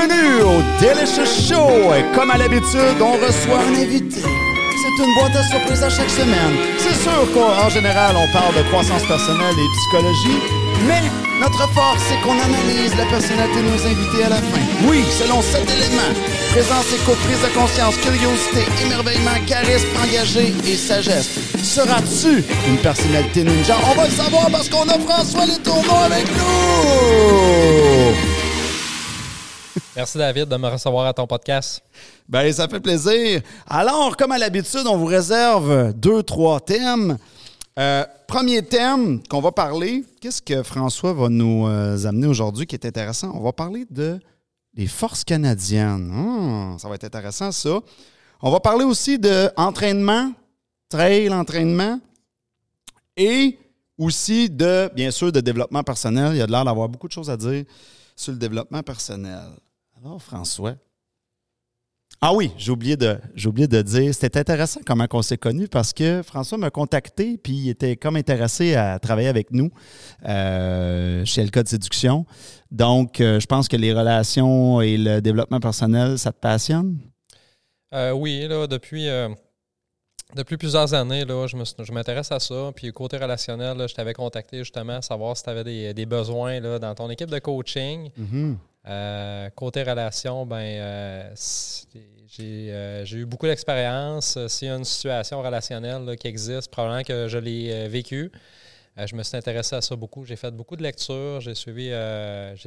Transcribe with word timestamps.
Bienvenue 0.01 0.41
au 0.41 0.63
Delicious 0.81 1.29
Show. 1.29 1.93
Et 1.93 2.05
comme 2.17 2.31
à 2.31 2.39
l'habitude, 2.39 2.97
on 3.01 3.13
reçoit 3.21 3.61
un 3.69 3.75
invité. 3.75 4.23
C'est 4.23 5.05
une 5.05 5.15
boîte 5.15 5.37
à 5.37 5.43
surprise 5.43 5.83
à 5.83 5.91
chaque 5.91 6.09
semaine. 6.09 6.57
C'est 6.79 6.95
sûr 6.95 7.29
qu'en 7.35 7.69
général, 7.69 8.17
on 8.17 8.33
parle 8.33 8.55
de 8.55 8.63
croissance 8.71 9.03
personnelle 9.07 9.53
et 9.53 9.69
psychologie, 9.77 10.41
mais 10.89 11.03
notre 11.39 11.69
force, 11.75 12.01
c'est 12.09 12.19
qu'on 12.23 12.33
analyse 12.33 12.97
la 12.97 13.05
personnalité 13.07 13.61
de 13.61 13.69
nos 13.69 13.87
invités 13.87 14.25
à 14.25 14.31
la 14.31 14.37
fin. 14.37 14.65
Oui, 14.89 15.05
selon 15.19 15.43
sept 15.43 15.69
éléments. 15.69 16.15
Présence, 16.53 16.87
écoute, 16.95 17.19
prise 17.29 17.43
de 17.43 17.53
conscience, 17.55 17.97
curiosité, 17.99 18.65
émerveillement, 18.83 19.37
charisme, 19.47 19.89
engagé 20.03 20.55
et 20.67 20.77
sagesse. 20.77 21.29
Seras-tu 21.63 22.43
une 22.69 22.79
personnalité 22.79 23.45
ninja? 23.45 23.77
On 23.91 23.95
va 23.95 24.07
le 24.07 24.13
savoir 24.13 24.51
parce 24.51 24.71
qu'on 24.71 24.89
a 24.89 24.99
François 24.99 25.45
Letourneau 25.45 26.01
avec 26.07 26.25
nous! 26.39 28.30
Merci 30.01 30.17
David 30.17 30.49
de 30.49 30.57
me 30.57 30.67
recevoir 30.67 31.05
à 31.05 31.13
ton 31.13 31.27
podcast. 31.27 31.83
Ben, 32.27 32.51
ça 32.55 32.67
fait 32.67 32.81
plaisir. 32.81 33.43
Alors, 33.67 34.17
comme 34.17 34.33
à 34.33 34.39
l'habitude, 34.39 34.87
on 34.87 34.97
vous 34.97 35.05
réserve 35.05 35.93
deux, 35.93 36.23
trois 36.23 36.59
thèmes. 36.59 37.19
Euh, 37.79 38.07
premier 38.27 38.63
thème 38.63 39.23
qu'on 39.29 39.43
va 39.43 39.53
parler, 39.53 40.03
qu'est-ce 40.19 40.41
que 40.41 40.63
François 40.63 41.13
va 41.13 41.29
nous 41.29 41.67
euh, 41.69 42.03
amener 42.07 42.27
aujourd'hui 42.29 42.67
qui 42.67 42.77
est 42.77 42.87
intéressant? 42.87 43.31
On 43.35 43.43
va 43.43 43.53
parler 43.53 43.85
de 43.91 44.19
les 44.73 44.87
forces 44.87 45.23
canadiennes. 45.23 46.11
Hum, 46.11 46.79
ça 46.79 46.89
va 46.89 46.95
être 46.95 47.05
intéressant, 47.05 47.53
ça. 47.53 47.81
On 48.41 48.51
va 48.51 48.59
parler 48.59 48.87
aussi 48.87 49.19
de 49.19 49.51
entraînement, 49.59 50.33
trail, 50.89 51.29
entraînement, 51.29 52.01
et 53.19 53.59
aussi 53.99 54.49
de, 54.49 54.91
bien 54.95 55.11
sûr, 55.11 55.31
de 55.31 55.41
développement 55.41 55.83
personnel. 55.83 56.31
Il 56.33 56.39
y 56.39 56.43
a 56.43 56.47
de 56.47 56.53
l'air 56.53 56.65
d'avoir 56.65 56.89
beaucoup 56.89 57.07
de 57.07 57.13
choses 57.13 57.29
à 57.29 57.37
dire 57.37 57.67
sur 58.17 58.33
le 58.33 58.39
développement 58.39 58.83
personnel. 58.83 59.51
Alors, 60.03 60.23
François. 60.23 60.77
Ah 62.23 62.33
oui, 62.35 62.53
j'ai 62.57 62.71
oublié 62.71 62.97
de, 62.97 63.19
j'ai 63.35 63.49
oublié 63.49 63.69
de 63.69 63.83
dire, 63.83 64.15
c'était 64.15 64.39
intéressant 64.39 64.81
comment 64.85 65.07
on 65.13 65.23
s'est 65.23 65.37
connus 65.37 65.69
parce 65.69 65.93
que 65.93 66.23
François 66.23 66.59
m'a 66.59 66.71
contacté 66.71 67.39
puis 67.39 67.53
il 67.53 67.69
était 67.71 67.97
comme 67.97 68.17
intéressé 68.17 68.75
à 68.75 68.99
travailler 68.99 69.29
avec 69.29 69.51
nous 69.53 69.71
euh, 70.27 71.25
chez 71.25 71.43
Le 71.45 71.51
Code 71.51 71.69
Séduction. 71.69 72.25
Donc, 72.71 73.21
euh, 73.21 73.41
je 73.41 73.47
pense 73.47 73.69
que 73.69 73.77
les 73.77 73.93
relations 73.93 74.81
et 74.81 74.97
le 74.97 75.21
développement 75.21 75.61
personnel, 75.61 76.19
ça 76.19 76.33
te 76.33 76.39
passionne? 76.39 76.99
Euh, 77.95 78.13
oui, 78.13 78.47
là, 78.49 78.67
depuis, 78.67 79.07
depuis 80.35 80.57
plusieurs 80.57 80.95
années, 80.95 81.25
là, 81.25 81.47
je, 81.47 81.57
me, 81.57 81.65
je 81.65 81.93
m'intéresse 81.93 82.33
à 82.33 82.41
ça. 82.41 82.71
Puis 82.75 82.91
côté 82.93 83.19
relationnel, 83.19 83.77
là, 83.77 83.87
je 83.87 83.95
t'avais 83.95 84.15
contacté 84.15 84.59
justement 84.59 84.97
à 84.97 85.03
savoir 85.03 85.37
si 85.37 85.43
tu 85.43 85.51
avais 85.51 85.65
des, 85.65 85.95
des, 85.95 86.07
besoins 86.07 86.61
là, 86.61 86.79
dans 86.79 86.95
ton 86.95 87.11
équipe 87.11 87.31
de 87.31 87.39
coaching. 87.39 88.11
Mm-hmm. 88.19 88.57
Euh, 88.89 89.51
côté 89.51 89.83
relation, 89.83 90.47
ben, 90.47 90.57
euh, 90.57 91.35
j'ai, 92.27 93.17
eu 93.17 93.27
beaucoup 93.27 93.47
d'expérience. 93.47 94.39
S'il 94.49 94.69
y 94.69 94.71
a 94.71 94.77
une 94.77 94.85
situation 94.85 95.43
relationnelle 95.43 96.05
là, 96.05 96.17
qui 96.17 96.29
existe, 96.29 96.71
probablement 96.71 97.03
que 97.03 97.29
je 97.29 97.39
l'ai 97.39 97.89
vécu. 97.89 98.31
je 98.97 99.15
me 99.15 99.23
suis 99.23 99.37
intéressé 99.37 99.77
à 99.77 99.83
ça 99.83 99.97
beaucoup. 99.97 100.25
J'ai 100.25 100.37
fait 100.37 100.51
beaucoup 100.51 100.77
de 100.77 100.83
lectures. 100.83 101.41
J'ai 101.41 101.55
suivi, 101.55 101.93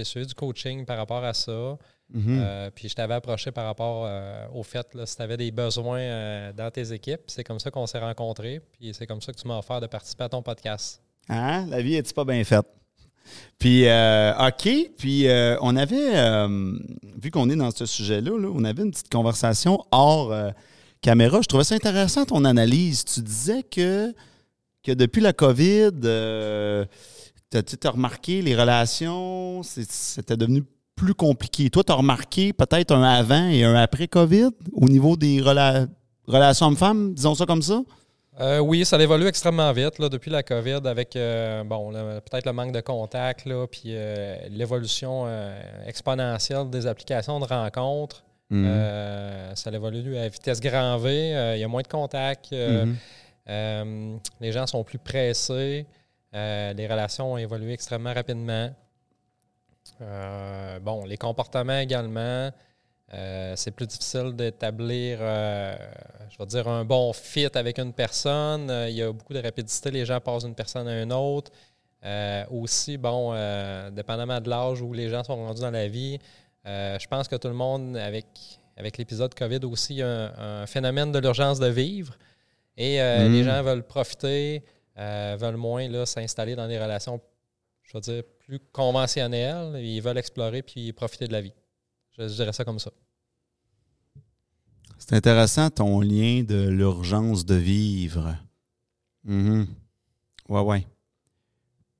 suivi 0.03 0.27
du 0.27 0.35
coaching 0.35 0.85
par 0.85 0.97
rapport 0.97 1.23
à 1.23 1.33
ça. 1.33 1.77
Mm-hmm. 2.13 2.71
puis 2.75 2.89
je 2.89 2.93
t'avais 2.93 3.15
approché 3.15 3.51
par 3.51 3.65
rapport 3.65 4.07
au 4.53 4.61
fait 4.61 4.93
là, 4.93 5.05
si 5.07 5.15
tu 5.15 5.21
avais 5.23 5.37
des 5.37 5.49
besoins 5.51 6.51
dans 6.53 6.69
tes 6.69 6.93
équipes. 6.93 7.21
C'est 7.27 7.43
comme 7.43 7.59
ça 7.59 7.71
qu'on 7.71 7.87
s'est 7.87 7.99
rencontrés. 7.99 8.61
Puis 8.73 8.93
c'est 8.93 9.07
comme 9.07 9.21
ça 9.21 9.31
que 9.31 9.39
tu 9.39 9.47
m'as 9.47 9.57
offert 9.57 9.81
de 9.81 9.87
participer 9.87 10.25
à 10.25 10.29
ton 10.29 10.43
podcast. 10.43 11.01
Hein? 11.29 11.65
La 11.69 11.81
vie 11.81 11.95
est-tu 11.95 12.13
pas 12.13 12.25
bien 12.25 12.43
faite? 12.43 12.67
Puis, 13.59 13.87
euh, 13.87 14.33
OK, 14.47 14.69
puis 14.97 15.27
euh, 15.27 15.55
on 15.61 15.75
avait, 15.75 16.17
euh, 16.17 16.73
vu 17.21 17.31
qu'on 17.31 17.49
est 17.49 17.55
dans 17.55 17.71
ce 17.71 17.85
sujet-là, 17.85 18.31
on 18.53 18.63
avait 18.65 18.83
une 18.83 18.91
petite 18.91 19.11
conversation 19.11 19.79
hors 19.91 20.33
caméra. 21.01 21.39
Je 21.41 21.47
trouvais 21.47 21.63
ça 21.63 21.75
intéressant 21.75 22.25
ton 22.25 22.45
analyse. 22.45 23.05
Tu 23.05 23.21
disais 23.21 23.63
que, 23.63 24.13
que 24.83 24.91
depuis 24.91 25.21
la 25.21 25.33
COVID, 25.33 25.91
tu 26.01 26.07
as, 27.87 27.89
remarqué 27.89 28.41
les 28.41 28.55
relations, 28.55 29.61
c'était 29.63 30.37
devenu 30.37 30.63
plus 30.95 31.13
compliqué. 31.13 31.69
Toi, 31.69 31.83
tu 31.83 31.91
as 31.91 31.95
remarqué 31.95 32.53
peut-être 32.53 32.91
un 32.91 33.03
avant 33.03 33.47
et 33.47 33.63
un 33.63 33.75
après 33.75 34.07
COVID 34.07 34.49
au 34.73 34.89
niveau 34.89 35.15
des 35.15 35.41
relations 35.41 36.67
hommes-femmes, 36.67 37.13
disons 37.13 37.35
ça 37.35 37.45
comme 37.45 37.61
ça? 37.61 37.81
Euh, 38.39 38.59
oui, 38.59 38.83
ça 38.83 38.97
évolue 38.99 39.27
extrêmement 39.27 39.71
vite 39.73 39.99
là, 39.99 40.09
depuis 40.09 40.31
la 40.31 40.41
COVID 40.41 40.81
avec 40.85 41.15
euh, 41.15 41.63
bon, 41.63 41.91
peut-être 41.91 42.45
le 42.45 42.53
manque 42.53 42.71
de 42.71 42.81
contact, 42.81 43.45
là, 43.45 43.67
puis 43.67 43.83
euh, 43.89 44.37
l'évolution 44.49 45.27
exponentielle 45.85 46.69
des 46.69 46.87
applications 46.87 47.39
de 47.39 47.45
rencontres. 47.45 48.23
Mhm. 48.49 49.55
ça 49.55 49.71
évolue 49.71 50.17
à 50.17 50.27
vitesse 50.27 50.59
grand 50.59 50.97
V. 50.97 51.53
Il 51.55 51.59
y 51.59 51.63
a 51.63 51.67
moins 51.67 51.81
de 51.81 51.87
contact. 51.87 52.51
Mhm. 52.51 54.19
les 54.41 54.51
gens 54.51 54.67
sont 54.67 54.83
plus 54.83 54.99
pressés. 54.99 55.85
les 56.33 56.87
relations 56.89 57.33
ont 57.33 57.37
évolué 57.37 57.73
extrêmement 57.73 58.13
rapidement. 58.13 58.69
bon, 60.81 61.05
les 61.05 61.17
comportements 61.17 61.79
également. 61.79 62.51
Euh, 63.13 63.53
c'est 63.55 63.71
plus 63.71 63.85
difficile 63.85 64.33
d'établir, 64.35 65.19
euh, 65.21 65.75
je 66.29 66.37
vais 66.37 66.45
dire, 66.47 66.67
un 66.67 66.83
bon 66.83 67.13
fit 67.13 67.49
avec 67.53 67.77
une 67.77 67.93
personne. 67.93 68.69
Euh, 68.71 68.89
il 68.89 68.95
y 68.95 69.03
a 69.03 69.11
beaucoup 69.11 69.33
de 69.33 69.41
rapidité, 69.41 69.91
les 69.91 70.05
gens 70.05 70.19
passent 70.19 70.45
d'une 70.45 70.55
personne 70.55 70.87
à 70.87 71.01
une 71.01 71.13
autre. 71.13 71.51
aussi, 72.49 72.97
bon, 72.97 73.31
dépendamment 73.91 74.41
de 74.41 74.49
l'âge 74.49 74.81
où 74.81 74.91
les 74.93 75.09
gens 75.09 75.23
sont 75.23 75.35
rendus 75.35 75.61
dans 75.61 75.71
la 75.71 75.87
vie, 75.87 76.19
je 76.65 77.07
pense 77.07 77.27
que 77.27 77.37
tout 77.37 77.47
le 77.47 77.53
monde, 77.53 77.95
avec, 77.95 78.25
avec 78.75 78.97
l'épisode 78.97 79.33
COVID 79.33 79.59
aussi, 79.63 79.93
il 79.93 79.97
y 79.99 80.01
a 80.01 80.33
un, 80.37 80.65
phénomène 80.65 81.11
de 81.11 81.19
l'urgence 81.19 81.59
de 81.59 81.67
vivre. 81.67 82.17
Et 82.75 82.97
Mm. 82.99 83.31
les 83.31 83.43
gens 83.43 83.63
veulent 83.63 83.83
profiter, 83.83 84.63
veulent 84.97 85.55
moins 85.55 86.05
s'installer 86.05 86.55
dans 86.55 86.67
des 86.67 86.79
relations, 86.79 87.21
je 87.83 87.93
vais 87.93 88.01
dire, 88.01 88.23
plus 88.39 88.59
conventionnelles. 88.59 89.79
Ils 89.81 90.01
veulent 90.01 90.17
explorer 90.17 90.61
puis 90.61 90.91
profiter 90.91 91.27
de 91.27 91.33
la 91.33 91.41
vie. 91.41 91.53
Je, 92.17 92.27
je 92.27 92.33
dirais 92.33 92.53
ça 92.53 92.63
comme 92.63 92.79
ça. 92.79 92.91
C'est 94.97 95.13
intéressant 95.15 95.69
ton 95.69 95.99
lien 95.99 96.43
de 96.43 96.69
l'urgence 96.69 97.45
de 97.45 97.55
vivre. 97.55 98.37
Mhm. 99.25 99.67
Ouais, 100.49 100.61
ouais. 100.61 100.87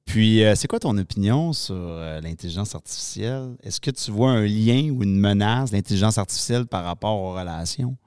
Puis, 0.06 0.44
euh, 0.44 0.56
c'est 0.56 0.68
quoi 0.68 0.80
ton 0.80 0.98
opinion 0.98 1.54
sur 1.54 1.75
euh, 1.75 2.21
l'intelligence 2.21 2.75
artificielle? 2.75 3.56
Est-ce 3.63 3.81
que 3.81 3.92
tu 3.92 4.12
vois 4.12 4.31
un 4.31 4.45
lien 4.45 4.89
ou 4.92 5.04
une 5.04 5.19
menace 5.19 5.71
d'intelligence 5.71 6.18
artificielle 6.18 6.65
par 6.65 6.83
rapport 6.83 7.19
aux 7.19 7.33
relations? 7.33 7.98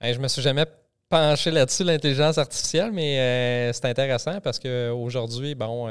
Hey, 0.00 0.14
je 0.14 0.20
me 0.20 0.28
suis 0.28 0.42
jamais 0.42 0.66
penché 1.08 1.50
là-dessus, 1.50 1.84
l'intelligence 1.84 2.38
artificielle, 2.38 2.92
mais 2.92 3.18
euh, 3.18 3.72
c'est 3.72 3.86
intéressant 3.86 4.40
parce 4.40 4.58
qu'aujourd'hui, 4.58 5.54
bon, 5.54 5.88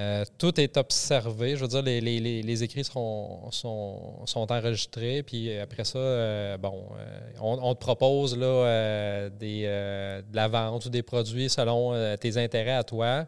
Euh, 0.00 0.24
tout 0.38 0.58
est 0.60 0.76
observé. 0.76 1.56
Je 1.56 1.60
veux 1.62 1.68
dire, 1.68 1.82
les, 1.82 2.00
les- 2.00 2.20
les- 2.20 2.42
les 2.42 2.62
écrits 2.62 2.84
seront, 2.84 3.50
sont, 3.50 4.24
sont 4.24 4.50
enregistrés. 4.50 5.22
Puis 5.22 5.56
après 5.58 5.84
ça, 5.84 5.98
euh, 5.98 6.56
bon, 6.56 6.86
euh, 6.98 7.30
on, 7.40 7.58
on 7.62 7.74
te 7.74 7.80
propose 7.80 8.36
là, 8.36 9.28
des, 9.30 9.62
de 9.64 10.36
la 10.36 10.48
vente 10.48 10.86
ou 10.86 10.90
des 10.90 11.02
produits 11.02 11.50
selon 11.50 12.16
tes 12.18 12.36
intérêts 12.36 12.76
à 12.76 12.84
toi. 12.84 13.26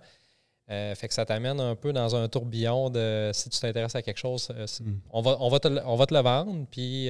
Fait 0.69 1.09
que 1.09 1.13
ça 1.13 1.27
t'amène 1.27 1.61
un 1.61 1.75
peu 1.75 1.93
dans 1.93 2.17
un 2.17 2.29
tourbillon 2.29 2.89
de 2.89 3.31
si 3.35 3.51
tu 3.51 3.59
t'intéresses 3.61 3.95
à 3.95 4.01
quelque 4.01 4.17
chose, 4.19 4.49
Mm. 4.81 4.93
on, 5.11 5.21
va, 5.21 5.37
on, 5.41 5.49
va 5.51 5.61
te, 5.61 5.69
le- 5.69 5.83
on 5.85 5.97
va 5.97 6.07
te 6.07 6.15
le 6.15 6.21
vendre. 6.21 6.67
Puis 6.71 7.09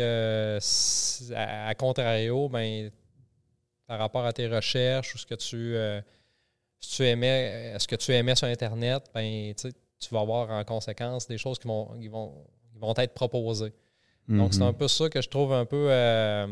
si- 0.60 1.32
à, 1.34 1.68
à 1.68 1.74
contrario, 1.74 2.48
ben, 2.48 2.90
par 3.86 3.98
rapport 4.00 4.24
à 4.24 4.32
tes 4.32 4.48
recherches 4.48 5.14
ou 5.14 5.18
ce 5.18 5.26
que 5.26 5.34
tu, 5.36 5.76
si 6.82 6.96
tu 6.96 7.06
aimais, 7.06 7.74
euh, 7.74 7.78
ce 7.78 7.86
que 7.86 7.96
tu 7.96 8.12
aimais 8.12 8.34
sur 8.34 8.48
Internet, 8.48 9.04
ben, 9.14 9.54
tu 9.54 10.08
vas 10.10 10.20
avoir 10.20 10.50
en 10.50 10.64
conséquence 10.64 11.26
des 11.28 11.38
choses 11.38 11.58
qui 11.58 11.68
vont, 11.68 11.86
qui 11.98 12.08
vont, 12.08 12.34
qui 12.72 12.78
vont 12.78 12.92
être 12.96 13.14
proposées. 13.14 13.72
Donc, 14.28 14.52
c'est 14.54 14.60
Mhm. 14.60 14.66
un 14.68 14.72
peu 14.72 14.88
ça 14.88 15.08
que 15.08 15.20
je 15.20 15.28
trouve 15.28 15.52
un 15.52 15.64
peu 15.64 15.86
euh, 15.90 16.46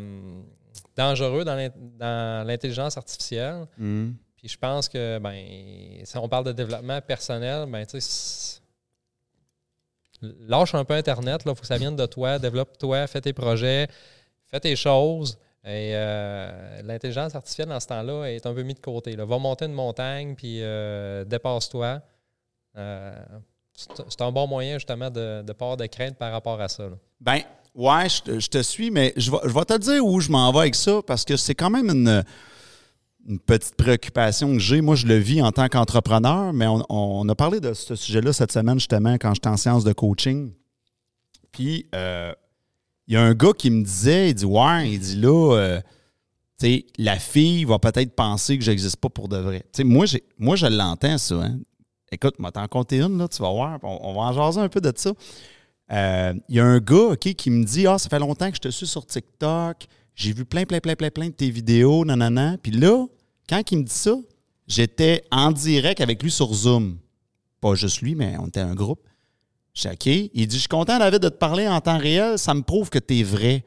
dangereux 0.97 1.44
dans 1.44 1.55
l'in- 1.55 1.69
dans 1.99 2.47
l'intelligence 2.47 2.97
artificielle. 2.97 3.67
Mhm. 3.79 4.17
Puis 4.37 4.49
je 4.49 4.56
pense 4.59 4.88
que, 4.88 5.19
ben, 5.19 6.00
si 6.05 6.17
on 6.17 6.29
parle 6.29 6.44
de 6.47 6.53
développement 6.53 7.00
personnel, 7.00 7.67
ben, 7.69 7.85
tu 7.87 8.00
sais, 8.00 8.00
c'est- 8.00 8.61
lâche 10.49 10.75
un 10.75 10.85
peu 10.85 10.94
Internet, 10.94 11.43
il 11.44 11.49
faut 11.55 11.61
que 11.61 11.67
ça 11.67 11.79
vienne 11.79 11.97
de 11.97 12.06
toi, 12.06 12.38
développe-toi, 12.38 13.06
fais 13.06 13.21
tes 13.21 13.33
projets, 13.33 13.88
fais 14.47 14.61
tes 14.61 14.76
choses. 14.76 15.38
Et 15.65 15.93
euh, 15.95 16.81
l'intelligence 16.83 17.35
artificielle, 17.35 17.69
dans 17.69 17.81
ce 17.81 17.87
temps-là, 17.89 18.27
est 18.27 18.47
un 18.47 18.55
peu 18.55 18.62
mis 18.62 18.75
de 18.75 18.81
côté. 18.81 19.15
Va 19.15 19.39
monter 19.39 19.67
une 19.67 19.75
montagne, 19.75 20.35
puis 20.35 20.62
euh, 20.62 21.25
dépasse-toi. 21.25 22.01
Euh, 22.77 23.12
c'est 23.75 24.23
un 24.23 24.33
bon 24.33 24.47
moyen, 24.47 24.75
justement, 24.75 25.11
de 25.11 25.43
pas 25.53 25.65
avoir 25.65 25.77
de 25.77 25.87
crainte 25.87 26.17
par 26.17 26.33
rapport 26.33 26.61
à 26.61 26.69
ça. 26.69 26.85
là. 26.85 26.97
Ben, 27.21 27.41
ouais, 27.75 28.09
je 28.09 28.49
te, 28.49 28.62
suis, 28.62 28.91
mais 28.91 29.12
je 29.17 29.31
vais, 29.31 29.39
je 29.45 29.51
vais 29.53 29.65
te 29.65 29.77
dire 29.79 30.05
où 30.05 30.21
je 30.21 30.31
m'en 30.31 30.51
vais 30.53 30.61
avec 30.61 30.75
ça 30.75 31.01
parce 31.07 31.25
que 31.25 31.37
c'est 31.37 31.55
quand 31.55 31.71
même 31.71 31.91
une, 31.91 32.25
une 33.29 33.39
petite 33.39 33.77
préoccupation 33.77 34.53
que 34.53 34.59
j'ai. 34.59 34.81
Moi, 34.81 34.97
je 34.97 35.07
le 35.07 35.17
vis 35.17 35.43
en 35.43 35.53
tant 35.53 35.69
qu'entrepreneur, 35.69 36.55
mais 36.55 36.67
on, 36.67 36.85
on 36.89 37.29
a 37.29 37.35
parlé 37.35 37.61
de 37.61 37.75
ce 37.75 37.95
sujet-là 37.95 38.33
cette 38.33 38.53
semaine, 38.53 38.79
justement, 38.79 39.15
quand 39.15 39.35
j'étais 39.35 39.49
en 39.49 39.59
séance 39.59 39.85
de 39.85 39.93
coaching. 39.93 40.53
Puis, 41.53 41.87
euh, 41.95 42.33
il 43.11 43.15
y 43.15 43.17
a 43.17 43.23
un 43.23 43.35
gars 43.35 43.53
qui 43.53 43.71
me 43.71 43.83
disait, 43.83 44.31
il 44.31 44.35
dit, 44.35 44.45
ouais, 44.45 44.93
il 44.93 45.01
dit 45.01 45.17
là, 45.17 45.57
euh, 45.57 45.81
sais, 46.59 46.87
la 46.97 47.19
fille 47.19 47.65
va 47.65 47.79
peut-être 47.81 48.15
penser 48.15 48.57
que 48.57 48.62
j'existe 48.65 48.99
pas 48.99 49.09
pour 49.09 49.29
de 49.29 49.37
vrai. 49.37 49.61
Tu 49.73 49.79
sais, 49.79 49.85
moi, 49.85 50.07
j'ai, 50.07 50.23
moi, 50.39 50.55
je 50.55 50.67
l'entends, 50.67 51.19
ça. 51.19 51.35
hein. 51.35 51.59
Écoute, 52.12 52.39
moi, 52.39 52.53
t'en 52.53 52.67
compter 52.69 53.01
une, 53.01 53.19
là, 53.19 53.27
tu 53.29 53.43
vas 53.43 53.51
voir. 53.51 53.79
On, 53.83 53.99
on 54.03 54.15
va 54.15 54.21
en 54.21 54.33
jaser 54.33 54.61
un 54.61 54.69
peu 54.69 54.81
de 54.81 54.93
ça. 54.95 55.12
Euh, 55.93 56.35
Il 56.49 56.55
y 56.55 56.61
a 56.61 56.65
un 56.65 56.79
gars 56.79 57.17
qui 57.17 57.51
me 57.51 57.65
dit 57.65 57.87
Ah, 57.87 57.99
ça 57.99 58.09
fait 58.09 58.19
longtemps 58.21 58.49
que 58.49 58.57
je 58.57 58.61
te 58.61 58.69
suis 58.69 58.87
sur 58.87 59.05
TikTok. 59.05 59.87
J'ai 60.15 60.33
vu 60.33 60.45
plein, 60.45 60.65
plein, 60.65 60.79
plein, 60.81 60.95
plein, 60.95 61.11
plein 61.11 61.27
de 61.29 61.35
tes 61.35 61.51
vidéos, 61.51 62.05
nanana. 62.05 62.59
Puis 62.62 62.71
là, 62.73 63.07
quand 63.49 63.62
il 63.73 63.79
me 63.79 63.83
dit 63.85 63.93
ça, 63.93 64.15
j'étais 64.69 65.25
en 65.33 65.51
direct 65.51 66.01
avec 66.01 66.23
lui 66.23 66.31
sur 66.31 66.53
Zoom. 66.55 66.99
Pas 67.61 67.75
juste 67.75 68.03
lui, 68.03 68.15
mais 68.15 68.37
on 68.39 68.47
était 68.47 68.61
un 68.61 68.75
groupe. 68.75 69.01
Dis 69.75 69.89
OK. 69.89 70.07
Il 70.07 70.47
dit 70.47 70.57
Je 70.57 70.61
suis 70.61 70.69
content, 70.69 70.99
David, 70.99 71.21
de 71.21 71.29
te 71.29 71.37
parler 71.37 71.69
en 71.69 71.81
temps 71.81 71.99
réel. 71.99 72.39
Ça 72.39 72.55
me 72.55 72.63
prouve 72.63 72.91
que 72.91 72.99
tu 72.99 73.21
es 73.21 73.23
vrai. 73.23 73.65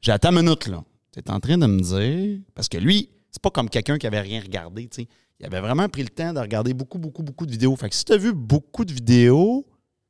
J'ai 0.00 0.12
attends 0.12 0.30
une 0.30 0.42
minute, 0.42 0.66
là. 0.66 0.82
Tu 1.12 1.20
es 1.20 1.30
en 1.30 1.40
train 1.40 1.58
de 1.58 1.66
me 1.66 1.80
dire. 1.80 2.40
Parce 2.54 2.68
que 2.68 2.78
lui, 2.78 3.10
c'est 3.30 3.42
pas 3.42 3.50
comme 3.50 3.68
quelqu'un 3.68 3.98
qui 3.98 4.06
avait 4.06 4.20
rien 4.20 4.40
regardé, 4.40 4.88
tu 4.88 5.02
sais. 5.02 5.08
Il 5.40 5.46
avait 5.46 5.60
vraiment 5.60 5.88
pris 5.88 6.02
le 6.02 6.08
temps 6.08 6.32
de 6.32 6.38
regarder 6.38 6.72
beaucoup, 6.72 6.98
beaucoup, 6.98 7.22
beaucoup 7.22 7.46
de 7.46 7.50
vidéos. 7.50 7.74
Fait 7.74 7.88
que 7.88 7.96
si 7.96 8.04
tu 8.04 8.12
as 8.12 8.16
vu 8.16 8.32
beaucoup 8.32 8.84
de 8.84 8.92
vidéos, 8.92 9.66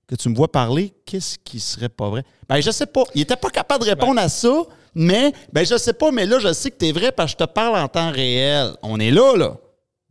que 0.07 0.15
tu 0.15 0.29
me 0.29 0.35
vois 0.35 0.53
parler, 0.53 0.93
qu'est-ce 1.07 1.39
qui 1.39 1.59
serait 1.59 1.89
pas 1.89 2.11
vrai? 2.11 2.23
Ben, 2.47 2.61
je 2.61 2.71
sais 2.71 2.85
pas. 2.85 3.05
Il 3.15 3.23
était 3.23 3.37
pas 3.37 3.49
capable 3.49 3.85
de 3.85 3.89
répondre 3.89 4.21
à 4.21 4.29
ça, 4.29 4.65
mais, 4.95 5.33
ben, 5.53 5.65
je 5.65 5.79
sais 5.79 5.95
pas, 5.95 6.11
mais 6.11 6.27
là, 6.27 6.39
je 6.39 6.53
sais 6.53 6.71
que 6.71 6.77
tu 6.77 6.87
es 6.87 6.93
vrai 6.93 7.13
parce 7.13 7.35
que 7.35 7.41
je 7.41 7.47
te 7.47 7.51
parle 7.51 7.79
en 7.79 7.89
temps 7.89 8.11
réel. 8.11 8.73
On 8.83 9.01
est 9.01 9.11
là, 9.11 9.37
là. 9.37 9.57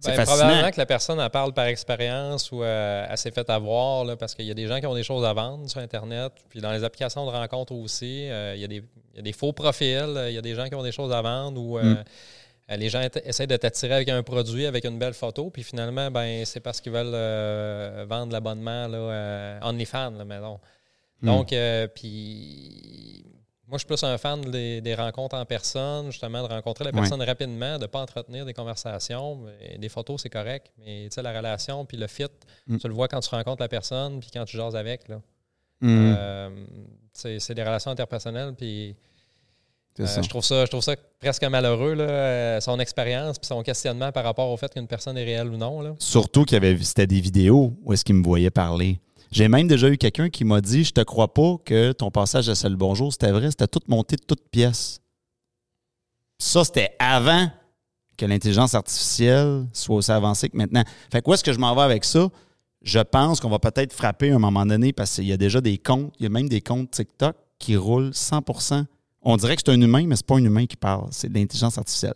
C'est 0.04 0.18
Ben, 0.18 0.26
probablement 0.26 0.72
que 0.72 0.78
la 0.80 0.86
personne 0.88 1.20
elle 1.20 1.30
parle 1.30 1.54
par 1.54 1.66
expérience 1.68 2.52
ou 2.52 2.64
euh, 2.64 3.06
elle 3.08 3.18
s'est 3.18 3.30
fait 3.32 3.48
avoir 3.52 4.04
là, 4.04 4.16
parce 4.18 4.34
qu'il 4.34 4.46
y 4.46 4.52
a 4.52 4.56
des 4.56 4.66
gens 4.68 4.80
qui 4.80 4.88
ont 4.88 4.96
des 4.96 5.04
choses 5.04 5.24
à 5.24 5.32
vendre 5.34 5.70
sur 5.70 5.80
Internet. 5.80 6.32
Puis 6.50 6.60
dans 6.60 6.72
les 6.72 6.84
applications 6.84 7.24
de 7.26 7.30
rencontres 7.32 7.74
aussi, 7.74 8.28
euh, 8.30 8.56
il, 8.56 8.62
y 8.62 8.66
a 8.66 8.68
des, 8.68 8.78
il 9.14 9.18
y 9.18 9.20
a 9.20 9.22
des 9.22 9.32
faux 9.32 9.54
profils, 9.54 9.88
euh, 10.18 10.30
il 10.32 10.34
y 10.34 10.40
a 10.40 10.42
des 10.42 10.56
gens 10.56 10.68
qui 10.68 10.74
ont 10.76 10.82
des 10.82 10.92
choses 10.92 11.14
à 11.14 11.22
vendre 11.22 11.62
ou 11.62 11.78
euh, 11.78 11.84
Mm. 11.84 12.04
euh, 12.72 12.76
les 12.78 12.90
gens 12.90 13.02
essa- 13.02 13.22
essayent 13.26 13.46
de 13.48 13.58
t'attirer 13.58 13.94
avec 13.94 14.10
un 14.10 14.24
produit, 14.24 14.66
avec 14.66 14.86
une 14.86 14.98
belle 14.98 15.14
photo. 15.14 15.52
Puis 15.52 15.62
finalement, 15.64 16.10
ben, 16.10 16.46
c'est 16.46 16.62
parce 16.62 16.82
qu'ils 16.82 16.94
veulent 16.94 18.08
vendre 18.08 18.32
l'abonnement 18.34 18.88
là, 18.88 19.60
OnlyFans, 19.62 20.12
là, 20.18 20.26
mettons. 20.26 20.60
Mm. 21.22 21.26
Donc, 21.28 21.54
puis 21.94 23.24
moi, 23.72 23.78
je 23.78 23.86
suis 23.86 23.88
plus 23.88 24.04
un 24.04 24.18
fan 24.18 24.42
des, 24.42 24.82
des 24.82 24.94
rencontres 24.94 25.36
en 25.36 25.46
personne, 25.46 26.12
justement, 26.12 26.46
de 26.46 26.54
rencontrer 26.54 26.84
la 26.84 26.92
personne 26.92 27.22
rapidement, 27.22 27.78
de 27.78 27.84
ne 27.84 27.88
pas 27.88 28.02
entretenir 28.02 28.46
des 28.46 28.54
conversations. 28.54 29.46
Des 29.80 29.90
photos, 29.90 30.22
c'est 30.22 30.30
correct, 30.30 30.72
mais 30.78 31.08
tu 31.10 31.16
sais, 31.16 31.22
la 31.22 31.32
relation, 31.36 31.86
puis 31.86 31.98
le 31.98 32.08
fit, 32.08 32.26
Mm. 32.68 32.78
tu 32.78 32.88
le 32.88 32.94
vois 32.94 33.08
quand 33.08 33.20
tu 33.20 33.30
rencontres 33.30 33.62
la 33.62 33.68
personne, 33.68 34.20
puis 34.20 34.30
quand 34.34 34.46
tu 34.46 34.58
jases 34.58 34.76
avec. 34.76 35.08
Là. 35.08 35.22
Mm. 35.82 36.16
Euh, 36.18 36.50
c'est 37.14 37.54
des 37.54 37.64
relations 37.64 37.92
interpersonnelles, 37.92 38.54
puis 38.58 38.96
euh, 40.00 40.06
je, 40.06 40.30
trouve 40.30 40.44
ça, 40.44 40.66
je 40.66 40.70
trouve 40.70 40.82
ça 40.82 40.96
presque 41.20 41.44
malheureux, 41.44 41.94
là, 41.94 42.04
euh, 42.04 42.60
son 42.62 42.80
expérience, 42.80 43.38
puis 43.38 43.48
son 43.48 43.62
questionnement 43.64 44.12
par 44.12 44.24
rapport 44.24 44.50
au 44.50 44.58
fait 44.58 44.74
qu'une 44.74 44.88
personne 44.88 45.18
est 45.18 45.24
réelle 45.24 45.50
ou 45.50 45.58
non. 45.58 45.82
Là. 45.82 45.96
Surtout 46.00 46.46
qu'il 46.46 46.56
y 46.56 46.58
avait 46.58 46.78
c'était 46.84 47.08
des 47.08 47.20
vidéos 47.20 47.74
où 47.84 47.94
est-ce 47.94 48.06
qu'il 48.06 48.16
me 48.16 48.24
voyait 48.24 48.52
parler. 48.52 49.00
J'ai 49.32 49.48
même 49.48 49.66
déjà 49.66 49.90
eu 49.90 49.98
quelqu'un 49.98 50.30
qui 50.30 50.44
m'a 50.44 50.60
dit 50.60 50.84
Je 50.84 50.92
te 50.92 51.02
crois 51.02 51.34
pas 51.34 51.56
que 51.64 51.94
ton 51.94 52.12
passage 52.12 52.50
à 52.50 52.56
Salut 52.56 52.76
Bonjour, 52.76 53.14
c'était 53.14 53.32
vrai, 53.32 53.50
c'était 53.50 53.68
tout 53.68 53.80
monté 53.88 54.18
de 54.18 54.24
toutes 54.28 54.50
pièces. 54.50 55.00
Ça, 56.38 56.66
c'était 56.66 56.96
avant 57.00 57.50
que 58.18 58.26
l'intelligence 58.26 58.76
artificielle 58.76 59.68
soit 59.72 59.96
aussi 59.96 60.12
avancée 60.12 60.50
que 60.50 60.58
maintenant. 60.58 60.84
Fait 61.12 61.22
que 61.22 61.30
où 61.30 61.34
est-ce 61.34 61.46
que 61.46 61.54
je 61.54 61.60
m'en 61.60 61.74
vais 61.74 61.82
avec 61.82 62.04
ça? 62.04 62.28
Je 62.82 63.00
pense 63.00 63.40
qu'on 63.40 63.50
va 63.50 63.60
peut-être 63.60 63.94
frapper 63.94 64.32
à 64.32 64.36
un 64.36 64.40
moment 64.40 64.66
donné 64.66 64.92
parce 64.92 65.16
qu'il 65.16 65.28
y 65.28 65.32
a 65.32 65.38
déjà 65.38 65.62
des 65.62 65.78
comptes, 65.78 66.14
il 66.20 66.24
y 66.24 66.26
a 66.26 66.30
même 66.30 66.50
des 66.50 66.62
comptes 66.62 66.92
TikTok 66.92 67.36
qui 67.58 67.78
roulent 67.78 68.10
100% 68.10 68.84
On 69.22 69.38
dirait 69.38 69.56
que 69.56 69.62
c'est 69.66 69.72
un 69.72 69.80
humain, 69.80 70.06
mais 70.08 70.18
c'est 70.18 70.26
pas 70.26 70.36
un 70.36 70.44
humain 70.44 70.66
qui 70.66 70.76
parle, 70.76 71.08
c'est 71.12 71.30
de 71.30 71.36
l'intelligence 71.36 71.78
artificielle. 71.78 72.16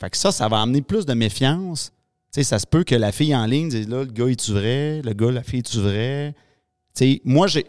Fait 0.00 0.10
que 0.10 0.16
ça, 0.16 0.32
ça 0.32 0.48
va 0.48 0.60
amener 0.62 0.82
plus 0.82 1.06
de 1.06 1.14
méfiance. 1.14 1.92
Tu 2.32 2.40
sais, 2.40 2.42
ça 2.42 2.58
se 2.58 2.66
peut 2.66 2.82
que 2.82 2.94
la 2.96 3.12
fille 3.12 3.36
en 3.36 3.46
ligne 3.46 3.68
dise 3.68 3.88
là, 3.88 4.00
le 4.00 4.10
gars, 4.10 4.26
est-tu 4.26 4.52
vrai? 4.52 5.00
Le 5.02 5.12
gars, 5.12 5.30
la 5.30 5.42
fille, 5.44 5.60
est-tu 5.60 5.78
vrai? 5.78 6.34
Sais, 6.96 7.20
moi, 7.24 7.46
j'ai. 7.46 7.66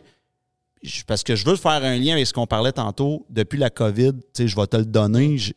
Parce 1.05 1.23
que 1.23 1.35
je 1.35 1.45
veux 1.45 1.55
faire 1.55 1.83
un 1.83 1.97
lien 1.97 2.13
avec 2.13 2.27
ce 2.27 2.33
qu'on 2.33 2.47
parlait 2.47 2.71
tantôt. 2.71 3.25
Depuis 3.29 3.57
la 3.57 3.69
COVID, 3.69 4.13
je 4.37 4.55
vais 4.55 4.67
te 4.67 4.77
le 4.77 4.85
donner. 4.85 5.37
j'ai- 5.37 5.55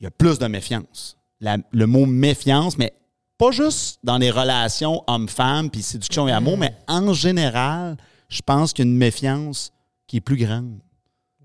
Il 0.00 0.04
y 0.04 0.06
a 0.06 0.10
plus 0.10 0.38
de 0.38 0.46
méfiance. 0.46 1.16
La- 1.40 1.56
le 1.70 1.86
mot 1.86 2.04
méfiance, 2.04 2.76
mais 2.76 2.92
pas 3.38 3.50
juste 3.50 3.98
dans 4.02 4.18
les 4.18 4.30
relations 4.30 5.02
homme-femme, 5.06 5.70
puis 5.70 5.80
séduction 5.82 6.28
et 6.28 6.32
amour, 6.32 6.58
mais 6.58 6.74
en 6.86 7.14
général, 7.14 7.96
je 8.28 8.42
pense 8.42 8.72
qu'il 8.74 8.84
y 8.84 8.88
a 8.88 8.90
une 8.90 8.96
méfiance 8.98 9.72
qui 10.06 10.18
est 10.18 10.20
plus 10.20 10.36
grande. 10.36 10.78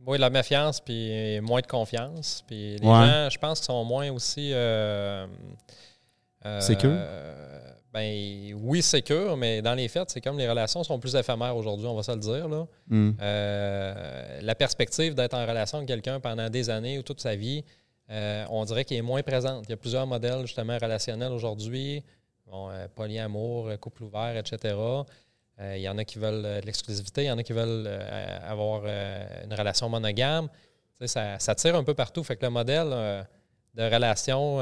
Oui, 0.05 0.17
la 0.17 0.29
méfiance, 0.29 0.81
puis 0.81 1.39
moins 1.41 1.61
de 1.61 1.67
confiance. 1.67 2.43
Puis 2.47 2.75
les 2.77 2.85
Ouais. 2.87 3.07
gens, 3.07 3.29
je 3.29 3.37
pense, 3.37 3.61
sont 3.61 3.85
moins 3.85 4.11
aussi. 4.11 4.51
Euh, 4.51 5.27
euh, 6.45 6.59
Sécures? 6.59 6.89
Ben 7.93 8.53
oui, 8.55 8.81
sécure, 8.81 9.35
mais 9.35 9.61
dans 9.61 9.73
les 9.73 9.89
faits, 9.89 10.11
c'est 10.11 10.21
comme 10.21 10.37
les 10.37 10.49
relations 10.49 10.83
sont 10.83 10.97
plus 10.97 11.13
éphémères 11.15 11.55
aujourd'hui, 11.57 11.87
on 11.87 11.95
va 11.95 12.03
se 12.03 12.11
le 12.11 12.19
dire. 12.19 12.47
Là. 12.47 12.65
Hmm. 12.87 13.11
Euh, 13.21 14.39
la 14.41 14.55
perspective 14.55 15.13
d'être 15.13 15.33
en 15.33 15.45
relation 15.45 15.79
avec 15.79 15.89
quelqu'un 15.89 16.21
pendant 16.21 16.49
des 16.49 16.69
années 16.69 16.97
ou 16.97 17.03
toute 17.03 17.19
sa 17.19 17.35
vie, 17.35 17.65
euh, 18.09 18.45
on 18.49 18.63
dirait 18.63 18.85
qu'il 18.85 18.95
est 18.95 19.01
moins 19.01 19.23
présente. 19.23 19.65
Il 19.67 19.71
y 19.71 19.73
a 19.73 19.77
plusieurs 19.77 20.07
modèles 20.07 20.41
justement 20.43 20.77
relationnels 20.81 21.33
aujourd'hui, 21.33 22.01
bon, 22.47 22.69
euh, 22.69 22.87
polyamour, 22.95 23.71
couple 23.81 24.03
ouvert, 24.03 24.37
etc. 24.37 24.75
Il 25.59 25.81
y 25.81 25.89
en 25.89 25.97
a 25.99 26.05
qui 26.05 26.17
veulent 26.17 26.41
de 26.41 26.65
l'exclusivité, 26.65 27.23
il 27.23 27.27
y 27.27 27.31
en 27.31 27.37
a 27.37 27.43
qui 27.43 27.53
veulent 27.53 27.87
avoir 28.47 28.83
une 28.85 29.53
relation 29.53 29.89
monogame. 29.89 30.47
Ça, 31.05 31.37
ça 31.37 31.53
tire 31.53 31.75
un 31.75 31.83
peu 31.83 31.93
partout. 31.93 32.23
Fait 32.23 32.35
que 32.35 32.43
le 32.43 32.49
modèle 32.49 32.89
de 33.75 33.83
relation, 33.83 34.57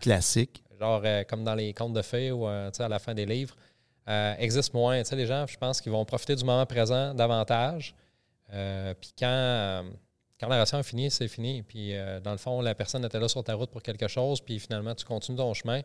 Classique. 0.00 0.63
Genre 0.84 1.02
euh, 1.04 1.24
comme 1.24 1.44
dans 1.44 1.54
les 1.54 1.72
contes 1.72 1.94
de 1.94 2.02
fées 2.02 2.30
ou 2.30 2.46
euh, 2.46 2.70
à 2.78 2.88
la 2.88 2.98
fin 2.98 3.14
des 3.14 3.26
livres, 3.26 3.56
euh, 4.08 4.34
existe 4.38 4.74
moins. 4.74 4.98
Tu 5.02 5.08
sais, 5.08 5.16
les 5.16 5.26
gens, 5.26 5.46
je 5.46 5.56
pense 5.56 5.80
qu'ils 5.80 5.92
vont 5.92 6.04
profiter 6.04 6.36
du 6.36 6.44
moment 6.44 6.66
présent 6.66 7.14
davantage. 7.14 7.94
Puis 9.00 9.12
quand, 9.18 9.84
quand 10.38 10.48
la 10.48 10.56
relation 10.56 10.78
est 10.78 10.82
finie, 10.84 11.10
c'est 11.10 11.26
fini. 11.26 11.62
Puis 11.62 11.92
dans 12.22 12.30
le 12.30 12.36
fond, 12.36 12.60
la 12.60 12.74
personne 12.74 13.04
était 13.04 13.18
là 13.18 13.26
sur 13.26 13.42
ta 13.42 13.54
route 13.54 13.70
pour 13.70 13.82
quelque 13.82 14.06
chose, 14.06 14.40
puis 14.40 14.60
finalement, 14.60 14.94
tu 14.94 15.04
continues 15.04 15.38
ton 15.38 15.52
chemin. 15.54 15.80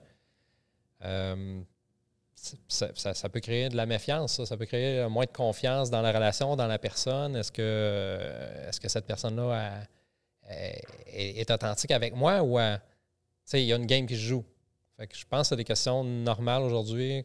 Ça, 2.67 2.87
ça- 3.13 3.29
peut 3.29 3.39
créer 3.39 3.69
de 3.69 3.75
la 3.75 3.85
méfiance, 3.85 4.43
ça. 4.43 4.55
Peut 4.57 4.65
créer 4.65 5.07
moins 5.07 5.25
de 5.25 5.31
confiance 5.31 5.89
dans 5.89 6.01
la 6.01 6.11
relation, 6.11 6.55
dans 6.55 6.67
la 6.67 6.77
personne. 6.77 7.35
Est-ce 7.35 7.51
que, 7.51 8.19
est-ce 8.67 8.79
que 8.79 8.87
cette 8.87 9.07
personne-là 9.07 9.81
est, 10.49 11.39
est 11.39 11.49
authentique 11.49 11.91
avec 11.91 12.13
moi 12.13 12.43
ou 12.43 12.59
il 13.57 13.63
y 13.63 13.73
a 13.73 13.77
une 13.77 13.87
game 13.87 14.05
qui 14.05 14.15
se 14.15 14.21
joue? 14.21 14.45
Fait 14.99 15.07
que 15.07 15.15
je 15.15 15.25
pense 15.25 15.43
que 15.43 15.47
c'est 15.47 15.55
des 15.55 15.63
questions 15.63 16.03
normales 16.03 16.61
aujourd'hui 16.61 17.23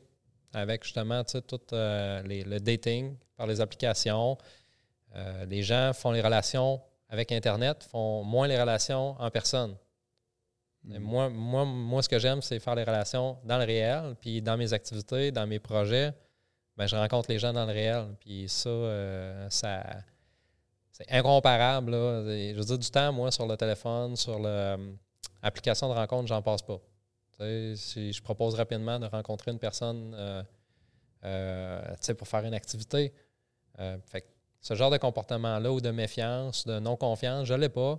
avec 0.52 0.84
justement 0.84 1.24
tout 1.24 1.60
euh, 1.72 2.22
le 2.22 2.60
dating 2.60 3.16
par 3.36 3.48
les 3.48 3.60
applications. 3.60 4.38
Euh, 5.16 5.44
les 5.46 5.64
gens 5.64 5.92
font 5.92 6.12
les 6.12 6.20
relations 6.20 6.80
avec 7.08 7.32
Internet, 7.32 7.82
font 7.90 8.22
moins 8.22 8.46
les 8.46 8.60
relations 8.60 9.20
en 9.20 9.28
personne. 9.28 9.76
Mm. 10.84 10.98
Moi, 10.98 11.28
moi, 11.30 11.64
moi, 11.64 12.00
ce 12.00 12.08
que 12.08 12.20
j'aime, 12.20 12.42
c'est 12.42 12.60
faire 12.60 12.76
les 12.76 12.84
relations 12.84 13.38
dans 13.42 13.58
le 13.58 13.64
réel. 13.64 14.14
Puis 14.20 14.40
dans 14.40 14.56
mes 14.56 14.72
activités, 14.72 15.32
dans 15.32 15.48
mes 15.48 15.58
projets, 15.58 16.12
ben, 16.76 16.86
je 16.86 16.94
rencontre 16.94 17.28
les 17.28 17.40
gens 17.40 17.52
dans 17.52 17.66
le 17.66 17.72
réel. 17.72 18.14
Puis 18.20 18.48
ça, 18.48 18.68
euh, 18.68 19.50
ça 19.50 19.82
c'est 20.92 21.10
incomparable. 21.10 21.90
Je 21.90 22.54
veux 22.54 22.64
dire, 22.64 22.78
du 22.78 22.90
temps, 22.90 23.12
moi, 23.12 23.32
sur 23.32 23.48
le 23.48 23.56
téléphone, 23.56 24.14
sur 24.14 24.38
l'application 24.38 25.88
de 25.88 25.94
rencontre, 25.94 26.28
j'en 26.28 26.40
passe 26.40 26.62
pas. 26.62 26.78
Si 27.38 28.12
je 28.12 28.22
propose 28.22 28.54
rapidement 28.54 28.98
de 28.98 29.06
rencontrer 29.06 29.50
une 29.50 29.58
personne 29.58 30.14
euh, 30.16 30.42
euh, 31.24 32.14
pour 32.16 32.28
faire 32.28 32.44
une 32.44 32.54
activité, 32.54 33.12
fait, 34.06 34.26
ce 34.60 34.74
genre 34.74 34.90
de 34.90 34.96
comportement-là 34.96 35.72
ou 35.72 35.80
de 35.80 35.90
méfiance, 35.90 36.66
de 36.66 36.78
non-confiance, 36.78 37.46
je 37.46 37.54
ne 37.54 37.60
l'ai 37.60 37.68
pas. 37.68 37.98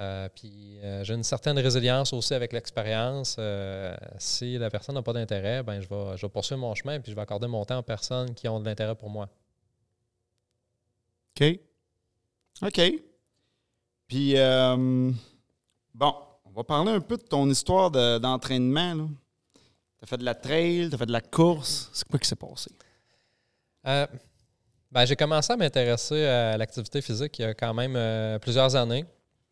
Euh, 0.00 0.28
puis 0.34 0.80
euh, 0.82 1.04
j'ai 1.04 1.14
une 1.14 1.22
certaine 1.22 1.56
résilience 1.58 2.12
aussi 2.12 2.34
avec 2.34 2.52
l'expérience. 2.52 3.36
Euh, 3.38 3.94
si 4.18 4.58
la 4.58 4.70
personne 4.70 4.96
n'a 4.96 5.02
pas 5.02 5.12
d'intérêt, 5.12 5.62
ben 5.62 5.80
je 5.80 5.88
vais, 5.88 6.16
je 6.16 6.26
poursuivre 6.26 6.60
mon 6.60 6.74
chemin 6.74 6.98
puis 6.98 7.12
je 7.12 7.16
vais 7.16 7.22
accorder 7.22 7.46
mon 7.46 7.64
temps 7.64 7.78
aux 7.78 7.82
personnes 7.82 8.34
qui 8.34 8.48
ont 8.48 8.58
de 8.58 8.64
l'intérêt 8.64 8.96
pour 8.96 9.08
moi. 9.08 9.28
OK. 11.40 11.60
OK. 12.62 12.80
Puis, 14.08 14.34
bon, 15.94 16.14
on 16.54 16.60
va 16.60 16.64
parler 16.64 16.92
un 16.92 17.00
peu 17.00 17.16
de 17.16 17.22
ton 17.22 17.50
histoire 17.50 17.90
d'entraînement. 17.90 19.08
tu 19.54 20.04
as 20.04 20.06
fait 20.06 20.18
de 20.18 20.24
la 20.24 20.34
trail, 20.34 20.88
tu 20.88 20.94
as 20.94 20.98
fait 20.98 21.06
de 21.06 21.12
la 21.12 21.20
course. 21.20 21.90
C'est 21.92 22.06
quoi 22.06 22.18
qui 22.20 22.28
s'est 22.28 22.36
passé? 22.36 22.70
Ben, 23.84 25.04
j'ai 25.04 25.16
commencé 25.16 25.52
à 25.52 25.56
m'intéresser 25.56 26.24
à 26.24 26.56
l'activité 26.56 27.02
physique 27.02 27.38
il 27.40 27.42
y 27.42 27.44
a 27.46 27.54
quand 27.54 27.74
même 27.74 28.38
plusieurs 28.38 28.76
années. 28.76 29.04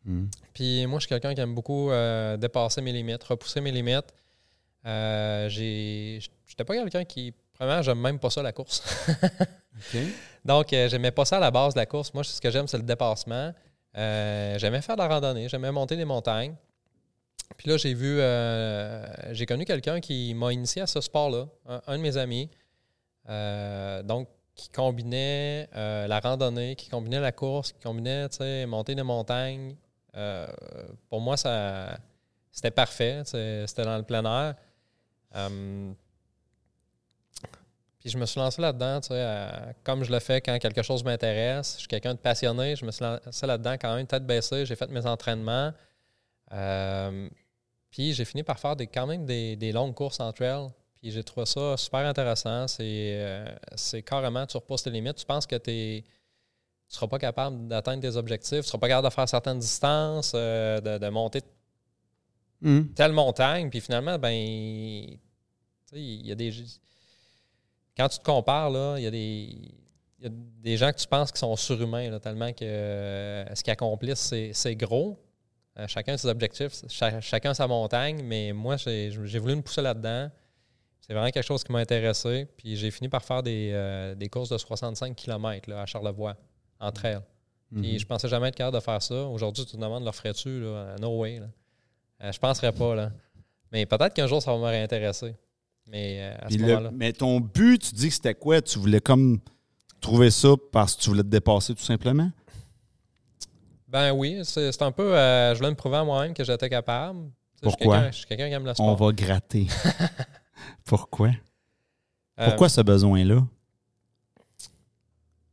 Mm. 0.05 0.25
Puis 0.53 0.85
moi, 0.85 0.99
je 0.99 1.03
suis 1.03 1.09
quelqu'un 1.09 1.33
qui 1.33 1.41
aime 1.41 1.55
beaucoup 1.55 1.91
euh, 1.91 2.37
dépasser 2.37 2.81
mes 2.81 2.91
limites, 2.91 3.23
repousser 3.23 3.61
mes 3.61 3.71
limites. 3.71 4.13
Euh, 4.85 5.49
J'étais 5.49 6.63
pas 6.65 6.75
quelqu'un 6.75 7.05
qui. 7.05 7.33
Premièrement, 7.53 7.81
j'aime 7.81 7.99
même 7.99 8.19
pas 8.19 8.29
ça 8.29 8.41
la 8.41 8.51
course. 8.51 8.83
Donc, 10.45 10.73
euh, 10.73 10.89
j'aimais 10.89 11.11
pas 11.11 11.25
ça 11.25 11.37
à 11.37 11.39
la 11.39 11.51
base 11.51 11.73
de 11.73 11.79
la 11.79 11.85
course. 11.85 12.13
Moi, 12.13 12.23
ce 12.23 12.41
que 12.41 12.49
j'aime, 12.49 12.67
c'est 12.67 12.77
le 12.77 12.83
dépassement. 12.83 13.53
Euh, 13.95 14.57
j'aimais 14.57 14.81
faire 14.81 14.95
de 14.95 15.01
la 15.01 15.07
randonnée, 15.07 15.47
j'aimais 15.47 15.71
monter 15.71 15.95
des 15.95 16.05
montagnes. 16.05 16.55
Puis 17.57 17.69
là, 17.69 17.77
j'ai 17.77 17.93
vu, 17.93 18.19
j'ai 19.33 19.45
connu 19.45 19.65
quelqu'un 19.65 19.99
qui 19.99 20.33
m'a 20.33 20.51
initié 20.51 20.81
à 20.81 20.87
ce 20.87 21.01
sport-là, 21.01 21.47
un, 21.87 21.97
de 21.97 22.01
mes 22.01 22.17
amis. 22.17 22.49
donc, 23.27 24.27
qui 24.55 24.69
combinait 24.69 25.69
la 25.73 26.19
randonnée, 26.19 26.75
qui 26.75 26.89
combinait 26.89 27.19
la 27.19 27.31
course, 27.31 27.71
qui 27.71 27.79
combinait, 27.79 28.27
monter 28.65 28.95
des 28.95 29.03
montagnes, 29.03 29.75
euh, 30.15 30.47
pour 31.09 31.21
moi, 31.21 31.37
ça 31.37 31.97
c'était 32.51 32.71
parfait. 32.71 33.23
C'était 33.25 33.83
dans 33.83 33.97
le 33.97 34.03
plein 34.03 34.23
air. 34.23 34.55
Euh, 35.35 35.91
puis 37.99 38.09
je 38.09 38.17
me 38.17 38.25
suis 38.25 38.39
lancé 38.39 38.61
là-dedans, 38.61 38.99
comme 39.83 40.03
je 40.03 40.11
le 40.11 40.19
fais 40.19 40.41
quand 40.41 40.57
quelque 40.59 40.83
chose 40.83 41.03
m'intéresse. 41.03 41.73
Je 41.75 41.79
suis 41.79 41.87
quelqu'un 41.87 42.13
de 42.13 42.19
passionné. 42.19 42.75
Je 42.75 42.85
me 42.85 42.91
suis 42.91 43.03
lancé 43.03 43.47
là-dedans 43.47 43.75
quand 43.79 43.95
même, 43.95 44.05
tête 44.05 44.25
baissée. 44.25 44.65
J'ai 44.65 44.75
fait 44.75 44.89
mes 44.89 45.05
entraînements. 45.05 45.73
Euh, 46.51 47.29
puis 47.93 48.11
j'ai 48.11 48.25
fini 48.25 48.41
par 48.41 48.59
faire 48.59 48.75
des, 48.75 48.87
quand 48.87 49.05
même 49.05 49.23
des, 49.23 49.71
longues 49.71 49.93
courses 49.93 50.19
entre 50.19 50.41
elles. 50.41 50.67
Puis 50.99 51.11
j'ai 51.11 51.23
trouvé 51.23 51.45
ça 51.45 51.77
super 51.77 51.99
intéressant. 51.99 52.65
C'est 52.67 54.01
carrément, 54.03 54.47
tu 54.47 54.57
repousses 54.57 54.81
tes 54.81 54.89
limites. 54.89 55.17
Tu 55.17 55.25
penses 55.25 55.45
que 55.45 55.55
tu 55.55 55.69
es 55.69 56.03
tu 56.89 56.95
ne 56.95 56.99
seras 56.99 57.07
pas 57.07 57.19
capable 57.19 57.67
d'atteindre 57.67 58.01
tes 58.01 58.17
objectifs, 58.17 58.49
tu 58.49 58.57
ne 58.57 58.61
seras 58.63 58.77
pas 58.77 58.87
capable 58.87 59.07
de 59.09 59.13
faire 59.13 59.27
certaines 59.27 59.57
distances, 59.57 60.33
euh, 60.35 60.79
de, 60.79 61.09
monter 61.09 61.41
hmm. 62.61 62.83
telle 62.93 63.13
montagne, 63.13 63.69
puis 63.71 63.79
finalement, 63.79 64.19
ben, 64.19 64.31
il 64.31 65.17
y 65.93 66.31
a 66.31 66.35
des. 66.35 66.51
Quand 67.97 68.09
tu 68.09 68.19
te 68.19 68.23
compares, 68.23 68.69
là, 68.69 68.95
il 68.97 69.03
y 69.03 69.07
a 69.07 69.11
des. 69.11 69.71
des 70.19 70.77
gens 70.77 70.91
que 70.91 70.97
tu 70.97 71.07
penses 71.07 71.31
qui 71.31 71.39
sont 71.39 71.55
surhumains, 71.55 72.19
tellement 72.19 72.53
que 72.53 72.65
euh, 72.65 73.55
ce 73.55 73.63
qu'ils 73.63 73.73
accomplissent, 73.73 74.33
c'est 74.51 74.75
gros. 74.75 75.19
Euh, 75.79 75.87
chacun 75.87 76.17
ses 76.17 76.27
objectifs, 76.27 76.83
chacun 76.87 77.53
sa 77.53 77.67
montagne, 77.67 78.21
mais 78.23 78.53
moi, 78.53 78.77
j'ai 78.77 79.39
voulu 79.39 79.55
me 79.55 79.61
pousser 79.61 79.81
là-dedans. 79.81 80.29
C'est 81.01 81.13
vraiment 81.13 81.31
quelque 81.31 81.45
chose 81.45 81.63
qui 81.63 81.71
m'a 81.71 81.79
intéressé. 81.79 82.47
Puis 82.57 82.75
j'ai 82.75 82.91
fini 82.91 83.09
par 83.09 83.23
faire 83.23 83.43
des, 83.43 84.13
des 84.15 84.29
courses 84.29 84.49
de 84.49 84.57
65 84.57 85.15
km 85.15 85.69
là, 85.69 85.81
à 85.81 85.85
Charlevoix 85.85 86.37
entre 86.79 87.05
elles. 87.05 87.21
Puis 87.73 87.93
mhm. 87.93 87.99
je 87.99 88.05
pensais 88.05 88.27
jamais 88.27 88.49
être 88.49 88.55
capable 88.55 88.77
de 88.77 88.81
faire 88.81 89.01
ça. 89.01 89.25
Aujourd'hui, 89.25 89.65
tu 89.65 89.71
te 89.71 89.77
demandes, 89.77 90.03
leur 90.03 90.15
ferais-tu? 90.15 90.63
No 91.01 91.19
way. 91.19 91.39
Là. 91.39 91.47
Euh, 92.23 92.31
je 92.31 92.39
penserais 92.39 92.71
pas. 92.71 92.95
Là. 92.95 93.11
Mais 93.71 93.85
peut-être 93.85 94.13
qu'un 94.13 94.27
jour, 94.27 94.41
ça 94.41 94.51
va 94.51 94.57
me 94.57 94.63
réintéresser. 94.63 95.35
Mais 95.87 96.19
euh, 96.19 96.45
à 96.45 96.49
ce 96.49 96.57
moment-là. 96.57 96.91
Mais 96.93 97.11
ton 97.11 97.39
but, 97.39 97.81
tu 97.81 97.95
dis 97.95 98.09
que 98.09 98.13
c'était 98.13 98.35
quoi? 98.35 98.61
Tu 98.61 98.79
voulais 98.79 99.01
comme 99.01 99.39
trouver 99.99 100.31
ça 100.31 100.49
parce 100.71 100.95
que 100.95 101.01
tu 101.01 101.09
voulais 101.09 101.23
te 101.23 101.27
dépasser 101.27 101.73
tout 101.73 101.83
simplement? 101.83 102.29
Ben 103.93 104.11
oui, 104.11 104.41
c'est 104.43 104.81
un 104.81 104.91
peu. 104.91 105.15
Euh, 105.15 105.53
je 105.53 105.59
voulais 105.59 105.69
me 105.69 105.75
prouver 105.75 105.97
à 105.97 106.03
moi-même 106.03 106.33
que 106.33 106.43
j'étais 106.43 106.67
capable. 106.67 107.29
Pourquoi? 107.61 108.09
Je 108.09 108.17
suis 108.17 108.25
quelqu'un 108.25 108.47
qui 108.47 108.53
aime 108.53 108.65
le 108.65 108.73
sport. 108.73 108.87
On 108.87 108.95
va 108.95 109.11
gratter. 109.11 109.67
Pourquoi? 110.83 111.29
Pourquoi 112.35 112.69
ce 112.69 112.81
besoin-là? 112.81 113.43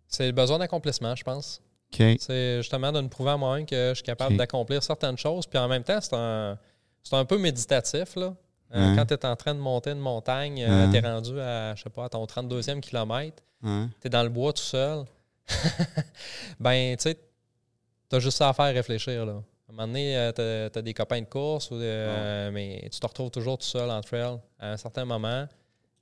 C'est 0.08 0.26
le 0.26 0.32
besoin 0.32 0.58
d'accomplissement, 0.58 1.14
je 1.14 1.22
pense. 1.22 1.60
C'est 1.92 2.56
justement 2.62 2.90
de 2.92 3.02
me 3.02 3.08
prouver 3.08 3.32
à 3.32 3.36
moi-même 3.36 3.66
que 3.66 3.90
je 3.90 3.96
suis 3.96 4.04
capable 4.04 4.38
d'accomplir 4.38 4.82
certaines 4.82 5.18
choses. 5.18 5.46
Puis 5.46 5.58
en 5.58 5.68
même 5.68 5.84
temps, 5.84 6.00
c'est 6.00 6.16
un, 6.16 6.58
un 7.12 7.24
peu 7.26 7.36
méditatif. 7.36 8.16
Là. 8.16 8.34
Euh, 8.74 8.96
quand 8.96 9.04
tu 9.04 9.14
es 9.14 9.26
en 9.26 9.36
train 9.36 9.54
de 9.54 9.60
monter 9.60 9.90
une 9.90 9.98
montagne, 9.98 10.64
euh, 10.66 10.90
tu 10.90 10.96
es 10.96 11.00
rendu 11.00 11.38
à, 11.38 11.74
je 11.74 11.82
sais 11.82 11.90
pas, 11.90 12.06
à 12.06 12.08
ton 12.08 12.24
32e 12.24 12.80
kilomètre, 12.80 13.42
tu 13.62 14.06
es 14.06 14.08
dans 14.08 14.22
le 14.22 14.30
bois 14.30 14.54
tout 14.54 14.62
seul. 14.62 15.04
ben, 16.60 16.96
tu 16.96 17.02
sais, 17.02 17.18
tu 18.10 18.16
as 18.16 18.18
juste 18.18 18.36
ça 18.36 18.48
à 18.50 18.52
faire 18.52 18.74
réfléchir. 18.74 19.24
Là. 19.24 19.32
À 19.32 19.72
un 19.72 19.72
moment 19.72 19.86
donné, 19.86 20.16
euh, 20.16 20.68
tu 20.72 20.78
as, 20.78 20.82
des 20.82 20.92
copains 20.92 21.20
de 21.20 21.26
course, 21.26 21.70
mais 21.70 22.88
tu 22.92 22.98
te 22.98 23.06
retrouves 23.06 23.30
toujours 23.30 23.56
tout 23.56 23.66
seul 23.66 23.90
en 23.90 24.00
trail 24.00 24.38
à 24.58 24.72
un 24.72 24.76
certain 24.76 25.04
moment. 25.04 25.46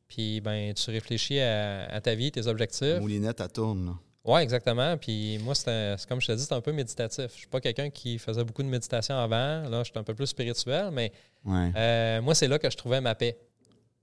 Puis 0.08 0.40
ben, 0.40 0.72
tu 0.72 0.90
réfléchis 0.90 1.38
à, 1.38 2.00
ta 2.02 2.14
vie, 2.14 2.32
tes 2.32 2.46
objectifs. 2.46 2.98
Moulinette, 2.98 3.42
à 3.42 3.48
tourne. 3.48 3.96
Oui, 4.24 4.40
exactement. 4.40 4.96
Puis 4.96 5.38
moi, 5.38 5.54
c'est 5.54 5.96
comme 6.08 6.20
je 6.20 6.26
te 6.26 6.32
dis, 6.32 6.44
c'est 6.44 6.54
un 6.54 6.60
peu 6.60 6.72
méditatif. 6.72 7.26
Je 7.32 7.38
suis 7.38 7.46
pas 7.46 7.60
quelqu'un 7.60 7.90
qui 7.90 8.18
faisait 8.18 8.44
beaucoup 8.44 8.62
de 8.62 8.68
méditation 8.68 9.16
avant. 9.16 9.68
Là, 9.68 9.78
je 9.78 9.90
suis 9.90 9.98
un 9.98 10.02
peu 10.02 10.14
plus 10.14 10.26
spirituel, 10.26 10.90
mais 10.92 11.12
euh, 11.46 12.20
moi, 12.22 12.34
c'est 12.34 12.48
là 12.48 12.58
que 12.58 12.70
je 12.70 12.76
trouvais 12.76 13.00
ma 13.00 13.14
paix. 13.14 13.38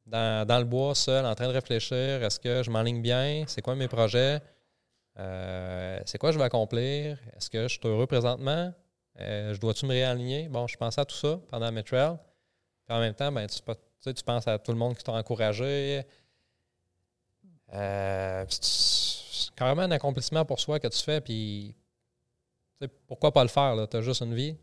Dans, 0.05 0.59
le 0.59 0.63
bois, 0.65 0.93
seul, 0.93 1.25
en 1.25 1.33
train 1.33 1.47
de 1.47 1.53
réfléchir, 1.53 2.23
est-ce 2.23 2.39
que 2.39 2.61
je 2.61 2.69
m'enligne 2.69 3.01
bien? 3.01 3.43
C'est 3.47 3.63
quoi 3.63 3.75
mes 3.75 3.87
projets? 3.87 4.39
Euh, 5.17 5.99
c'est 6.05 6.17
quoi 6.17 6.31
je 6.31 6.37
vais 6.37 6.43
accomplir? 6.43 7.17
Est-ce 7.35 7.49
que 7.49 7.63
je 7.63 7.79
suis 7.79 7.87
heureux 7.87 8.07
présentement? 8.07 8.73
Euh, 9.19 9.53
je 9.53 9.59
dois-tu 9.59 9.85
me 9.85 9.91
réaligner? 9.91 10.49
Bon, 10.49 10.67
je 10.67 10.75
pensais 10.75 11.01
à 11.01 11.05
tout 11.05 11.15
ça 11.15 11.39
pendant 11.49 11.71
mes 11.71 11.83
trails. 11.83 12.17
Puis 12.85 12.95
en 12.95 12.99
même 12.99 13.13
temps, 13.13 13.31
ben, 13.31 13.47
tu, 13.47 14.23
penses 14.23 14.47
à 14.47 14.59
tout 14.59 14.71
le 14.71 14.77
monde 14.77 14.95
qui 14.97 15.03
t'a 15.03 15.13
encouragé. 15.13 16.03
Euh, 17.73 18.45
c'est 18.49 19.53
carrément 19.55 19.83
un 19.83 19.91
accomplissement 19.91 20.45
pour 20.45 20.59
soi 20.59 20.79
que 20.79 20.87
tu 20.87 21.01
fais. 21.01 21.21
Puis, 21.21 21.75
pourquoi 23.07 23.31
pas 23.31 23.43
le 23.43 23.49
faire? 23.49 23.87
Tu 23.89 23.97
as 23.97 24.01
juste 24.01 24.21
une 24.21 24.35
vie. 24.35 24.55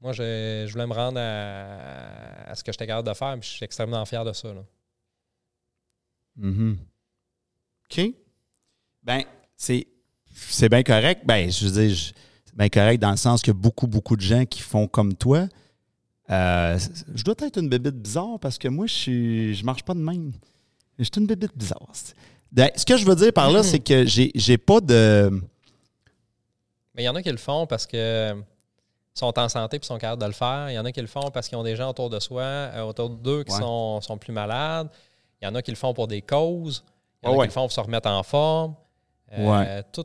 Moi, 0.00 0.12
je, 0.12 0.70
voulais 0.70 0.86
me 0.86 0.92
rendre 0.92 1.20
à, 1.20 2.54
ce 2.54 2.62
que 2.64 2.72
j'étais 2.72 2.86
capable 2.86 3.08
de 3.08 3.14
faire. 3.14 3.38
Puis, 3.38 3.48
je 3.48 3.54
suis 3.54 3.64
extrêmement 3.64 4.04
fier 4.04 4.24
de 4.24 4.32
ça. 4.32 4.48
Mm-hmm. 6.38 6.76
OK. 7.90 8.14
Ben, 9.02 9.24
c'est, 9.56 9.86
c'est 10.34 10.68
bien 10.68 10.82
correct. 10.82 11.22
Ben, 11.24 11.50
je 11.50 11.66
veux 11.66 11.86
dire, 11.86 11.96
c'est 12.44 12.56
bien 12.56 12.68
correct 12.68 13.00
dans 13.00 13.10
le 13.10 13.16
sens 13.16 13.42
qu'il 13.42 13.52
y 13.52 13.56
a 13.56 13.60
beaucoup, 13.60 13.86
beaucoup 13.86 14.16
de 14.16 14.22
gens 14.22 14.44
qui 14.44 14.60
font 14.60 14.86
comme 14.86 15.14
toi. 15.14 15.46
Euh, 16.30 16.78
je 17.14 17.22
dois 17.22 17.34
être 17.40 17.58
une 17.58 17.68
bébite 17.68 17.96
bizarre 17.96 18.38
parce 18.40 18.58
que 18.58 18.68
moi, 18.68 18.86
je 18.86 18.94
suis, 18.94 19.54
je 19.54 19.64
marche 19.64 19.82
pas 19.82 19.94
de 19.94 20.00
même. 20.00 20.32
Je 20.98 21.04
suis 21.04 21.12
une 21.16 21.26
bébite 21.26 21.56
bizarre. 21.56 21.88
Ben, 22.52 22.70
ce 22.76 22.84
que 22.84 22.96
je 22.96 23.04
veux 23.04 23.16
dire 23.16 23.32
par 23.32 23.50
là, 23.50 23.62
c'est 23.62 23.80
que 23.80 24.06
j'ai, 24.06 24.30
j'ai 24.34 24.58
pas 24.58 24.80
de. 24.80 25.30
Mais 26.94 27.02
il 27.02 27.06
y 27.06 27.08
en 27.08 27.14
a 27.16 27.22
qui 27.22 27.30
le 27.30 27.36
font 27.36 27.66
parce 27.66 27.86
que 27.86 28.34
sont 29.14 29.38
en 29.38 29.48
santé 29.48 29.78
et 29.80 29.84
sont 29.84 29.98
capables 29.98 30.20
de 30.20 30.26
le 30.26 30.32
faire. 30.32 30.70
Il 30.70 30.74
y 30.74 30.78
en 30.78 30.84
a 30.84 30.92
qui 30.92 31.00
le 31.00 31.06
font 31.06 31.30
parce 31.30 31.48
qu'ils 31.48 31.56
ont 31.56 31.62
des 31.62 31.76
gens 31.76 31.90
autour 31.90 32.10
de 32.10 32.18
soi, 32.18 32.42
euh, 32.42 32.82
autour 32.82 33.10
d'eux 33.10 33.44
qui 33.44 33.54
sont, 33.54 34.00
sont, 34.00 34.18
plus 34.18 34.32
malades. 34.32 34.88
Il 35.40 35.44
y 35.44 35.48
en 35.48 35.54
a 35.54 35.62
qui 35.62 35.70
le 35.70 35.76
font 35.76 35.94
pour 35.94 36.08
des 36.08 36.20
causes. 36.20 36.84
Il 37.22 37.28
y 37.28 37.32
en 37.32 37.38
a 37.38 37.42
qui 37.42 37.48
le 37.48 37.52
font 37.52 37.62
pour 37.62 37.72
se 37.72 37.80
remettre 37.80 38.08
en 38.08 38.22
forme. 38.22 38.74
Euh, 39.38 39.82
tout, 39.92 40.04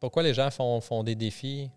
pourquoi 0.00 0.22
les 0.22 0.34
gens 0.34 0.50
font, 0.50 0.80
font 0.80 1.02
des 1.02 1.14
défis? 1.14 1.70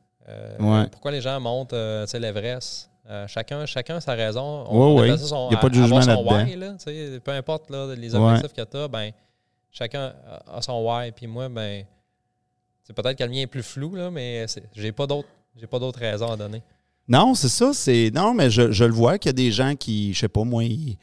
Pourquoi 0.92 1.12
les 1.12 1.22
gens 1.22 1.39
montent 1.39 1.74
l'Everest? 2.20 2.89
Euh, 3.10 3.25
chacun, 3.28 3.66
chacun 3.66 3.96
a 3.96 4.01
sa 4.01 4.13
raison. 4.13 4.66
Ouais, 4.96 5.10
ouais. 5.10 5.18
son- 5.18 5.48
Il 5.50 5.54
y 5.54 5.58
a 5.58 5.60
pas 5.60 5.70
de 5.70 5.74
jugement 5.74 6.00
là-dedans. 6.00 6.46
là, 6.58 7.20
peu 7.24 7.32
importe 7.32 7.70
là, 7.72 7.96
les 7.96 8.13
Ouais. 8.13 8.22
objectifs 8.22 8.54
que 8.54 8.62
tu 8.70 8.78
as, 8.78 8.88
ben, 8.88 9.10
chacun 9.72 10.13
a- 10.28 10.58
a 10.58 10.62
son 10.62 10.80
why. 10.86 11.12
Puis 11.12 11.25
moi, 11.25 11.50
ben, 11.50 11.86
c'est 12.84 12.94
peut-être 12.94 13.18
que 13.18 13.24
le 13.24 13.30
mien 13.32 13.42
est 13.42 13.48
plus 13.48 13.63
flou, 13.63 13.96
là, 13.96 14.12
mais 14.12 14.46
j'ai 14.75 14.92
pas 14.92 15.08
d'autres 15.08 15.28
j'ai 15.56 15.66
pas 15.68 15.80
d'autres 15.80 16.00
raisons 16.00 16.32
à 16.32 16.38
donner. 16.38 16.62
Non, 17.08 17.34
c'est 17.34 17.50
ça. 17.50 17.74
C'est 17.74 18.12
non, 18.13 18.34
mais 18.36 18.50
je, 18.51 18.72
je 18.72 18.84
le 18.86 18.94
vois 18.94 19.18
qu'il 19.18 19.30
y 19.30 19.32
a 19.32 19.34
des 19.34 19.51
gens 19.51 19.75
qui, 19.75 20.13
je 20.13 20.20
sais 20.20 20.28
pas 20.30 20.44
moi, 20.44 20.63
ils, 20.63 20.96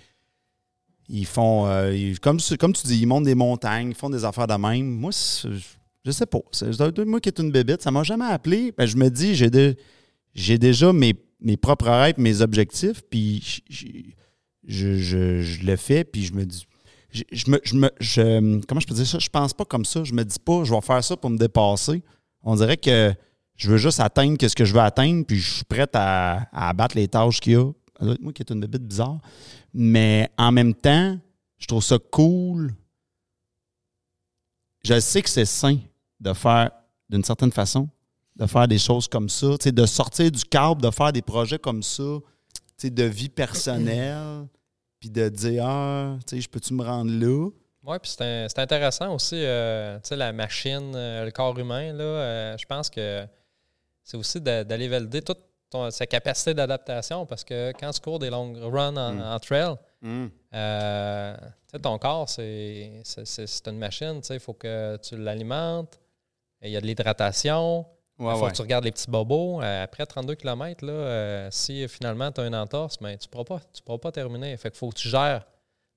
ils 1.08 1.26
font 1.26 1.66
euh, 1.66 2.14
comme 2.20 2.38
tu 2.38 2.86
dis, 2.86 2.98
ils 3.00 3.06
montent 3.06 3.24
des 3.24 3.34
montagnes, 3.34 3.90
ils 3.90 3.94
font 3.94 4.10
des 4.10 4.24
affaires 4.24 4.46
de 4.46 4.54
même. 4.54 4.86
Moi, 4.86 5.10
je 6.04 6.10
sais 6.10 6.26
pas. 6.26 6.38
Moi 7.04 7.20
qui 7.20 7.28
est 7.28 7.38
une 7.38 7.50
bébête, 7.50 7.82
ça 7.82 7.90
m'a 7.90 8.02
jamais 8.02 8.26
appelé. 8.26 8.72
Ben, 8.76 8.86
je 8.86 8.96
me 8.96 9.08
dis, 9.08 9.34
j'ai 9.34 10.58
déjà 10.58 10.92
mes, 10.92 11.14
propres 11.56 11.90
rêves, 11.90 12.14
mes 12.18 12.40
objectifs, 12.40 13.02
puis 13.10 13.62
je, 14.66 15.64
le 15.64 15.76
fais, 15.76 16.04
puis 16.04 16.24
je 16.24 16.32
me 16.34 16.44
dis. 16.44 16.66
Comment 17.46 18.80
je 18.80 18.86
peux 18.86 18.94
dire 18.94 19.06
ça? 19.06 19.18
Je 19.18 19.28
pense 19.28 19.54
pas 19.54 19.64
comme 19.64 19.84
ça. 19.84 20.04
Je 20.04 20.12
me 20.12 20.24
dis 20.24 20.38
pas, 20.38 20.64
je 20.64 20.74
vais 20.74 20.80
faire 20.80 21.02
ça 21.02 21.16
pour 21.16 21.30
me 21.30 21.38
dépasser. 21.38 22.02
On 22.42 22.56
dirait 22.56 22.76
que 22.76 23.14
je 23.56 23.70
veux 23.70 23.78
juste 23.78 24.00
atteindre 24.00 24.36
ce 24.40 24.54
que 24.54 24.64
je 24.64 24.74
veux 24.74 24.80
atteindre, 24.80 25.24
puis 25.24 25.38
je 25.38 25.54
suis 25.54 25.64
prêt 25.64 25.88
à, 25.94 26.46
abattre 26.52 26.96
les 26.96 27.08
tâches 27.08 27.40
qu'il 27.40 27.52
y 27.52 27.56
a. 27.56 27.70
Moi 28.20 28.32
qui 28.34 28.42
est 28.42 28.50
une 28.50 28.60
bébête 28.60 28.86
bizarre. 28.86 29.18
Mais 29.78 30.30
en 30.38 30.52
même 30.52 30.72
temps, 30.72 31.18
je 31.58 31.66
trouve 31.66 31.82
ça 31.82 31.98
cool. 32.10 32.72
Je 34.82 34.98
sais 35.00 35.20
que 35.20 35.28
c'est 35.28 35.44
sain 35.44 35.76
de 36.18 36.32
faire, 36.32 36.70
d'une 37.10 37.22
certaine 37.22 37.52
façon, 37.52 37.86
de 38.36 38.46
faire 38.46 38.66
des 38.66 38.78
choses 38.78 39.06
comme 39.06 39.28
ça, 39.28 39.48
de 39.62 39.86
sortir 39.86 40.30
du 40.30 40.42
cadre, 40.44 40.76
de 40.76 40.90
faire 40.90 41.12
des 41.12 41.20
projets 41.20 41.58
comme 41.58 41.82
ça, 41.82 42.18
de 42.82 43.02
vie 43.04 43.28
personnelle, 43.28 44.46
puis 44.98 45.10
de 45.10 45.28
dire, 45.28 45.66
ah, 45.66 46.16
je 46.32 46.48
peux-tu 46.48 46.72
me 46.72 46.82
rendre 46.82 47.12
là? 47.12 47.50
Oui, 47.84 47.96
puis 48.00 48.10
c'est 48.10 48.58
intéressant 48.58 49.14
aussi, 49.14 49.36
euh, 49.36 49.98
la 50.10 50.32
machine, 50.32 50.94
euh, 50.96 51.26
le 51.26 51.30
corps 51.32 51.58
humain, 51.58 51.94
euh, 52.00 52.56
je 52.56 52.64
pense 52.64 52.88
que 52.88 53.26
c'est 54.02 54.16
aussi 54.16 54.40
d'aller 54.40 54.88
valider 54.88 55.20
toute 55.20 55.42
ton- 55.76 55.90
sa 55.90 56.06
capacité 56.06 56.54
d'adaptation 56.54 57.26
parce 57.26 57.44
que 57.44 57.72
quand 57.78 57.90
tu 57.90 58.00
cours 58.00 58.18
des 58.18 58.30
longues 58.30 58.58
runs 58.58 58.96
en, 58.96 59.12
Mm. 59.14 59.22
en 59.22 59.38
trail, 59.38 59.74
euh, 60.54 61.36
tu 61.36 61.46
sais, 61.72 61.78
ton 61.80 61.98
corps, 61.98 62.28
c'est 62.28 63.02
une 63.66 63.78
machine, 63.78 64.20
il 64.30 64.40
faut 64.40 64.54
que 64.54 64.96
tu 65.02 65.16
l'alimentes, 65.16 65.98
il 66.62 66.70
y 66.70 66.76
a 66.76 66.80
de 66.80 66.86
l'hydratation, 66.86 67.86
il 68.18 68.24
Ouais, 68.24 68.34
faut 68.34 68.44
ouais. 68.44 68.50
que 68.50 68.56
tu 68.56 68.62
regardes 68.62 68.84
les 68.84 68.92
petits 68.92 69.10
bobos. 69.10 69.60
Euh, 69.62 69.84
après 69.84 70.06
32 70.06 70.34
km, 70.36 70.84
là, 70.86 70.92
euh, 70.92 71.48
si 71.50 71.86
finalement 71.88 72.32
tu 72.32 72.40
as 72.40 72.46
une 72.46 72.54
entorse, 72.56 72.96
ben, 73.00 73.16
tu 73.18 73.26
ne 73.26 73.30
pourras, 73.30 73.44
pas- 73.44 73.60
tu 73.74 73.82
pourras 73.82 73.98
pas 73.98 74.12
terminer. 74.12 74.56
Fait 74.56 74.70
qu'il 74.70 74.78
faut 74.78 74.88
que 74.88 74.96
tu 74.96 75.08
gères. 75.08 75.46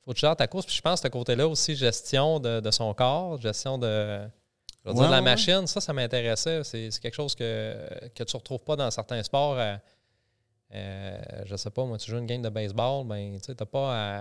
faut 0.05 0.12
que 0.12 0.15
tu 0.17 0.21
gères 0.21 0.36
ta 0.36 0.48
course. 0.48 0.65
Puis 0.65 0.75
je 0.75 0.81
pense 0.81 1.01
que 1.01 1.07
ce 1.07 1.12
côté-là 1.12 1.48
aussi, 1.48 1.75
gestion 1.75 2.39
de, 2.39 2.62
de 2.62 2.71
son 2.71 2.93
corps, 2.93 3.39
gestion 3.39 3.77
de, 3.77 4.21
je 4.83 4.89
veux 4.89 4.93
dire, 4.95 5.03
Ouais, 5.03 5.09
la 5.09 5.17
ouais. 5.17 5.21
machine, 5.24 5.67
ça, 5.67 5.81
ça 5.81 5.93
m'intéressait. 5.93 6.63
C'est 6.63 6.89
quelque 7.01 7.13
chose 7.15 7.36
que, 7.36 7.75
que 8.15 8.24
tu 8.24 8.36
ne 8.36 8.39
retrouves 8.39 8.63
pas 8.63 8.75
dans 8.75 8.89
certains 8.91 9.21
sports. 9.24 9.55
Euh, 9.57 9.75
euh, 10.75 11.17
je 11.45 11.55
sais 11.55 11.69
pas, 11.71 11.83
moi, 11.86 11.98
tu 11.98 12.12
joues 12.12 12.17
une 12.17 12.25
game 12.27 12.41
de 12.41 12.50
baseball, 12.50 13.05
ben, 13.05 13.39
tu 13.43 13.51
n'as 13.51 13.65
pas 13.65 13.93
à, 13.93 14.19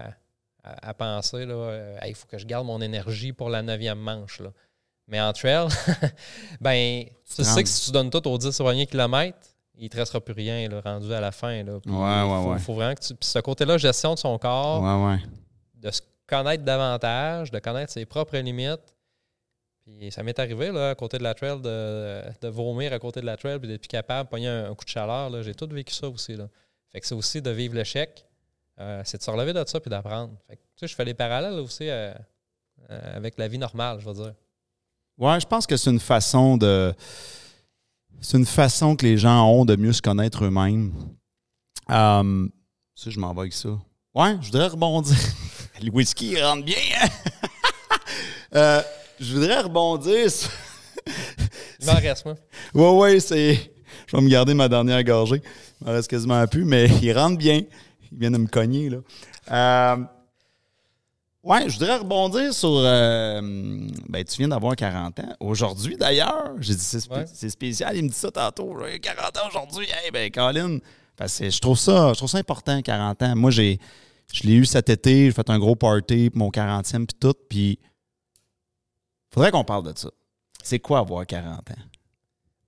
à- 0.64 0.88
à 0.90 0.94
penser, 0.94 1.44
euh, 1.48 1.98
Hey, 2.00 2.10
il 2.12 2.14
faut 2.14 2.26
que 2.26 2.38
je 2.38 2.46
garde 2.46 2.66
mon 2.66 2.80
énergie 2.80 3.32
pour 3.32 3.50
la 3.50 3.62
neuvième 3.62 3.98
manche. 3.98 4.40
Là. 4.40 4.50
Mais 5.06 5.20
en 5.20 5.32
trail, 5.32 5.68
ben, 6.60 7.04
tu 7.34 7.44
sais 7.44 7.62
que 7.62 7.68
si 7.68 7.86
tu 7.86 7.92
donnes 7.92 8.10
tout 8.10 8.26
aux 8.28 8.38
10 8.38 8.56
premiers 8.58 8.86
kilomètres, 8.86 9.38
il 9.76 9.84
ne 9.84 9.88
te 9.88 9.96
restera 9.96 10.20
plus 10.20 10.34
rien 10.34 10.68
là, 10.68 10.80
rendu 10.80 11.12
à 11.14 11.20
la 11.20 11.30
fin. 11.32 11.62
Là. 11.62 11.78
Puis 11.80 11.90
Ouais, 11.92 11.98
ouais, 11.98 12.42
faut, 12.42 12.50
ouais. 12.52 12.58
faut 12.58 12.74
vraiment 12.74 12.94
que 12.94 13.00
tu. 13.00 13.14
Puis 13.14 13.28
ce 13.28 13.38
côté-là, 13.38 13.78
gestion 13.78 14.14
de 14.14 14.18
son 14.18 14.36
corps, 14.38 14.82
Ouais, 14.82 15.06
ouais. 15.12 15.18
de 15.74 15.90
se 15.90 16.00
connaître 16.26 16.64
davantage, 16.64 17.50
de 17.50 17.58
connaître 17.58 17.92
ses 17.92 18.04
propres 18.04 18.36
limites. 18.38 18.80
Puis 19.96 20.12
ça 20.12 20.22
m'est 20.22 20.38
arrivé, 20.38 20.70
là, 20.70 20.90
à 20.90 20.94
côté 20.94 21.18
de 21.18 21.22
la 21.22 21.34
trail, 21.34 21.60
de, 21.60 22.22
de 22.40 22.48
vomir 22.48 22.92
à 22.92 22.98
côté 22.98 23.20
de 23.20 23.26
la 23.26 23.36
trail, 23.36 23.58
puis 23.58 23.68
d'être 23.68 23.80
plus 23.80 23.88
capable 23.88 24.26
de 24.26 24.30
pogner 24.30 24.48
un, 24.48 24.70
un 24.70 24.74
coup 24.74 24.84
de 24.84 24.90
chaleur. 24.90 25.42
J'ai 25.42 25.54
tout 25.54 25.68
vécu 25.70 25.94
ça 25.94 26.08
aussi. 26.08 26.34
Là. 26.36 26.48
Fait 26.92 27.00
que 27.00 27.06
c'est 27.06 27.14
aussi 27.14 27.40
de 27.40 27.50
vivre 27.50 27.74
l'échec. 27.74 28.24
Euh, 28.80 29.02
c'est 29.04 29.18
de 29.18 29.22
se 29.22 29.30
relever 29.30 29.52
de 29.52 29.64
ça 29.66 29.80
puis 29.80 29.90
d'apprendre. 29.90 30.34
Fait 30.46 30.56
que, 30.56 30.60
tu 30.60 30.80
sais, 30.80 30.88
je 30.88 30.94
fais 30.94 31.04
les 31.04 31.14
parallèles 31.14 31.58
aussi 31.58 31.88
euh, 31.88 32.12
euh, 32.90 33.16
avec 33.16 33.38
la 33.38 33.48
vie 33.48 33.58
normale, 33.58 33.98
je 34.00 34.06
veux 34.06 34.14
dire. 34.14 34.34
Ouais, 35.16 35.40
je 35.40 35.46
pense 35.46 35.66
que 35.66 35.76
c'est 35.76 35.90
une 35.90 36.00
façon 36.00 36.56
de. 36.56 36.94
C'est 38.20 38.36
une 38.36 38.46
façon 38.46 38.94
que 38.94 39.06
les 39.06 39.16
gens 39.16 39.46
ont 39.48 39.64
de 39.64 39.74
mieux 39.74 39.92
se 39.92 40.02
connaître 40.02 40.44
eux-mêmes. 40.44 40.92
Euh, 41.90 42.48
ça, 42.94 43.10
je 43.10 43.18
m'en 43.18 43.32
vais 43.32 43.40
avec 43.40 43.52
ça. 43.52 43.70
Ouais, 44.14 44.36
je 44.40 44.46
voudrais 44.46 44.68
rebondir. 44.68 45.16
Le 45.82 45.90
whisky, 45.90 46.32
il 46.32 46.44
rentre 46.44 46.64
bien, 46.64 46.76
hein? 48.52 48.82
Je 49.20 49.34
voudrais 49.34 49.60
rebondir 49.60 50.30
sur. 50.30 50.50
Il 51.80 51.86
m'en 51.86 51.94
reste, 51.94 52.24
moi. 52.24 52.34
Ouais, 52.74 52.90
ouais, 52.98 53.20
c'est. 53.20 53.54
Je 54.06 54.16
vais 54.16 54.22
me 54.22 54.28
garder 54.28 54.54
ma 54.54 54.68
dernière 54.68 55.02
gorgée. 55.04 55.42
Il 55.80 55.86
m'en 55.86 55.92
reste 55.92 56.08
quasiment 56.10 56.46
plus, 56.46 56.64
mais 56.64 56.86
il 57.02 57.12
rentre 57.12 57.38
bien. 57.38 57.62
Il 58.12 58.18
vient 58.18 58.30
de 58.30 58.38
me 58.38 58.46
cogner, 58.46 58.90
là. 58.90 58.98
Euh, 59.50 60.04
Ouais, 61.44 61.68
je 61.70 61.78
voudrais 61.78 61.96
rebondir 61.96 62.52
sur. 62.52 62.68
euh, 62.74 63.40
ben, 64.08 64.24
tu 64.24 64.36
viens 64.38 64.48
d'avoir 64.48 64.74
40 64.76 65.20
ans. 65.20 65.36
Aujourd'hui, 65.40 65.96
d'ailleurs, 65.96 66.50
j'ai 66.58 66.74
dit 66.74 66.80
c'est 66.82 66.98
spé- 67.00 67.14
Ouais. 67.14 67.24
c'est 67.32 67.48
spécial. 67.48 67.96
Il 67.96 68.04
me 68.04 68.08
dit 68.08 68.14
ça 68.14 68.30
tantôt. 68.30 68.76
J'ai 68.84 68.98
40 68.98 69.36
ans 69.38 69.48
aujourd'hui. 69.48 69.86
Hey, 69.86 70.10
ben, 70.10 70.30
Colin. 70.30 70.78
Parce 71.16 71.38
que 71.38 71.48
je 71.48 71.58
trouve 71.60 71.78
ça, 71.78 72.10
je 72.12 72.18
trouve 72.18 72.28
ça 72.28 72.38
important, 72.38 72.82
40 72.82 73.22
ans. 73.22 73.36
Moi, 73.36 73.50
j'ai, 73.50 73.78
je 74.32 74.42
l'ai 74.42 74.54
eu 74.54 74.66
cet 74.66 74.90
été. 74.90 75.26
J'ai 75.26 75.32
fait 75.32 75.48
un 75.48 75.58
gros 75.58 75.76
party 75.76 76.28
pour 76.30 76.38
mon 76.40 76.50
40e 76.50 77.06
puis 77.06 77.16
tout. 77.18 77.34
Puis, 77.48 77.78
faudrait 79.32 79.50
qu'on 79.50 79.64
parle 79.64 79.92
de 79.92 79.96
ça. 79.98 80.08
C'est 80.62 80.78
quoi 80.78 80.98
avoir 81.00 81.26
40 81.26 81.70
ans? 81.70 81.74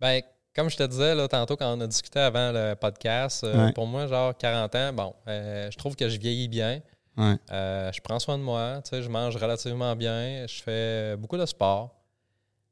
Ben, 0.01 0.23
comme 0.55 0.70
je 0.70 0.77
te 0.77 0.83
disais 0.83 1.14
là, 1.14 1.29
tantôt 1.29 1.57
quand 1.57 1.77
on 1.77 1.81
a 1.81 1.87
discuté 1.87 2.18
avant 2.18 2.53
le 2.53 2.75
podcast, 2.75 3.44
euh, 3.44 3.66
Ouais. 3.66 3.73
pour 3.73 3.87
moi, 3.87 4.07
genre 4.07 4.37
40 4.37 4.75
ans, 4.75 4.92
bon, 4.92 5.14
euh, 5.29 5.70
je 5.70 5.77
trouve 5.79 5.94
que 5.96 6.09
je 6.09 6.18
vieillis 6.18 6.49
bien. 6.49 6.81
Ouais. 7.16 7.35
Euh, 7.53 7.90
je 7.92 8.01
prends 8.01 8.18
soin 8.18 8.38
de 8.38 8.42
moi, 8.42 8.81
tu 8.85 8.90
sais, 8.90 9.03
je 9.03 9.09
mange 9.09 9.37
relativement 9.37 9.94
bien, 9.96 10.46
je 10.49 10.62
fais 10.62 11.16
beaucoup 11.16 11.37
de 11.37 11.44
sport. 11.46 11.96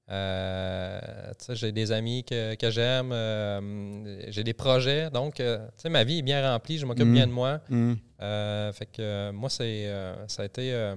Tu 0.08 0.14
sais, 0.14 1.54
j'ai 1.54 1.70
des 1.72 1.92
amis 1.92 2.24
que, 2.24 2.54
que 2.54 2.70
j'aime, 2.70 3.12
j'ai 4.28 4.42
des 4.44 4.54
projets, 4.54 5.10
donc 5.10 5.34
tu 5.34 5.42
sais, 5.76 5.88
ma 5.90 6.02
vie 6.04 6.18
est 6.20 6.22
bien 6.22 6.50
remplie, 6.50 6.78
je 6.78 6.86
m'occupe 6.86 7.06
Mm. 7.06 7.12
bien 7.14 7.26
de 7.26 7.32
moi. 7.32 7.60
Euh, 8.22 8.72
fait 8.72 8.86
que 8.86 9.30
moi, 9.32 9.50
c'est 9.50 9.92
ça 10.28 10.42
a 10.42 10.46
été 10.46 10.94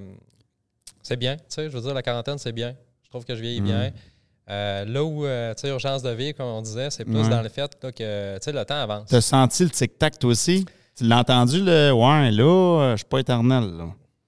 c'est 1.03 1.17
bien, 1.17 1.35
tu 1.37 1.43
sais, 1.49 1.69
je 1.69 1.75
veux 1.75 1.81
dire, 1.81 1.93
la 1.93 2.01
quarantaine, 2.03 2.37
c'est 2.37 2.51
bien. 2.51 2.75
Je 3.03 3.09
trouve 3.09 3.25
que 3.25 3.35
je 3.35 3.41
vieillis 3.41 3.61
Mm. 3.61 3.65
bien. 3.65 3.91
Euh, 4.49 4.85
là 4.85 5.03
où, 5.03 5.25
euh, 5.25 5.53
tu 5.53 5.61
sais, 5.61 5.69
urgence 5.69 6.01
de 6.01 6.09
vie, 6.09 6.33
comme 6.33 6.47
on 6.47 6.61
disait, 6.61 6.89
c'est 6.89 7.05
plus 7.05 7.15
Ouais. 7.23 7.29
dans 7.29 7.41
le 7.41 7.49
fait 7.49 7.77
là, 7.81 7.91
que, 7.91 8.35
tu 8.37 8.43
sais, 8.43 8.51
le 8.51 8.65
temps 8.65 8.81
avance. 8.81 9.07
T'as 9.09 9.21
senti 9.21 9.63
le 9.63 9.69
tic-tac, 9.69 10.17
toi 10.19 10.31
aussi? 10.31 10.65
Tu 10.95 11.05
l'as 11.05 11.19
entendu, 11.19 11.61
le. 11.63 11.91
Ouais, 11.91 12.31
là, 12.31 12.43
euh, 12.43 12.91
je 12.91 12.97
suis 12.97 13.05
pas 13.05 13.19
éternel, 13.19 13.63
là. 13.77 13.85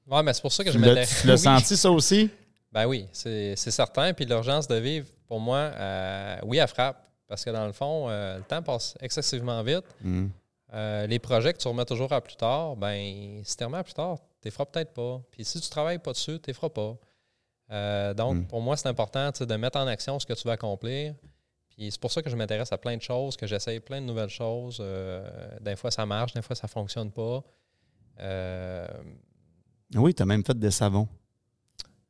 Ouais, 0.07 0.23
mais 0.23 0.33
c'est 0.33 0.41
pour 0.41 0.51
ça 0.53 0.63
que 0.63 0.69
Tu 0.69 0.75
je 0.75 0.79
m'intéresse. 0.79 1.21
tu 1.21 1.27
l'as 1.27 1.33
Oui. 1.35 1.39
senti, 1.39 1.75
ça 1.77 1.91
aussi? 1.91 2.29
Ben 2.71 2.85
oui, 2.87 3.07
c'est 3.11 3.55
certain. 3.55 4.13
Puis 4.13 4.25
l'urgence 4.25 4.67
de 4.67 4.75
vivre, 4.75 5.07
pour 5.27 5.39
moi, 5.39 5.57
euh, 5.57 6.37
oui, 6.45 6.57
elle 6.57 6.67
frappe. 6.67 6.97
Parce 7.27 7.43
que 7.43 7.49
dans 7.49 7.65
le 7.65 7.71
fond, 7.73 8.07
euh, 8.09 8.37
le 8.37 8.43
temps 8.43 8.61
passe 8.61 8.95
excessivement 9.01 9.61
vite. 9.63 9.83
Euh, 10.73 11.05
les 11.07 11.19
projets 11.19 11.53
que 11.53 11.57
tu 11.59 11.67
remets 11.67 11.85
toujours 11.85 12.11
à 12.13 12.21
plus 12.21 12.35
tard, 12.35 12.75
ben 12.75 13.41
si 13.43 13.55
tu 13.55 13.63
remets 13.63 13.77
à 13.77 13.83
plus 13.83 13.93
tard, 13.93 14.17
tu 14.43 14.47
les 14.47 14.51
feras 14.51 14.65
peut-être 14.65 14.93
pas. 14.93 15.21
Puis 15.31 15.43
si 15.45 15.59
tu 15.61 15.69
travailles 15.69 15.99
pas 15.99 16.11
dessus, 16.11 16.39
tu 16.39 16.47
les 16.47 16.53
feras 16.53 16.69
pas. 16.69 16.95
Euh, 17.71 18.13
donc, 18.13 18.35
Mm. 18.35 18.47
pour 18.47 18.61
moi, 18.61 18.77
c'est 18.77 18.87
important 18.89 19.31
tu 19.31 19.45
de 19.45 19.55
mettre 19.55 19.79
en 19.79 19.87
action 19.87 20.19
ce 20.19 20.25
que 20.25 20.33
tu 20.33 20.43
vas 20.47 20.53
accomplir. 20.53 21.15
Puis 21.69 21.89
c'est 21.91 21.99
pour 21.99 22.11
ça 22.11 22.21
que 22.21 22.29
je 22.29 22.35
m'intéresse 22.35 22.71
à 22.71 22.77
plein 22.77 22.95
de 22.97 23.01
choses, 23.01 23.35
que 23.35 23.47
j'essaye 23.47 23.79
plein 23.79 23.99
de 24.01 24.05
nouvelles 24.05 24.29
choses. 24.29 24.77
Euh, 24.79 25.27
des 25.61 25.75
fois, 25.75 25.89
ça 25.89 26.05
marche, 26.05 26.33
des 26.33 26.41
fois, 26.43 26.55
ça 26.55 26.67
fonctionne 26.67 27.09
pas. 27.11 27.41
Euh, 28.19 28.87
Oui, 29.95 30.13
t'as 30.13 30.25
même 30.25 30.43
fait 30.45 30.57
des 30.57 30.71
savons. 30.71 31.07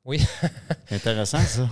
Oui. 0.06 0.20
Intéressant, 0.92 1.40
ça. 1.40 1.70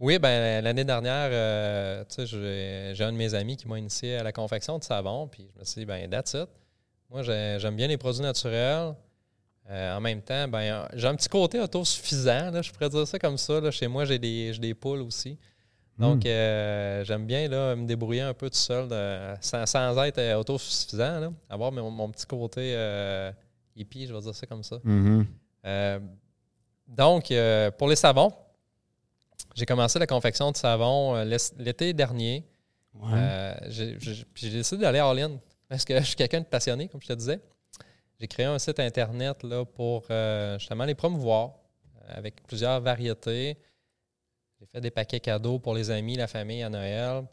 Oui, 0.00 0.18
ben 0.18 0.64
l'année 0.64 0.84
dernière, 0.84 1.28
euh, 1.32 2.04
tu 2.08 2.26
j'ai 2.26 3.04
un 3.04 3.12
de 3.12 3.16
mes 3.16 3.34
amis 3.34 3.56
qui 3.56 3.68
m'a 3.68 3.78
initié 3.78 4.16
à 4.16 4.24
la 4.24 4.32
confection 4.32 4.76
de 4.78 4.82
savon, 4.82 5.28
puis 5.28 5.48
je 5.54 5.60
me 5.60 5.64
suis 5.64 5.80
dit, 5.80 5.84
ben 5.86 6.10
that's 6.10 6.34
it. 6.34 6.48
Moi, 7.08 7.22
j'ai- 7.22 7.58
j'aime 7.60 7.76
bien 7.76 7.86
les 7.86 7.98
produits 7.98 8.22
naturels. 8.22 8.94
Euh, 9.72 9.96
en 9.96 10.00
même 10.00 10.20
temps, 10.20 10.46
ben 10.48 10.86
j'ai 10.92 11.06
un 11.08 11.14
petit 11.16 11.28
côté 11.30 11.58
autosuffisant, 11.58 12.50
là, 12.50 12.60
je 12.62 12.70
pourrais 12.70 12.90
dire 12.90 13.06
ça 13.08 13.18
comme 13.18 13.38
ça. 13.38 13.58
là. 13.60 13.70
Chez 13.70 13.88
moi, 13.88 14.04
j'ai 14.04 14.18
des, 14.18 14.52
des 14.58 14.74
poules 14.74 15.00
aussi. 15.00 15.38
Donc, 15.98 16.24
Mm. 16.24 16.28
euh, 16.28 17.04
j'aime 17.04 17.26
bien 17.26 17.48
là, 17.48 17.74
me 17.76 17.86
débrouiller 17.86 18.20
un 18.22 18.34
peu 18.34 18.48
tout 18.50 18.56
seul, 18.56 18.88
de- 18.88 19.34
sans, 19.40 19.64
sans 19.66 20.02
être 20.04 20.18
euh, 20.18 20.36
autosuffisant, 20.36 21.20
là. 21.20 21.32
avoir 21.48 21.72
mon, 21.72 21.90
mon 21.90 22.10
petit 22.10 22.26
côté 22.26 22.72
euh, 22.74 23.30
hippie, 23.76 24.06
je 24.06 24.12
vais 24.14 24.20
dire 24.20 24.34
ça 24.34 24.46
comme 24.46 24.62
ça. 24.62 24.78
Mhm. 24.84 25.26
Euh, 25.64 25.98
donc, 26.88 27.30
euh, 27.30 27.70
pour 27.70 27.88
les 27.88 27.96
savons, 27.96 28.32
j'ai 29.54 29.66
commencé 29.66 29.98
la 29.98 30.06
confection 30.06 30.50
de 30.50 30.56
savon 30.56 31.14
euh, 31.16 31.24
l'es- 31.24 31.52
l'été 31.58 31.92
dernier. 31.92 32.44
Ouais. 32.94 33.10
Euh, 33.14 33.54
j'ai 33.70 34.50
décidé 34.50 34.82
d'aller 34.82 34.98
all-in. 34.98 35.38
parce 35.68 35.84
que 35.86 35.98
je 35.98 36.04
suis 36.04 36.16
quelqu'un 36.16 36.40
de 36.40 36.46
passionné, 36.46 36.88
comme 36.88 37.00
je 37.00 37.08
te 37.08 37.12
disais. 37.14 37.40
J'ai 38.22 38.28
créé 38.28 38.46
un 38.46 38.58
site 38.60 38.78
Internet 38.78 39.42
là, 39.42 39.64
pour 39.64 40.04
euh, 40.08 40.56
justement 40.56 40.84
les 40.84 40.94
promouvoir 40.94 41.48
euh, 42.08 42.12
avec 42.18 42.40
plusieurs 42.46 42.80
variétés. 42.80 43.58
J'ai 44.60 44.66
fait 44.72 44.80
des 44.80 44.92
paquets 44.92 45.18
cadeaux 45.18 45.58
pour 45.58 45.74
les 45.74 45.90
amis, 45.90 46.14
la 46.14 46.28
famille 46.28 46.62
à 46.62 46.70
Noël. 46.70 47.24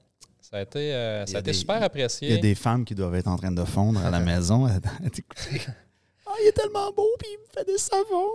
Ça 0.42 0.58
a 0.58 0.62
été, 0.64 0.92
euh, 0.96 1.28
ça 1.28 1.38
a 1.38 1.42
été 1.42 1.52
des- 1.52 1.58
super 1.58 1.84
apprécié. 1.84 2.30
Il 2.30 2.34
y 2.34 2.38
a 2.40 2.42
des 2.42 2.56
femmes 2.56 2.86
qui 2.86 2.96
doivent 2.96 3.14
être 3.14 3.28
en 3.28 3.38
train 3.38 3.52
de 3.52 3.64
fondre 3.66 4.04
à 4.04 4.10
la 4.10 4.20
maison. 4.32 4.66
à- 4.66 4.78
à 4.78 5.10
t'écouter. 5.12 5.62
Ah, 6.26 6.32
il 6.42 6.48
est 6.48 6.54
tellement 6.54 6.92
beau, 6.92 7.08
puis 7.20 7.30
il 7.34 7.38
me 7.38 7.46
fait 7.54 7.66
des 7.72 7.78
savons. 7.78 8.32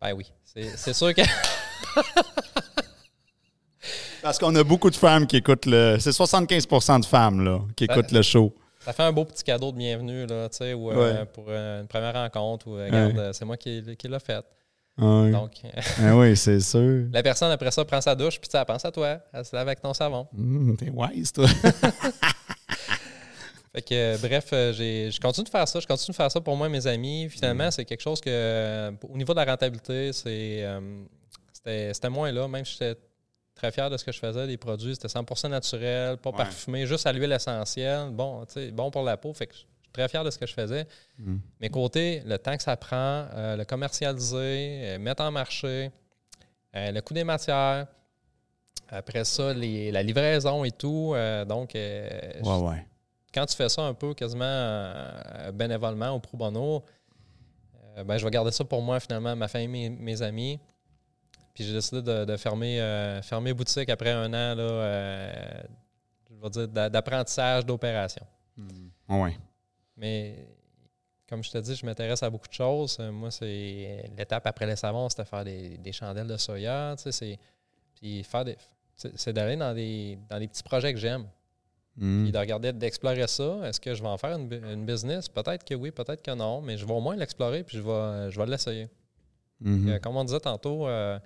Ben 0.00 0.14
oui, 0.14 0.32
c'est 0.46 0.94
sûr 0.94 1.12
que 1.12 1.20
Parce 4.22 4.38
qu'on 4.38 4.54
a 4.56 4.64
beaucoup 4.64 4.88
de 4.88 4.96
femmes 4.96 5.26
qui 5.26 5.36
écoutent 5.36 5.66
le. 5.66 5.98
C'est 6.00 6.08
75% 6.10 7.00
de 7.00 7.04
femmes 7.04 7.44
là, 7.44 7.60
qui 7.76 7.84
écoutent 7.84 8.12
le 8.12 8.22
show. 8.22 8.54
Ça 8.86 8.92
fait 8.94 9.02
un 9.02 9.12
beau 9.12 9.24
petit 9.26 9.42
cadeau 9.44 9.72
de 9.72 9.76
bienvenue 9.76 10.26
là, 10.26 10.48
tu 10.48 10.56
sais, 10.58 10.72
ou, 10.72 10.90
euh, 10.90 10.94
Ouais. 11.20 11.24
pour 11.26 11.44
euh, 11.48 11.80
une 11.82 11.88
première 11.88 12.14
rencontre. 12.14 12.68
Ou, 12.68 12.76
euh, 12.78 12.86
regarde, 12.86 13.16
Ouais. 13.18 13.30
c'est 13.32 13.44
moi 13.44 13.56
qui, 13.56 13.82
qui 13.98 14.08
l'ai 14.08 14.18
fait. 14.20 14.44
Ouais. 14.98 15.30
Donc, 15.32 15.50
Ah 16.02 16.16
oui, 16.16 16.36
c'est 16.36 16.60
sûr. 16.60 17.06
la 17.12 17.22
personne 17.22 17.50
après 17.50 17.70
ça 17.70 17.84
prend 17.84 18.00
sa 18.00 18.14
douche, 18.14 18.40
puis 18.40 18.48
elle 18.54 18.64
pense 18.64 18.84
à 18.84 18.90
toi, 18.92 19.18
elle 19.32 19.44
se 19.44 19.54
lave 19.54 19.66
avec 19.68 19.82
ton 19.82 19.92
savon. 19.92 20.26
Hum, 20.38 20.76
T'es 20.78 20.88
wise, 20.90 21.32
toi. 21.32 21.46
Fait 23.74 23.82
que, 23.82 23.94
euh, 23.94 24.16
bref, 24.18 24.46
je 24.52 25.20
continue 25.20 25.44
de 25.44 25.50
faire 25.50 25.68
ça. 25.68 25.80
Je 25.80 25.86
continue 25.86 26.12
de 26.12 26.16
faire 26.16 26.30
ça 26.30 26.40
pour 26.40 26.56
moi 26.56 26.66
et 26.66 26.70
mes 26.70 26.86
amis. 26.86 27.28
Finalement, 27.28 27.70
c'est 27.70 27.84
quelque 27.84 28.00
chose 28.00 28.22
que, 28.22 28.30
euh, 28.30 28.90
au 29.06 29.16
niveau 29.18 29.34
de 29.34 29.38
la 29.38 29.44
rentabilité, 29.44 30.14
c'est, 30.14 30.64
euh, 30.64 30.80
c'était, 31.52 31.92
c'était 31.92 32.08
moins 32.08 32.32
là. 32.32 32.48
Même 32.48 32.64
si 32.64 32.72
j'étais 32.72 32.98
très 33.56 33.72
fier 33.72 33.90
de 33.90 33.96
ce 33.96 34.04
que 34.04 34.12
je 34.12 34.18
faisais, 34.20 34.46
des 34.46 34.56
produits, 34.58 34.94
c'était 34.94 35.08
100% 35.08 35.48
naturel, 35.48 36.18
pas 36.18 36.30
Ouais. 36.30 36.36
parfumé, 36.36 36.86
juste 36.86 37.06
à 37.06 37.12
l'huile 37.12 37.32
essentielle. 37.32 38.10
Bon, 38.10 38.44
tu 38.44 38.52
sais, 38.52 38.70
bon 38.70 38.90
pour 38.92 39.02
la 39.02 39.16
peau. 39.16 39.32
Fait 39.32 39.46
que 39.46 39.54
je 39.54 39.58
suis 39.60 39.66
très 39.92 40.08
fier 40.08 40.22
de 40.22 40.30
ce 40.30 40.38
que 40.38 40.46
je 40.46 40.52
faisais. 40.52 40.86
Mm. 41.18 41.36
Mais 41.60 41.68
côté, 41.70 42.22
le 42.26 42.36
temps 42.38 42.54
que 42.56 42.62
ça 42.62 42.76
prend, 42.76 43.26
euh, 43.34 43.56
le 43.56 43.64
commercialiser, 43.64 44.36
euh, 44.84 44.98
mettre 44.98 45.22
en 45.24 45.30
marché, 45.30 45.90
euh, 46.76 46.92
le 46.92 47.00
coût 47.00 47.14
des 47.14 47.24
matières, 47.24 47.86
après 48.90 49.24
ça, 49.24 49.52
les- 49.54 49.90
la 49.90 50.02
livraison 50.02 50.62
et 50.62 50.70
tout. 50.70 51.14
donc, 51.48 51.70
ouais. 51.74 52.86
quand 53.34 53.46
tu 53.46 53.56
fais 53.56 53.68
ça 53.68 53.82
un 53.82 53.94
peu 53.94 54.14
quasiment 54.14 54.94
bénévolement 55.54 56.10
au 56.10 56.20
pro 56.20 56.36
bono, 56.36 56.84
ben, 58.04 58.18
je 58.18 58.24
vais 58.24 58.30
garder 58.30 58.50
ça 58.52 58.64
pour 58.64 58.82
moi 58.82 59.00
finalement, 59.00 59.34
ma 59.34 59.48
famille, 59.48 59.88
mes, 59.88 59.90
mes 59.90 60.22
amis. 60.22 60.60
Puis 61.56 61.64
j'ai 61.64 61.72
décidé 61.72 62.02
de, 62.02 62.26
de 62.26 62.36
fermer, 62.36 62.78
euh, 62.82 63.22
fermer 63.22 63.54
boutique 63.54 63.88
après 63.88 64.10
un 64.10 64.26
an, 64.28 64.54
là, 64.54 64.60
euh, 64.62 65.32
je 66.30 66.34
vais 66.42 66.50
dire, 66.50 66.68
d'a- 66.68 66.90
d'apprentissage, 66.90 67.64
d'opération. 67.64 68.26
Ouais. 69.08 69.38
Mais 69.96 70.46
comme 71.26 71.42
je 71.42 71.50
te 71.50 71.56
dis, 71.56 71.74
je 71.74 71.86
m'intéresse 71.86 72.22
à 72.22 72.28
beaucoup 72.28 72.46
de 72.48 72.52
choses. 72.52 72.98
Euh, 73.00 73.10
Moi, 73.10 73.30
c'est 73.30 74.04
l'étape 74.18 74.46
après 74.46 74.66
les 74.66 74.76
savons, 74.76 75.08
c'était 75.08 75.24
faire 75.24 75.44
des, 75.44 75.78
des 75.78 75.92
chandelles 75.92 76.26
de 76.26 76.36
soya. 76.36 76.94
c'est- 76.98 77.38
Puis 77.94 78.22
faire 78.22 78.44
des. 78.44 78.58
c'est 78.94 79.32
d'aller 79.32 79.56
dans 79.56 79.72
des, 79.74 80.18
dans 80.28 80.38
des 80.38 80.48
petits 80.48 80.62
projets 80.62 80.92
que 80.92 80.98
j'aime. 81.00 81.24
Hum. 81.98 82.24
Puis 82.24 82.32
de 82.32 82.38
regarder, 82.38 82.74
d'explorer 82.74 83.26
ça. 83.26 83.60
Est-ce 83.64 83.80
que 83.80 83.94
je 83.94 84.02
vais 84.02 84.08
en 84.08 84.18
faire 84.18 84.36
une, 84.38 84.52
une 84.52 84.84
business? 84.84 85.26
Peut-être 85.30 85.64
que 85.64 85.74
oui, 85.74 85.90
peut-être 85.90 86.20
que 86.22 86.32
non, 86.32 86.60
mais 86.60 86.76
je 86.76 86.84
vais 86.84 86.92
au 86.92 87.00
moins 87.00 87.16
l'explorer 87.16 87.64
puis 87.64 87.78
je 87.78 87.82
vais, 87.82 88.30
je 88.30 88.38
vais 88.38 88.44
l'essayer. 88.46 88.90
Euh, 89.64 89.98
Comme 90.00 90.18
on 90.18 90.24
disait 90.24 90.40
tantôt, 90.40 90.86
euh, 90.86 91.18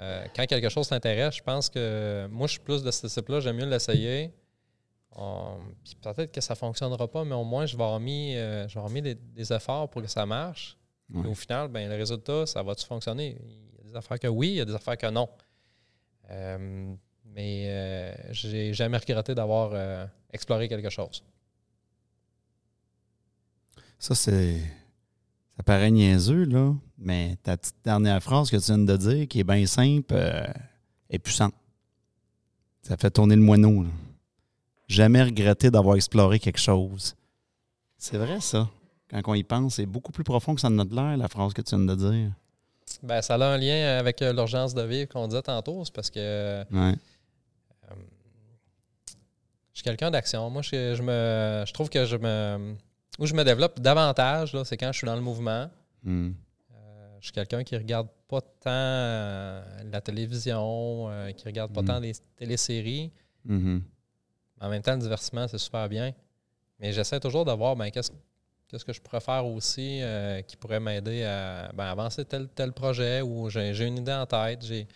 euh, 0.00 0.26
quand 0.34 0.46
quelque 0.46 0.68
chose 0.68 0.88
t'intéresse, 0.88 1.36
je 1.36 1.42
pense 1.42 1.70
que 1.70 2.28
moi, 2.30 2.46
je 2.46 2.52
suis 2.52 2.60
plus 2.60 2.82
de 2.82 2.90
ce 2.90 3.06
type-là, 3.06 3.40
j'aime 3.40 3.56
mieux 3.56 3.66
l'essayer. 3.66 4.32
Puis 5.82 5.96
peut-être 6.02 6.30
que 6.30 6.42
ça 6.42 6.52
ne 6.52 6.58
fonctionnera 6.58 7.08
pas, 7.08 7.24
mais 7.24 7.34
au 7.34 7.44
moins, 7.44 7.64
je 7.64 7.76
vais 7.76 7.82
avoir 7.82 8.00
mis, 8.00 8.36
euh, 8.36 8.68
je 8.68 8.74
vais 8.74 8.80
avoir 8.80 8.92
mis 8.92 9.00
des, 9.00 9.14
des 9.14 9.52
efforts 9.52 9.88
pour 9.88 10.02
que 10.02 10.08
ça 10.08 10.26
marche. 10.26 10.76
Ouais. 11.12 11.24
Et 11.24 11.28
au 11.28 11.34
final, 11.34 11.68
ben, 11.68 11.88
le 11.88 11.96
résultat, 11.96 12.46
ça 12.46 12.62
va-tu 12.62 12.84
fonctionner? 12.84 13.38
Il 13.48 13.78
y 13.78 13.80
a 13.80 13.90
des 13.90 13.96
affaires 13.96 14.18
que 14.18 14.26
oui, 14.26 14.48
il 14.48 14.54
y 14.56 14.60
a 14.60 14.64
des 14.64 14.74
affaires 14.74 14.98
que 14.98 15.08
non. 15.08 15.28
Euh, 16.30 16.94
mais 17.24 17.66
euh, 17.68 18.32
j'ai 18.32 18.72
jamais 18.72 18.96
regretté 18.98 19.34
d'avoir 19.34 19.70
euh, 19.72 20.06
exploré 20.32 20.68
quelque 20.68 20.90
chose. 20.90 21.22
Ça, 23.98 24.14
c'est. 24.14 24.60
Ça 25.56 25.62
paraît 25.62 25.90
niaiseux, 25.90 26.44
là, 26.44 26.74
mais 26.98 27.36
ta 27.42 27.56
petite 27.56 27.76
dernière 27.84 28.22
phrase 28.22 28.50
que 28.50 28.56
tu 28.56 28.64
viens 28.64 28.78
de 28.78 28.96
dire, 28.96 29.28
qui 29.28 29.40
est 29.40 29.44
bien 29.44 29.66
simple, 29.66 30.12
euh, 30.12 30.46
est 31.10 31.18
puissante. 31.18 31.54
Ça 32.82 32.96
fait 32.96 33.10
tourner 33.10 33.36
le 33.36 33.42
moineau. 33.42 33.82
là. 33.82 33.88
Jamais 34.88 35.22
regretter 35.22 35.70
d'avoir 35.70 35.96
exploré 35.96 36.38
quelque 36.38 36.60
chose. 36.60 37.16
C'est 37.98 38.16
vrai, 38.18 38.40
ça. 38.40 38.68
Quand 39.10 39.20
on 39.26 39.34
y 39.34 39.42
pense, 39.42 39.76
c'est 39.76 39.86
beaucoup 39.86 40.12
plus 40.12 40.24
profond 40.24 40.54
que 40.54 40.60
ça 40.60 40.68
en 40.68 40.78
a 40.78 40.84
de 40.84 40.94
l'air, 40.94 41.16
la 41.16 41.28
phrase 41.28 41.52
que 41.52 41.62
tu 41.62 41.76
viens 41.76 41.84
de 41.84 41.94
dire. 41.94 42.32
Ben, 43.02 43.20
ça 43.20 43.34
a 43.34 43.44
un 43.44 43.58
lien 43.58 43.98
avec 43.98 44.22
euh, 44.22 44.32
l'urgence 44.32 44.74
de 44.74 44.82
vivre 44.82 45.08
qu'on 45.08 45.26
disait 45.26 45.42
tantôt. 45.42 45.84
C'est 45.84 45.94
parce 45.94 46.10
que 46.10 46.20
euh, 46.20 46.64
je 49.72 49.80
suis 49.80 49.84
quelqu'un 49.84 50.10
d'action. 50.10 50.48
Moi, 50.50 50.62
je, 50.62 50.94
je 50.94 51.02
me, 51.02 51.64
je 51.66 51.72
trouve 51.72 51.90
que 51.90 52.04
je 52.04 52.16
me, 52.16 52.74
où 53.18 53.26
je 53.26 53.34
me 53.34 53.44
développe 53.44 53.80
davantage, 53.80 54.56
c'est 54.64 54.76
quand 54.76 54.92
je 54.92 54.98
suis 54.98 55.06
dans 55.06 55.16
le 55.16 55.20
mouvement. 55.20 55.68
Hum. 56.06 56.34
Euh, 57.16 57.18
je 57.20 57.26
suis 57.26 57.32
quelqu'un 57.32 57.64
qui 57.64 57.76
regarde 57.76 58.08
pas 58.28 58.40
tant 58.40 58.70
euh, 58.70 59.62
la 59.90 60.00
télévision, 60.00 61.08
euh, 61.08 61.30
qui 61.32 61.44
regarde 61.46 61.72
pas 61.72 61.82
Mm. 61.82 61.86
tant 61.86 61.98
les 62.00 62.12
téléséries. 62.36 63.12
Mhm. 63.44 63.82
En 64.60 64.68
même 64.68 64.82
temps, 64.82 64.94
le 64.94 65.00
divertissement, 65.00 65.46
c'est 65.48 65.58
super 65.58 65.88
bien. 65.88 66.12
Mais 66.78 66.92
j'essaie 66.92 67.20
toujours 67.20 67.44
de 67.44 67.52
voir 67.52 67.76
ben, 67.76 67.90
qu'est-ce 67.90 68.10
qu'est-ce 68.68 68.84
que 68.84 68.92
je 68.92 69.00
pourrais 69.00 69.20
faire 69.20 69.46
aussi 69.46 70.00
euh, 70.02 70.42
qui 70.42 70.56
pourrait 70.56 70.80
m'aider 70.80 71.22
à 71.24 71.70
ben, 71.72 71.84
avancer 71.84 72.24
tel 72.24 72.48
tel 72.48 72.72
projet 72.72 73.22
ou 73.22 73.48
j'ai 73.48 73.72
j'ai 73.74 73.86
une 73.86 73.98
idée 73.98 74.12
en 74.12 74.26
tête. 74.26 74.64
J'ai- 74.64 74.86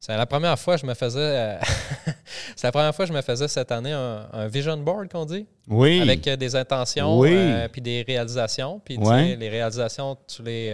C'est 0.00 0.16
la 0.16 0.26
première 0.26 0.56
fois 0.58 0.76
que 0.76 0.80
je 0.82 0.86
me 0.86 0.94
faisais 0.94 1.18
euh, 1.20 1.58
c'est 2.56 2.68
la 2.68 2.72
première 2.72 2.94
fois 2.94 3.04
que 3.04 3.08
je 3.10 3.16
me 3.16 3.20
faisais 3.22 3.48
cette 3.48 3.72
année 3.72 3.92
un, 3.92 4.28
un 4.32 4.46
vision 4.46 4.76
board 4.76 5.10
qu'on 5.10 5.24
dit 5.24 5.44
Oui. 5.66 6.00
avec 6.00 6.26
euh, 6.28 6.36
des 6.36 6.54
intentions 6.54 7.18
Oui. 7.18 7.30
euh, 7.34 7.66
puis 7.68 7.80
des 7.80 8.02
réalisations 8.06 8.80
puis 8.84 8.96
tu 8.96 9.02
sais, 9.04 9.10
Ouais. 9.10 9.36
les 9.36 9.48
réalisations 9.48 10.16
tu 10.28 10.42
les 10.44 10.72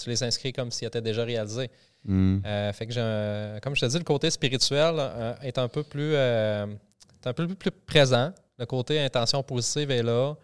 tu 0.00 0.08
les 0.08 0.22
inscris 0.22 0.52
comme 0.52 0.70
s'ils 0.70 0.86
étaient 0.86 1.00
déjà 1.02 1.24
réalisés. 1.24 1.68
Euh, 2.08 2.72
fait 2.72 2.86
que 2.86 2.92
j'ai 2.92 3.00
un- 3.00 3.58
comme 3.60 3.74
je 3.74 3.80
te 3.82 3.86
dis, 3.86 3.98
le 3.98 4.04
côté 4.04 4.30
spirituel 4.30 4.94
est 5.42 5.58
un 5.58 5.68
peu 5.68 5.82
plus 5.82 6.14
est 6.14 7.26
un 7.26 7.32
peu 7.34 7.48
plus 7.48 7.70
présent. 7.72 8.32
Le 8.58 8.66
côté 8.66 9.00
intention 9.00 9.42
positive 9.42 9.90
est 9.90 10.02
là. 10.02 10.34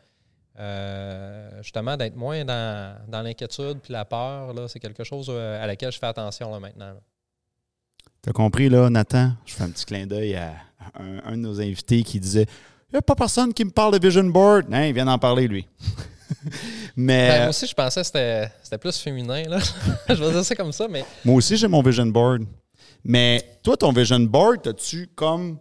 Euh, 0.58 1.50
justement, 1.62 1.96
d'être 1.96 2.16
moins 2.16 2.44
dans, 2.44 2.96
dans 3.08 3.20
l'inquiétude 3.22 3.78
puis 3.82 3.92
la 3.92 4.04
peur, 4.06 4.52
là, 4.54 4.66
c'est 4.68 4.80
quelque 4.80 5.04
chose 5.04 5.30
à 5.30 5.66
laquelle 5.66 5.92
je 5.92 5.98
fais 5.98 6.06
attention 6.06 6.50
là, 6.50 6.58
maintenant. 6.60 6.86
là. 6.88 7.00
T'as 8.26 8.32
compris, 8.32 8.68
là, 8.68 8.90
Nathan? 8.90 9.34
Je 9.46 9.54
fais 9.54 9.62
un 9.62 9.70
petit 9.70 9.84
clin 9.84 10.04
d'œil 10.04 10.34
à 10.34 10.52
un, 10.98 11.22
un 11.24 11.30
de 11.32 11.42
nos 11.42 11.60
invités 11.60 12.02
qui 12.02 12.18
disait 12.18 12.44
Il 12.90 12.94
n'y 12.94 12.98
a 12.98 13.02
pas 13.02 13.14
personne 13.14 13.54
qui 13.54 13.64
me 13.64 13.70
parle 13.70 13.96
de 13.96 14.04
Vision 14.04 14.24
Board. 14.24 14.68
Non, 14.68 14.82
il 14.82 14.92
vient 14.92 15.04
d'en 15.04 15.16
parler, 15.16 15.46
lui. 15.46 15.64
mais 16.96 17.28
Ben, 17.28 17.38
moi 17.42 17.48
aussi, 17.50 17.68
je 17.68 17.74
pensais 17.74 18.00
que 18.00 18.06
c'était, 18.06 18.78
plus 18.78 18.96
féminin. 18.98 19.44
Là. 19.48 19.60
je 20.08 20.14
vais 20.14 20.32
dire 20.32 20.44
ça 20.44 20.56
comme 20.56 20.72
ça, 20.72 20.88
mais 20.88 21.04
moi 21.24 21.36
aussi, 21.36 21.56
j'ai 21.56 21.68
mon 21.68 21.80
Vision 21.82 22.06
Board. 22.06 22.42
Mais 23.04 23.60
toi, 23.62 23.76
ton 23.76 23.92
Vision 23.92 24.18
Board, 24.18 24.66
as-tu 24.66 25.06
comme 25.14 25.58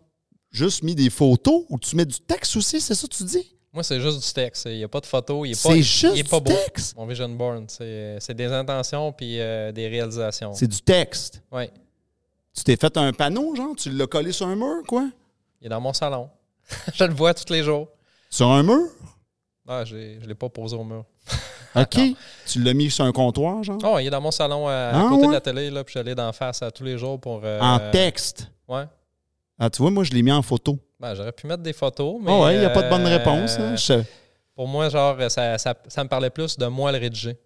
juste 0.50 0.82
mis 0.82 0.96
des 0.96 1.12
photos 1.12 1.66
ou 1.70 1.78
tu 1.78 1.96
mets 1.96 2.06
du 2.06 2.20
texte 2.20 2.56
aussi? 2.56 2.82
C'est 2.82 2.96
ça 2.96 3.08
que 3.08 3.14
tu 3.14 3.26
dis? 3.26 3.56
moi, 3.72 3.84
c'est 3.84 4.02
juste 4.02 4.26
du 4.26 4.34
texte. 4.34 4.66
Il 4.72 4.78
n'y 4.78 4.84
a 4.84 4.88
pas 4.88 5.02
de 5.02 5.06
photo. 5.06 5.46
Il 5.46 5.52
est 5.52 5.62
pas, 5.62 5.70
C'est 5.70 5.78
il 5.78 5.84
juste 5.84 6.18
est 6.18 6.28
pas 6.28 6.40
du 6.40 6.52
beau. 6.52 6.58
texte? 6.66 6.96
Mon 6.96 7.06
vision 7.06 7.30
board, 7.30 7.66
c'est, 7.68 8.16
c'est 8.22 8.34
des 8.34 8.48
intentions 8.52 9.12
puis 9.12 9.40
euh, 9.40 9.72
des 9.72 9.88
réalisations. 9.88 10.54
C'est 10.54 10.68
du 10.68 10.82
texte. 10.82 11.44
Oui. 11.52 11.66
Tu 12.56 12.64
t'es 12.64 12.76
fait 12.78 12.96
un 12.98 13.12
panneau, 13.14 13.56
genre? 13.56 13.76
Tu 13.76 13.90
l'as 13.92 14.08
collé 14.08 14.32
sur 14.32 14.48
un 14.48 14.56
mur, 14.56 14.82
quoi? 14.88 15.10
Il 15.62 15.68
est 15.68 15.70
dans 15.70 15.82
mon 15.82 15.94
salon. 15.94 16.30
je 16.94 17.04
le 17.04 17.14
vois 17.14 17.34
tous 17.34 17.52
les 17.52 17.64
jours. 17.64 17.90
Sur 18.30 18.50
un 18.52 18.64
mur? 18.64 18.88
Ah, 19.68 19.84
j'ai, 19.84 20.16
je 20.20 20.24
ne 20.24 20.28
l'ai 20.30 20.36
pas 20.36 20.50
posé 20.50 20.76
au 20.76 20.84
mur. 20.84 21.06
OK. 21.76 22.00
tu 22.46 22.62
l'as 22.64 22.74
mis 22.74 22.90
sur 22.90 23.04
un 23.04 23.12
comptoir, 23.12 23.64
genre? 23.64 23.80
Oh, 23.84 23.98
il 24.00 24.08
est 24.08 24.10
dans 24.10 24.22
mon 24.22 24.32
salon 24.32 24.68
à, 24.68 24.72
à 24.74 25.06
Ah, 25.06 25.10
côté 25.10 25.28
de 25.28 25.32
la 25.34 25.42
télé, 25.42 25.70
là, 25.70 25.84
puis 25.84 25.94
je 25.98 26.00
l'ai 26.00 26.16
d'en 26.16 26.32
face 26.32 26.62
à 26.62 26.72
tous 26.72 26.84
les 26.84 26.98
jours 26.98 27.20
pour. 27.20 27.42
euh, 27.44 27.60
en 27.60 27.92
texte? 27.92 28.50
Ouais. 28.68 28.86
Ah, 29.60 29.70
tu 29.70 29.82
vois, 29.82 29.92
moi, 29.92 30.04
je 30.04 30.12
l'ai 30.12 30.22
mis 30.22 30.32
en 30.32 30.42
photo. 30.42 30.78
Ben, 31.00 31.14
j'aurais 31.16 31.32
pu 31.34 31.48
mettre 31.48 31.64
des 31.64 31.74
photos, 31.74 32.18
mais. 32.22 32.32
Ah 32.32 32.40
ouais, 32.46 32.56
il 32.56 32.60
n'y 32.60 32.66
a 32.66 32.70
pas 32.70 32.84
de 32.84 32.90
bonne 32.90 33.06
euh, 33.06 33.18
réponse. 33.18 33.60
hein? 33.60 33.76
Je- 33.76 34.04
Pour 34.56 34.68
moi, 34.68 34.88
genre, 34.90 35.18
ça, 35.30 35.58
ça, 35.58 35.76
ça 35.88 36.04
me 36.04 36.10
parlait 36.10 36.30
plus 36.30 36.58
de 36.58 36.66
moi 36.68 36.92
le 36.92 36.98
rédiger. 37.00 37.38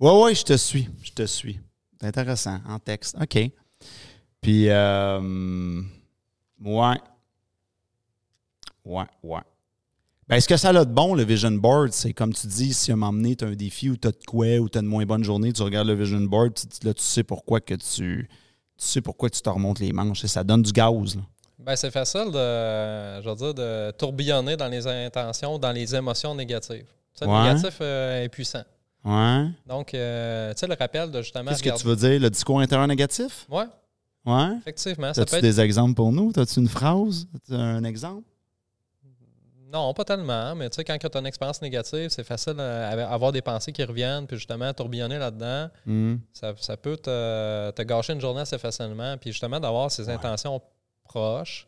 Ouais, 0.00 0.22
ouais, 0.22 0.34
je 0.34 0.44
te 0.44 0.56
suis. 0.56 0.88
Je 1.02 1.12
te 1.12 1.24
suis. 1.26 1.60
Intéressant, 2.04 2.60
en 2.68 2.78
texte. 2.78 3.16
OK. 3.20 3.38
Puis, 4.40 4.68
euh, 4.68 5.80
ouais. 6.64 6.96
Ouais, 8.84 9.04
ouais. 9.22 9.40
Ben, 10.28 10.40
ce 10.40 10.48
que 10.48 10.56
ça 10.56 10.70
a 10.70 10.84
de 10.84 10.90
bon, 10.90 11.14
le 11.14 11.22
Vision 11.22 11.50
Board, 11.52 11.92
c'est 11.92 12.12
comme 12.14 12.32
tu 12.32 12.46
dis, 12.46 12.72
si 12.72 12.90
à 12.90 12.94
un 12.94 12.96
moment 12.96 13.12
donné, 13.12 13.36
tu 13.36 13.44
as 13.44 13.48
un 13.48 13.54
défi 13.54 13.90
ou 13.90 13.96
tu 13.96 14.08
as 14.08 14.10
de 14.10 14.24
quoi 14.26 14.56
ou 14.58 14.68
tu 14.68 14.78
as 14.78 14.80
une 14.80 14.86
moins 14.86 15.04
bonne 15.04 15.22
journée, 15.24 15.52
tu 15.52 15.62
regardes 15.62 15.88
le 15.88 15.94
Vision 15.94 16.20
Board, 16.20 16.54
tu- 16.54 16.86
là, 16.86 16.94
tu 16.94 17.02
sais 17.02 17.22
pourquoi 17.24 17.60
que 17.60 17.74
tu. 17.74 18.28
Tu 18.76 18.84
sais 18.86 19.00
pourquoi 19.02 19.30
tu 19.30 19.40
te 19.40 19.48
remontes 19.48 19.78
les 19.80 19.92
manches. 19.92 20.24
et 20.24 20.28
Ça 20.28 20.42
donne 20.42 20.62
du 20.62 20.72
gaz. 20.72 21.14
là. 21.16 21.22
Ben, 21.58 21.76
c'est 21.76 21.90
facile 21.90 22.26
de, 22.32 23.22
je 23.22 23.28
veux 23.28 23.36
dire, 23.36 23.54
de 23.54 23.90
tourbillonner 23.92 24.56
dans 24.56 24.68
les 24.68 24.86
intentions, 24.86 25.58
dans 25.58 25.72
les 25.72 25.94
émotions 25.94 26.34
négatives. 26.34 26.86
Ouais. 27.22 27.26
Le 27.28 27.52
négatif 27.54 27.78
euh, 27.80 28.24
est 28.24 28.28
puissant. 28.28 28.64
Ouais. 29.04 29.48
Donc, 29.66 29.92
euh, 29.94 30.52
tu 30.54 30.60
sais, 30.60 30.66
le 30.66 30.74
rappel 30.78 31.10
de 31.10 31.20
justement. 31.20 31.50
Qu'est-ce 31.50 31.62
que 31.62 31.76
tu 31.78 31.86
veux 31.86 31.96
dire? 31.96 32.20
Le 32.20 32.30
discours 32.30 32.60
intérieur 32.60 32.86
négatif? 32.88 33.46
Ouais, 33.50 33.66
Ouais. 34.24 34.56
effectivement. 34.58 35.12
Ça 35.12 35.22
peut 35.24 35.36
As-tu 35.36 35.36
être 35.36 35.42
des 35.42 35.60
exemples 35.60 35.94
pour 35.94 36.10
nous? 36.12 36.32
As-tu 36.36 36.60
une 36.60 36.68
phrase? 36.68 37.26
As-tu 37.34 37.54
un 37.54 37.84
exemple? 37.84 38.24
Non, 39.72 39.92
pas 39.92 40.04
tellement, 40.04 40.54
mais 40.54 40.70
tu 40.70 40.76
sais, 40.76 40.84
quand 40.84 40.96
tu 40.96 41.06
as 41.12 41.18
une 41.20 41.26
expérience 41.26 41.60
négative, 41.60 42.08
c'est 42.10 42.22
facile 42.22 42.60
à 42.60 43.12
avoir 43.12 43.32
des 43.32 43.42
pensées 43.42 43.72
qui 43.72 43.82
reviennent, 43.82 44.24
puis 44.26 44.36
justement, 44.36 44.72
tourbillonner 44.72 45.18
là-dedans, 45.18 45.68
Hmm. 45.84 46.16
ça, 46.32 46.54
ça 46.60 46.76
peut 46.76 46.96
te, 46.96 47.70
te 47.72 47.82
gâcher 47.82 48.12
une 48.12 48.20
journée 48.20 48.42
assez 48.42 48.56
facilement. 48.58 49.16
Puis 49.18 49.32
justement, 49.32 49.58
d'avoir 49.58 49.90
ces 49.90 50.08
intentions 50.08 50.62
proches, 51.02 51.66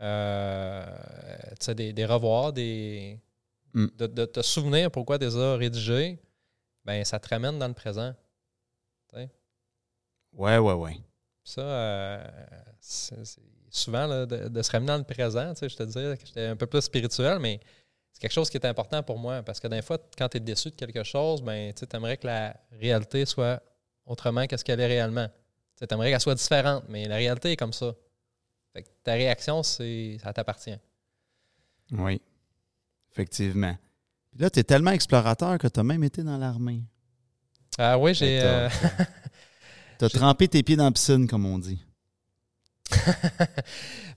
euh, 0.00 0.84
tu 1.60 1.66
sais, 1.66 1.74
des, 1.74 1.92
des 1.92 2.06
revoirs, 2.06 2.52
des, 2.52 3.20
Mm. 3.74 3.86
de, 3.98 4.06
de 4.06 4.24
te 4.24 4.40
souvenir 4.40 4.90
pourquoi 4.90 5.18
tu 5.18 5.26
les 5.26 5.36
as 5.36 5.56
rédigés, 5.56 6.18
ben, 6.86 7.04
ça 7.04 7.18
te 7.18 7.28
ramène 7.28 7.58
dans 7.58 7.68
le 7.68 7.74
présent. 7.74 8.14
Ouais, 10.32 10.58
ouais, 10.58 10.72
ouais. 10.74 10.96
Ça, 11.44 11.60
euh, 11.62 12.24
c'est- 12.80 13.24
c'est 13.24 13.40
souvent 13.70 14.06
là, 14.06 14.26
de, 14.26 14.48
de 14.48 14.62
se 14.62 14.70
ramener 14.70 14.88
dans 14.88 14.98
le 14.98 15.04
présent, 15.04 15.52
je 15.60 15.74
te 15.74 15.82
disais 15.82 16.16
que 16.16 16.26
j'étais 16.26 16.46
un 16.46 16.56
peu 16.56 16.66
plus 16.66 16.82
spirituel, 16.82 17.38
mais 17.38 17.60
c'est 18.12 18.20
quelque 18.20 18.32
chose 18.32 18.50
qui 18.50 18.56
est 18.56 18.66
important 18.66 19.02
pour 19.02 19.18
moi 19.18 19.42
parce 19.42 19.60
que 19.60 19.68
des 19.68 19.82
fois, 19.82 19.98
quand 20.18 20.28
tu 20.28 20.36
es 20.36 20.40
déçu 20.40 20.70
de 20.70 20.74
quelque 20.74 21.02
chose, 21.04 21.42
ben, 21.42 21.72
tu 21.72 21.84
aimerais 21.94 22.16
que 22.16 22.26
la 22.26 22.56
réalité 22.72 23.24
soit 23.26 23.62
autrement 24.04 24.46
que 24.46 24.56
ce 24.56 24.64
qu'elle 24.64 24.80
est 24.80 24.86
réellement. 24.86 25.28
Tu 25.76 25.84
aimerais 25.90 26.10
qu'elle 26.10 26.20
soit 26.20 26.34
différente, 26.34 26.84
mais 26.88 27.06
la 27.08 27.16
réalité 27.16 27.52
est 27.52 27.56
comme 27.56 27.72
ça. 27.72 27.94
Fait 28.72 28.82
que 28.82 28.88
ta 29.02 29.12
réaction, 29.12 29.62
c'est 29.62 30.18
ça 30.22 30.32
t'appartient. 30.32 30.78
Oui. 31.92 32.20
Effectivement. 33.12 33.76
Puis 34.36 34.42
là, 34.42 34.50
tu 34.50 34.60
es 34.60 34.64
tellement 34.64 34.90
explorateur 34.90 35.56
que 35.58 35.66
tu 35.66 35.80
as 35.80 35.82
même 35.82 36.04
été 36.04 36.22
dans 36.22 36.36
l'armée. 36.36 36.82
Ah 37.78 37.98
oui, 37.98 38.12
j'ai. 38.14 38.38
Euh, 38.42 38.68
Tu 39.98 40.04
as 40.04 40.08
J'ai- 40.08 40.18
trempé 40.18 40.46
tes 40.46 40.62
pieds 40.62 40.76
dans 40.76 40.84
la 40.84 40.92
piscine, 40.92 41.26
comme 41.26 41.46
on 41.46 41.58
dit. 41.58 41.82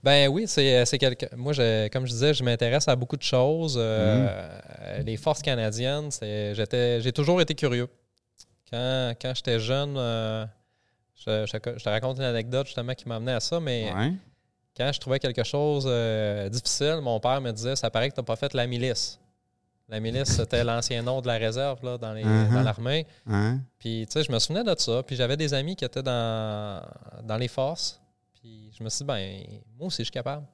Ben 0.02 0.28
oui, 0.28 0.44
c'est 0.46 0.84
c'est 0.86 0.98
quelque. 0.98 1.34
Moi, 1.36 1.52
je, 1.52 1.88
comme 1.88 2.06
je 2.06 2.12
disais, 2.12 2.32
je 2.34 2.42
m'intéresse 2.44 2.88
à 2.88 2.96
beaucoup 2.96 3.16
de 3.16 3.22
choses. 3.22 3.76
Euh, 3.78 5.02
Les 5.04 5.16
forces 5.16 5.42
canadiennes, 5.42 6.10
j'ai 6.20 7.12
toujours 7.12 7.40
été 7.40 7.54
curieux. 7.54 7.88
Quand, 8.70 9.14
quand 9.20 9.32
j'étais 9.34 9.58
jeune, 9.58 9.94
euh, 9.96 10.46
je, 11.16 11.44
je- 11.46 11.78
je 11.78 11.84
te 11.84 11.88
raconte 11.88 12.18
une 12.18 12.24
anecdote 12.24 12.66
justement 12.66 12.94
qui 12.94 13.08
m'a 13.08 13.16
amené 13.16 13.32
à 13.32 13.40
ça, 13.40 13.58
mais 13.60 13.92
Ouais. 13.92 14.12
quand 14.76 14.90
je 14.92 15.00
trouvais 15.00 15.18
quelque 15.18 15.44
chose 15.44 15.84
euh, 15.88 16.48
difficile, 16.48 17.00
mon 17.02 17.18
père 17.20 17.40
me 17.40 17.50
disait 17.52 17.74
Ça 17.76 17.90
paraît 17.90 18.08
que 18.10 18.14
tu 18.14 18.20
n'as 18.20 18.24
pas 18.24 18.36
fait 18.36 18.54
la 18.54 18.66
milice. 18.66 19.18
La 19.90 19.98
milice, 20.00 20.28
c'était 20.36 20.62
l'ancien 20.64 21.02
nom 21.02 21.20
de 21.20 21.26
la 21.26 21.36
réserve 21.36 21.84
là, 21.84 21.98
dans, 21.98 22.12
les- 22.12 22.22
Uh-huh. 22.24 22.52
dans 22.54 22.62
l'armée. 22.62 23.06
Hein? 23.26 23.58
Puis, 23.78 24.06
tu 24.06 24.12
sais, 24.12 24.22
je 24.22 24.30
me 24.32 24.38
souvenais 24.38 24.62
de 24.62 24.74
ça. 24.78 25.02
Puis, 25.02 25.16
j'avais 25.16 25.36
des 25.36 25.52
amis 25.52 25.74
qui 25.74 25.84
étaient 25.84 26.02
dans, 26.02 26.80
dans 27.24 27.36
les 27.36 27.48
forces. 27.48 28.00
Puis, 28.40 28.70
je 28.78 28.84
me 28.84 28.88
suis 28.88 28.98
dit, 28.98 29.04
ben, 29.04 29.42
moi 29.76 29.88
aussi, 29.88 29.98
je 29.98 30.04
suis 30.04 30.12
capable. 30.12 30.46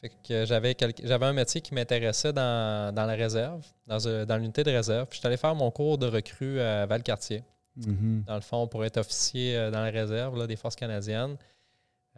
Fait 0.00 0.10
que 0.26 0.44
j'avais, 0.44 0.76
un 1.24 1.32
métier 1.32 1.60
qui 1.60 1.72
m'intéressait 1.74 2.32
dans, 2.32 2.94
dans 2.94 3.06
la 3.06 3.14
réserve, 3.14 3.64
dans, 3.86 4.04
euh, 4.06 4.24
dans 4.26 4.36
l'unité 4.36 4.62
de 4.64 4.70
réserve. 4.70 5.06
Puis, 5.06 5.16
je 5.16 5.20
suis 5.20 5.26
allé 5.28 5.36
faire 5.36 5.54
mon 5.54 5.70
cours 5.70 5.96
de 5.96 6.06
recrue 6.06 6.60
à 6.60 6.84
Valcartier, 6.86 7.44
Mhm. 7.76 8.24
dans 8.26 8.34
le 8.34 8.40
fond, 8.40 8.66
pour 8.66 8.84
être 8.84 8.96
officier 8.96 9.56
euh, 9.56 9.70
dans 9.70 9.80
la 9.80 9.90
réserve 9.90 10.36
là, 10.38 10.46
des 10.46 10.56
forces 10.56 10.76
canadiennes. 10.76 11.36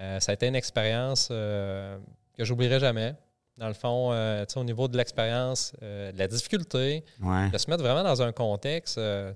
Euh, 0.00 0.18
ça 0.20 0.30
a 0.30 0.34
été 0.34 0.46
une 0.46 0.54
expérience 0.56 1.28
euh, 1.30 1.98
que 2.36 2.44
j'oublierai 2.44 2.78
jamais. 2.80 3.14
Dans 3.58 3.68
le 3.68 3.74
fond, 3.74 4.10
euh, 4.12 4.44
tu 4.46 4.52
sais, 4.54 4.60
au 4.60 4.64
niveau 4.64 4.86
de 4.88 4.96
l'expérience, 4.96 5.72
euh, 5.82 6.12
de 6.12 6.18
la 6.18 6.28
difficulté, 6.28 7.04
Ouais. 7.20 7.50
de 7.50 7.58
se 7.58 7.68
mettre 7.68 7.82
vraiment 7.82 8.04
dans 8.04 8.22
un 8.22 8.30
contexte, 8.32 8.98
euh, 8.98 9.32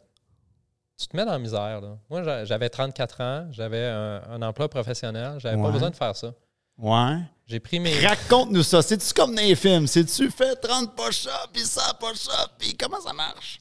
tu 0.97 1.09
te 1.09 1.17
mets 1.17 1.25
dans 1.25 1.33
la 1.33 1.39
misère. 1.41 1.81
là. 1.81 1.99
Moi, 2.09 2.23
j'a- 2.23 2.45
j'avais 2.45 2.69
34 2.69 3.21
ans, 3.21 3.49
j'avais 3.51 3.85
un, 3.87 4.23
un 4.31 4.43
emploi 4.43 4.69
professionnel, 4.69 5.35
j'avais 5.39 5.57
pas 5.57 5.63
Ouais. 5.67 5.73
besoin 5.73 5.91
de 5.91 5.97
faire 5.97 6.15
ça. 6.15 6.33
Ouais. 6.79 7.19
J'ai 7.47 7.59
pris 7.61 7.81
mes. 7.81 7.99
Raconte-nous 8.07 8.63
ça. 8.63 8.81
C'est-tu 8.81 9.13
comme 9.13 9.35
dans 9.35 9.43
les 9.43 9.57
films? 9.57 9.87
C'est-tu 9.89 10.31
fait 10.31 10.55
30 10.57 10.95
push-ups, 10.97 11.49
puis 11.53 11.63
100 11.63 11.81
push-ups, 11.99 12.53
puis 12.59 12.75
comment 12.77 13.01
ça 13.01 13.13
marche? 13.13 13.61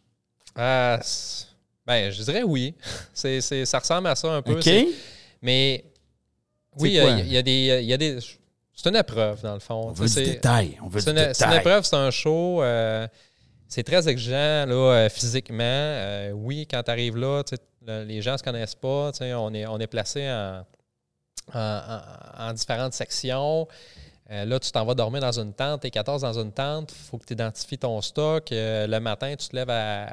Ah, 0.55 0.99
ben, 1.85 2.11
je 2.11 2.21
dirais 2.23 2.43
oui. 2.43 2.75
C'est, 3.13 3.41
c'est- 3.41 3.65
ça 3.65 3.79
ressemble 3.79 4.07
à 4.07 4.15
ça 4.15 4.31
un 4.31 4.41
peu. 4.41 4.57
OK. 4.59 4.69
Mais 5.41 5.83
oui, 6.77 6.89
il 6.89 6.93
y, 6.93 6.99
a- 6.99 7.19
il 7.19 7.31
y 7.31 7.37
a 7.37 7.41
des. 7.41 7.79
il 7.81 7.89
y 7.89 7.93
a 7.93 7.97
des 7.97 8.19
c'est 8.83 8.89
une 8.89 8.95
épreuve, 8.95 9.41
dans 9.41 9.53
le 9.53 9.59
fond. 9.59 9.87
On 9.89 9.91
veut 9.91 10.05
du 10.07 10.11
c'est- 10.13 10.23
détail. 10.25 10.77
On 10.83 10.87
veut 10.87 10.99
C'est 11.01 11.11
une, 11.11 11.17
c'est 11.17 11.43
une 11.45 11.49
détail. 11.51 11.57
épreuve, 11.59 11.83
c'est 11.83 11.95
un 11.95 12.11
show. 12.11 12.61
euh, 12.63 13.07
c'est 13.67 13.83
très 13.83 14.07
exigeant 14.09 14.65
là, 14.67 14.73
euh, 14.73 15.09
physiquement. 15.09 15.57
Euh, 15.63 16.31
oui, 16.31 16.67
quand 16.69 16.83
tu 16.83 16.91
arrives 16.91 17.17
là, 17.17 17.41
les 17.87 18.21
gens 18.21 18.33
ne 18.33 18.37
se 18.37 18.43
connaissent 18.43 18.75
pas. 18.75 19.11
On 19.21 19.53
est, 19.53 19.65
on 19.65 19.79
est 19.79 19.87
placé 19.87 20.29
en, 20.29 20.63
en, 21.53 21.59
en- 21.59 22.49
en 22.49 22.53
différentes 22.53 22.93
sections. 22.93 23.67
Euh, 24.29 24.45
là, 24.45 24.59
tu 24.59 24.71
t'en 24.71 24.85
vas 24.85 24.93
dormir 24.93 25.19
dans 25.19 25.37
une 25.39 25.53
tente, 25.53 25.81
tu 25.81 25.87
es 25.87 25.91
14 25.91 26.21
dans 26.21 26.39
une 26.39 26.53
tente, 26.53 26.93
il 26.93 27.05
faut 27.09 27.17
que 27.17 27.25
tu 27.25 27.33
identifies 27.33 27.77
ton 27.77 27.99
stock. 28.01 28.49
Euh, 28.53 28.87
le 28.87 28.99
matin, 29.01 29.35
tu 29.37 29.47
te 29.49 29.55
lèves 29.55 29.69
à, 29.69 30.05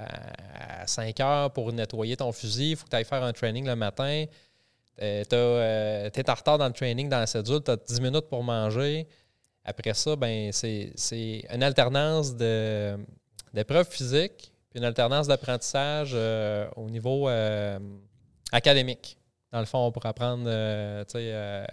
à 0.83 0.87
5 0.87 1.21
heures 1.21 1.53
pour 1.53 1.73
nettoyer 1.73 2.17
ton 2.17 2.33
fusil, 2.33 2.71
il 2.71 2.77
faut 2.77 2.85
que 2.85 2.91
tu 2.91 2.97
ailles 2.97 3.05
faire 3.05 3.23
un 3.23 3.33
training 3.33 3.65
le 3.67 3.77
matin. 3.77 4.25
Euh, 5.01 6.11
tu 6.11 6.21
es 6.21 6.31
en 6.31 6.35
retard 6.35 6.59
dans 6.59 6.67
le 6.67 6.73
training, 6.73 7.09
dans 7.09 7.19
la 7.21 7.27
cédule, 7.27 7.61
tu 7.65 7.71
as 7.71 7.77
10 7.77 8.01
minutes 8.01 8.29
pour 8.29 8.43
manger. 8.43 9.07
Après 9.65 9.95
ça, 9.95 10.17
ben 10.17 10.51
c'est 10.53 10.93
une 11.53 11.63
alternance 11.63 12.35
d'épreuves 12.35 13.89
physiques 13.91 14.53
puis 14.71 14.79
une 14.81 14.85
alternance 14.85 15.27
d'apprentissage 15.27 16.11
euh, 16.15 16.69
au 16.77 16.91
niveau 16.91 17.29
euh, 17.29 17.79
académique. 18.53 19.17
Dans 19.51 19.61
le 19.61 19.67
fond, 19.67 19.91
pour 19.93 20.05
apprendre 20.05 20.45
euh, 20.47 21.05
euh, 21.15 21.65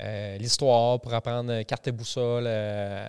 euh, 0.00 0.36
l'histoire, 0.38 1.00
pour 1.00 1.14
apprendre 1.14 1.50
euh, 1.52 1.62
carte 1.62 1.86
et 1.88 1.92
boussole. 1.92 2.44
euh, 2.46 3.06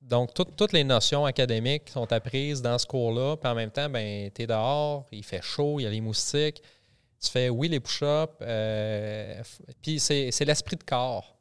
donc, 0.00 0.32
toutes- 0.32 0.56
toutes 0.56 0.72
les 0.72 0.84
notions 0.84 1.26
académiques 1.26 1.90
sont 1.90 2.10
apprises 2.12 2.62
dans 2.62 2.78
ce 2.78 2.86
cours-là. 2.86 3.36
Puis 3.36 3.50
en 3.50 3.54
même 3.54 3.70
temps, 3.70 3.90
ben, 3.90 4.30
tu 4.34 4.42
es 4.42 4.46
dehors, 4.46 5.04
il 5.12 5.22
fait 5.24 5.42
chaud, 5.42 5.78
il 5.80 5.82
y 5.82 5.86
a 5.86 5.90
les 5.90 6.00
moustiques. 6.00 6.62
Tu 7.20 7.30
fais, 7.30 7.48
oui, 7.48 7.68
les 7.68 7.80
push-ups. 7.80 8.32
euh, 8.42 9.42
puis 9.82 9.98
c'est 10.00 10.44
l'esprit 10.44 10.76
de 10.76 10.84
corps. 10.84 11.36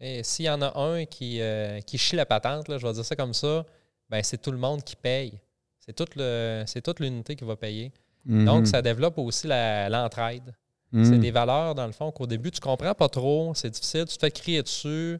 Et 0.00 0.22
s'il 0.22 0.46
y 0.46 0.50
en 0.50 0.60
a 0.62 0.78
un 0.78 1.04
qui, 1.04 1.40
euh, 1.40 1.80
qui 1.80 1.96
chie 1.98 2.16
la 2.16 2.26
patente, 2.26 2.68
là, 2.68 2.78
je 2.78 2.86
vais 2.86 2.92
dire 2.92 3.04
ça 3.04 3.14
comme 3.16 3.34
ça, 3.34 3.64
ben, 4.10 4.22
c'est 4.22 4.40
tout 4.40 4.50
le 4.50 4.58
monde 4.58 4.82
qui 4.82 4.96
paye. 4.96 5.38
C'est 5.78 5.92
toute, 5.94 6.16
le- 6.16 6.64
c'est 6.66 6.82
toute 6.82 7.00
l'unité 7.00 7.36
qui 7.36 7.44
va 7.44 7.56
payer. 7.56 7.92
Mhm. 8.24 8.44
Donc, 8.44 8.66
ça 8.66 8.82
développe 8.82 9.18
aussi 9.18 9.46
l'entraide. 9.46 10.54
Mhm. 10.92 11.04
C'est 11.04 11.18
des 11.18 11.30
valeurs, 11.30 11.74
dans 11.74 11.86
le 11.86 11.92
fond, 11.92 12.10
qu'au 12.12 12.26
début, 12.26 12.50
tu 12.50 12.60
comprends 12.60 12.94
pas 12.94 13.08
trop, 13.08 13.52
c'est 13.54 13.70
difficile, 13.70 14.04
tu 14.06 14.16
te 14.16 14.20
fais 14.20 14.30
crier 14.30 14.62
dessus. 14.62 15.18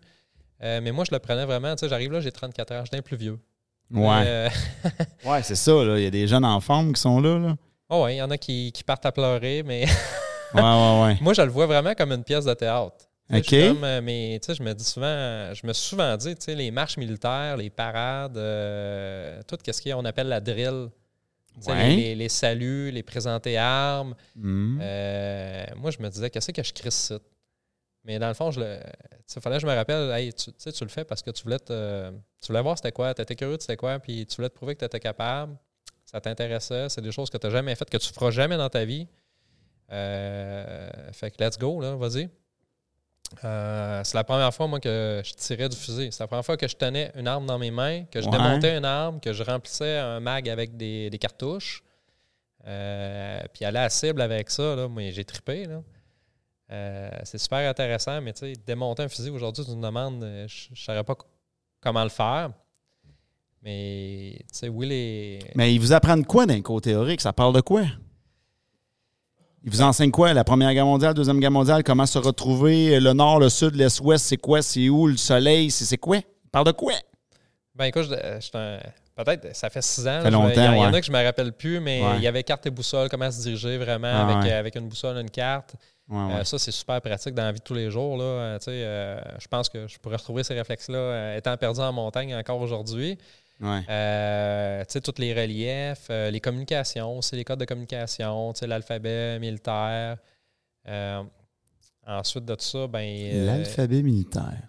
Euh, 0.63 0.81
mais 0.83 0.93
moi, 0.93 1.05
je 1.05 1.13
le 1.15 1.19
prenais 1.19 1.45
vraiment. 1.47 1.75
Tu 1.75 1.81
sais, 1.81 1.89
j'arrive 1.89 2.13
là, 2.13 2.21
j'ai 2.21 2.31
34 2.31 2.73
ans, 2.73 2.81
je 2.85 2.89
suis 2.91 2.97
un 2.97 3.03
plus 3.03 3.17
vieux. 3.17 3.39
Ouais. 3.91 4.25
Euh, 4.27 4.49
Ouais, 5.25 5.43
c'est 5.43 5.55
ça. 5.57 5.73
là. 5.85 5.99
Il 5.99 6.05
y 6.05 6.07
a 6.07 6.11
des 6.11 6.27
jeunes 6.29 6.45
en 6.45 6.61
forme 6.61 6.93
qui 6.93 7.01
sont 7.01 7.21
là. 7.21 7.39
là. 7.39 7.57
Oh 7.93 8.05
ouais, 8.05 8.15
il 8.17 8.19
y 8.19 8.23
en 8.23 8.31
a 8.31 8.39
qui, 8.39 8.73
qui 8.73 8.83
partent 8.85 9.07
à 9.07 9.13
pleurer, 9.13 9.63
mais 9.65 9.85
Ouais, 10.55 10.61
ouais, 10.61 11.03
ouais. 11.05 11.19
moi, 11.23 11.33
je 11.33 11.41
le 11.43 11.49
vois 11.51 11.67
vraiment 11.67 11.95
comme 11.95 12.13
une 12.13 12.25
pièce 12.25 12.45
de 12.45 12.53
théâtre. 12.55 12.97
OK. 13.33 13.43
je 13.49 13.69
comme, 13.73 13.85
euh, 13.85 14.01
mais 14.03 14.39
tu 14.43 14.47
sais, 14.47 14.55
je 14.55 14.63
me 14.63 14.75
dis 14.75 14.85
souvent, 14.85 15.55
je 15.55 15.67
me 15.67 15.73
suis 15.73 15.89
souvent 15.89 16.15
dit, 16.19 16.35
tu 16.35 16.43
sais, 16.43 16.55
les 16.55 16.71
marches 16.71 16.99
militaires, 16.99 17.57
les 17.57 17.71
parades, 17.71 18.37
euh, 18.37 19.41
tout 19.49 19.57
ce 19.65 19.81
qu'on 19.83 20.05
appelle 20.05 20.29
la 20.29 20.41
drill, 20.41 20.89
Ouais. 21.67 21.89
les, 21.91 21.97
les- 21.97 22.15
les 22.15 22.29
saluts, 22.29 22.91
les 22.91 23.03
présenter 23.03 23.57
armes. 23.59 24.15
Euh, 24.81 25.65
moi, 25.77 25.91
je 25.91 25.99
me 26.03 26.09
disais, 26.09 26.31
qu'est-ce 26.31 26.51
que 26.53 26.63
je 26.63 26.91
ça? 26.91 27.19
Mais 28.05 28.19
dans 28.19 28.29
le 28.29 28.35
fond, 28.35 28.51
je 28.51 28.61
le, 28.61 28.79
il 29.37 29.41
fallait 29.41 29.57
que 29.57 29.63
je 29.63 29.67
me 29.67 29.75
rappelle, 29.75 30.11
hey, 30.11 30.33
tu, 30.33 30.51
tu 30.53 30.85
le 30.85 30.91
fais 30.91 31.05
parce 31.05 31.23
que 31.23 31.31
tu 31.31 31.43
voulais, 31.45 31.59
te, 31.59 32.11
tu 32.41 32.49
voulais 32.49 32.63
voir 32.63 32.77
c'était 32.77 32.91
quoi, 32.93 33.15
tu 33.15 33.23
étais 33.23 33.37
curieux 33.37 33.57
de 33.57 33.63
c'était 33.63 33.77
quoi, 33.77 33.99
puis 34.01 34.27
tu 34.27 34.37
voulais 34.37 34.49
te 34.49 34.55
prouver 34.55 34.75
que 34.75 34.81
tu 34.81 34.85
étais 34.87 34.99
capable, 35.01 35.57
ça 36.13 36.21
t'intéressait, 36.21 36.89
c'est 36.89 37.01
des 37.01 37.13
choses 37.13 37.31
que 37.31 37.39
tu 37.39 37.47
n'as 37.47 37.53
jamais 37.53 37.75
faites, 37.75 37.89
que 37.91 37.97
tu 37.97 38.09
ne 38.09 38.13
feras 38.13 38.31
jamais 38.31 38.57
dans 38.57 38.69
ta 38.69 38.85
vie. 38.85 39.09
Euh, 39.91 40.89
fait 41.13 41.31
que 41.31 41.43
let's 41.43 41.59
go, 41.59 41.81
là, 41.81 41.95
vas-y. 41.97 42.29
Euh, 43.45 44.03
c'est 44.05 44.15
la 44.17 44.25
première 44.25 44.53
fois, 44.53 44.67
moi, 44.67 44.79
que 44.79 45.23
je 45.25 45.33
tirais 45.33 45.69
du 45.69 45.77
fusil. 45.77 46.11
C'est 46.13 46.23
la 46.23 46.27
première 46.27 46.45
fois 46.45 46.57
que 46.57 46.69
je 46.69 46.77
tenais 46.77 47.11
une 47.15 47.27
arme 47.27 47.47
dans 47.47 47.59
mes 47.59 47.71
mains, 47.71 48.05
que 48.05 48.21
je 48.21 48.27
Ouais. 48.27 48.33
démontais 48.33 48.77
une 48.77 48.85
arme, 48.85 49.21
que 49.21 49.33
je 49.33 49.43
remplissais 49.43 49.97
un 49.99 50.21
mag 50.21 50.49
avec 50.49 50.77
des, 50.77 51.09
des 51.09 51.19
cartouches. 51.19 51.83
Euh, 52.67 53.41
puis 53.53 53.65
aller 53.65 53.79
à 53.79 53.83
la 53.85 53.91
cible 53.91 54.21
avec 54.21 54.51
ça, 54.51 54.77
là, 54.77 54.87
moi, 54.89 55.11
j'ai 55.11 55.25
trippé. 55.25 55.65
Là. 55.65 55.83
Euh, 56.71 57.11
c'est 57.25 57.39
super 57.39 57.69
intéressant, 57.69 58.21
mais 58.21 58.33
tu 58.33 58.41
sais, 58.41 58.53
démonter 58.67 59.03
un 59.03 59.09
fusil 59.09 59.31
aujourd'hui, 59.31 59.65
tu 59.65 59.71
me 59.73 59.83
demandes, 59.83 60.23
je 60.47 60.71
ne 60.71 60.77
saurais 60.77 61.05
pas 61.05 61.15
co- 61.15 61.27
comment 61.81 62.05
le 62.05 62.11
faire. 62.11 62.51
Mais, 63.63 64.35
tu 64.41 64.45
sais, 64.59 64.69
oui, 64.69 64.87
les. 64.89 65.39
Mais 65.55 65.73
ils 65.75 65.79
vous 65.79 65.93
apprennent 65.93 66.25
quoi 66.25 66.47
d'un 66.47 66.61
cours 66.63 66.81
théorique? 66.81 67.21
Ça 67.21 67.33
parle 67.33 67.55
de 67.55 67.61
quoi? 67.61 67.83
Il 69.65 69.71
vous 69.71 69.83
enseigne 69.83 70.11
quoi? 70.11 70.33
La 70.35 70.43
Première 70.43 70.73
Guerre 70.75 70.87
mondiale, 70.87 71.15
Deuxième 71.15 71.39
Guerre 71.39 71.53
mondiale, 71.53 71.85
comment 71.85 72.07
se 72.07 72.19
retrouver? 72.19 72.99
Le 72.99 73.13
Nord, 73.13 73.39
le 73.39 73.49
Sud, 73.49 73.77
l'Est, 73.77 74.01
l'Ouest, 74.01 74.25
c'est 74.27 74.37
quoi? 74.37 74.61
C'est 74.63 74.89
où? 74.89 75.07
Le 75.07 75.17
Soleil, 75.17 75.71
c'est 75.71 75.97
quoi? 75.99 76.17
Il 76.17 76.51
parle 76.51 76.67
de 76.67 76.73
quoi? 76.73 76.95
Ben 77.75 77.85
écoute, 77.87 78.09
suis 78.41 78.51
un- 78.55 78.81
peut-être, 79.17 79.55
ça 79.55 79.71
fait 79.71 79.81
six 79.83 80.01
ans. 80.09 80.21
fait 80.23 80.25
là, 80.25 80.31
je- 80.31 80.33
longtemps, 80.33 80.51
il 80.57 80.65
y, 80.65 80.69
en- 80.69 80.73
il 80.73 80.77
y 80.79 80.81
en 80.81 80.91
ouais. 80.91 80.97
a 80.99 81.01
que 81.01 81.07
je 81.07 81.13
me 81.13 81.25
rappelle 81.25 81.53
plus, 81.53 81.79
mais 81.79 82.03
Ouais. 82.03 82.17
il 82.17 82.23
y 82.23 82.27
avait 82.27 82.43
carte 82.43 82.67
et 82.67 82.71
boussole, 82.71 83.09
comment 83.09 83.31
se 83.31 83.41
diriger 83.43 83.79
vraiment 83.79 84.09
Ah, 84.13 84.29
avec, 84.29 84.45
ouais. 84.45 84.53
euh, 84.53 84.59
avec 84.59 84.75
une 84.75 84.89
boussole, 84.89 85.17
une 85.17 85.31
carte. 85.31 85.77
Ouais, 86.09 86.19
ouais. 86.19 86.35
Euh, 86.41 86.45
ça, 86.45 86.59
c'est 86.59 86.73
super 86.73 87.01
pratique 87.01 87.33
dans 87.33 87.45
la 87.45 87.53
vie 87.53 87.61
de 87.61 87.65
tous 87.65 87.73
les 87.75 87.89
jours. 87.89 88.17
Là. 88.19 88.25
Euh, 88.25 88.59
tu 88.59 88.65
sais, 88.65 88.71
euh, 88.73 89.21
je 89.39 89.47
pense 89.47 89.69
que 89.69 89.87
je 89.87 89.97
pourrais 89.99 90.17
retrouver 90.17 90.43
ces 90.43 90.55
réflexes-là 90.55 90.99
euh, 90.99 91.37
étant 91.39 91.57
perdu 91.57 91.81
en 91.81 91.93
montagne 91.93 92.35
encore 92.35 92.61
aujourd'hui. 92.61 93.17
Ouais. 93.63 93.85
Euh, 93.89 94.81
tu 94.81 94.93
sais, 94.93 95.01
tous 95.01 95.21
les 95.21 95.33
reliefs, 95.33 96.09
euh, 96.11 96.31
les 96.31 96.41
communications, 96.41 97.19
aussi 97.19 97.37
les 97.37 97.45
codes 97.45 97.61
de 97.61 97.65
communication, 97.65 98.53
tu 98.53 98.61
sais, 98.61 98.67
l'alphabet 98.67 99.39
militaire. 99.39 100.19
Euh, 100.89 101.23
ensuite 102.05 102.45
de 102.45 102.57
tout 102.57 102.65
ça, 102.65 102.89
ben. 102.89 103.47
L'alphabet 103.47 104.03
militaire. 104.03 104.69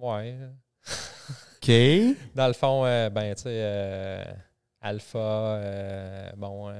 Ouais. 0.00 0.36
OK. 1.56 1.70
Dans 2.34 2.48
le 2.48 2.52
fond, 2.54 2.82
ben, 2.82 3.34
tu 3.36 3.42
sais, 3.42 3.50
euh, 3.50 4.24
alpha, 4.80 6.32
bon, 6.36 6.72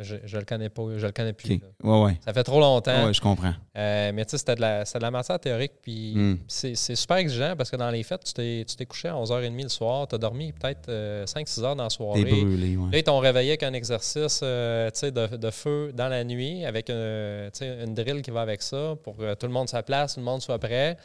je, 0.00 0.16
je 0.24 0.38
le 0.38 0.44
connais 0.44 0.68
pas, 0.68 0.82
je 0.96 1.06
le 1.06 1.12
connais 1.12 1.32
plus. 1.32 1.60
Ouais, 1.82 2.02
ouais. 2.02 2.20
Ça 2.24 2.32
fait 2.32 2.44
trop 2.44 2.60
longtemps. 2.60 3.06
Ouais, 3.06 3.12
je 3.14 3.20
comprends. 3.20 3.52
Euh, 3.76 4.12
mais 4.14 4.24
tu 4.24 4.32
sais, 4.32 4.38
c'était 4.38 4.54
de, 4.54 4.60
la, 4.60 4.84
c'était 4.84 4.98
de 4.98 5.04
la 5.04 5.10
matière 5.10 5.38
théorique. 5.38 5.72
Puis 5.82 6.14
Mm. 6.14 6.38
c'est, 6.48 6.74
c'est 6.74 6.96
super 6.96 7.16
exigeant 7.18 7.54
parce 7.56 7.70
que 7.70 7.76
dans 7.76 7.90
les 7.90 8.02
fêtes, 8.02 8.24
tu 8.24 8.32
t'es, 8.32 8.64
tu 8.68 8.76
t'es 8.76 8.86
couché 8.86 9.08
à 9.08 9.14
11h30 9.14 9.62
le 9.62 9.68
soir, 9.68 10.06
tu 10.08 10.14
as 10.14 10.18
dormi 10.18 10.52
peut-être 10.52 10.88
5-6 11.26 11.62
heures 11.64 11.76
dans 11.76 11.84
la 11.84 11.88
T'es 11.88 11.94
soirée. 11.96 12.24
brûlé, 12.24 12.76
ouais. 12.76 12.90
Là, 12.92 12.98
ils 12.98 13.04
t'ont 13.04 13.18
réveillé 13.18 13.50
avec 13.50 13.62
un 13.62 13.72
exercice 13.72 14.40
euh, 14.42 14.90
de, 14.90 15.36
de 15.36 15.50
feu 15.50 15.92
dans 15.94 16.08
la 16.08 16.24
nuit, 16.24 16.64
avec 16.64 16.90
un- 16.90 17.50
tu 17.52 17.58
sais, 17.60 17.84
une 17.84 17.94
drill 17.94 18.22
qui 18.22 18.30
va 18.30 18.40
avec 18.42 18.62
ça 18.62 18.94
pour 19.02 19.16
que 19.16 19.34
tout 19.34 19.46
le 19.46 19.52
monde 19.52 19.68
soit 19.68 19.82
place, 19.82 20.14
tout 20.14 20.20
le 20.20 20.24
monde 20.26 20.42
soit 20.42 20.58
prêt. 20.58 20.96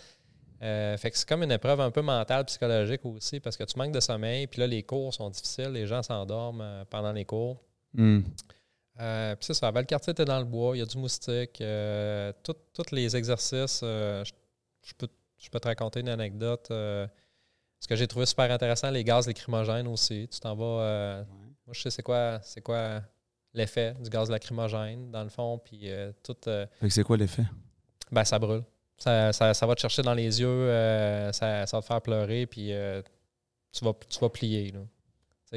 Euh, 0.62 0.96
fait 0.96 1.12
que 1.12 1.18
c'est 1.18 1.28
comme 1.28 1.44
une 1.44 1.52
épreuve 1.52 1.82
un 1.82 1.92
peu 1.92 2.02
mentale, 2.02 2.46
psychologique 2.46 3.02
aussi, 3.04 3.42
parce 3.42 3.58
que 3.58 3.66
tu 3.66 3.78
manques 3.78 3.92
de 3.92 4.00
sommeil. 4.00 4.48
Puis 4.48 4.62
là, 4.62 4.68
les 4.68 4.82
cours 4.82 5.14
sont 5.14 5.30
difficiles, 5.30 5.72
les 5.74 5.86
gens 5.88 6.02
s'endorment 6.04 6.62
euh, 6.64 6.84
pendant 6.90 7.12
les 7.12 7.26
cours. 7.26 7.62
Mm. 7.96 8.22
Euh, 9.00 9.36
puis 9.36 9.46
c'est 9.46 9.54
ça, 9.56 9.72
Valcartier, 9.72 10.14
t'es 10.14 10.26
dans 10.26 10.38
le 10.40 10.46
bois, 10.46 10.76
il 10.76 10.80
y 10.80 10.82
a 10.84 10.86
du 10.86 10.98
moustique. 10.98 11.60
euh, 11.62 12.32
Tous 12.44 12.92
les 12.92 13.16
exercices, 13.16 13.82
euh, 13.84 14.24
je, 14.24 14.32
je 14.88 14.94
peux, 14.96 15.08
je 15.40 15.50
peux 15.50 15.60
te 15.60 15.68
raconter 15.68 16.02
une 16.02 16.10
anecdote. 16.10 16.68
euh, 16.72 17.08
ce 17.80 17.88
que 17.88 17.96
j'ai 17.96 18.08
trouvé 18.08 18.26
super 18.26 18.50
intéressant, 18.52 18.92
les 18.92 19.04
gaz 19.04 19.28
lacrymogènes 19.28 19.88
aussi. 19.88 20.28
Tu 20.32 20.40
t'en 20.40 20.56
vas. 20.56 21.26
Moi, 21.66 21.74
je 21.74 21.82
sais 21.82 21.90
c'est 21.90 22.04
quoi, 22.04 22.40
c'est 22.44 22.62
quoi 22.62 23.02
l'effet 23.54 23.94
du 24.00 24.10
gaz 24.10 24.30
lacrymogène, 24.30 25.12
dans 25.12 25.24
le 25.24 25.30
fond. 25.30 25.58
Puis 25.58 25.90
tout. 26.24 26.36
Fait 26.46 26.68
que 26.82 26.90
c'est 26.90 27.04
quoi 27.04 27.18
l'effet? 27.18 27.44
ben, 28.12 28.24
ça 28.24 28.38
brûle. 28.40 28.64
Ça, 28.98 29.34
ça- 29.34 29.54
ça 29.54 29.66
va 29.66 29.76
te 29.76 29.82
chercher 29.82 30.02
dans 30.04 30.14
les 30.14 30.40
yeux, 30.40 30.68
ça, 31.34 31.66
ça 31.66 31.78
va 31.78 31.82
te 31.82 31.88
faire 31.88 32.02
pleurer, 32.02 32.46
puis 32.46 32.72
tu, 33.72 33.84
vas, 33.84 33.94
tu 34.08 34.20
vas 34.20 34.30
plier. 34.30 34.72
Là. 34.72 34.80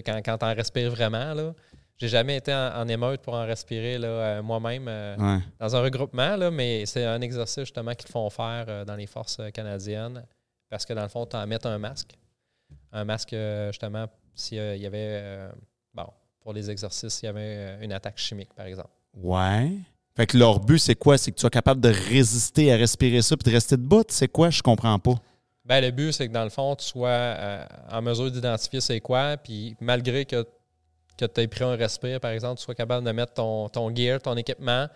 Quand, 0.02 0.20
quand 0.24 0.38
tu 0.38 0.44
en 0.46 0.54
respires 0.54 0.90
vraiment, 0.90 1.32
là, 1.34 1.54
j'ai 1.98 2.08
jamais 2.08 2.36
été 2.36 2.52
en, 2.52 2.72
en 2.82 2.88
émeute 2.88 3.22
pour 3.22 3.34
en 3.34 3.46
respirer 3.46 3.98
euh, 4.02 4.42
moi-même 4.42 4.86
euh, 4.88 5.16
Ouais. 5.16 5.40
dans 5.58 5.74
un 5.76 5.80
regroupement, 5.80 6.36
là, 6.36 6.50
mais 6.50 6.84
c'est 6.86 7.04
un 7.04 7.20
exercice 7.20 7.60
justement 7.64 7.94
qu'ils 7.94 8.06
te 8.06 8.12
font 8.12 8.28
faire 8.30 8.66
euh, 8.68 8.84
dans 8.84 8.96
les 8.96 9.06
forces 9.06 9.40
canadiennes 9.54 10.24
parce 10.68 10.84
que 10.84 10.92
dans 10.92 11.02
le 11.02 11.08
fond, 11.08 11.24
tu 11.26 11.36
en 11.36 11.46
mets 11.46 11.64
un 11.66 11.78
masque. 11.78 12.10
Un 12.92 13.04
masque, 13.04 13.34
justement, 13.68 14.06
s'il 14.34 14.58
y 14.78 14.86
avait, 14.86 15.48
bon, 15.94 16.06
pour 16.40 16.52
les 16.52 16.70
exercices, 16.70 17.14
s'il 17.14 17.26
y 17.26 17.28
avait 17.28 17.78
une 17.82 17.92
attaque 17.92 18.18
chimique, 18.18 18.52
par 18.54 18.66
exemple. 18.66 18.90
Ouais. 19.14 19.72
Fait 20.16 20.26
que 20.26 20.36
leur 20.36 20.58
but, 20.60 20.78
c'est 20.78 20.94
quoi? 20.94 21.18
C'est 21.18 21.30
que 21.30 21.36
tu 21.36 21.40
sois 21.42 21.50
capable 21.50 21.80
de 21.80 21.90
résister 21.90 22.72
à 22.72 22.76
respirer 22.76 23.22
ça 23.22 23.36
puis 23.36 23.50
de 23.50 23.54
rester 23.54 23.76
debout? 23.76 24.02
C'est 24.08 24.28
quoi? 24.28 24.50
Je 24.50 24.60
comprends 24.62 24.98
pas. 24.98 25.14
Ben, 25.64 25.80
le 25.80 25.90
but, 25.90 26.12
c'est 26.12 26.26
que 26.28 26.32
dans 26.32 26.44
le 26.44 26.50
fond, 26.50 26.74
tu 26.74 26.84
sois 26.86 27.36
en 27.90 28.02
mesure 28.02 28.30
d'identifier 28.30 28.80
c'est 28.80 29.00
quoi, 29.00 29.36
puis 29.36 29.76
malgré 29.80 30.24
que, 30.24 30.46
que 31.16 31.24
tu 31.24 31.40
aies 31.40 31.48
pris 31.48 31.64
un 31.64 31.76
respire, 31.76 32.20
par 32.20 32.30
exemple, 32.32 32.58
tu 32.58 32.64
sois 32.64 32.74
capable 32.74 33.06
de 33.06 33.12
mettre 33.12 33.34
ton, 33.34 33.68
ton 33.68 33.94
gear, 33.94 34.20
ton 34.20 34.36
équipement 34.36 34.86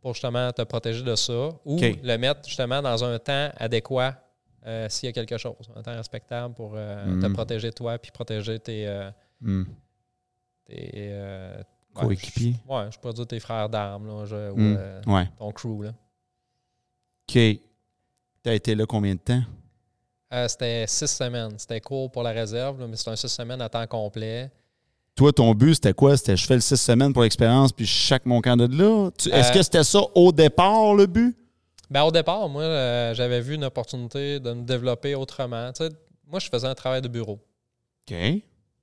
pour 0.00 0.14
justement 0.14 0.50
te 0.52 0.62
protéger 0.62 1.02
de 1.02 1.14
ça, 1.14 1.48
ou 1.64 1.78
le 1.80 2.16
mettre 2.16 2.46
justement 2.48 2.80
dans 2.82 3.04
un 3.04 3.18
temps 3.18 3.50
adéquat 3.56 4.16
euh, 4.66 4.88
s'il 4.90 5.06
y 5.06 5.10
a 5.10 5.12
quelque 5.12 5.38
chose, 5.38 5.70
un 5.74 5.82
temps 5.82 5.94
respectable 5.94 6.54
pour 6.54 6.72
euh, 6.74 7.04
te 7.20 7.26
Mhm. 7.26 7.32
protéger 7.32 7.72
toi, 7.72 7.98
puis 7.98 8.10
protéger 8.10 8.58
tes. 8.58 8.86
euh, 8.86 9.10
Mm. 9.40 9.64
tes 10.66 11.08
ouais, 11.12 11.64
Coéquipiers. 11.94 12.54
Ouais, 12.68 12.84
je 12.92 12.98
pourrais 12.98 13.14
dire 13.14 13.26
tes 13.26 13.40
frères 13.40 13.68
d'armes, 13.70 14.08
ou 14.10 14.56
Mm. 14.56 15.00
Ouais. 15.06 15.28
ton 15.38 15.50
crew. 15.52 15.82
Là. 15.84 15.92
OK. 17.28 17.38
T'as 18.42 18.54
été 18.54 18.74
là 18.74 18.84
combien 18.86 19.14
de 19.14 19.20
temps? 19.20 19.42
C'était 20.48 20.86
six 20.86 21.06
semaines. 21.08 21.58
C'était 21.58 21.80
court 21.80 22.10
pour 22.10 22.22
la 22.22 22.30
réserve, 22.30 22.78
là, 22.80 22.86
mais 22.86 22.96
c'était 22.96 23.10
un 23.10 23.16
six 23.16 23.28
semaines 23.28 23.60
à 23.60 23.68
temps 23.68 23.86
complet. 23.86 24.50
Toi, 25.20 25.34
ton 25.34 25.52
but, 25.52 25.74
c'était 25.74 25.92
quoi? 25.92 26.16
C'était 26.16 26.34
je 26.34 26.46
fais 26.46 26.54
le 26.54 26.62
six 26.62 26.78
semaines 26.78 27.12
pour 27.12 27.22
l'expérience 27.24 27.72
puis 27.72 27.84
je 27.84 27.92
chaque 27.92 28.24
mon 28.24 28.40
camp 28.40 28.56
de 28.56 28.64
là? 28.74 29.10
Tu- 29.18 29.28
Est-ce 29.28 29.50
Euh, 29.50 29.52
que 29.52 29.62
c'était 29.62 29.84
ça 29.84 30.00
au 30.14 30.32
départ, 30.32 30.94
le 30.94 31.04
but? 31.04 31.36
Ben, 31.90 32.04
au 32.04 32.10
départ, 32.10 32.48
moi, 32.48 32.62
euh, 32.62 33.12
j'avais 33.12 33.42
vu 33.42 33.54
une 33.56 33.64
opportunité 33.64 34.40
de 34.40 34.50
me 34.54 34.62
développer 34.62 35.14
autrement. 35.14 35.70
Tu 35.74 35.84
sais, 35.84 35.90
moi, 36.26 36.38
je 36.40 36.48
faisais 36.48 36.66
un 36.66 36.74
travail 36.74 37.02
de 37.02 37.08
bureau. 37.08 37.38
OK. 38.10 38.16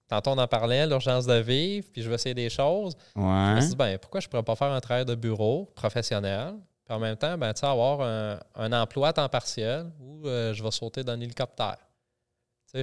Tantôt, 0.08 0.30
on 0.30 0.38
en 0.38 0.46
parlait, 0.46 0.86
l'urgence 0.86 1.26
de 1.26 1.40
vivre, 1.40 1.88
puis 1.92 2.04
je 2.04 2.08
veux 2.08 2.14
essayer 2.14 2.36
des 2.36 2.52
choses. 2.52 2.94
Je 3.16 3.20
me 3.20 3.56
Ouais. 3.56 3.62
suis 3.62 3.72
dit, 3.72 3.76
ben, 3.76 3.98
pourquoi 3.98 4.20
je 4.20 4.28
pourrais 4.28 4.44
pas 4.44 4.56
faire 4.56 4.72
un 4.72 4.80
travail 4.80 5.06
de 5.06 5.16
bureau 5.16 5.72
professionnel, 5.74 6.54
puis 6.86 6.96
en 6.96 7.00
même 7.00 7.16
temps, 7.18 7.36
ben, 7.36 7.52
tu 7.52 7.62
sais, 7.62 7.66
avoir 7.66 8.02
un, 8.02 8.38
un 8.54 8.74
emploi 8.74 9.08
à 9.08 9.14
temps 9.14 9.28
partiel 9.28 9.88
où 10.00 10.28
euh, 10.28 10.54
je 10.54 10.62
vais 10.62 10.70
sauter 10.70 11.04
d'un 11.04 11.20
hélicoptère. 11.20 11.78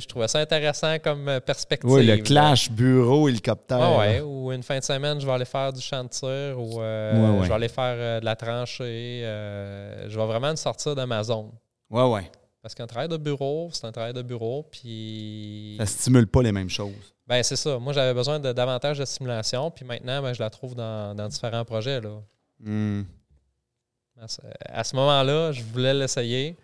Je 0.01 0.07
trouvais 0.07 0.29
ça 0.29 0.41
intéressant 0.41 0.99
comme 0.99 1.29
euh, 1.29 1.41
perspective. 1.41 1.91
Oui, 1.91 2.07
le 2.07 2.19
clash 2.19 2.71
bureau-hélicoptère. 2.71 3.79
Ah 3.81 3.99
ouais, 3.99 4.21
ou 4.21 4.53
une 4.53 4.63
fin 4.63 4.79
de 4.79 4.85
semaine, 4.85 5.21
je 5.21 5.27
vais 5.27 5.33
aller 5.33 5.45
faire 5.45 5.73
du 5.73 5.81
champ 5.81 6.03
de 6.05 6.09
tir 6.09 6.59
ou 6.59 6.81
euh, 6.81 7.13
Ouais, 7.13 7.39
ouais. 7.39 7.45
je 7.45 7.49
vais 7.49 7.55
aller 7.55 7.69
faire 7.69 7.95
euh, 7.97 8.21
de 8.21 8.25
la 8.25 8.37
tranchée. 8.37 9.23
euh, 9.25 10.09
je 10.09 10.19
vais 10.19 10.27
vraiment 10.27 10.51
me 10.51 10.57
sortir 10.57 10.95
de 10.95 11.05
ma 11.05 11.23
zone. 11.23 11.51
Ouais, 11.91 12.09
ouais. 12.09 12.31
Parce 12.63 12.75
qu'un 12.75 12.87
travail 12.87 13.09
de 13.09 13.17
bureau, 13.19 13.69
c'est 13.73 13.85
un 13.87 13.93
travail 13.93 14.15
de 14.15 14.23
bureau, 14.23 14.67
puis... 14.71 15.77
Ça 15.79 15.85
stimule 15.85 16.27
pas 16.27 16.43
les 16.43 16.51
mêmes 16.51 16.71
choses. 16.71 17.15
Ben, 17.27 17.43
c'est 17.43 17.57
ça. 17.57 17.79
Moi, 17.79 17.93
j'avais 17.93 18.15
besoin 18.15 18.41
de 18.41 18.53
davantage 18.53 18.99
de 18.99 19.05
stimulation, 19.05 19.71
puis 19.71 19.85
maintenant, 19.85 20.23
ben, 20.23 20.33
je 20.33 20.43
la 20.43 20.49
trouve 20.49 20.75
dans, 20.75 21.15
dans 21.15 21.29
différents 21.29 21.65
projets. 21.67 22.01
Là. 22.01 22.23
Hmm. 22.61 23.03
À 24.19 24.29
ce, 24.29 24.41
à 24.65 24.85
ce 24.85 24.97
moment-là, 24.97 25.53
je 25.53 25.63
voulais 25.63 25.93
l'essayer, 25.93 26.57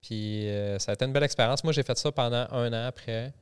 puis 0.00 0.48
euh, 0.48 0.78
ça 0.78 0.92
a 0.92 0.94
été 0.94 1.04
une 1.04 1.12
belle 1.12 1.22
expérience. 1.24 1.64
Moi, 1.64 1.72
j'ai 1.72 1.82
fait 1.82 1.96
ça 1.98 2.12
pendant 2.12 2.46
un 2.50 2.72
an 2.72 2.86
après. 2.86 3.32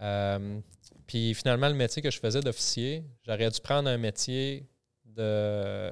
Euh, 0.00 0.58
puis 1.06 1.34
finalement, 1.34 1.68
le 1.68 1.74
métier 1.74 2.02
que 2.02 2.10
je 2.10 2.18
faisais 2.18 2.40
d'officier, 2.40 3.04
j'aurais 3.26 3.50
dû 3.50 3.60
prendre 3.60 3.88
un 3.88 3.96
métier 3.98 4.66
de 5.04 5.90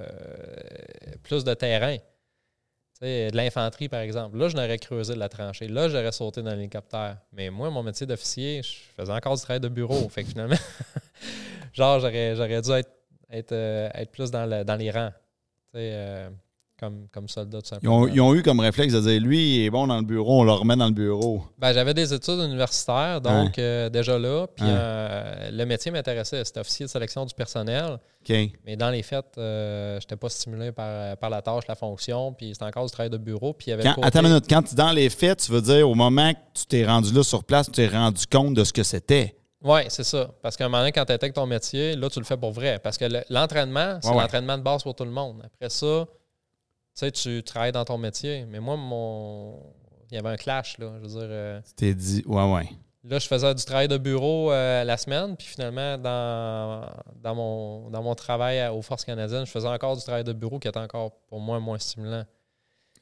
plus 1.22 1.44
de 1.44 1.54
terrain. 1.54 1.96
Tu 1.96 3.00
sais, 3.00 3.30
de 3.30 3.36
l'infanterie, 3.36 3.88
par 3.88 4.00
exemple. 4.00 4.36
Là, 4.36 4.48
je 4.48 4.56
n'aurais 4.56 4.78
creusé 4.78 5.14
de 5.14 5.18
la 5.18 5.28
tranchée. 5.28 5.66
Là, 5.68 5.88
j'aurais 5.88 6.12
sauté 6.12 6.42
dans 6.42 6.54
l'hélicoptère. 6.54 7.18
Mais 7.32 7.50
moi, 7.50 7.70
mon 7.70 7.82
métier 7.82 8.06
d'officier, 8.06 8.62
je 8.62 8.72
faisais 8.96 9.12
encore 9.12 9.34
du 9.34 9.42
travail 9.42 9.60
de 9.60 9.68
bureau. 9.68 10.08
fait 10.10 10.22
que 10.22 10.30
finalement, 10.30 10.56
genre, 11.72 11.98
j'aurais, 12.00 12.36
j'aurais 12.36 12.62
dû 12.62 12.70
être, 12.70 12.90
être, 13.30 13.52
euh, 13.52 13.88
être 13.94 14.10
plus 14.12 14.30
dans, 14.30 14.46
le- 14.46 14.64
dans 14.64 14.76
les 14.76 14.90
rangs. 14.90 15.12
Euh, 15.74 16.30
comme, 16.78 17.06
comme 17.12 17.28
soldat, 17.28 17.58
tout 17.58 17.66
Ils 17.66 17.68
simplement. 17.68 17.98
ont, 18.00 18.08
ils 18.08 18.20
ont 18.20 18.34
eu 18.34 18.42
comme 18.42 18.60
réflexe 18.60 18.92
de 18.92 19.00
dire 19.00 19.20
lui, 19.20 19.56
il 19.58 19.64
est 19.66 19.70
bon 19.70 19.86
dans 19.86 19.96
le 19.96 20.02
bureau, 20.02 20.40
on 20.40 20.44
le 20.44 20.52
remet 20.52 20.76
dans 20.76 20.86
le 20.86 20.92
bureau. 20.92 21.42
Ben, 21.58 21.72
j'avais 21.72 21.94
des 21.94 22.12
études 22.12 22.40
universitaires, 22.40 23.20
donc 23.20 23.58
euh, 23.58 23.88
déjà 23.88 24.18
là. 24.18 24.46
Puis 24.48 24.64
euh, 24.68 25.50
le 25.52 25.64
métier 25.66 25.90
m'intéressait. 25.90 26.44
C'était 26.44 26.60
officier 26.60 26.86
de 26.86 26.90
sélection 26.90 27.24
du 27.24 27.34
personnel. 27.34 27.98
Mais 28.64 28.76
dans 28.76 28.90
les 28.90 29.02
faits, 29.02 29.24
euh, 29.38 30.00
je 30.00 30.04
n'étais 30.04 30.16
pas 30.16 30.28
stimulé 30.30 30.72
par, 30.72 31.16
par 31.18 31.30
la 31.30 31.42
tâche, 31.42 31.64
la 31.68 31.74
fonction. 31.74 32.32
Puis 32.32 32.50
c'était 32.54 32.64
encore 32.64 32.86
du 32.86 32.90
travail 32.90 33.10
de 33.10 33.18
bureau. 33.18 33.52
Puis 33.52 33.66
il 33.68 33.70
y 33.70 33.72
avait 33.74 33.82
Quand, 33.84 34.00
attends 34.02 34.20
une 34.22 34.28
minute, 34.28 34.46
quand 34.48 34.62
tu 34.62 34.72
es 34.72 34.76
dans 34.76 34.92
les 34.92 35.10
faits, 35.10 35.40
tu 35.44 35.52
veux 35.52 35.60
dire 35.62 35.88
au 35.88 35.94
moment 35.94 36.32
que 36.32 36.38
tu 36.54 36.66
t'es 36.66 36.84
rendu 36.86 37.12
là 37.12 37.22
sur 37.22 37.44
place, 37.44 37.66
tu 37.66 37.72
t'es 37.72 37.88
rendu 37.88 38.26
compte 38.26 38.54
de 38.54 38.64
ce 38.64 38.72
que 38.72 38.82
c'était? 38.82 39.36
Oui, 39.62 39.80
c'est 39.88 40.04
ça. 40.04 40.30
Parce 40.42 40.56
qu'à 40.56 40.64
un 40.64 40.68
moment 40.68 40.80
donné, 40.80 40.92
quand 40.92 41.04
tu 41.06 41.12
avec 41.12 41.32
ton 41.32 41.46
métier, 41.46 41.96
là, 41.96 42.10
tu 42.10 42.18
le 42.18 42.24
fais 42.26 42.36
pour 42.36 42.52
vrai. 42.52 42.78
Parce 42.82 42.98
que 42.98 43.06
le- 43.06 43.24
l'entraînement, 43.30 43.98
c'est 44.02 44.08
Ouais, 44.08 44.14
ouais. 44.16 44.20
l'entraînement 44.22 44.58
de 44.58 44.62
base 44.62 44.82
pour 44.82 44.94
tout 44.94 45.04
le 45.04 45.10
monde. 45.10 45.40
Après 45.44 45.70
ça, 45.70 46.04
sais, 46.94 47.10
tu 47.12 47.42
travailles 47.42 47.72
dans 47.72 47.84
ton 47.84 47.98
métier. 47.98 48.44
Mais 48.48 48.60
moi, 48.60 48.76
mon 48.76 49.60
il 50.10 50.14
y 50.14 50.18
avait 50.18 50.28
un 50.28 50.36
clash, 50.36 50.78
là. 50.78 50.92
Je 50.98 51.08
veux 51.08 51.08
dire, 51.08 51.28
euh, 51.28 51.60
Tu 51.66 51.74
t'es 51.74 51.94
dit, 51.94 52.22
ouais, 52.26 52.52
ouais. 52.52 52.68
là, 53.02 53.18
je 53.18 53.26
faisais 53.26 53.52
du 53.52 53.64
travail 53.64 53.88
de 53.88 53.98
bureau 53.98 54.52
euh, 54.52 54.84
la 54.84 54.96
semaine. 54.96 55.36
Puis 55.36 55.48
finalement, 55.48 55.98
dans, 55.98 56.86
dans, 57.22 57.34
mon, 57.34 57.90
dans 57.90 58.02
mon 58.02 58.14
travail 58.14 58.64
aux 58.68 58.82
Forces 58.82 59.04
canadiennes, 59.04 59.44
je 59.44 59.50
faisais 59.50 59.68
encore 59.68 59.96
du 59.96 60.02
travail 60.02 60.22
de 60.22 60.32
bureau 60.32 60.58
qui 60.58 60.68
était 60.68 60.78
encore, 60.78 61.12
pour 61.28 61.40
moi, 61.40 61.58
moins 61.58 61.78
stimulant. 61.78 62.24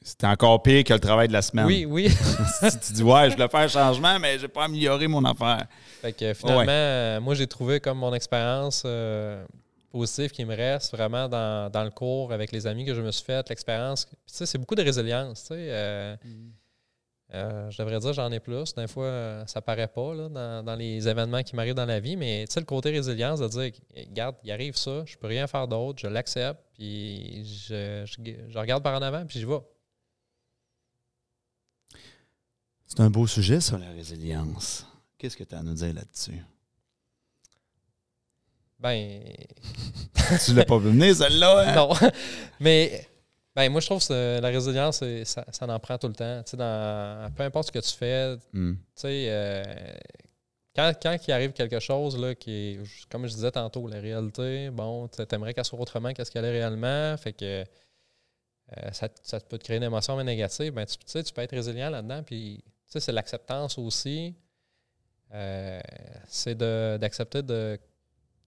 C'était 0.01 0.27
encore 0.27 0.61
pire 0.61 0.83
que 0.83 0.93
le 0.93 0.99
travail 0.99 1.29
de 1.29 1.33
la 1.33 1.41
semaine. 1.41 1.65
Oui, 1.65 1.85
oui. 1.85 2.09
tu 2.61 2.93
dis, 2.93 3.03
ouais, 3.03 3.29
je 3.29 3.35
voulais 3.35 3.47
faire 3.47 3.59
un 3.61 3.67
changement, 3.67 4.19
mais 4.19 4.37
j'ai 4.37 4.49
pas 4.49 4.65
amélioré 4.65 5.07
mon 5.07 5.23
affaire. 5.23 5.65
Fait 6.01 6.11
que 6.11 6.33
finalement, 6.33 6.65
euh, 6.67 7.21
moi, 7.21 7.35
j'ai 7.35 7.47
trouvé 7.47 7.79
comme 7.79 7.99
mon 7.99 8.13
expérience 8.13 8.83
euh, 8.85 9.45
positif 9.93 10.31
qui 10.33 10.43
me 10.43 10.55
reste 10.55 10.91
vraiment 10.95 11.29
dans, 11.29 11.71
dans 11.71 11.83
le 11.85 11.91
cours 11.91 12.33
avec 12.33 12.51
les 12.51 12.67
amis 12.67 12.83
que 12.83 12.93
je 12.93 13.01
me 13.01 13.11
suis 13.11 13.23
fait, 13.23 13.47
l'expérience. 13.47 14.05
Tu 14.07 14.15
sais, 14.25 14.45
c'est 14.45 14.57
beaucoup 14.57 14.75
de 14.75 14.81
résilience. 14.83 15.41
Tu 15.43 15.47
sais, 15.49 15.55
euh, 15.69 16.15
euh, 17.33 17.69
je 17.71 17.77
devrais 17.81 17.99
dire 17.99 18.11
j'en 18.13 18.31
ai 18.31 18.39
plus. 18.39 18.73
Des 18.75 18.87
fois, 18.87 19.05
euh, 19.05 19.45
ça 19.47 19.61
paraît 19.61 19.87
pas 19.87 20.13
là, 20.13 20.29
dans, 20.29 20.63
dans 20.65 20.75
les 20.75 21.07
événements 21.07 21.41
qui 21.43 21.55
m'arrivent 21.55 21.73
dans 21.75 21.85
la 21.85 21.99
vie, 21.99 22.15
mais 22.17 22.45
tu 22.47 22.53
sais, 22.53 22.59
le 22.59 22.65
côté 22.65 22.89
résilience 22.91 23.39
de 23.39 23.47
dire 23.47 23.71
regarde, 23.95 24.35
il 24.43 24.51
arrive 24.51 24.75
ça, 24.75 25.03
je 25.05 25.15
peux 25.17 25.27
rien 25.27 25.47
faire 25.47 25.67
d'autre, 25.67 25.99
je 25.99 26.07
l'accepte, 26.07 26.59
puis 26.73 27.45
je, 27.45 28.03
je- 28.05 28.49
je 28.49 28.57
regarde 28.59 28.83
par 28.83 28.97
en 28.97 29.01
avant, 29.01 29.25
puis 29.25 29.39
j'y 29.39 29.45
vais. 29.45 29.59
C'est 32.85 32.99
un 32.99 33.09
beau 33.09 33.25
sujet, 33.25 33.59
ça, 33.61 33.77
la 33.77 33.89
résilience. 33.91 34.85
Qu'est-ce 35.17 35.37
que 35.37 35.43
tu 35.43 35.55
as 35.55 35.59
à 35.59 35.63
nous 35.63 35.73
dire 35.73 35.93
là-dessus? 35.93 36.43
Ben, 38.83 39.21
tu 40.45 40.53
l'as 40.53 40.65
pas 40.65 40.77
vu 40.77 40.89
venir, 40.89 41.15
celle-là, 41.15 41.59
hein? 41.59 41.75
non. 41.75 41.93
Mais 42.59 43.07
ben, 43.55 43.71
moi, 43.71 43.79
je 43.79 43.85
trouve 43.85 44.05
que 44.05 44.39
la 44.41 44.49
résilience, 44.49 45.01
ça, 45.23 45.45
ça 45.49 45.65
en 45.67 45.79
prend 45.79 45.97
tout 45.97 46.07
le 46.09 46.13
temps. 46.13 46.43
Tu 46.43 46.51
sais, 46.51 46.57
dans, 46.57 47.31
peu 47.33 47.43
importe 47.43 47.67
ce 47.67 47.71
que 47.71 47.79
tu 47.79 47.95
fais, 47.95 48.35
Hmm. 48.51 48.73
tu 48.73 48.79
sais, 48.95 49.25
euh, 49.29 49.63
quand, 50.75 50.91
quand 51.01 51.17
il 51.27 51.31
arrive 51.31 51.53
quelque 51.53 51.79
chose 51.79 52.19
là, 52.19 52.35
qui 52.35 52.51
est, 52.51 52.79
comme 53.09 53.25
je 53.25 53.33
disais 53.33 53.51
tantôt, 53.51 53.87
la 53.87 54.01
réalité, 54.01 54.69
bon, 54.69 55.07
tu 55.07 55.21
aimerais 55.31 55.53
qu'elle 55.53 55.65
soit 55.65 55.79
autrement 55.79 56.11
qu'est-ce 56.13 56.31
qu'elle 56.31 56.45
est 56.45 56.51
réellement. 56.51 57.15
Fait 57.17 57.31
que 57.33 57.63
euh, 58.77 58.91
ça, 58.91 59.07
ça 59.21 59.39
peut 59.39 59.57
te 59.57 59.63
créer 59.63 59.77
une 59.77 59.83
émotion 59.83 60.17
mais 60.17 60.23
négative. 60.25 60.73
Ben, 60.73 60.85
tu, 60.85 60.97
tu 60.97 61.03
sais, 61.05 61.23
tu 61.23 61.31
peux 61.31 61.41
être 61.41 61.55
résilient 61.55 61.89
là-dedans. 61.89 62.23
Puis, 62.23 62.63
c'est 62.87 63.11
l'acceptance 63.11 63.77
aussi. 63.77 64.35
Euh, 65.33 65.79
c'est 66.27 66.57
d'accepter 66.57 67.41
de. 67.41 67.79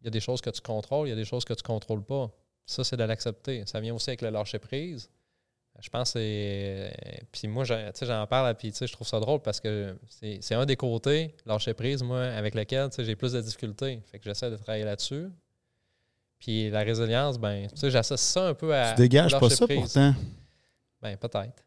Il 0.06 0.08
y 0.08 0.10
a 0.10 0.12
des 0.12 0.20
choses 0.20 0.40
que 0.40 0.50
tu 0.50 0.60
contrôles, 0.60 1.08
il 1.08 1.10
y 1.10 1.12
a 1.12 1.16
des 1.16 1.24
choses 1.24 1.44
que 1.44 1.52
tu 1.52 1.62
ne 1.64 1.66
contrôles 1.66 2.04
pas. 2.04 2.30
Ça, 2.64 2.84
c'est 2.84 2.96
de 2.96 3.02
l'accepter. 3.02 3.64
Ça 3.66 3.80
vient 3.80 3.92
aussi 3.92 4.08
avec 4.10 4.22
le 4.22 4.30
lâcher 4.30 4.60
prise. 4.60 5.10
Je 5.80 5.88
pense 5.90 6.12
que 6.12 6.20
c'est. 6.20 7.26
Puis 7.32 7.48
moi, 7.48 7.64
j'en- 7.64 7.86
tu 7.86 7.90
sais, 7.98 8.06
j'en 8.06 8.24
parle, 8.28 8.54
puis 8.54 8.70
tu 8.70 8.78
sais, 8.78 8.86
je 8.86 8.92
trouve 8.92 9.06
ça 9.08 9.18
drôle 9.18 9.40
parce 9.42 9.58
que 9.60 9.98
c'est 10.08 10.38
c'est 10.40 10.54
un 10.54 10.64
des 10.64 10.76
côtés, 10.76 11.34
lâcher 11.44 11.74
prise, 11.74 12.04
moi, 12.04 12.22
avec 12.22 12.54
lequel 12.54 12.88
tu 12.90 12.94
sais, 12.96 13.04
j'ai 13.04 13.16
plus 13.16 13.32
de 13.32 13.40
difficultés. 13.40 14.00
Fait 14.12 14.18
que 14.20 14.24
j'essaie 14.24 14.48
de 14.48 14.56
travailler 14.56 14.84
là-dessus. 14.84 15.26
Puis 16.38 16.70
la 16.70 16.80
résilience, 16.84 17.36
ben, 17.36 17.66
tu 17.68 17.76
sais, 17.76 17.90
j'associe 17.90 18.20
ça 18.32 18.46
un 18.46 18.54
peu 18.54 18.72
à. 18.74 18.92
Tu 18.92 19.02
dégages 19.02 19.32
pas 19.40 19.50
ça 19.50 19.66
pourtant. 19.80 20.14
Ben, 21.02 21.16
peut-être. 21.16 21.64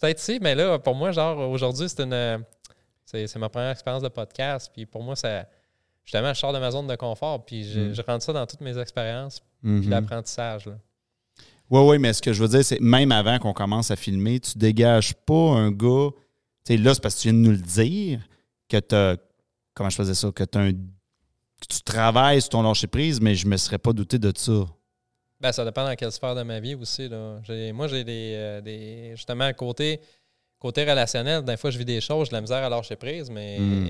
peut-être 0.00 0.18
si, 0.20 0.38
mais 0.40 0.54
là, 0.54 0.78
pour 0.78 0.94
moi, 0.94 1.10
genre, 1.10 1.36
aujourd'hui, 1.50 1.88
c'est 1.88 2.00
une. 2.02 2.44
C'est 3.04 3.26
c'est 3.26 3.38
ma 3.40 3.48
première 3.48 3.70
expérience 3.70 4.02
de 4.04 4.08
podcast. 4.08 4.70
Puis 4.72 4.86
pour 4.86 5.02
moi, 5.02 5.16
ça. 5.16 5.46
Justement, 6.10 6.32
je 6.32 6.38
sors 6.38 6.54
de 6.54 6.58
ma 6.58 6.70
zone 6.70 6.86
de 6.86 6.96
confort. 6.96 7.44
Puis 7.44 7.64
je, 7.64 7.80
Mm. 7.80 7.92
je 7.92 8.00
rentre 8.02 8.24
ça 8.24 8.32
dans 8.32 8.46
toutes 8.46 8.62
mes 8.62 8.78
expériences. 8.78 9.42
Mhm. 9.62 9.80
Puis 9.82 9.90
l'apprentissage. 9.90 10.64
là. 10.64 10.72
Oui, 11.68 11.80
oui, 11.82 11.98
mais 11.98 12.14
ce 12.14 12.22
que 12.22 12.32
je 12.32 12.40
veux 12.42 12.48
dire, 12.48 12.64
c'est 12.64 12.80
même 12.80 13.12
avant 13.12 13.38
qu'on 13.38 13.52
commence 13.52 13.90
à 13.90 13.96
filmer, 13.96 14.40
tu 14.40 14.56
dégages 14.56 15.12
pas 15.26 15.34
un 15.34 15.70
gars. 15.70 16.08
Tu 16.64 16.72
sais, 16.72 16.76
là, 16.78 16.94
c'est 16.94 17.02
parce 17.02 17.14
que 17.16 17.20
tu 17.20 17.28
viens 17.28 17.34
de 17.38 17.44
nous 17.44 17.50
le 17.50 17.58
dire 17.58 18.20
que 18.70 18.78
tu 18.78 19.20
Comment 19.74 19.90
je 19.90 19.96
faisais 19.96 20.14
ça? 20.14 20.32
Que, 20.32 20.44
t'as 20.44 20.60
un- 20.60 20.72
que 20.72 21.66
tu 21.68 21.82
travailles 21.82 22.40
sur 22.40 22.48
ton 22.50 22.62
lâcher 22.62 22.86
prise, 22.86 23.20
mais 23.20 23.34
je 23.34 23.46
me 23.46 23.56
serais 23.58 23.76
pas 23.78 23.92
douté 23.92 24.18
de 24.18 24.32
ça. 24.34 24.64
Ben, 25.40 25.52
ça 25.52 25.62
dépend 25.64 25.84
dans 25.84 25.94
quelle 25.94 26.10
sphère 26.10 26.34
de 26.34 26.42
ma 26.42 26.58
vie 26.58 26.74
aussi. 26.74 27.06
Là. 27.08 27.38
Moi, 27.74 27.86
j'ai 27.86 28.02
des, 28.02 28.32
euh, 28.34 28.60
des. 28.62 29.12
Justement, 29.14 29.44
à 29.44 29.52
côté, 29.52 30.00
côté 30.58 30.84
relationnel, 30.84 31.42
des 31.44 31.56
fois, 31.56 31.70
je 31.70 31.78
vis 31.78 31.84
des 31.84 32.00
choses, 32.00 32.26
j'ai 32.26 32.30
de 32.30 32.34
la 32.34 32.40
misère 32.40 32.64
à 32.64 32.68
lâcher 32.68 32.96
prise, 32.96 33.30
mais 33.30 33.58
Mm. 33.58 33.86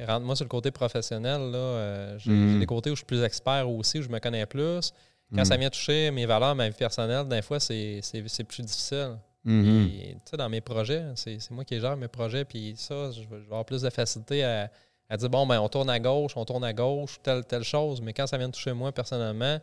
euh, 0.00 0.06
rentre-moi 0.06 0.34
sur 0.36 0.44
le 0.44 0.48
côté 0.48 0.70
professionnel. 0.70 1.50
Là, 1.50 1.58
euh, 1.58 2.18
j'ai 2.18 2.30
Mm. 2.30 2.52
j'ai 2.54 2.58
des 2.60 2.66
côtés 2.66 2.90
où 2.90 2.94
je 2.94 3.00
suis 3.00 3.06
plus 3.06 3.22
expert 3.22 3.68
aussi, 3.68 3.98
où 3.98 4.02
je 4.02 4.08
me 4.08 4.18
connais 4.18 4.46
plus. 4.46 4.92
Quand 5.34 5.42
Mm. 5.42 5.44
ça 5.44 5.56
vient 5.56 5.70
toucher 5.70 6.10
mes 6.12 6.24
valeurs, 6.26 6.54
ma 6.54 6.68
vie 6.68 6.74
personnelle, 6.76 7.26
des 7.28 7.42
fois, 7.42 7.58
c'est 7.60 8.00
c'est- 8.02 8.22
c'est 8.28 8.44
plus 8.44 8.62
difficile. 8.62 9.16
Mhm. 9.44 9.88
Puis, 9.88 10.00
tu 10.24 10.30
sais, 10.30 10.36
dans 10.36 10.48
mes 10.48 10.60
projets, 10.60 11.04
c'est 11.14 11.38
c'est 11.40 11.52
moi 11.52 11.64
qui 11.64 11.78
gère 11.80 11.96
mes 11.96 12.08
projets, 12.08 12.44
puis 12.44 12.74
ça, 12.76 13.10
je 13.12 13.20
vais 13.20 13.26
je 13.30 13.34
vais 13.36 13.44
avoir 13.44 13.64
plus 13.64 13.82
de 13.82 13.90
facilité 13.90 14.42
à, 14.44 14.70
à 15.08 15.16
dire 15.16 15.28
bon, 15.30 15.46
ben, 15.46 15.60
on 15.60 15.68
tourne 15.68 15.88
à 15.90 15.98
gauche, 16.00 16.32
on 16.36 16.44
tourne 16.44 16.64
à 16.64 16.72
gauche, 16.72 17.16
telle, 17.22 17.44
telle 17.44 17.62
chose, 17.62 18.00
mais 18.00 18.12
quand 18.12 18.26
ça 18.26 18.38
vient 18.38 18.50
toucher 18.50 18.72
moi 18.72 18.90
personnellement, 18.90 19.58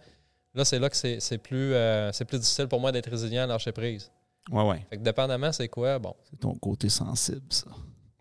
là, 0.53 0.63
c'est 0.65 0.79
là 0.79 0.89
que 0.89 0.95
c'est 0.95 1.19
c'est 1.19 1.37
plus, 1.37 1.73
euh, 1.73 2.11
c'est 2.13 2.23
plus 2.25 2.39
difficile 2.39 2.67
pour 2.67 2.79
moi 2.79 2.91
d'être 2.93 3.09
résilient 3.09 3.43
à 3.43 3.47
lâcher 3.47 3.71
prise. 3.73 4.09
Ouais, 4.51 4.63
ouais. 4.63 4.85
Fait 4.89 4.97
que 4.97 5.01
dépendamment, 5.03 5.51
c'est 5.51 5.69
quoi, 5.69 5.99
bon. 5.99 6.15
C'est 6.29 6.39
ton 6.39 6.53
côté 6.55 6.89
sensible, 6.89 7.45
ça. 7.49 7.67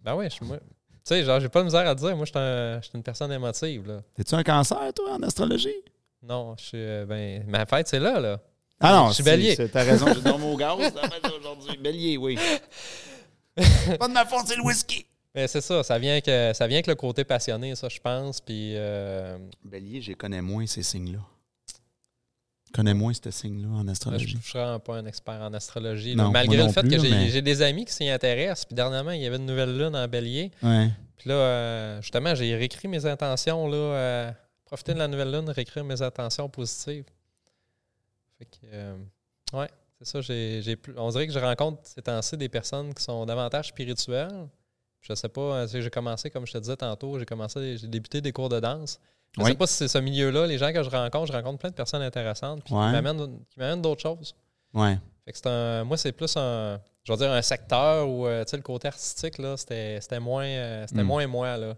Ben 0.03 0.15
oui, 0.15 0.27
je 0.27 0.31
suis. 0.35 0.47
Tu 0.47 0.51
sais, 1.05 1.25
genre, 1.25 1.41
j'ai 1.41 1.49
pas 1.49 1.61
de 1.61 1.65
misère 1.65 1.87
à 1.89 1.95
dire, 1.95 2.17
moi, 2.17 2.25
je 2.25 2.31
suis 2.31 2.39
un- 2.39 2.81
je 2.81 2.89
une 2.95 3.03
personne 3.03 3.33
émotive, 3.33 3.87
là. 3.89 4.03
T'es-tu 4.15 4.35
un 4.37 4.43
cancer, 4.45 4.93
toi, 4.95 5.15
en 5.15 5.23
astrologie? 5.23 5.75
Non, 6.23 6.55
je 6.57 6.63
suis, 6.65 6.79
euh, 6.79 7.05
ben, 7.07 7.45
ma 7.49 7.67
fête, 7.67 7.89
c'est 7.89 7.99
là, 7.99 8.21
là. 8.21 8.39
Ah 8.79 8.97
non, 8.97 9.09
Je 9.09 9.15
suis 9.15 9.23
bélier. 9.25 9.57
T'as 9.71 9.83
raison, 9.83 10.07
j'ai 10.15 10.21
dormi 10.21 10.45
au 10.45 10.57
gaz 10.57 10.77
aujourd'hui. 11.39 11.77
Bélier, 11.79 12.17
oui. 12.17 12.39
pas 13.99 14.09
de 14.09 14.13
ma 14.13 14.25
faute, 14.25 14.47
c'est 14.47 14.57
le 14.57 14.63
whisky. 14.65 15.07
Mais 15.35 15.49
c'est 15.49 15.61
ça, 15.61 15.83
ça 15.83 15.99
vient, 15.99 16.21
que, 16.21 16.53
ça 16.55 16.67
vient 16.67 16.77
avec 16.77 16.87
le 16.87 16.95
côté 16.95 17.25
passionné, 17.25 17.75
ça, 17.75 17.89
je 17.89 17.99
pense, 18.01 18.41
puis... 18.41 18.75
euh, 18.77 19.39
Bélier, 19.65 20.03
je 20.03 20.13
connais 20.13 20.43
moins 20.43 20.67
ces 20.67 20.83
signes-là. 20.83 21.21
Je 22.73 22.77
connais 22.81 22.95
moins 22.95 23.13
ces 23.13 23.31
signes-là 23.31 23.69
en 23.69 23.79
Là, 23.79 23.85
je 23.89 23.91
astrologie. 23.91 24.37
ne 24.37 24.41
suis 24.41 24.53
pas 24.85 24.97
un 24.97 25.05
expert 25.05 25.35
en 25.43 25.53
astrologie. 25.53 26.17
Non. 26.17 26.31
Malgré 26.31 26.57
le 26.57 26.69
fait 26.73 26.81
plus, 26.81 26.91
que 26.97 26.99
j'ai 27.03 27.11
mais- 27.11 27.43
des 27.43 27.61
amis 27.63 27.85
qui 27.85 27.93
s'y 27.93 28.09
intéressent. 28.09 28.65
Puis 28.65 28.75
dernièrement, 28.75 29.11
il 29.11 29.21
y 29.21 29.27
avait 29.27 29.37
une 29.37 29.45
nouvelle 29.45 29.77
lune 29.77 29.95
en 29.95 30.09
bélier. 30.09 30.51
Ouais. 30.63 30.89
Puis 31.19 31.29
là, 31.29 31.35
euh, 31.35 32.01
justement, 32.01 32.35
j'ai 32.35 32.55
réécrit 32.57 32.89
mes 32.89 33.05
intentions. 33.05 33.69
Là, 33.69 33.77
euh, 33.77 34.33
profiter 34.65 34.95
de 34.95 34.99
la 34.99 35.07
nouvelle 35.07 35.31
lune, 35.31 35.51
réécrire 35.51 35.85
mes 35.85 36.01
intentions 36.01 36.49
positives. 36.49 37.05
Fait 38.39 38.47
que, 38.47 38.57
euh, 38.73 38.97
ouais, 39.53 39.69
c'est 40.01 40.07
ça. 40.09 40.21
j'ai 40.23 40.77
on 40.97 41.11
dirait 41.11 41.27
que 41.27 41.33
je 41.35 41.39
rencontre 41.39 41.81
ces 41.85 42.01
temps-ci 42.01 42.39
des 42.39 42.49
personnes 42.49 42.95
qui 42.95 43.03
sont 43.03 43.27
davantage 43.27 43.69
spirituelles. 43.69 44.49
Je 45.03 45.13
sais 45.15 45.29
pas, 45.29 45.67
j'ai 45.67 45.91
commencé, 45.91 46.31
comme 46.31 46.47
je 46.47 46.53
te 46.53 46.59
disais 46.59 46.77
tantôt, 46.77 47.19
j'ai 47.19 47.27
commencé, 47.27 47.77
j'ai 47.77 47.89
débuté 47.89 48.21
des 48.23 48.33
cours 48.33 48.49
de 48.49 48.61
danse. 48.61 48.99
Je 49.37 49.43
Oui. 49.43 49.51
sais 49.53 49.57
pas 49.57 49.67
si 49.67 49.75
c'est 49.75 49.89
ce 49.89 49.99
milieu-là, 49.99 50.47
les 50.47 50.59
gens 50.59 50.73
que 50.73 50.83
je 50.83 50.91
rencontre, 50.91 51.27
je 51.29 51.33
rencontre 51.33 51.59
plein 51.59 51.71
de 51.71 51.75
personnes 51.75 52.03
intéressantes 52.03 52.63
puis 52.65 52.75
Ouais. 52.75 52.87
qui 52.87 52.93
m'amènent 53.57 53.83
d'autres 53.83 54.03
choses. 54.03 54.35
Ouais. 54.75 54.99
Fait 55.25 55.33
que 55.33 55.49
un, 55.49 55.85
moi, 55.85 55.97
c'est 55.97 56.13
plus 56.13 56.37
un, 56.37 56.79
je 57.05 57.13
vais 57.13 57.19
dire 57.19 57.33
un 57.33 57.43
secteur 57.43 58.09
où, 58.09 58.27
euh, 58.27 58.45
le 58.53 58.61
côté 58.61 58.89
artistique, 58.89 59.39
là, 59.39 59.57
c'était, 59.57 60.21
moins, 60.21 60.45
euh, 60.45 60.85
c'était 60.87 61.03
Mm. 61.03 61.07
moins 61.07 61.27
moi, 61.27 61.57
là. 61.57 61.75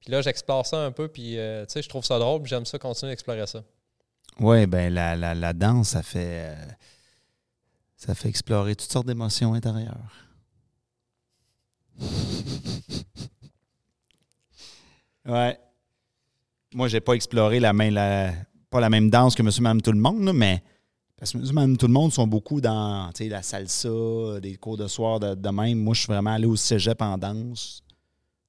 Puis 0.00 0.10
là, 0.10 0.20
j'explore 0.20 0.66
ça 0.66 0.84
un 0.84 0.92
peu, 0.92 1.08
puis, 1.08 1.38
euh, 1.38 1.64
je 1.66 1.88
trouve 1.88 2.04
ça 2.04 2.18
drôle, 2.18 2.44
j'aime 2.46 2.66
ça 2.66 2.78
continuer 2.78 3.12
d'explorer 3.12 3.46
ça. 3.46 3.62
Ouais, 4.40 4.66
ben 4.66 4.92
la, 4.92 5.14
la, 5.16 5.34
la 5.34 5.52
danse, 5.52 5.90
ça 5.90 6.02
fait 6.02 6.50
euh, 6.50 6.54
ça 7.96 8.14
fait 8.14 8.28
explorer 8.28 8.74
toutes 8.74 8.90
sortes 8.90 9.06
d'émotions 9.06 9.54
intérieures. 9.54 10.12
ouais. 15.26 15.58
Moi, 16.74 16.88
j'ai 16.88 17.00
pas 17.00 17.14
exploré 17.14 17.60
la 17.60 17.72
pas 18.72 18.80
la 18.80 18.90
même 18.90 19.10
danse 19.10 19.34
que 19.34 19.42
Monsieur 19.42 19.62
Madame 19.62 19.82
Tout 19.82 19.92
le 19.92 19.98
Monde, 19.98 20.32
mais 20.34 20.62
parce 21.18 21.32
que 21.32 21.38
Monsieur 21.38 21.54
Madame 21.54 21.76
Tout 21.76 21.86
le 21.86 21.92
Monde 21.92 22.12
sont 22.12 22.26
beaucoup 22.26 22.60
dans 22.60 23.10
la 23.20 23.42
salsa, 23.42 24.40
des 24.40 24.56
cours 24.56 24.78
de 24.78 24.88
soir 24.88 25.20
de, 25.20 25.50
même. 25.50 25.78
Moi, 25.78 25.94
je 25.94 26.00
suis 26.00 26.06
vraiment 26.08 26.32
allé 26.32 26.46
au 26.46 26.56
cégep 26.56 27.00
en 27.02 27.18
danse. 27.18 27.82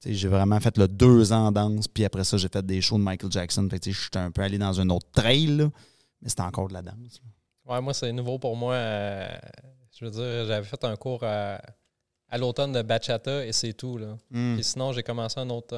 J'ai 0.06 0.28
vraiment 0.28 0.60
fait 0.60 0.78
le 0.78 0.88
deux 0.88 1.32
ans 1.32 1.48
en 1.48 1.52
danse, 1.52 1.88
puis 1.88 2.04
après 2.04 2.24
ça, 2.24 2.38
j'ai 2.38 2.50
fait 2.50 2.66
des 2.66 2.82
shows 2.82 2.98
de 2.98 3.04
Michael 3.04 3.32
Jackson. 3.32 3.68
Je 3.72 3.92
suis 3.92 4.10
un 4.16 4.32
peu 4.32 4.42
allé 4.42 4.58
dans 4.58 4.80
un 4.80 4.90
autre 4.90 5.08
trail, 5.12 5.70
mais 6.22 6.30
c'était 6.30 6.42
encore 6.42 6.68
de 6.70 6.74
la 6.74 6.82
danse. 6.82 7.22
Ouais, 7.66 7.82
moi, 7.82 7.94
c'est 7.94 8.12
nouveau 8.12 8.40
pour 8.40 8.56
moi. 8.58 8.74
euh, 8.74 9.28
je 9.98 10.06
veux 10.06 10.12
dire, 10.12 10.46
j'avais 10.46 10.66
fait 10.66 10.84
un 10.84 10.96
cours 10.96 11.24
à, 11.24 11.62
à 12.34 12.38
l'automne 12.40 12.72
de 12.72 12.82
bachata 12.82 13.46
et 13.46 13.52
c'est 13.52 13.74
tout, 13.74 14.00
là. 14.00 14.18
Hmm. 14.32 14.56
Puis 14.56 14.64
sinon, 14.64 14.92
j'ai 14.92 15.04
commencé 15.04 15.40
un 15.40 15.50
autre, 15.52 15.78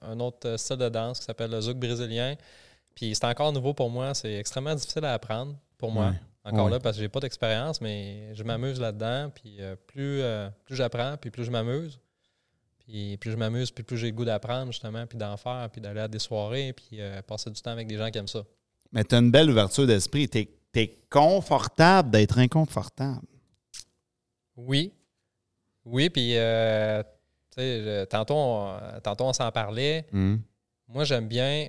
un, 0.00 0.20
autre 0.20 0.56
style 0.56 0.76
de 0.76 0.88
danse 0.88 1.18
qui 1.18 1.24
s'appelle 1.24 1.50
le 1.50 1.60
zouk 1.60 1.76
brésilien. 1.76 2.36
Puis 2.94 3.16
c'est 3.16 3.24
encore 3.24 3.52
nouveau 3.52 3.74
pour 3.74 3.90
moi. 3.90 4.14
C'est 4.14 4.34
extrêmement 4.34 4.76
difficile 4.76 5.04
à 5.04 5.14
apprendre 5.14 5.56
pour 5.76 5.90
moi. 5.90 6.12
Encore 6.44 6.70
là, 6.70 6.78
parce 6.78 6.96
que 6.96 7.02
j'ai 7.02 7.08
pas 7.08 7.18
d'expérience, 7.18 7.80
mais 7.80 8.32
je 8.32 8.44
m'amuse 8.44 8.78
là-dedans. 8.78 9.30
Puis 9.34 9.56
euh, 9.58 9.74
plus, 9.88 10.20
euh, 10.22 10.48
plus 10.64 10.76
j'apprends, 10.76 11.16
puis 11.16 11.30
plus 11.30 11.44
je 11.44 11.50
m'amuse. 11.50 11.98
Puis 12.78 13.16
plus 13.16 13.32
je 13.32 13.36
m'amuse, 13.36 13.72
puis 13.72 13.82
plus 13.82 13.98
j'ai 13.98 14.06
le 14.06 14.12
goût 14.12 14.24
d'apprendre, 14.24 14.70
justement, 14.70 15.04
puis 15.04 15.18
d'en 15.18 15.36
faire, 15.36 15.68
puis 15.70 15.80
d'aller 15.80 16.00
à 16.00 16.08
des 16.08 16.20
soirées, 16.20 16.72
puis 16.72 17.00
euh, 17.00 17.20
passer 17.22 17.50
du 17.50 17.60
temps 17.60 17.72
avec 17.72 17.88
des 17.88 17.96
gens 17.96 18.08
qui 18.10 18.18
aiment 18.18 18.28
ça. 18.28 18.44
Mais 18.92 19.02
tu 19.02 19.16
as 19.16 19.18
une 19.18 19.32
belle 19.32 19.50
ouverture 19.50 19.86
d'esprit. 19.86 20.28
Tu 20.28 20.48
es, 20.74 20.98
confortable 21.10 22.10
d'être 22.10 22.38
inconfortable. 22.38 23.26
Oui. 24.56 24.92
Oui, 25.90 26.10
puis 26.10 26.36
euh, 26.36 27.02
je- 27.56 28.04
tantôt, 28.04 28.34
on, 28.36 28.78
tantôt 29.02 29.24
on 29.24 29.32
s'en 29.32 29.50
parlait. 29.50 30.06
Hmm. 30.12 30.36
Moi, 30.88 31.04
j'aime 31.04 31.28
bien, 31.28 31.68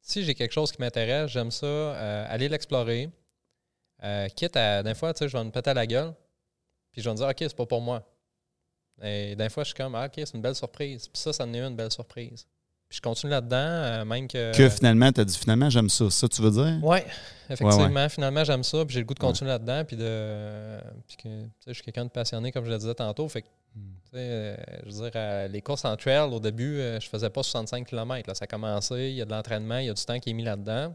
si 0.00 0.22
j'ai 0.24 0.34
quelque 0.34 0.52
chose 0.52 0.70
qui 0.72 0.80
m'intéresse, 0.80 1.30
j'aime 1.30 1.50
ça, 1.50 1.66
euh, 1.66 2.26
aller 2.28 2.48
l'explorer. 2.48 3.10
Euh, 4.02 4.28
quitte 4.28 4.56
à, 4.56 4.82
des 4.82 4.94
fois, 4.94 5.14
tu 5.14 5.20
sais, 5.20 5.28
je 5.28 5.36
vais 5.36 5.44
me 5.44 5.50
péter 5.50 5.70
à 5.70 5.74
la 5.74 5.86
gueule, 5.86 6.12
puis 6.92 7.00
je 7.00 7.08
vais 7.08 7.12
me 7.12 7.16
dire, 7.16 7.28
OK, 7.28 7.36
c'est 7.38 7.56
pas 7.56 7.66
pour 7.66 7.80
moi. 7.80 8.02
Et 9.02 9.34
des 9.34 9.48
fois, 9.48 9.64
je 9.64 9.68
suis 9.68 9.74
comme, 9.76 9.94
ah, 9.94 10.06
OK, 10.06 10.12
c'est 10.16 10.34
une 10.34 10.42
belle 10.42 10.54
surprise. 10.54 11.08
Puis 11.08 11.20
ça, 11.20 11.32
ça 11.32 11.44
en 11.44 11.52
est 11.54 11.60
une 11.60 11.74
belle 11.76 11.90
surprise. 11.90 12.46
Je 12.94 13.00
continue 13.00 13.30
là-dedans, 13.32 13.56
euh, 13.56 14.04
même 14.04 14.28
que. 14.28 14.56
Que 14.56 14.68
finalement, 14.68 15.10
tu 15.10 15.20
as 15.20 15.24
dit 15.24 15.36
finalement, 15.36 15.68
j'aime 15.68 15.88
ça. 15.88 16.08
Ça, 16.10 16.28
tu 16.28 16.40
veux 16.40 16.52
dire? 16.52 16.78
Oui, 16.80 16.98
effectivement. 17.50 18.08
Finalement, 18.08 18.44
j'aime 18.44 18.62
ça. 18.62 18.84
Puis 18.84 18.94
j'ai 18.94 19.00
le 19.00 19.06
goût 19.06 19.14
de 19.14 19.18
continuer 19.18 19.50
là-dedans. 19.50 19.84
Puis 19.84 19.96
de. 19.96 20.78
Puis 21.08 21.16
que, 21.16 21.28
je 21.66 21.72
suis 21.72 21.82
quelqu'un 21.82 22.04
de 22.04 22.10
passionné, 22.10 22.52
comme 22.52 22.64
je 22.64 22.70
le 22.70 22.78
disais 22.78 22.94
tantôt. 22.94 23.28
Fait 23.28 23.42
que, 23.42 23.48
Hmm. 23.74 23.80
euh, 24.14 24.56
je 24.86 24.94
veux 24.94 25.10
dire, 25.10 25.48
les 25.50 25.60
courses 25.60 25.84
en 25.84 25.96
trail, 25.96 26.32
au 26.32 26.38
début, 26.38 26.78
euh, 26.78 27.00
je 27.00 27.08
faisais 27.08 27.28
pas 27.28 27.42
65 27.42 27.84
km. 27.88 28.28
Là. 28.28 28.34
Ça 28.36 28.44
a 28.44 28.46
commencé, 28.46 29.08
il 29.10 29.16
y 29.16 29.20
a 29.22 29.24
de 29.24 29.32
l'entraînement, 29.32 29.78
il 29.78 29.86
y 29.86 29.90
a 29.90 29.94
du 29.94 30.04
temps 30.04 30.20
qui 30.20 30.30
est 30.30 30.32
mis 30.32 30.44
là-dedans. 30.44 30.94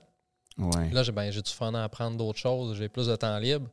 Ouais. 0.57 0.89
Là, 0.91 1.03
j'ai 1.03 1.11
ben, 1.11 1.29
j'ai 1.29 1.41
du 1.41 1.51
fun 1.51 1.73
à 1.73 1.83
apprendre 1.83 2.15
d'autres 2.15 2.39
choses, 2.39 2.77
j'ai 2.77 2.87
plus 2.87 3.07
de 3.07 3.15
temps 3.17 3.37
libre. 3.37 3.67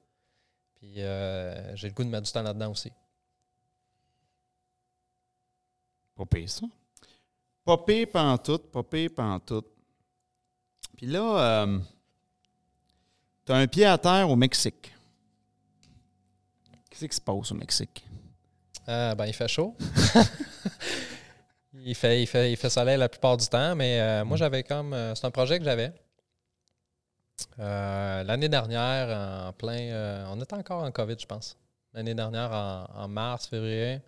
Puis 0.74 0.95
euh, 0.99 1.77
j'ai 1.77 1.87
le 1.87 1.95
goût 1.95 2.03
de 2.03 2.09
mettre 2.09 2.24
du 2.24 2.33
temps 2.33 2.43
là-dedans 2.43 2.72
aussi. 2.72 2.91
Pas 6.16 6.27
pire, 6.27 6.51
ça. 6.51 6.66
Pas 7.67 7.79
pire 7.79 8.07
pantoute, 8.12 8.71
pas 8.71 8.83
pire 8.85 9.11
pantoute. 9.14 9.67
Puis 10.97 11.07
là, 11.09 11.64
euh, 11.64 11.79
tu 13.45 13.53
as 13.53 13.57
un 13.57 13.67
pied 13.67 13.85
à 13.85 13.99
terre 13.99 14.31
au 14.31 14.37
Mexique. 14.37 14.95
Qu'est-ce 16.89 17.05
qui 17.07 17.17
se 17.17 17.21
passe 17.21 17.51
au 17.51 17.55
Mexique? 17.57 18.07
Ah, 18.87 19.14
ben, 19.17 19.27
il 19.27 19.35
fait 19.35 19.49
chaud. 19.49 19.77
il, 21.75 21.95
fait, 21.97 22.23
il, 22.23 22.27
fait, 22.27 22.53
il 22.53 22.57
fait 22.57 22.71
soleil 22.71 22.97
la 22.99 23.09
plupart 23.09 23.37
du 23.37 23.47
temps, 23.49 23.75
mais 23.75 24.01
euh, 24.01 24.25
moi, 24.25 24.37
j'avais 24.37 24.62
comme. 24.62 24.95
euh, 24.95 25.14
c'est 25.17 25.27
un 25.27 25.31
projet 25.33 25.59
que 25.59 25.64
j'avais. 25.64 25.93
Euh, 27.59 28.23
L'année 28.23 28.49
dernière, 28.49 29.49
en 29.49 29.53
plein. 29.53 29.91
euh, 29.91 30.25
on 30.31 30.41
était 30.41 30.55
encore 30.55 30.85
en 30.85 30.93
COVID, 30.93 31.17
je 31.19 31.27
pense. 31.27 31.59
L'année 31.97 32.14
dernière, 32.14 32.53
en, 32.53 32.84
en 32.94 33.09
mars, 33.09 33.47
février. 33.49 34.01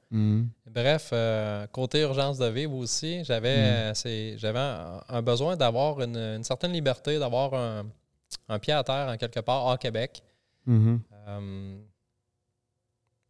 Bref, 0.66 1.08
euh, 1.14 1.66
côté 1.68 2.02
urgence 2.02 2.36
de 2.36 2.44
vivre 2.46 2.74
aussi, 2.74 3.24
j'avais 3.24 3.48
euh, 3.56 3.94
c'est- 3.94 4.36
j'avais 4.36 4.58
un, 4.58 5.02
un 5.08 5.22
besoin 5.22 5.56
d'avoir 5.56 5.98
une, 6.02 6.14
une 6.16 6.44
certaine 6.44 6.72
liberté, 6.72 7.18
d'avoir 7.18 7.54
un, 7.54 7.86
un 8.50 8.58
pied 8.58 8.74
à 8.74 8.84
terre 8.84 9.08
en 9.08 9.16
quelque 9.16 9.40
part 9.40 9.64
hors 9.64 9.78
Québec. 9.78 10.22
Mhm. 10.66 11.00
Euh, 11.28 11.78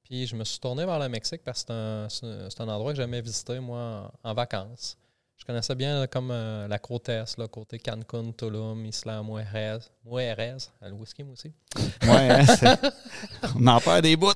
puis 0.03 0.27
je 0.27 0.35
me 0.35 0.43
suis 0.43 0.59
tourné 0.59 0.85
vers 0.85 0.99
le 0.99 1.09
Mexique 1.09 1.43
parce 1.45 1.63
que 1.63 2.07
c'est 2.09 2.25
un, 2.27 2.69
un- 2.69 2.69
endroit 2.75 2.91
que 2.93 2.97
j'aimais 2.97 3.21
visiter, 3.21 3.61
moi, 3.61 4.11
en, 4.25 4.31
en 4.31 4.35
vacances. 4.35 4.99
Je 5.39 5.45
connaissais 5.45 5.75
bien 5.75 6.01
là, 6.01 6.07
comme 6.07 6.31
euh, 6.31 6.67
la 6.67 6.79
côte 6.79 7.09
est, 7.09 7.39
là, 7.39 7.47
côté 7.47 7.79
Cancun, 7.79 8.33
Tulum, 8.33 8.85
Isla 8.85 9.23
Mujeres, 9.23 9.89
Mujeres, 10.05 10.73
le 10.83 10.93
whisky, 10.93 11.23
moi 11.23 11.35
aussi. 11.35 11.53
Ouais, 12.03 12.31
hein, 12.31 12.77
on 13.57 13.67
en 13.67 13.81
perd 13.81 14.03
des 14.03 14.17
bouts. 14.17 14.33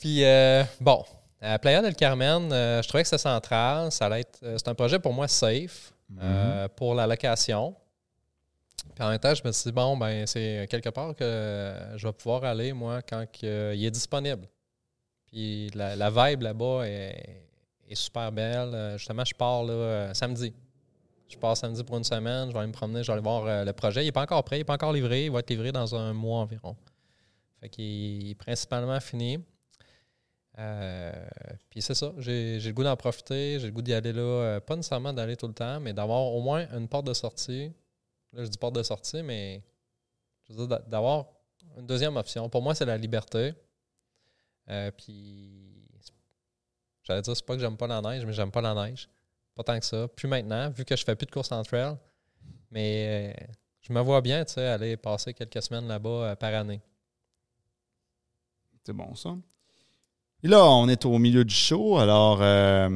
Puis, 0.00 0.24
euh, 0.24 0.64
bon, 0.80 1.04
à 1.40 1.58
Playa 1.58 1.82
del 1.82 1.94
Carmen, 1.94 2.52
euh, 2.52 2.82
je 2.82 2.88
trouvais 2.88 3.02
que 3.02 3.08
c'était 3.08 3.22
central. 3.22 3.90
Ça 3.92 4.06
allait 4.06 4.20
être, 4.20 4.38
c'est 4.42 4.68
un 4.68 4.74
projet 4.74 4.98
pour 4.98 5.12
moi 5.12 5.28
safe 5.28 5.92
euh, 6.20 6.68
pour 6.68 6.94
la 6.94 7.06
location. 7.06 7.74
Puis 8.94 9.04
en 9.04 9.10
même 9.10 9.18
temps, 9.18 9.34
je 9.34 9.42
me 9.44 9.52
suis 9.52 9.70
dit, 9.70 9.72
bon, 9.72 9.96
ben, 9.96 10.26
c'est 10.26 10.66
quelque 10.68 10.88
part 10.90 11.14
que 11.14 11.74
je 11.96 12.06
vais 12.06 12.12
pouvoir 12.12 12.44
aller, 12.44 12.72
moi, 12.72 13.02
quand 13.02 13.24
il 13.42 13.84
est 13.84 13.90
disponible. 13.90 14.48
Puis 15.26 15.70
la, 15.74 15.94
la 15.94 16.10
vibe 16.10 16.42
là-bas 16.42 16.86
est, 16.86 17.47
est 17.92 17.96
super 17.96 18.30
belle. 18.32 18.74
Euh, 18.74 18.98
Justement, 18.98 19.24
je 19.24 19.34
pars 19.34 19.64
là, 19.64 19.72
euh, 19.72 20.14
samedi. 20.14 20.52
Je 21.28 21.36
pars 21.36 21.56
samedi 21.56 21.82
pour 21.84 21.96
une 21.96 22.04
semaine. 22.04 22.48
Je 22.48 22.52
vais 22.52 22.58
aller 22.58 22.68
me 22.68 22.72
promener, 22.72 23.02
je 23.02 23.08
vais 23.08 23.12
aller 23.14 23.22
voir 23.22 23.44
euh, 23.46 23.64
le 23.64 23.72
projet. 23.72 24.02
Il 24.02 24.06
n'est 24.06 24.12
pas 24.12 24.22
encore 24.22 24.42
prêt, 24.44 24.56
il 24.56 24.60
n'est 24.60 24.64
pas 24.64 24.74
encore 24.74 24.92
livré. 24.92 25.26
Il 25.26 25.30
va 25.30 25.40
être 25.40 25.50
livré 25.50 25.72
dans 25.72 25.94
un 25.94 26.12
mois 26.12 26.40
environ. 26.40 26.76
Fait 27.60 27.68
qu'il 27.68 28.30
est 28.30 28.34
principalement 28.34 29.00
fini. 29.00 29.38
Puis 31.70 31.82
c'est 31.82 31.94
ça, 31.94 32.12
j'ai 32.18 32.58
le 32.58 32.72
goût 32.72 32.82
d'en 32.82 32.96
profiter, 32.96 33.60
j'ai 33.60 33.66
le 33.66 33.72
goût 33.72 33.82
d'y 33.82 33.94
aller 33.94 34.12
là, 34.12 34.60
pas 34.60 34.74
nécessairement 34.74 35.12
d'aller 35.12 35.36
tout 35.36 35.46
le 35.46 35.54
temps, 35.54 35.78
mais 35.78 35.92
d'avoir 35.92 36.20
au 36.32 36.40
moins 36.40 36.66
une 36.76 36.88
porte 36.88 37.06
de 37.06 37.14
sortie. 37.14 37.72
Là, 38.32 38.42
je 38.44 38.48
dis 38.48 38.58
porte 38.58 38.74
de 38.74 38.82
sortie, 38.82 39.22
mais 39.22 39.62
je 40.44 40.52
veux 40.52 40.58
dire 40.58 40.68
d'a- 40.68 40.84
d'avoir 40.88 41.26
une 41.76 41.86
deuxième 41.86 42.16
option. 42.16 42.48
Pour 42.48 42.60
moi, 42.62 42.74
c'est 42.74 42.86
la 42.86 42.96
liberté. 42.98 43.54
Puis, 44.96 45.67
j'allais 47.08 47.22
dire, 47.22 47.34
c'est 47.34 47.44
pas 47.44 47.54
que 47.54 47.60
j'aime 47.60 47.76
pas 47.76 47.86
la 47.86 48.00
neige, 48.02 48.24
mais 48.24 48.32
j'aime 48.32 48.50
pas 48.50 48.60
la 48.60 48.74
neige. 48.74 49.08
Pas 49.54 49.64
tant 49.64 49.78
que 49.78 49.84
ça. 49.84 50.06
Plus 50.08 50.28
maintenant, 50.28 50.70
vu 50.70 50.84
que 50.84 50.94
je 50.94 51.04
fais 51.04 51.16
plus 51.16 51.26
de 51.26 51.30
course 51.30 51.50
en 51.50 51.62
trail, 51.62 51.96
mais 52.70 53.34
euh, 53.34 53.44
je 53.80 53.92
me 53.92 54.00
vois 54.00 54.20
bien, 54.20 54.44
tu 54.44 54.52
sais, 54.52 54.66
aller 54.66 54.96
passer 54.96 55.34
quelques 55.34 55.62
semaines 55.62 55.88
là-bas 55.88 56.08
euh, 56.08 56.36
par 56.36 56.54
année. 56.54 56.80
C'est 58.84 58.92
bon, 58.92 59.14
ça. 59.14 59.36
Et 60.42 60.48
là, 60.48 60.64
on 60.64 60.88
est 60.88 61.04
au 61.04 61.18
milieu 61.18 61.44
du 61.44 61.54
show, 61.54 61.98
alors 61.98 62.40
euh, 62.42 62.88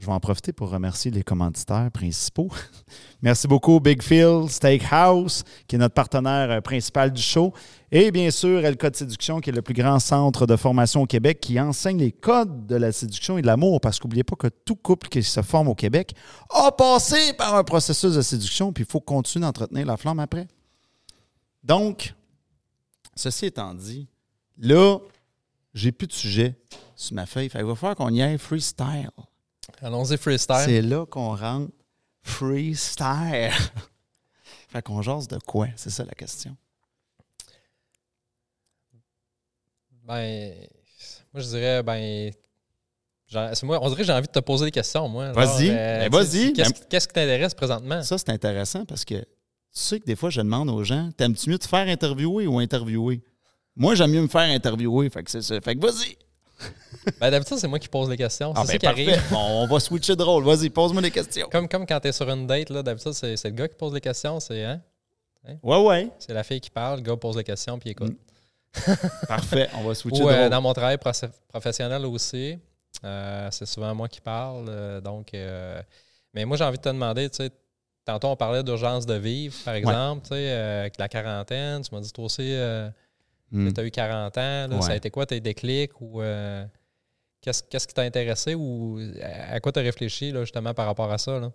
je 0.00 0.06
vais 0.06 0.12
en 0.12 0.20
profiter 0.20 0.54
pour 0.54 0.70
remercier 0.70 1.10
les 1.10 1.22
commanditaires 1.22 1.90
principaux. 1.92 2.48
Merci 3.22 3.46
beaucoup, 3.46 3.80
Big 3.80 4.02
Phil 4.02 4.48
Steakhouse, 4.48 5.44
qui 5.68 5.76
est 5.76 5.78
notre 5.78 5.94
partenaire 5.94 6.50
euh, 6.50 6.60
principal 6.62 7.12
du 7.12 7.20
show. 7.20 7.52
Et 7.92 8.10
bien 8.10 8.30
sûr, 8.30 8.64
El 8.64 8.78
Code 8.78 8.96
Séduction, 8.96 9.40
qui 9.40 9.50
est 9.50 9.52
le 9.52 9.60
plus 9.60 9.74
grand 9.74 9.98
centre 9.98 10.46
de 10.46 10.56
formation 10.56 11.02
au 11.02 11.06
Québec, 11.06 11.40
qui 11.40 11.60
enseigne 11.60 11.98
les 11.98 12.12
codes 12.12 12.66
de 12.66 12.76
la 12.76 12.92
séduction 12.92 13.36
et 13.36 13.42
de 13.42 13.46
l'amour. 13.46 13.78
Parce 13.82 13.98
qu'oubliez 13.98 14.24
pas 14.24 14.36
que 14.36 14.46
tout 14.46 14.76
couple 14.76 15.08
qui 15.08 15.22
se 15.22 15.42
forme 15.42 15.68
au 15.68 15.74
Québec 15.74 16.14
a 16.48 16.72
passé 16.72 17.34
par 17.34 17.54
un 17.54 17.64
processus 17.64 18.14
de 18.14 18.22
séduction, 18.22 18.72
puis 18.72 18.84
il 18.84 18.90
faut 18.90 19.00
continuer 19.00 19.44
d'entretenir 19.44 19.84
la 19.84 19.98
flamme 19.98 20.20
après. 20.20 20.48
Donc, 21.62 22.14
ceci 23.14 23.46
étant 23.46 23.74
dit, 23.74 24.08
là, 24.56 24.96
j'ai 25.74 25.92
plus 25.92 26.06
de 26.06 26.14
sujet 26.14 26.58
sur 26.96 27.14
ma 27.14 27.26
feuille. 27.26 27.50
Qu'il 27.50 27.62
va 27.62 27.74
falloir 27.74 27.96
qu'on 27.96 28.14
y 28.14 28.22
aille 28.22 28.38
freestyle. 28.38 29.10
Allons-y 29.82 30.16
freestyle. 30.16 30.62
C'est 30.64 30.82
là 30.82 31.06
qu'on 31.06 31.34
rentre 31.34 31.72
freestyle. 32.22 33.50
fait 34.68 34.82
qu'on 34.82 35.02
jase 35.02 35.28
de 35.28 35.38
quoi? 35.38 35.68
C'est 35.76 35.90
ça 35.90 36.04
la 36.04 36.12
question. 36.12 36.56
Ben, 40.04 40.54
moi, 41.32 41.42
je 41.42 41.48
dirais, 41.48 41.82
ben, 41.82 42.32
moi, 43.62 43.78
on 43.80 43.88
dirait 43.88 44.00
que 44.00 44.06
j'ai 44.06 44.12
envie 44.12 44.26
de 44.26 44.32
te 44.32 44.40
poser 44.40 44.64
des 44.66 44.70
questions, 44.70 45.08
moi. 45.08 45.32
Vas-y. 45.32 45.66
Genre, 45.68 45.76
Ben, 45.76 46.10
vas-y. 46.10 46.52
Qu'est-ce 46.52 46.72
qu'est-ce 46.88 47.08
qui 47.08 47.14
t'intéresse 47.14 47.54
présentement? 47.54 48.02
Ça, 48.02 48.18
c'est 48.18 48.30
intéressant 48.30 48.84
parce 48.84 49.04
que 49.04 49.14
tu 49.14 49.26
sais 49.72 50.00
que 50.00 50.04
des 50.04 50.16
fois, 50.16 50.30
je 50.30 50.40
demande 50.40 50.68
aux 50.68 50.82
gens 50.82 51.10
T'aimes-tu 51.16 51.50
mieux 51.50 51.58
te 51.58 51.68
faire 51.68 51.86
interviewer 51.86 52.46
ou 52.48 52.58
interviewer? 52.58 53.22
Moi, 53.76 53.94
j'aime 53.94 54.10
mieux 54.10 54.22
me 54.22 54.28
faire 54.28 54.50
interviewer. 54.50 55.08
Fait 55.10 55.22
que 55.22 55.30
c'est 55.30 55.42
ça. 55.42 55.60
Fait 55.60 55.76
que 55.76 55.80
vas-y. 55.80 56.16
Ben, 57.18 57.30
d'habitude, 57.30 57.56
c'est 57.56 57.66
moi 57.68 57.78
qui 57.78 57.88
pose 57.88 58.10
les 58.10 58.16
questions. 58.16 58.52
Ah, 58.54 58.62
c'est 58.66 58.72
ben, 58.72 58.78
qui 58.78 58.86
parfait. 58.86 59.12
arrive. 59.12 59.30
Bon, 59.30 59.62
on 59.62 59.66
va 59.66 59.80
switcher 59.80 60.16
de 60.16 60.22
rôle. 60.22 60.44
Vas-y, 60.44 60.68
pose-moi 60.68 61.00
des 61.00 61.10
questions. 61.10 61.48
Comme, 61.50 61.66
comme 61.66 61.86
quand 61.86 61.98
t'es 61.98 62.12
sur 62.12 62.28
une 62.28 62.46
date, 62.46 62.70
d'habitude, 62.70 63.12
c'est 63.12 63.42
le 63.44 63.50
gars 63.50 63.68
qui 63.68 63.74
pose 63.74 63.94
les 63.94 64.00
questions. 64.00 64.38
C'est 64.38 64.64
hein? 64.64 64.80
Ouais, 65.62 65.82
ouais. 65.82 66.10
c'est 66.18 66.34
la 66.34 66.42
fille 66.42 66.60
qui 66.60 66.70
parle, 66.70 66.98
le 66.98 67.02
gars 67.02 67.16
pose 67.16 67.36
les 67.36 67.44
questions, 67.44 67.78
puis 67.78 67.90
écoute. 67.90 68.16
Parfait. 69.26 69.68
On 69.74 69.84
va 69.84 69.94
switcher 69.94 70.22
Ou 70.22 70.26
de 70.28 70.32
euh, 70.32 70.40
rôle. 70.42 70.50
dans 70.50 70.60
mon 70.60 70.72
travail 70.72 70.98
professionnel 71.48 72.04
aussi, 72.06 72.58
euh, 73.04 73.48
c'est 73.50 73.66
souvent 73.66 73.94
moi 73.94 74.08
qui 74.08 74.20
parle. 74.20 74.66
euh, 74.68 75.00
donc, 75.00 75.32
mais 76.34 76.44
moi, 76.44 76.56
j'ai 76.56 76.64
envie 76.64 76.76
de 76.78 76.82
te 76.82 76.88
demander, 76.88 77.28
tu 77.30 77.36
sais, 77.38 77.50
tantôt 78.04 78.28
on 78.28 78.36
parlait 78.36 78.62
d'urgence 78.62 79.06
de 79.06 79.14
vivre, 79.14 79.56
par 79.64 79.74
exemple, 79.74 80.22
tu 80.22 80.34
sais, 80.34 80.50
avec 80.50 80.98
la 80.98 81.08
quarantaine. 81.08 81.82
Tu 81.82 81.94
m'as 81.94 82.00
dit 82.00 82.12
toi 82.12 82.26
aussi, 82.26 82.54
Hmm. 83.52 83.72
tu 83.72 83.80
as 83.80 83.84
eu 83.84 83.90
40 83.90 84.38
ans. 84.38 84.66
là, 84.68 84.80
Ça 84.80 84.92
a 84.92 84.96
été 84.96 85.10
quoi 85.10 85.26
tes 85.26 85.40
déclics 85.40 86.00
ou 86.00 86.22
euh, 86.22 86.64
qu'est-ce 87.40 87.62
qu'est-ce 87.64 87.88
qui 87.88 87.94
t'a 87.94 88.02
intéressé 88.02 88.54
ou 88.54 88.98
à 89.50 89.58
quoi 89.60 89.72
tu 89.72 89.80
as 89.80 89.82
réfléchi 89.82 90.30
là, 90.30 90.40
justement 90.42 90.72
par 90.72 90.86
rapport 90.86 91.10
à 91.10 91.18
ça? 91.18 91.40
Là? 91.40 91.50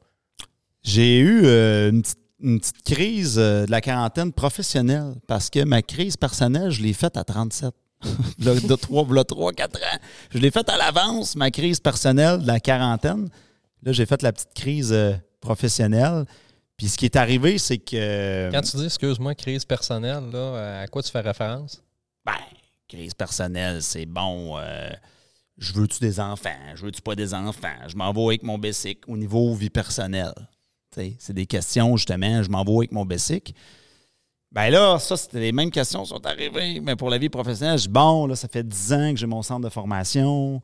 J'ai 0.83 1.19
eu 1.19 1.45
euh, 1.45 1.89
une, 1.91 2.01
petite, 2.01 2.19
une 2.41 2.59
petite 2.59 2.83
crise 2.83 3.39
euh, 3.39 3.65
de 3.65 3.71
la 3.71 3.81
quarantaine 3.81 4.33
professionnelle 4.33 5.13
parce 5.25 5.49
que 5.49 5.63
ma 5.63 5.81
crise 5.81 6.17
personnelle, 6.17 6.69
je 6.69 6.83
l'ai 6.83 6.93
faite 6.93 7.17
à 7.17 7.23
37. 7.23 7.73
V'là 8.39 8.53
de 8.67 8.75
3, 8.75 9.23
3, 9.23 9.53
4 9.53 9.77
ans. 9.77 9.99
Je 10.31 10.37
l'ai 10.37 10.51
faite 10.51 10.69
à 10.69 10.77
l'avance, 10.77 11.35
ma 11.35 11.49
crise 11.49 11.79
personnelle 11.79 12.41
de 12.41 12.47
la 12.47 12.59
quarantaine. 12.59 13.29
Là, 13.83 13.93
j'ai 13.93 14.05
fait 14.05 14.21
la 14.21 14.33
petite 14.33 14.53
crise 14.53 14.95
professionnelle. 15.39 16.25
Puis 16.75 16.89
ce 16.89 16.97
qui 16.97 17.05
est 17.05 17.15
arrivé, 17.15 17.57
c'est 17.57 17.77
que. 17.77 18.51
Quand 18.51 18.61
tu 18.61 18.75
dis, 18.77 18.85
excuse-moi, 18.85 19.33
crise 19.33 19.63
personnelle, 19.63 20.23
là, 20.31 20.81
à 20.81 20.87
quoi 20.87 21.01
tu 21.01 21.09
fais 21.09 21.21
référence? 21.21 21.84
Ben, 22.25 22.33
crise 22.87 23.13
personnelle, 23.13 23.81
c'est 23.81 24.05
bon. 24.05 24.57
euh, 24.57 24.89
je 25.57 25.73
veux-tu 25.73 25.99
des 25.99 26.19
enfants? 26.19 26.49
Je 26.75 26.85
veux-tu 26.85 27.01
pas 27.01 27.15
des 27.15 27.33
enfants? 27.33 27.67
Je 27.87 27.95
m'en 27.95 28.11
vais 28.11 28.25
avec 28.25 28.43
mon 28.43 28.57
basic 28.57 28.99
au 29.07 29.15
niveau 29.15 29.53
vie 29.53 29.69
personnelle. 29.69 30.33
C'est 31.19 31.33
des 31.33 31.45
questions, 31.45 31.97
justement. 31.97 32.41
Je 32.41 32.49
m'en 32.49 32.63
vais 32.63 32.75
avec 32.75 32.91
mon 32.91 33.05
basic. 33.05 33.53
Ben 34.51 34.69
là, 34.69 34.97
ça, 34.99 35.17
c'était 35.17 35.41
les 35.41 35.51
mêmes 35.51 35.71
questions 35.71 36.03
qui 36.03 36.09
sont 36.09 36.25
arrivées. 36.25 36.79
Mais 36.79 36.95
pour 36.95 37.09
la 37.09 37.17
vie 37.17 37.27
professionnelle, 37.29 37.77
je 37.77 37.83
dis, 37.83 37.89
bon, 37.89 38.27
là, 38.27 38.35
ça 38.35 38.47
fait 38.47 38.65
10 38.65 38.93
ans 38.93 39.11
que 39.11 39.19
j'ai 39.19 39.27
mon 39.27 39.41
centre 39.41 39.61
de 39.65 39.69
formation. 39.69 40.61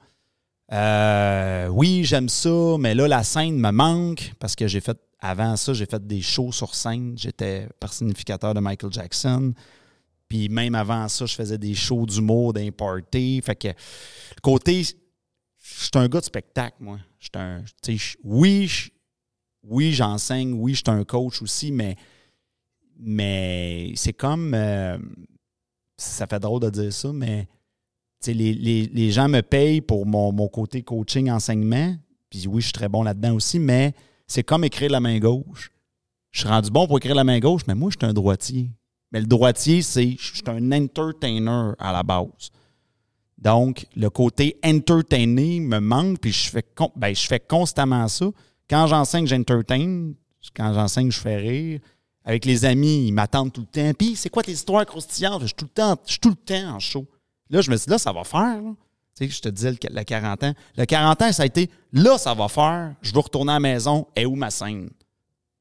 Euh, 0.71 1.67
oui, 1.67 2.05
j'aime 2.05 2.29
ça, 2.29 2.77
mais 2.79 2.95
là, 2.95 3.09
la 3.09 3.23
scène 3.23 3.57
me 3.57 3.71
manque 3.71 4.31
parce 4.39 4.55
que 4.55 4.67
j'ai 4.67 4.79
fait, 4.79 4.97
avant 5.19 5.57
ça, 5.57 5.73
j'ai 5.73 5.85
fait 5.85 6.05
des 6.07 6.21
shows 6.21 6.53
sur 6.53 6.73
scène. 6.75 7.17
J'étais 7.17 7.67
personnificateur 7.81 8.53
de 8.53 8.61
Michael 8.61 8.93
Jackson. 8.93 9.53
Puis 10.31 10.47
même 10.47 10.75
avant 10.75 11.09
ça, 11.09 11.25
je 11.25 11.35
faisais 11.35 11.57
des 11.57 11.73
shows 11.73 12.05
d'humour, 12.05 12.53
d'un 12.53 12.71
party. 12.71 13.41
Fait 13.43 13.53
que 13.53 13.67
le 13.67 14.41
côté, 14.41 14.81
je 14.81 14.93
suis 15.59 15.89
un 15.95 16.07
gars 16.07 16.21
de 16.21 16.25
spectacle, 16.25 16.77
moi. 16.79 16.99
Un, 17.35 17.61
oui, 18.23 18.71
oui, 19.61 19.91
j'enseigne, 19.91 20.53
oui, 20.53 20.71
je 20.73 20.77
suis 20.77 20.83
un 20.97 21.03
coach 21.03 21.41
aussi, 21.41 21.73
mais, 21.73 21.97
c'est 23.97 24.13
comme. 24.13 24.53
euh, 24.53 24.97
ça 25.97 26.27
fait 26.27 26.39
drôle 26.39 26.61
de 26.61 26.69
dire 26.69 26.93
ça, 26.93 27.11
mais 27.11 27.49
les, 28.25 28.53
les- 28.53 28.85
les 28.87 29.11
gens 29.11 29.27
me 29.27 29.41
payent 29.41 29.81
pour 29.81 30.05
mon, 30.05 30.31
mon 30.31 30.47
côté 30.47 30.81
coaching, 30.81 31.29
enseignement. 31.29 31.93
Puis 32.29 32.47
oui, 32.47 32.61
je 32.61 32.67
suis 32.67 32.73
très 32.73 32.87
bon 32.87 33.03
là-dedans 33.03 33.35
aussi, 33.35 33.59
mais 33.59 33.93
c'est 34.27 34.43
comme 34.43 34.63
écrire 34.63 34.91
la 34.91 35.01
main 35.01 35.19
gauche. 35.19 35.73
Je 36.31 36.39
suis 36.39 36.47
rendu 36.47 36.71
bon 36.71 36.87
pour 36.87 36.97
écrire 36.99 37.15
la 37.15 37.25
main 37.25 37.39
gauche, 37.39 37.63
mais 37.67 37.75
moi, 37.75 37.89
je 37.91 37.97
suis 37.99 38.09
un 38.09 38.13
droitier. 38.13 38.71
Mais 39.11 39.19
le 39.19 39.27
droitier, 39.27 39.81
c'est. 39.81 40.15
Je 40.19 40.35
suis 40.35 40.43
un 40.47 40.71
entertainer 40.71 41.73
à 41.79 41.91
la 41.91 42.03
base. 42.03 42.49
Donc, 43.37 43.87
le 43.95 44.09
côté 44.09 44.57
entertainer 44.63 45.59
me 45.59 45.79
manque, 45.79 46.19
puis 46.19 46.31
je 46.31 46.49
fais, 46.49 46.63
ben, 46.95 47.13
je 47.15 47.27
fais 47.27 47.39
constamment 47.39 48.07
ça. 48.07 48.27
Quand 48.69 48.87
j'enseigne, 48.87 49.25
j'entertain. 49.25 50.11
Quand 50.55 50.73
j'enseigne, 50.73 51.11
je 51.11 51.19
fais 51.19 51.37
rire. 51.37 51.79
Avec 52.23 52.45
les 52.45 52.65
amis, 52.65 53.07
ils 53.07 53.11
m'attendent 53.11 53.51
tout 53.51 53.61
le 53.61 53.67
temps. 53.67 53.93
Puis, 53.97 54.15
c'est 54.15 54.29
quoi 54.29 54.43
tes 54.43 54.51
histoires 54.51 54.85
croustillantes? 54.85 55.41
Je 55.41 55.47
suis 55.47 55.55
tout 55.55 55.65
le 55.65 55.71
temps, 55.71 55.95
je 56.05 56.11
suis 56.11 56.19
tout 56.19 56.29
le 56.29 56.35
temps 56.35 56.75
en 56.75 56.79
show. 56.79 57.07
Là, 57.49 57.61
je 57.61 57.71
me 57.71 57.77
suis 57.77 57.85
dit, 57.85 57.91
là, 57.91 57.97
ça 57.97 58.13
va 58.13 58.23
faire. 58.23 58.61
là. 58.61 58.73
Tu 59.17 59.25
sais, 59.25 59.29
je 59.29 59.41
te 59.41 59.49
disais 59.49 59.71
le, 59.71 59.77
le 59.89 60.03
40 60.03 60.43
ans. 60.43 60.53
Le 60.77 60.85
40 60.85 61.21
ans, 61.21 61.31
ça 61.31 61.43
a 61.43 61.45
été, 61.47 61.69
là, 61.91 62.17
ça 62.17 62.33
va 62.35 62.47
faire. 62.47 62.93
Je 63.01 63.11
veux 63.11 63.19
retourner 63.19 63.51
à 63.51 63.55
la 63.55 63.59
maison. 63.59 64.07
Et 64.15 64.25
où 64.25 64.35
ma 64.35 64.51
scène? 64.51 64.89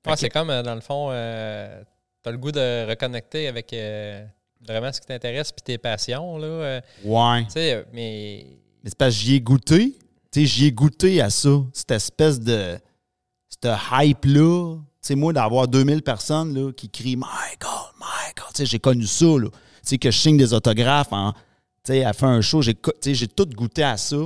Ouais, 0.06 0.16
c'est 0.16 0.28
comme, 0.28 0.50
euh, 0.50 0.62
dans 0.62 0.74
le 0.74 0.80
fond, 0.80 1.08
euh, 1.10 1.82
tu 2.22 2.28
as 2.28 2.32
le 2.32 2.38
goût 2.38 2.52
de 2.52 2.88
reconnecter 2.88 3.48
avec 3.48 3.72
euh, 3.72 4.24
vraiment 4.66 4.92
ce 4.92 5.00
qui 5.00 5.06
t'intéresse 5.06 5.52
puis 5.52 5.62
tes 5.62 5.78
passions. 5.78 6.36
Là, 6.38 6.46
euh, 6.46 6.80
Ouais. 7.04 7.44
tu 7.46 7.52
sais, 7.52 7.84
mais 7.92 8.46
Mais 8.82 8.90
c'est 8.90 8.98
parce 8.98 9.14
que 9.14 9.20
j'y 9.20 9.34
ai 9.36 9.40
goûté. 9.40 9.94
Tu 10.32 10.40
sais, 10.40 10.46
j'y 10.46 10.66
ai 10.66 10.72
goûté 10.72 11.20
à 11.20 11.28
ça. 11.30 11.50
Cette 11.72 11.90
espèce 11.90 12.40
de. 12.40 12.78
Cette 13.48 13.70
hype-là. 13.92 14.76
Tu 14.76 14.82
sais, 15.00 15.14
moi, 15.14 15.32
d'avoir 15.32 15.66
2000 15.66 16.02
personnes 16.02 16.54
là, 16.54 16.72
qui 16.72 16.88
crient 16.88 17.16
Michael, 17.16 17.90
Michael. 17.98 18.44
Tu 18.54 18.58
sais, 18.58 18.66
j'ai 18.66 18.78
connu 18.78 19.06
ça. 19.06 19.24
Là. 19.26 19.48
Tu 19.50 19.58
sais, 19.82 19.98
que 19.98 20.10
je 20.10 20.18
signe 20.18 20.36
des 20.36 20.52
autographes. 20.54 21.12
En, 21.12 21.32
tu 21.32 21.38
sais, 21.84 21.98
elle 21.98 22.14
fait 22.14 22.26
un 22.26 22.40
show. 22.42 22.60
J'ai, 22.62 22.74
tout 22.74 23.46
goûté 23.46 23.82
à 23.82 23.96
ça. 23.96 24.16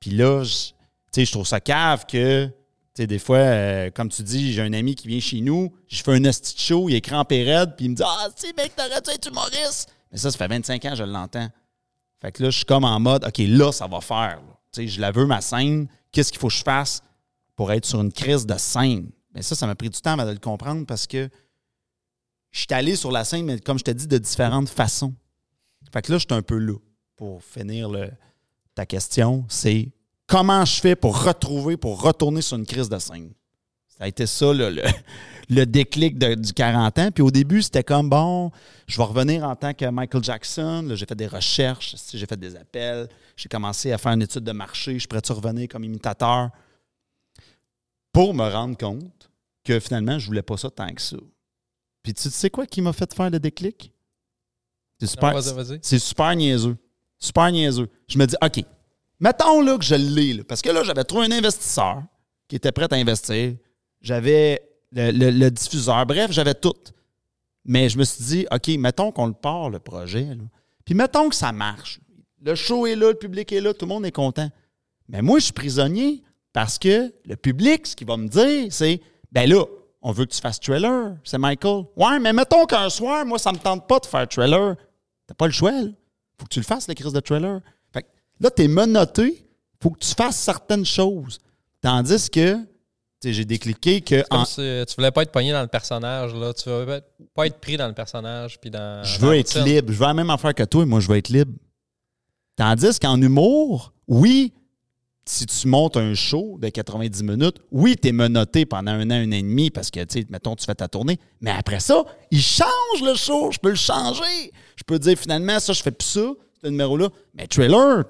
Puis 0.00 0.10
là, 0.12 0.44
je- 0.44 0.68
tu 0.68 0.74
sais, 1.12 1.24
je 1.24 1.32
trouve 1.32 1.46
ça 1.46 1.60
cave 1.60 2.06
que. 2.06 2.48
Sais, 2.96 3.08
des 3.08 3.18
fois, 3.18 3.38
euh, 3.38 3.90
comme 3.90 4.08
tu 4.08 4.22
dis, 4.22 4.52
j'ai 4.52 4.62
un 4.62 4.72
ami 4.72 4.94
qui 4.94 5.08
vient 5.08 5.18
chez 5.18 5.40
nous, 5.40 5.72
je 5.88 6.00
fais 6.02 6.12
un 6.12 6.22
esti 6.22 6.54
show, 6.56 6.88
il 6.88 6.94
est 6.94 7.00
crampé 7.00 7.42
raide, 7.42 7.74
puis 7.76 7.86
il 7.86 7.90
me 7.90 7.96
dit 7.96 8.02
Ah, 8.06 8.28
si, 8.36 8.52
mec, 8.56 8.76
t'aurais 8.76 9.00
dû 9.00 9.10
être 9.10 9.28
humoriste. 9.28 9.92
Mais 10.12 10.18
ça, 10.18 10.30
ça 10.30 10.38
fait 10.38 10.46
25 10.46 10.84
ans 10.84 10.94
je 10.94 11.02
l'entends. 11.02 11.48
Fait 12.22 12.30
que 12.30 12.42
là, 12.44 12.50
je 12.50 12.56
suis 12.58 12.64
comme 12.64 12.84
en 12.84 13.00
mode, 13.00 13.24
OK, 13.24 13.38
là, 13.38 13.72
ça 13.72 13.88
va 13.88 14.00
faire. 14.00 14.40
Tu 14.72 14.82
sais, 14.82 14.88
je 14.88 15.00
la 15.00 15.10
veux, 15.10 15.26
ma 15.26 15.40
scène. 15.40 15.88
Qu'est-ce 16.12 16.30
qu'il 16.30 16.40
faut 16.40 16.46
que 16.46 16.54
je 16.54 16.62
fasse 16.62 17.02
pour 17.56 17.72
être 17.72 17.84
sur 17.84 18.00
une 18.00 18.12
crise 18.12 18.46
de 18.46 18.56
scène? 18.56 19.10
Mais 19.34 19.42
ça, 19.42 19.56
ça 19.56 19.66
m'a 19.66 19.74
pris 19.74 19.90
du 19.90 20.00
temps 20.00 20.16
de 20.16 20.30
le 20.30 20.38
comprendre 20.38 20.86
parce 20.86 21.08
que 21.08 21.28
je 22.52 22.60
suis 22.60 22.68
allé 22.70 22.94
sur 22.94 23.10
la 23.10 23.24
scène, 23.24 23.44
mais 23.46 23.58
comme 23.58 23.78
je 23.78 23.84
t'ai 23.84 23.94
dit, 23.94 24.06
de 24.06 24.18
différentes 24.18 24.68
façons. 24.68 25.12
Fait 25.92 26.00
que 26.00 26.12
là, 26.12 26.18
je 26.18 26.26
suis 26.28 26.34
un 26.38 26.42
peu 26.42 26.58
là 26.58 26.76
pour 27.16 27.42
finir 27.42 27.90
ta 28.76 28.86
question. 28.86 29.44
C'est 29.48 29.90
comment 30.26 30.64
je 30.64 30.80
fais 30.80 30.96
pour 30.96 31.22
retrouver, 31.22 31.76
pour 31.76 32.00
retourner 32.02 32.42
sur 32.42 32.56
une 32.56 32.66
crise 32.66 32.88
de 32.88 32.98
scène? 32.98 33.32
Ça 33.88 34.04
a 34.04 34.08
été 34.08 34.26
ça, 34.26 34.52
là, 34.52 34.70
le, 34.70 34.82
le 35.48 35.64
déclic 35.66 36.18
de- 36.18 36.34
du 36.34 36.52
40 36.52 36.98
ans. 36.98 37.10
Puis 37.12 37.22
au 37.22 37.30
début, 37.30 37.62
c'était 37.62 37.84
comme, 37.84 38.08
bon, 38.10 38.50
je 38.86 38.96
vais 38.96 39.04
revenir 39.04 39.44
en 39.44 39.54
tant 39.54 39.72
que 39.72 39.84
Michael 39.88 40.24
Jackson. 40.24 40.88
J'ai 40.94 41.06
fait 41.06 41.14
des 41.14 41.28
recherches, 41.28 41.94
j'ai 42.12 42.26
fait 42.26 42.36
des 42.36 42.56
appels. 42.56 43.08
J'ai 43.36 43.48
commencé 43.48 43.92
à 43.92 43.98
faire 43.98 44.12
une 44.12 44.22
étude 44.22 44.42
de 44.44 44.52
marché. 44.52 44.94
Je 44.94 44.98
suis 45.00 45.08
prêt 45.08 45.20
à 45.28 45.32
revenir 45.32 45.68
comme 45.68 45.84
imitateur? 45.84 46.50
Pour 48.12 48.34
me 48.34 48.48
rendre 48.48 48.76
compte 48.76 49.30
que 49.64 49.78
finalement, 49.80 50.18
je 50.18 50.26
voulais 50.26 50.42
pas 50.42 50.56
ça 50.56 50.70
tant 50.70 50.88
que 50.92 51.00
ça. 51.02 51.16
Puis 52.02 52.14
tu 52.14 52.28
sais 52.30 52.50
quoi 52.50 52.66
qui 52.66 52.80
m'a 52.82 52.92
fait 52.92 53.12
faire 53.14 53.30
le 53.30 53.40
déclic? 53.40 53.90
C'est 55.00 55.06
super, 55.06 55.32
Non, 55.32 55.40
super 55.98 56.36
niaiseux. 56.36 56.76
Super 57.18 57.50
niaiseux. 57.50 57.88
Je 58.08 58.18
me 58.18 58.26
dis, 58.26 58.36
OK, 58.42 58.64
mettons 59.20 59.60
là 59.60 59.78
que 59.78 59.84
je 59.84 59.94
l'ai, 59.94 60.42
parce 60.44 60.62
que 60.62 60.70
là, 60.70 60.82
j'avais 60.82 61.04
trouvé 61.04 61.26
un 61.26 61.32
investisseur 61.32 62.02
qui 62.48 62.56
était 62.56 62.72
prêt 62.72 62.88
à 62.90 62.96
investir. 62.96 63.54
J'avais 64.00 64.60
le, 64.92 65.48
diffuseur. 65.50 66.04
Bref, 66.06 66.30
j'avais 66.30 66.54
tout. 66.54 66.74
Mais 67.64 67.88
je 67.88 67.98
me 67.98 68.04
suis 68.04 68.24
dit, 68.24 68.46
OK, 68.52 68.68
mettons 68.78 69.10
qu'on 69.10 69.26
le 69.26 69.32
part, 69.32 69.70
le 69.70 69.78
projet. 69.78 70.28
Puis 70.84 70.94
mettons 70.94 71.28
que 71.28 71.34
ça 71.34 71.52
marche. 71.52 72.00
Le 72.42 72.54
show 72.54 72.86
est 72.86 72.94
là, 72.94 73.08
le 73.08 73.14
public 73.14 73.50
est 73.52 73.60
là, 73.60 73.72
tout 73.72 73.86
le 73.86 73.88
monde 73.88 74.04
est 74.04 74.12
content. 74.12 74.50
Mais 75.08 75.22
moi, 75.22 75.38
je 75.38 75.44
suis 75.44 75.52
prisonnier 75.52 76.22
parce 76.52 76.78
que 76.78 77.12
le 77.24 77.36
public, 77.36 77.86
ce 77.86 77.96
qu'il 77.96 78.06
va 78.06 78.16
me 78.16 78.28
dire, 78.28 78.66
c'est 78.70 79.00
ben 79.32 79.48
là, 79.48 79.64
on 80.02 80.12
veut 80.12 80.26
que 80.26 80.34
tu 80.34 80.40
fasses 80.40 80.60
trailer. 80.60 81.16
C'est 81.24 81.38
Michael. 81.38 81.84
Ouais, 81.96 82.18
mais 82.20 82.32
mettons 82.34 82.66
qu'un 82.66 82.90
soir, 82.90 83.24
moi, 83.24 83.38
ça 83.38 83.52
me 83.52 83.58
tente 83.58 83.88
pas 83.88 83.98
de 83.98 84.06
faire 84.06 84.28
trailer. 84.28 84.76
T'as 85.26 85.34
pas 85.34 85.46
le 85.46 85.52
choix, 85.52 85.72
là. 85.72 85.88
Faut 86.38 86.44
que 86.44 86.50
tu 86.52 86.60
le 86.60 86.64
fasses, 86.64 86.88
la 86.88 86.94
crise 86.94 87.12
de 87.12 87.20
trailer. 87.20 87.60
Là, 88.40 88.50
t'es 88.50 88.68
menotté. 88.68 89.46
Faut 89.82 89.90
que 89.90 89.98
tu 89.98 90.14
fasses 90.14 90.36
certaines 90.36 90.84
choses. 90.84 91.38
Tandis 91.80 92.30
que, 92.30 92.56
tu 93.20 93.32
j'ai 93.32 93.44
décliqué 93.44 94.00
que. 94.00 94.22
En- 94.30 94.44
si 94.44 94.56
tu 94.86 94.94
voulais 94.96 95.10
pas 95.10 95.22
être 95.22 95.32
pogné 95.32 95.52
dans 95.52 95.62
le 95.62 95.68
personnage, 95.68 96.34
là. 96.34 96.52
Tu 96.54 96.68
veux 96.68 97.00
pas 97.34 97.46
être 97.46 97.58
pris 97.60 97.76
dans 97.76 97.88
le 97.88 97.94
personnage. 97.94 98.58
Puis 98.60 98.70
dans, 98.70 99.04
Je 99.04 99.18
veux 99.20 99.34
être 99.36 99.58
libre. 99.64 99.92
Je 99.92 99.98
veux 99.98 100.06
la 100.06 100.14
même 100.14 100.30
affaire 100.30 100.54
que 100.54 100.62
toi 100.64 100.82
et 100.82 100.86
moi, 100.86 101.00
je 101.00 101.08
veux 101.08 101.16
être 101.16 101.28
libre. 101.28 101.52
Tandis 102.56 102.98
qu'en 103.00 103.20
humour, 103.20 103.92
oui, 104.06 104.52
si 105.26 105.46
tu 105.46 105.66
montes 105.68 105.96
un 105.96 106.14
show 106.14 106.58
de 106.60 106.68
90 106.68 107.22
minutes, 107.22 107.56
oui, 107.70 107.96
tu 108.00 108.08
es 108.08 108.12
menotté 108.12 108.66
pendant 108.66 108.92
un 108.92 109.10
an, 109.10 109.14
un 109.14 109.28
an 109.28 109.32
et 109.32 109.42
demi 109.42 109.70
parce 109.70 109.90
que, 109.90 110.00
tu 110.04 110.20
sais, 110.20 110.26
mettons, 110.28 110.54
tu 110.54 110.64
fais 110.64 110.74
ta 110.74 110.86
tournée. 110.86 111.18
Mais 111.40 111.50
après 111.50 111.80
ça, 111.80 112.04
il 112.30 112.40
change 112.42 113.02
le 113.02 113.14
show. 113.14 113.50
Je 113.50 113.58
peux 113.58 113.70
le 113.70 113.74
changer. 113.74 114.52
Je 114.76 114.84
peux 114.86 114.98
dire, 114.98 115.18
finalement, 115.18 115.58
ça, 115.60 115.72
je 115.72 115.82
fais 115.82 115.90
plus 115.90 116.06
ça, 116.06 116.30
ce 116.64 116.70
numéro-là. 116.70 117.08
Mais 117.34 117.46
trailer, 117.46 118.04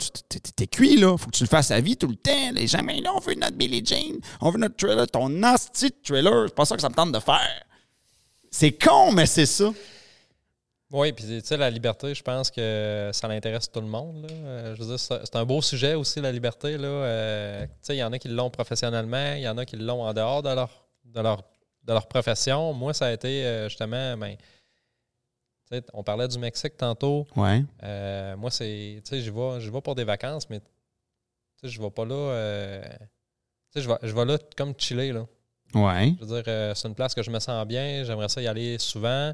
t'es 0.56 0.66
cuit, 0.66 0.96
là. 0.96 1.16
Faut 1.16 1.26
que 1.26 1.36
tu 1.36 1.44
le 1.44 1.48
fasses 1.48 1.70
à 1.70 1.80
vie 1.80 1.96
tout 1.96 2.08
le 2.08 2.16
temps. 2.16 2.52
Les 2.52 2.66
gens, 2.66 2.82
mais 2.82 3.00
là, 3.00 3.12
on 3.14 3.20
veut 3.20 3.34
notre 3.34 3.56
Billie 3.56 3.84
Jean. 3.84 4.18
On 4.40 4.50
veut 4.50 4.58
notre 4.58 4.76
trailer. 4.76 5.06
Ton 5.08 5.28
de 5.28 6.02
trailer, 6.02 6.48
c'est 6.48 6.54
pas 6.54 6.64
ça 6.64 6.76
que 6.76 6.82
ça 6.82 6.88
me 6.88 6.94
tente 6.94 7.12
de 7.12 7.18
faire. 7.18 7.64
C'est 8.50 8.72
con, 8.72 9.12
mais 9.12 9.26
c'est 9.26 9.46
ça. 9.46 9.72
Oui, 10.92 11.12
puis 11.12 11.24
tu 11.24 11.40
sais, 11.40 11.56
la 11.56 11.70
liberté, 11.70 12.14
je 12.14 12.22
pense 12.22 12.52
que 12.52 13.10
ça 13.12 13.26
l'intéresse 13.26 13.68
tout 13.68 13.80
le 13.80 13.88
monde. 13.88 14.28
Euh, 14.30 14.76
Je 14.76 14.82
veux 14.82 14.96
dire, 14.96 15.00
c'est 15.00 15.34
un 15.34 15.44
beau 15.44 15.60
sujet 15.60 15.94
aussi, 15.94 16.20
la 16.20 16.30
liberté. 16.30 16.76
Euh, 16.78 17.64
tu 17.64 17.70
sais, 17.82 17.96
il 17.96 17.98
y 17.98 18.04
en 18.04 18.12
a 18.12 18.18
qui 18.18 18.28
l'ont 18.28 18.50
professionnellement, 18.50 19.32
il 19.34 19.42
y 19.42 19.48
en 19.48 19.58
a 19.58 19.64
qui 19.64 19.76
l'ont 19.76 20.02
en 20.02 20.12
dehors 20.12 20.42
de 20.42 20.50
leur, 20.50 20.86
de 21.04 21.20
leur, 21.20 21.42
de 21.82 21.92
leur 21.92 22.06
profession. 22.06 22.72
Moi, 22.74 22.94
ça 22.94 23.06
a 23.06 23.12
été 23.12 23.44
euh, 23.44 23.68
justement, 23.68 24.16
ben, 24.16 24.36
on 25.92 26.02
parlait 26.02 26.28
du 26.28 26.38
Mexique 26.38 26.76
tantôt. 26.76 27.26
Ouais. 27.36 27.64
Euh, 27.82 28.36
moi, 28.36 28.50
c'est, 28.50 29.00
tu 29.04 29.10
sais, 29.10 29.20
je 29.20 29.30
vais, 29.30 29.60
je 29.60 29.70
vais 29.70 29.80
pour 29.80 29.94
des 29.94 30.04
vacances, 30.04 30.48
mais 30.50 30.60
je 31.62 31.80
vais 31.80 31.90
pas 31.90 32.04
là. 32.04 32.14
euh, 32.14 32.82
tu 32.90 32.98
sais, 33.70 33.80
je 33.82 33.88
vais, 33.88 33.96
je 34.02 34.14
vais 34.14 34.24
là 34.24 34.38
comme 34.56 34.74
chiller, 34.78 35.12
là. 35.12 35.26
Ouais. 35.74 36.14
Je 36.20 36.24
veux 36.24 36.34
dire, 36.36 36.44
euh, 36.46 36.74
c'est 36.74 36.86
une 36.86 36.94
place 36.94 37.14
que 37.14 37.22
je 37.22 37.30
me 37.30 37.38
sens 37.40 37.66
bien. 37.66 38.04
J'aimerais 38.04 38.28
ça 38.28 38.40
y 38.40 38.46
aller 38.46 38.78
souvent. 38.78 39.32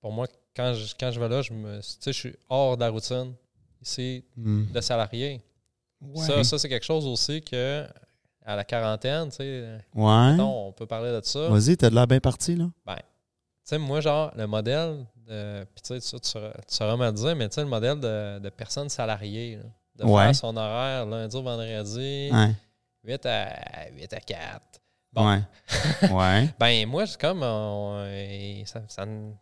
Pour 0.00 0.12
moi, 0.12 0.26
quand 0.54 0.74
je, 0.74 0.94
quand 0.98 1.10
je 1.10 1.20
vais 1.20 1.28
là, 1.28 1.42
je 1.42 1.52
me, 1.52 1.76
tu 1.80 1.82
sais, 2.00 2.12
je 2.12 2.18
suis 2.18 2.36
hors 2.48 2.76
de 2.76 2.82
la 2.82 2.90
routine. 2.90 3.34
Ici, 3.80 4.24
Hmm. 4.36 4.64
de 4.72 4.80
salarié. 4.80 5.40
Ça, 6.16 6.42
ça 6.42 6.58
c'est 6.58 6.68
quelque 6.68 6.84
chose 6.84 7.06
aussi 7.06 7.40
que 7.42 7.86
à 8.44 8.56
la 8.56 8.64
quarantaine, 8.64 9.28
tu 9.30 9.36
sais, 9.36 9.78
Ouais. 9.94 10.32
mettons, 10.32 10.66
on 10.68 10.72
peut 10.72 10.86
parler 10.86 11.12
de 11.12 11.20
ça. 11.24 11.48
Vas-y, 11.48 11.76
t'as 11.76 11.88
de 11.90 11.94
l'air 11.94 12.06
bien 12.08 12.18
parti, 12.18 12.56
là. 12.56 12.68
Sais, 13.68 13.78
moi, 13.78 14.00
genre, 14.00 14.32
le 14.36 14.46
modèle 14.46 15.04
de. 15.26 15.64
Puis 15.74 15.82
tu 15.82 16.00
sais, 16.00 16.18
tu 16.20 16.28
sauras, 16.28 16.50
tu 16.66 16.74
sauras 16.74 16.96
me 16.96 17.10
dire, 17.12 17.36
mais 17.36 17.48
tu 17.48 17.54
sais, 17.56 17.62
le 17.62 17.68
modèle 17.68 18.00
de, 18.00 18.38
de 18.38 18.48
personne 18.50 18.88
salariée, 18.88 19.56
là, 19.56 19.62
de 19.96 20.04
Ouais. 20.04 20.24
faire 20.24 20.34
son 20.36 20.56
horaire 20.56 21.06
lundi 21.06 21.36
au 21.36 21.42
vendredi, 21.42 22.30
Ouais. 22.32 22.54
8 23.04 23.26
à, 23.26 23.88
8 23.94 24.12
à 24.12 24.20
4. 24.20 24.60
Bon. 25.12 25.28
Ouais. 25.28 25.40
ouais. 26.10 26.48
Ben, 26.58 26.86
moi, 26.88 27.06
c'est 27.06 27.20
comme. 27.20 27.42
on- 27.42 28.04
ça, 28.66 28.80
ça, 28.88 29.06
ne 29.06 29.32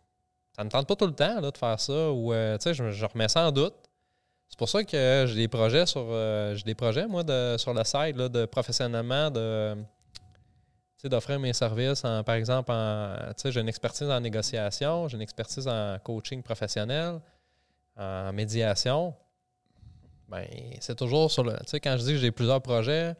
ça 0.55 0.63
me 0.63 0.69
tente 0.69 0.87
pas 0.87 0.95
tout 0.95 1.07
le 1.07 1.13
temps 1.13 1.39
là, 1.41 1.51
de 1.51 1.57
faire 1.57 1.79
ça. 1.79 2.11
Ou, 2.11 2.33
euh, 2.33 2.57
tu 2.57 2.63
sais, 2.63 2.73
je, 2.73 2.91
je 2.91 3.05
remets 3.05 3.27
ça 3.27 3.47
en 3.47 3.51
doute. 3.51 3.75
C'est 4.49 4.57
pour 4.57 4.69
ça 4.69 4.83
que 4.83 5.25
j'ai 5.27 5.35
des 5.35 5.47
projets 5.49 5.85
sur. 5.85 6.05
euh, 6.09 6.55
j'ai 6.55 6.63
des 6.63 6.75
projets, 6.75 7.05
moi, 7.07 7.21
de, 7.23 7.55
sur 7.57 7.73
le 7.73 7.83
site, 7.83 8.15
là, 8.15 8.29
de 8.29 8.45
professionnellement, 8.45 9.29
de. 9.29 9.75
D'offrir 11.05 11.39
mes 11.39 11.53
services, 11.53 12.03
en, 12.03 12.23
par 12.23 12.35
exemple, 12.35 12.71
en, 12.71 13.15
j'ai 13.45 13.59
une 13.61 13.69
expertise 13.69 14.09
en 14.09 14.19
négociation, 14.19 15.07
j'ai 15.07 15.15
une 15.15 15.21
expertise 15.21 15.67
en 15.67 15.97
coaching 16.03 16.41
professionnel, 16.41 17.19
en 17.95 18.33
médiation. 18.33 19.13
Ben, 20.27 20.45
c'est 20.81 20.95
toujours 20.95 21.31
sur 21.31 21.43
le. 21.43 21.53
Tu 21.59 21.67
sais, 21.67 21.79
quand 21.79 21.95
je 21.97 22.03
dis 22.03 22.11
que 22.13 22.17
j'ai 22.17 22.31
plusieurs 22.31 22.61
projets, 22.61 23.15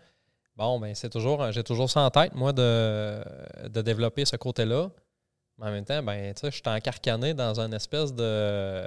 bon, 0.56 0.80
ben, 0.80 0.94
c'est 0.96 1.10
toujours. 1.10 1.52
J'ai 1.52 1.64
toujours 1.64 1.90
ça 1.90 2.02
en 2.02 2.10
tête, 2.10 2.34
moi, 2.36 2.52
de, 2.52 3.24
de 3.70 3.82
développer 3.82 4.26
ce 4.26 4.36
côté-là. 4.36 4.90
Mais 5.58 5.68
en 5.68 5.72
même 5.72 5.86
temps, 5.86 6.04
ben, 6.04 6.34
tu 6.34 6.42
sais, 6.42 6.52
je 6.52 6.56
suis 6.58 6.64
encarcané 6.66 7.34
dans 7.34 7.60
une 7.60 7.74
espèce 7.74 8.14
de 8.14 8.86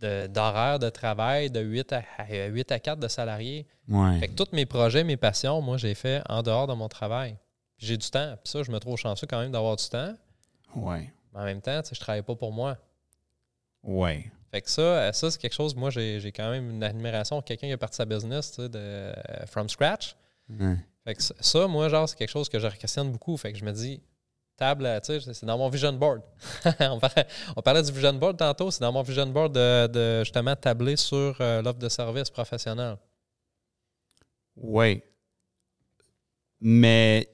de- 0.00 0.26
d'horaire 0.28 0.78
de, 0.78 0.88
travail 0.88 1.50
de 1.50 1.60
8 1.60 1.92
à, 1.92 2.02
à 2.16 2.46
8 2.46 2.72
à 2.72 2.78
4 2.80 2.98
de 2.98 3.08
salariés. 3.08 3.66
Ouais. 3.88 4.18
Fait 4.18 4.28
que 4.28 4.34
tous 4.34 4.48
mes 4.54 4.64
projets, 4.64 5.04
mes 5.04 5.18
passions, 5.18 5.60
moi, 5.60 5.76
j'ai 5.76 5.94
fait 5.94 6.22
en 6.28 6.42
dehors 6.42 6.66
de 6.66 6.72
mon 6.72 6.88
travail. 6.88 7.36
J'ai 7.80 7.96
du 7.96 8.10
temps. 8.10 8.36
Puis 8.42 8.50
ça, 8.52 8.62
je 8.62 8.70
me 8.70 8.78
trouve 8.78 8.96
chanceux 8.98 9.26
quand 9.26 9.40
même 9.40 9.52
d'avoir 9.52 9.74
du 9.76 9.88
temps. 9.88 10.14
Ouais. 10.76 11.10
Mais 11.32 11.40
en 11.40 11.44
même 11.44 11.60
temps, 11.60 11.80
tu 11.82 11.88
sais, 11.88 11.94
je 11.94 12.00
travaille 12.00 12.22
pas 12.22 12.34
pour 12.36 12.52
moi. 12.52 12.76
Ouais. 13.82 14.30
Fait 14.50 14.60
que 14.60 14.68
ça, 14.70 14.82
euh, 14.82 15.12
ça 15.12 15.30
c'est 15.30 15.40
quelque 15.40 15.54
chose, 15.54 15.74
moi, 15.74 15.90
j'ai 15.90 16.32
quand 16.34 16.50
même 16.50 16.70
une 16.70 16.82
admiration 16.82 17.36
pour 17.36 17.44
quelqu'un 17.44 17.68
qui 17.68 17.72
a 17.72 17.78
parti 17.78 17.96
sa 17.96 18.04
business 18.04 18.50
tu 18.50 18.62
sais, 18.62 18.68
de, 18.68 18.78
euh, 18.78 19.12
from 19.46 19.68
scratch. 19.68 20.16
Fait 21.04 21.14
que 21.14 21.22
ça- 21.22 21.66
moi, 21.68 21.88
genre, 21.88 22.08
c'est 22.08 22.16
quelque 22.16 22.30
chose 22.30 22.48
que 22.48 22.58
je 22.58 22.66
questionne 22.68 23.10
beaucoup. 23.10 23.36
Fait 23.36 23.52
que 23.52 23.58
je 23.58 23.64
me 23.64 23.72
dis, 23.72 24.02
table, 24.56 24.84
euh, 24.84 25.00
tu 25.00 25.18
sais, 25.20 25.32
c'est 25.32 25.46
dans 25.46 25.56
mon 25.56 25.68
vision 25.70 25.92
board. 25.92 26.20
on, 26.80 26.98
parlait, 26.98 27.26
on 27.56 27.62
parlait 27.62 27.82
du 27.82 27.92
vision 27.92 28.12
board 28.12 28.36
tantôt, 28.36 28.70
c'est 28.70 28.80
dans 28.80 28.92
mon 28.92 29.02
vision 29.02 29.26
board 29.26 29.54
de, 29.54 29.86
de, 29.86 30.20
justement 30.24 30.54
tabler 30.56 30.96
sur 30.96 31.36
euh, 31.40 31.62
l'offre 31.62 31.78
de 31.78 31.88
service 31.88 32.28
professionnel. 32.28 32.96
Oui. 34.56 35.02
Mais, 36.60 37.26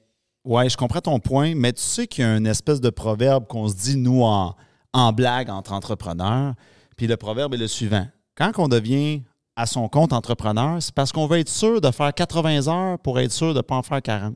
ouais, 0.47 0.69
je 0.69 0.77
comprends 0.77 1.01
ton 1.01 1.19
point, 1.19 1.53
mais 1.55 1.73
tu 1.73 1.81
sais 1.81 2.07
qu'il 2.07 2.23
y 2.23 2.27
a 2.27 2.35
une 2.37 2.47
espèce 2.47 2.81
de 2.81 2.89
proverbe 2.89 3.45
qu'on 3.47 3.67
se 3.67 3.75
dit, 3.75 3.97
nous, 3.97 4.23
en, 4.23 4.55
en 4.93 5.13
blague 5.13 5.49
entre 5.49 5.73
entrepreneurs. 5.73 6.53
Puis 6.95 7.05
le 7.07 7.17
proverbe 7.17 7.53
est 7.53 7.57
le 7.57 7.67
suivant. 7.67 8.07
Quand 8.35 8.51
on 8.57 8.67
devient 8.67 9.21
à 9.55 9.65
son 9.65 9.89
compte 9.89 10.13
entrepreneur, 10.13 10.81
c'est 10.81 10.93
parce 10.93 11.11
qu'on 11.11 11.27
veut 11.27 11.39
être 11.39 11.49
sûr 11.49 11.81
de 11.81 11.91
faire 11.91 12.13
80 12.13 12.67
heures 12.67 12.99
pour 12.99 13.19
être 13.19 13.31
sûr 13.31 13.49
de 13.49 13.57
ne 13.59 13.61
pas 13.61 13.75
en 13.75 13.83
faire 13.83 14.01
40. 14.01 14.35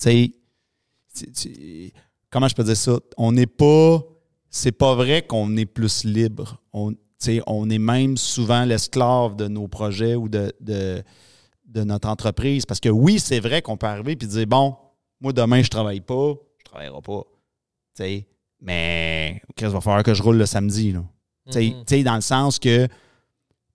Tu 0.00 0.34
sais, 1.14 1.92
comment 2.30 2.48
je 2.48 2.54
peux 2.54 2.64
dire 2.64 2.76
ça? 2.76 2.98
On 3.16 3.32
n'est 3.32 3.46
pas. 3.46 4.02
C'est 4.50 4.72
pas 4.72 4.94
vrai 4.94 5.26
qu'on 5.26 5.56
est 5.58 5.66
plus 5.66 6.04
libre. 6.04 6.62
On, 6.72 6.94
on 7.46 7.70
est 7.70 7.78
même 7.78 8.16
souvent 8.16 8.64
l'esclave 8.64 9.36
de 9.36 9.46
nos 9.46 9.68
projets 9.68 10.14
ou 10.14 10.30
de, 10.30 10.52
de, 10.60 11.02
de 11.66 11.84
notre 11.84 12.08
entreprise. 12.08 12.64
Parce 12.64 12.80
que 12.80 12.88
oui, 12.88 13.18
c'est 13.20 13.40
vrai 13.40 13.60
qu'on 13.60 13.76
peut 13.76 13.86
arriver 13.86 14.12
et 14.12 14.16
dire 14.16 14.46
bon, 14.46 14.74
moi 15.20 15.32
demain, 15.32 15.62
je 15.62 15.68
travaille 15.70 16.00
pas, 16.00 16.34
je 16.58 16.64
travaillerai 16.64 17.00
pas. 17.02 17.22
Tu 17.96 18.02
sais, 18.04 18.26
mais 18.60 19.40
il 19.60 19.66
va 19.66 19.80
falloir 19.80 20.02
que 20.02 20.14
je 20.14 20.22
roule 20.22 20.36
le 20.36 20.46
samedi. 20.46 20.92
Là. 20.92 21.04
Tu 21.46 21.52
sais- 21.52 21.70
Mhm. 21.70 21.84
tu 21.86 21.96
sais, 21.96 22.02
dans 22.02 22.14
le 22.16 22.20
sens 22.20 22.58
que 22.58 22.86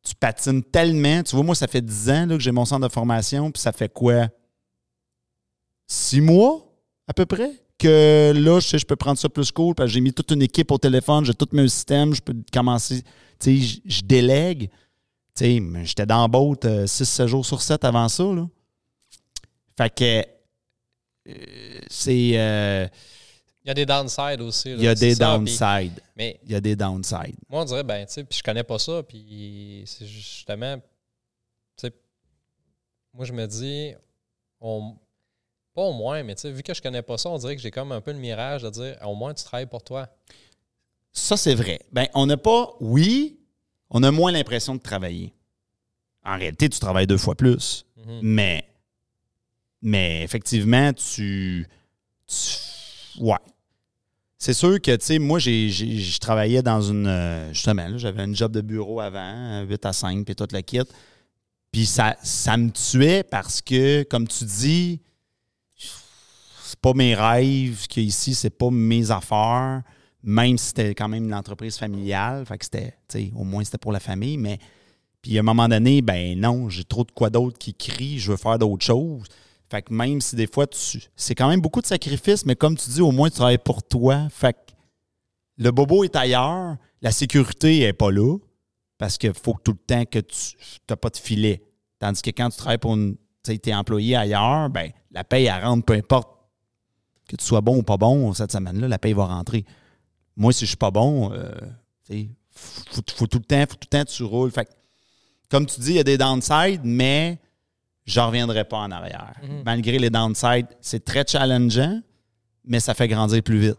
tu 0.04 0.16
patines 0.16 0.64
tellement. 0.64 1.24
Tu 1.24 1.36
vois, 1.36 1.44
moi, 1.46 1.56
ça 1.56 1.68
fait 1.68 1.82
10 1.82 2.10
ans 2.10 2.26
là, 2.26 2.36
que 2.36 2.44
j'ai 2.44 2.52
mon 2.52 2.66
centre 2.66 2.88
de 2.88 2.92
formation, 2.94 3.52
puis 3.52 3.62
ça 3.62 3.72
fait 3.72 3.92
quoi? 3.92 4.28
Six 5.88 6.22
mois, 6.22 6.66
à 7.08 7.14
peu 7.14 7.26
près? 7.26 7.52
Que 7.78 8.32
là, 8.36 8.60
je 8.60 8.68
sais, 8.68 8.80
je 8.80 8.86
peux 8.86 8.96
prendre 8.96 9.18
ça 9.18 9.28
plus 9.30 9.52
cool, 9.52 9.76
parce 9.76 9.90
que 9.90 9.94
j'ai 9.94 10.02
mis 10.02 10.14
toute 10.14 10.32
une 10.32 10.42
équipe 10.42 10.72
au 10.72 10.78
téléphone, 10.78 11.26
j'ai 11.26 11.34
tout 11.34 11.48
mes 11.52 11.68
systèmes, 11.68 12.14
je 12.14 12.22
peux 12.22 12.36
commencer. 12.52 13.02
Tu 13.40 13.62
sais, 13.62 13.80
je- 13.86 14.02
délègue. 14.04 14.70
Tu 15.36 15.46
sais, 15.46 15.62
j'étais 15.84 16.06
dans 16.06 16.22
la 16.22 16.28
boat 16.28 16.60
6-7 16.86 17.28
jours 17.28 17.46
sur 17.46 17.62
7 17.62 17.84
avant 17.84 18.08
ça, 18.08 18.24
là. 18.24 18.48
Fait 19.78 19.90
que 19.94 20.04
euh, 20.04 20.24
c'est. 21.90 22.32
euh, 22.36 22.88
Il 23.64 23.68
y 23.68 23.72
a 23.72 23.74
des 23.74 23.86
downsides 23.86 24.42
aussi. 24.42 24.70
là, 24.70 24.76
Il 24.76 24.84
y 24.84 24.88
a 24.88 24.96
des 24.96 25.16
downsides. 25.16 26.02
mais 26.16 26.40
Il 26.44 26.52
y 26.52 26.56
a 26.56 26.62
des 26.62 26.76
downsides. 26.76 27.36
moi, 27.50 27.62
on 27.62 27.66
dirait, 27.66 27.84
ben, 27.84 28.06
tu 28.06 28.14
sais, 28.14 28.24
puis 28.24 28.38
je 28.38 28.44
connais 28.44 28.64
pas 28.64 28.80
ça, 28.80 29.04
puis 29.04 29.84
c'est 29.86 30.06
justement, 30.06 30.78
tu 30.78 30.84
sais, 31.88 31.94
moi, 33.14 33.26
je 33.26 33.34
me 33.34 33.46
dis, 33.48 33.94
on, 34.60 34.96
pas 35.74 35.82
au 35.84 35.94
moins, 35.94 36.24
mais 36.24 36.36
tu 36.36 36.42
sais, 36.42 36.52
vu 36.52 36.62
que 36.64 36.74
je 36.74 36.82
connais 36.82 37.02
pas 37.02 37.18
ça, 37.18 37.30
on 37.30 37.38
dirait 37.38 37.56
que 37.56 37.62
j'ai 37.62 37.72
comme 37.72 37.92
un 37.92 38.02
peu 38.02 38.12
le 38.12 38.20
mirage 38.20 38.64
de 38.64 38.70
dire, 38.70 38.98
au 39.06 39.16
moins, 39.16 39.34
tu 39.34 39.44
travailles 39.44 39.66
pour 39.68 39.84
toi. 39.84 40.08
Ça, 41.12 41.38
c'est 41.38 41.56
vrai. 41.56 41.80
Ben, 41.92 42.08
on 42.16 42.26
n'a 42.26 42.38
pas, 42.38 42.74
oui, 42.80 43.40
on 43.90 44.02
a 44.04 44.12
moins 44.12 44.32
l'impression 44.32 44.76
de 44.76 44.82
travailler. 44.82 45.34
En 46.26 46.38
réalité, 46.38 46.70
tu 46.70 46.80
travailles 46.80 47.06
deux 47.08 47.18
fois 47.18 47.36
plus. 47.36 47.86
Mhm. 47.98 48.20
Mais, 48.24 48.66
mais 49.84 50.24
effectivement, 50.24 50.92
tu, 50.94 51.68
Ouais. 53.20 53.38
C'est 54.38 54.54
sûr 54.54 54.82
que, 54.82 54.96
tu 54.96 55.06
sais, 55.06 55.20
moi, 55.20 55.40
j'ai, 55.40 55.70
je 55.70 56.20
travaillais 56.20 56.62
dans 56.62 56.82
une. 56.82 57.08
euh, 57.08 57.54
Justement, 57.54 57.98
j'avais 57.98 58.24
un 58.24 58.34
job 58.34 58.52
de 58.52 58.62
bureau 58.62 59.00
avant, 59.00 59.62
8 59.62 59.86
à 59.86 59.94
5, 59.94 60.26
puis 60.26 60.36
toute 60.36 60.52
la 60.52 60.62
kit. 60.62 60.82
Puis 61.72 61.86
ça, 61.86 62.18
ça 62.24 62.58
me 62.58 62.70
tuait 62.72 63.24
parce 63.24 63.62
que, 63.62 64.04
comme 64.04 64.28
tu 64.28 64.44
dis, 64.46 65.02
c'est 65.76 66.80
pas 66.82 66.94
mes 66.94 67.16
rêves, 67.16 67.88
que 67.88 68.02
ici, 68.02 68.36
c'est 68.36 68.50
pas 68.50 68.70
mes 68.70 69.12
affaires, 69.12 69.82
même 70.24 70.58
si 70.58 70.68
c'était 70.68 70.94
quand 70.96 71.08
même 71.08 71.26
une 71.26 71.34
entreprise 71.34 71.78
familiale. 71.78 72.46
Fait 72.46 72.58
que 72.58 72.66
c'était, 72.66 72.98
tu 73.08 73.20
sais, 73.20 73.32
au 73.36 73.44
moins 73.44 73.64
c'était 73.64 73.78
pour 73.78 73.92
la 73.92 74.00
famille, 74.00 74.38
mais. 74.38 74.60
Puis 75.22 75.38
à 75.38 75.40
un 75.40 75.44
moment 75.44 75.70
donné, 75.70 76.02
ben 76.02 76.38
non, 76.38 76.68
j'ai 76.68 76.84
trop 76.84 77.06
de 77.06 77.12
quoi 77.12 77.30
d'autre 77.30 77.58
qui 77.58 77.74
crie, 77.74 78.20
je 78.20 78.32
veux 78.32 78.38
faire 78.38 78.60
d'autres 78.60 78.86
choses. 78.86 79.24
Fait 79.74 79.82
que 79.82 79.92
même 79.92 80.22
si 80.22 80.36
des 80.36 80.46
fois, 80.46 80.68
tu 80.68 81.02
c'est 81.16 81.34
quand 81.34 81.50
même 81.50 81.60
beaucoup 81.60 81.82
de 81.82 81.88
sacrifices, 81.88 82.46
mais 82.46 82.56
comme 82.56 82.78
tu 82.78 82.88
dis, 82.92 83.02
au 83.02 83.12
moins 83.12 83.30
tu 83.30 83.38
travailles 83.38 83.58
pour 83.58 83.82
toi. 83.82 84.28
Fait 84.30 84.54
que 84.54 84.72
le 85.58 85.72
bobo 85.72 86.04
est 86.04 86.16
ailleurs, 86.16 86.78
la 87.02 87.12
sécurité 87.12 87.80
n'est 87.80 87.92
pas 87.92 88.12
là, 88.12 88.38
parce 89.00 89.18
qu'il 89.18 89.34
faut 89.34 89.58
tout 89.64 89.72
le 89.72 89.78
temps 89.80 90.06
que 90.06 90.20
tu 90.20 90.56
n'as 90.88 90.96
pas 90.96 91.10
de 91.10 91.18
filet. 91.18 91.64
Tandis 91.98 92.22
que 92.22 92.30
quand 92.30 92.50
tu 92.50 92.58
travailles 92.58 92.78
pour 92.78 92.94
une. 92.94 93.18
Tu 93.44 93.58
t'es 93.58 93.74
employé 93.74 94.16
ailleurs, 94.16 94.70
ben 94.70 94.92
la 95.10 95.24
paye, 95.24 95.48
elle 95.48 95.66
rentre, 95.66 95.86
peu 95.86 95.94
importe 95.94 96.30
que 97.28 97.36
tu 97.36 97.44
sois 97.44 97.62
bon 97.62 97.78
ou 97.78 97.84
pas 97.84 97.98
bon 97.98 98.32
cette 98.36 98.52
semaine-là, 98.52 98.88
la 98.88 99.00
paye 99.00 99.14
va 99.14 99.26
rentrer. 99.26 99.66
Moi, 100.38 100.54
si 100.54 100.66
je 100.66 100.68
suis 100.68 100.78
pas 100.78 100.92
bon, 100.92 101.34
euh, 101.34 101.52
faut, 102.52 103.02
faut 103.16 103.26
tout 103.26 103.40
le 103.40 103.44
temps, 103.44 103.62
faut 103.62 103.76
tout 103.76 103.88
le 103.92 103.98
temps 103.98 104.06
que 104.06 104.16
tu 104.16 104.22
roules. 104.22 104.52
Fait 104.52 104.66
que, 104.66 104.72
comme 105.50 105.66
tu 105.66 105.82
dis, 105.82 105.90
il 105.90 105.96
y 105.96 106.00
a 106.00 106.04
des 106.04 106.20
downsides, 106.20 106.82
mais 106.84 107.40
je 108.06 108.20
ne 108.20 108.26
reviendrai 108.26 108.64
pas 108.66 108.78
en 108.78 108.92
arrière. 108.92 109.34
Mhm. 109.44 109.64
Malgré 109.66 109.98
les 110.00 110.10
downsides, 110.10 110.68
c'est 110.82 111.04
très 111.06 111.24
challengeant, 111.28 112.02
mais 112.66 112.80
ça 112.80 112.94
fait 112.94 113.08
grandir 113.08 113.42
plus 113.44 113.60
vite. 113.60 113.78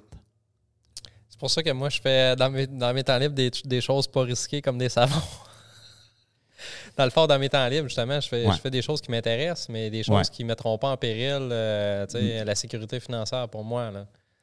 C'est 1.29 1.39
pour 1.39 1.51
ça 1.51 1.63
que 1.63 1.71
moi, 1.71 1.89
je 1.91 2.01
fais 2.01 2.37
dans 2.37 2.49
mes, 2.51 2.67
dans 2.67 2.95
mes 2.95 3.03
temps 3.05 3.19
libres 3.19 3.35
des, 3.35 3.51
des 3.65 3.81
choses 3.81 4.07
pas 4.07 4.23
risquées 4.23 4.63
comme 4.63 4.79
des 4.79 4.89
savons. 4.89 5.21
dans 6.97 7.05
le 7.05 7.11
fond, 7.11 7.27
dans 7.27 7.39
mes 7.39 7.49
temps 7.49 7.67
libres, 7.69 7.89
justement, 7.89 8.21
je 8.21 8.29
fais, 8.29 8.47
Ouais. 8.47 8.53
je 8.55 8.61
fais 8.61 8.71
des 8.71 8.83
choses 8.83 9.01
qui 9.01 9.11
m'intéressent, 9.11 9.69
mais 9.69 9.91
des 9.91 10.03
choses 10.05 10.15
Ouais. 10.17 10.23
qui 10.33 10.43
ne 10.45 10.49
mettront 10.49 10.79
pas 10.79 10.91
en 10.91 10.97
péril 10.97 11.49
euh, 11.51 12.07
sais, 12.09 12.45
la 12.45 12.55
sécurité 12.55 13.01
financière 13.01 13.49
pour 13.49 13.65
moi. 13.65 13.91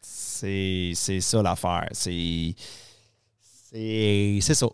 C'est 0.02 0.94
ça 1.22 1.42
l'affaire. 1.42 1.88
C'est. 1.92 2.54
Ça. 4.42 4.68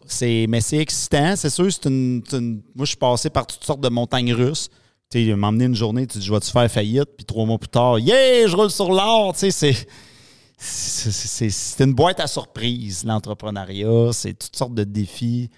Mais 0.47 0.61
c'est 0.61 0.77
excitant. 0.77 1.35
C'est 1.35 1.49
sûr, 1.51 1.71
c'est 1.71 1.85
une, 1.85 2.23
c'est 2.27 2.37
une- 2.37 2.63
Moi, 2.73 2.85
je 2.85 2.89
suis 2.89 2.97
passé 2.97 3.29
par 3.29 3.45
toutes 3.45 3.63
sortes 3.63 3.81
de 3.81 3.89
montagnes 3.89 4.33
russes. 4.33 4.69
Tu 5.09 5.25
sais, 5.25 5.35
m'emmener 5.35 5.65
une 5.65 5.75
journée, 5.75 6.05
tu 6.05 6.17
dis, 6.17 6.25
je 6.25 6.33
vais-tu 6.33 6.51
faire 6.51 6.69
faillite? 6.69 7.09
Puis 7.15 7.25
trois 7.25 7.45
mois 7.45 7.57
plus 7.57 7.69
tard, 7.69 7.97
yeah, 7.99 8.45
je 8.47 8.55
roule 8.55 8.69
sur 8.69 8.91
l'or. 8.91 9.33
Tu 9.33 9.51
sais, 9.51 9.51
c'est. 9.51 11.49
c'est- 11.49 11.83
une 11.83 11.93
boîte 11.93 12.19
à 12.19 12.27
surprise, 12.27 13.03
l'entrepreneuriat. 13.05 14.11
C'est 14.11 14.33
toutes 14.33 14.55
sortes 14.55 14.73
de 14.73 14.83
défis. 14.83 15.49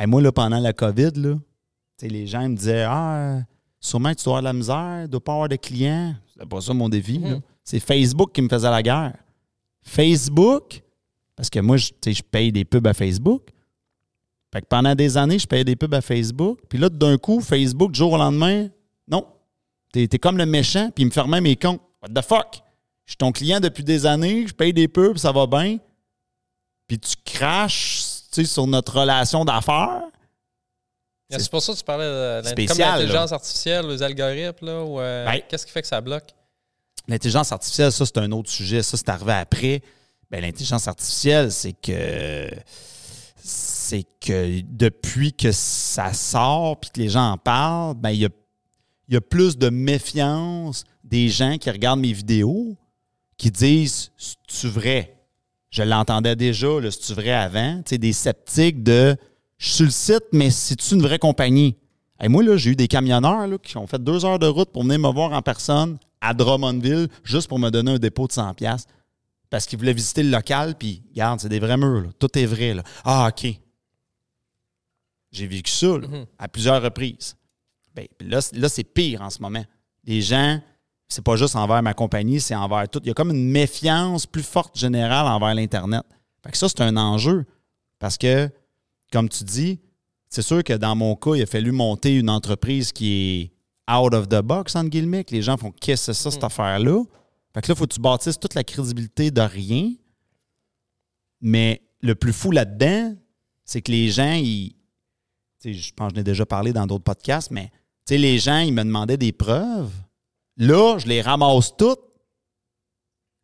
Et 0.00 0.06
moi, 0.06 0.20
là, 0.20 0.32
pendant 0.32 0.58
la 0.58 0.72
COVID, 0.72 1.12
là, 1.16 1.34
les 2.02 2.26
gens 2.26 2.48
me 2.48 2.56
disaient 2.56 2.84
Ah, 2.86 3.40
sûrement 3.80 4.12
que 4.12 4.18
tu 4.18 4.24
dois 4.24 4.38
avoir 4.38 4.42
de 4.42 4.46
la 4.48 4.52
misère, 4.52 5.02
tu 5.04 5.10
dois 5.10 5.20
pas 5.24 5.32
avoir 5.32 5.48
de 5.48 5.56
clients. 5.56 6.14
C'est 6.36 6.48
pas 6.48 6.60
ça 6.60 6.74
mon 6.74 6.88
défi. 6.88 7.20
Mhm. 7.20 7.40
C'est 7.64 7.78
Facebook 7.80 8.32
qui 8.32 8.42
me 8.42 8.48
faisait 8.48 8.70
la 8.70 8.82
guerre. 8.82 9.14
Facebook, 9.82 10.82
parce 11.36 11.48
que 11.50 11.60
moi, 11.60 11.76
je, 11.76 11.88
tu 11.88 11.94
sais, 12.04 12.12
je 12.14 12.22
paye 12.22 12.50
des 12.52 12.64
pubs 12.64 12.86
à 12.86 12.94
Facebook. 12.94 13.48
Fait 14.52 14.60
que 14.60 14.66
pendant 14.66 14.94
des 14.94 15.16
années, 15.16 15.38
je 15.38 15.46
payais 15.46 15.64
des 15.64 15.76
pubs 15.76 15.94
à 15.94 16.02
Facebook. 16.02 16.58
Puis 16.68 16.78
là, 16.78 16.88
d'un 16.90 17.16
coup, 17.16 17.40
Facebook, 17.40 17.92
du 17.92 17.98
jour 17.98 18.12
au 18.12 18.18
lendemain, 18.18 18.68
non. 19.08 19.26
T'es 19.92 20.04
es 20.04 20.18
comme 20.18 20.36
le 20.36 20.46
méchant, 20.46 20.90
puis 20.94 21.02
il 21.02 21.06
me 21.06 21.10
fermait 21.10 21.40
mes 21.40 21.56
comptes. 21.56 21.80
What 22.02 22.20
the 22.20 22.24
fuck? 22.24 22.62
Je 23.06 23.12
suis 23.12 23.16
ton 23.16 23.32
client 23.32 23.60
depuis 23.60 23.84
des 23.84 24.06
années, 24.06 24.46
je 24.46 24.52
paye 24.52 24.72
des 24.72 24.88
pubs, 24.88 25.16
ça 25.18 25.32
va 25.32 25.46
bien. 25.46 25.78
Puis 26.86 26.98
tu 26.98 27.14
craches 27.24 28.02
tu 28.32 28.42
sais, 28.42 28.44
sur 28.44 28.66
notre 28.66 29.00
relation 29.00 29.44
d'affaires. 29.44 30.02
C'est 31.30 31.40
C'est 31.40 31.50
pour 31.50 31.62
ça 31.62 31.72
que 31.72 31.78
tu 31.78 31.84
parlais 31.84 32.04
de 32.04 32.44
l'intelligence 32.44 33.32
artificielle, 33.32 33.86
les 33.86 34.02
algorithmes. 34.02 34.66
Là, 34.66 34.82
ou, 34.82 35.00
euh, 35.00 35.24
Ben, 35.24 35.40
Qu'est-ce 35.48 35.64
qui 35.64 35.72
fait 35.72 35.82
que 35.82 35.88
ça 35.88 36.00
bloque? 36.00 36.28
L'intelligence 37.08 37.52
artificielle, 37.52 37.90
ça, 37.90 38.04
c'est 38.04 38.18
un 38.18 38.30
autre 38.32 38.50
sujet. 38.50 38.82
Ça, 38.82 38.96
c'est 38.96 39.08
arrivé 39.08 39.32
après. 39.32 39.82
Ben, 40.30 40.42
l'intelligence 40.42 40.86
artificielle, 40.86 41.50
c'est 41.50 41.72
que 41.72 42.48
c'est 43.92 44.06
que 44.20 44.62
depuis 44.62 45.34
que 45.34 45.52
ça 45.52 46.14
sort 46.14 46.80
puis 46.80 46.88
que 46.94 47.00
les 47.00 47.10
gens 47.10 47.32
en 47.32 47.36
parlent, 47.36 47.94
ben, 47.94 48.08
il 48.08 48.20
y 48.20 48.24
a, 48.24 48.30
y 49.10 49.16
a 49.16 49.20
plus 49.20 49.58
de 49.58 49.68
méfiance 49.68 50.84
des 51.04 51.28
gens 51.28 51.58
qui 51.58 51.70
regardent 51.70 52.00
mes 52.00 52.14
vidéos 52.14 52.74
qui 53.36 53.50
disent 53.50 54.10
C'est-tu 54.16 54.68
vrai? 54.68 55.18
Je 55.68 55.82
l'entendais 55.82 56.36
déjà, 56.36 56.68
c'est-tu 56.90 57.12
vrai 57.12 57.32
avant? 57.32 57.82
Tu 57.84 57.98
des 57.98 58.14
sceptiques 58.14 58.82
de 58.82 59.14
Je 59.58 59.68
suis 59.68 59.84
le 59.84 59.90
site, 59.90 60.24
mais 60.32 60.50
c'est-tu 60.50 60.94
une 60.94 61.02
vraie 61.02 61.18
compagnie? 61.18 61.76
Et 62.22 62.28
moi, 62.28 62.42
j'ai 62.56 62.70
eu 62.70 62.76
des 62.76 62.88
camionneurs 62.88 63.46
là, 63.46 63.58
qui 63.58 63.76
ont 63.76 63.86
fait 63.86 64.02
deux 64.02 64.24
heures 64.24 64.38
de 64.38 64.46
route 64.46 64.70
pour 64.70 64.84
venir 64.84 65.00
me 65.00 65.12
voir 65.12 65.32
en 65.32 65.42
personne 65.42 65.98
à 66.22 66.32
Drummondville 66.32 67.08
juste 67.24 67.48
pour 67.48 67.58
me 67.58 67.68
donner 67.68 67.92
un 67.92 67.98
dépôt 67.98 68.26
de 68.26 68.32
100$ 68.32 68.54
piastres. 68.54 68.90
parce 69.50 69.66
qu'ils 69.66 69.78
voulaient 69.78 69.92
visiter 69.92 70.22
le 70.22 70.30
local, 70.30 70.76
puis 70.78 71.02
regarde, 71.10 71.40
c'est 71.40 71.50
des 71.50 71.60
vrais 71.60 71.76
murs. 71.76 72.10
Tout 72.18 72.38
est 72.38 72.46
vrai. 72.46 72.74
Ah, 73.04 73.28
OK. 73.30 73.61
J'ai 75.32 75.46
vécu 75.46 75.70
ça 75.70 75.98
là, 75.98 76.06
Mhm. 76.06 76.26
à 76.38 76.46
plusieurs 76.48 76.82
reprises. 76.82 77.34
Ben, 77.94 78.06
là, 78.20 78.40
là 78.52 78.68
c'est 78.68 78.84
pire 78.84 79.22
en 79.22 79.30
ce 79.30 79.40
moment. 79.40 79.64
Les 80.04 80.20
gens, 80.22 80.60
c'est 81.08 81.24
pas 81.24 81.36
juste 81.36 81.56
envers 81.56 81.82
ma 81.82 81.94
compagnie, 81.94 82.40
c'est 82.40 82.54
envers 82.54 82.88
tout. 82.88 83.00
Il 83.02 83.08
y 83.08 83.10
a 83.10 83.14
comme 83.14 83.30
une 83.30 83.50
méfiance 83.50 84.26
plus 84.26 84.42
forte 84.42 84.78
générale 84.78 85.26
envers 85.26 85.54
l'Internet. 85.54 86.02
Fait 86.44 86.50
que 86.52 86.56
ça, 86.58 86.68
c'est 86.68 86.80
un 86.82 86.96
enjeu. 86.96 87.44
Parce 87.98 88.16
que, 88.18 88.50
comme 89.12 89.28
tu 89.28 89.44
dis, 89.44 89.78
c'est 90.28 90.42
sûr 90.42 90.64
que 90.64 90.72
dans 90.72 90.96
mon 90.96 91.14
cas, 91.16 91.34
il 91.34 91.42
a 91.42 91.46
fallu 91.46 91.72
monter 91.72 92.16
une 92.16 92.30
entreprise 92.30 92.92
qui 92.92 93.52
est 93.88 93.92
out 93.92 94.14
of 94.14 94.28
the 94.28 94.40
box, 94.40 94.74
entre 94.76 94.88
guillemets, 94.90 95.24
que 95.24 95.34
les 95.34 95.42
gens 95.42 95.56
font 95.56 95.70
qu'est-ce 95.70 96.06
que 96.08 96.12
c'est 96.14 96.22
ça, 96.22 96.30
cette 96.30 96.40
Mhm. 96.40 96.46
affaire-là? 96.46 97.04
Fait 97.54 97.60
que 97.60 97.68
là, 97.68 97.74
il 97.74 97.78
faut 97.78 97.86
que 97.86 97.94
tu 97.94 98.00
bâtisses 98.00 98.40
toute 98.40 98.54
la 98.54 98.64
crédibilité 98.64 99.30
de 99.30 99.40
rien. 99.42 99.92
Mais 101.40 101.82
le 102.00 102.14
plus 102.14 102.32
fou 102.32 102.50
là-dedans, 102.50 103.14
c'est 103.64 103.82
que 103.82 103.90
les 103.92 104.08
gens, 104.10 104.32
ils. 104.34 104.74
Je 105.64 105.92
pense 105.94 106.10
que 106.10 106.16
j'en 106.16 106.20
ai 106.20 106.24
déjà 106.24 106.46
parlé 106.46 106.72
dans 106.72 106.86
d'autres 106.86 107.04
podcasts, 107.04 107.50
mais 107.50 107.70
les 108.10 108.38
gens, 108.38 108.58
ils 108.58 108.72
me 108.72 108.82
demandaient 108.82 109.16
des 109.16 109.32
preuves. 109.32 109.92
Là, 110.56 110.98
je 110.98 111.06
les 111.06 111.22
ramasse 111.22 111.76
toutes. 111.76 112.00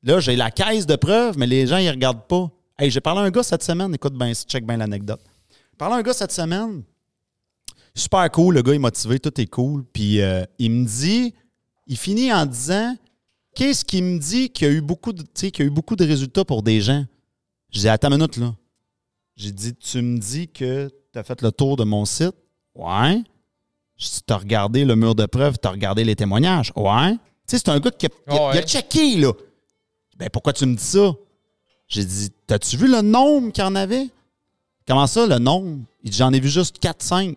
Là, 0.03 0.21
j'ai 0.21 0.37
la 0.37 0.51
caisse 0.51 0.87
de 0.87 0.97
preuves, 0.97 1.39
mais 1.39 1.47
les 1.47 1.66
gens, 1.66 1.79
ils 1.79 1.91
regardent 1.91 2.27
pas. 2.27 2.51
Hey, 2.79 2.91
j'ai 2.91 3.01
parlé 3.01 3.21
à 3.21 3.25
un 3.25 3.31
gars 3.31 3.43
cette 3.43 3.62
semaine, 3.62 3.95
écoute 3.95 4.14
bien, 4.14 4.33
check 4.33 4.66
bien 4.66 4.77
l'anecdote. 4.77 5.21
J'ai 5.51 5.77
parlé 5.77 5.97
à 5.97 5.99
un 5.99 6.03
gars 6.03 6.12
cette 6.12 6.33
semaine, 6.33 6.83
super 7.95 8.31
cool, 8.31 8.55
le 8.55 8.62
gars 8.62 8.75
est 8.75 8.79
motivé, 8.79 9.19
tout 9.19 9.41
est 9.41 9.47
cool. 9.47 9.85
Puis 9.93 10.21
euh, 10.21 10.45
il 10.59 10.71
me 10.71 10.87
dit, 10.87 11.35
il 11.87 11.97
finit 11.97 12.33
en 12.33 12.47
disant, 12.47 12.97
qu'est-ce 13.55 13.85
qui 13.85 14.01
me 14.01 14.19
dit 14.19 14.51
qu'il 14.51 14.69
y 14.69 14.71
a 14.71 14.75
eu 14.75 14.81
beaucoup 14.81 15.12
de, 15.12 15.23
qu'il 15.23 15.59
y 15.59 15.62
a 15.62 15.64
eu 15.64 15.71
beaucoup 15.71 15.97
de 15.97 16.05
résultats 16.05 16.45
pour 16.45 16.62
des 16.62 16.81
gens? 16.81 17.05
Je 17.71 17.81
dis, 17.81 17.89
attends 17.89 18.09
une 18.09 18.16
minute, 18.19 18.37
là. 18.37 18.55
J'ai 19.35 19.53
dit, 19.53 19.75
tu 19.75 20.03
me 20.03 20.19
dis 20.19 20.49
que 20.49 20.91
tu 21.13 21.19
as 21.19 21.23
fait 21.25 21.41
le 21.43 21.51
tour 21.53 21.77
de 21.77 21.85
mon 21.85 22.05
site? 22.05 22.35
Ouais. 22.75 23.23
Tu 23.97 24.07
as 24.33 24.37
regardé 24.37 24.85
le 24.85 24.95
mur 24.95 25.15
de 25.15 25.27
preuves, 25.27 25.57
tu 25.61 25.67
as 25.67 25.71
regardé 25.73 26.05
les 26.05 26.15
témoignages? 26.17 26.73
Ouais. 26.77 27.13
Tu 27.13 27.19
sais, 27.57 27.59
c'est 27.59 27.69
un 27.71 27.81
gars 27.81 27.91
qui 27.91 28.07
a, 28.07 28.09
il 28.29 28.33
a- 28.37 28.47
Ouais. 28.49 28.55
il 28.55 28.59
a 28.59 28.63
checké, 28.63 29.17
là. 29.17 29.33
Ben, 30.17 30.29
pourquoi 30.31 30.53
tu 30.53 30.67
me 30.67 30.75
dis 30.77 30.83
ça? 30.85 31.13
J'ai 31.89 32.05
dit, 32.05 32.31
t'as-tu 32.47 32.77
vu 32.77 32.87
le 32.91 33.01
nombre 33.01 33.51
qu'il 33.53 33.65
y 33.65 33.67
en 33.67 33.75
avait? 33.75 34.09
Comment 34.87 35.07
ça, 35.07 35.27
le 35.27 35.39
nombre? 35.39 35.79
Il 36.03 36.11
dit, 36.11 36.17
j'en 36.17 36.33
ai 36.33 36.41
vu 36.41 36.49
juste 36.49 36.79
4-5. 36.83 37.37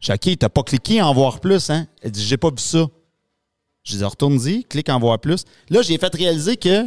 J'ai 0.00 0.14
dit, 0.16 0.30
OK, 0.32 0.38
t'as 0.38 0.48
pas 0.48 0.62
cliqué 0.62 1.02
en 1.02 1.12
voir 1.12 1.40
plus, 1.40 1.70
hein? 1.70 1.86
Il 2.02 2.10
dit, 2.10 2.24
j'ai 2.24 2.36
pas 2.38 2.48
vu 2.50 2.58
ça. 2.58 2.86
J'ai 3.84 3.98
dit, 3.98 4.04
retourne-y, 4.04 4.64
clique 4.64 4.88
en 4.88 4.98
voir 4.98 5.18
plus. 5.18 5.44
Là, 5.68 5.82
j'ai 5.82 5.98
fait 5.98 6.14
réaliser 6.14 6.56
que 6.56 6.86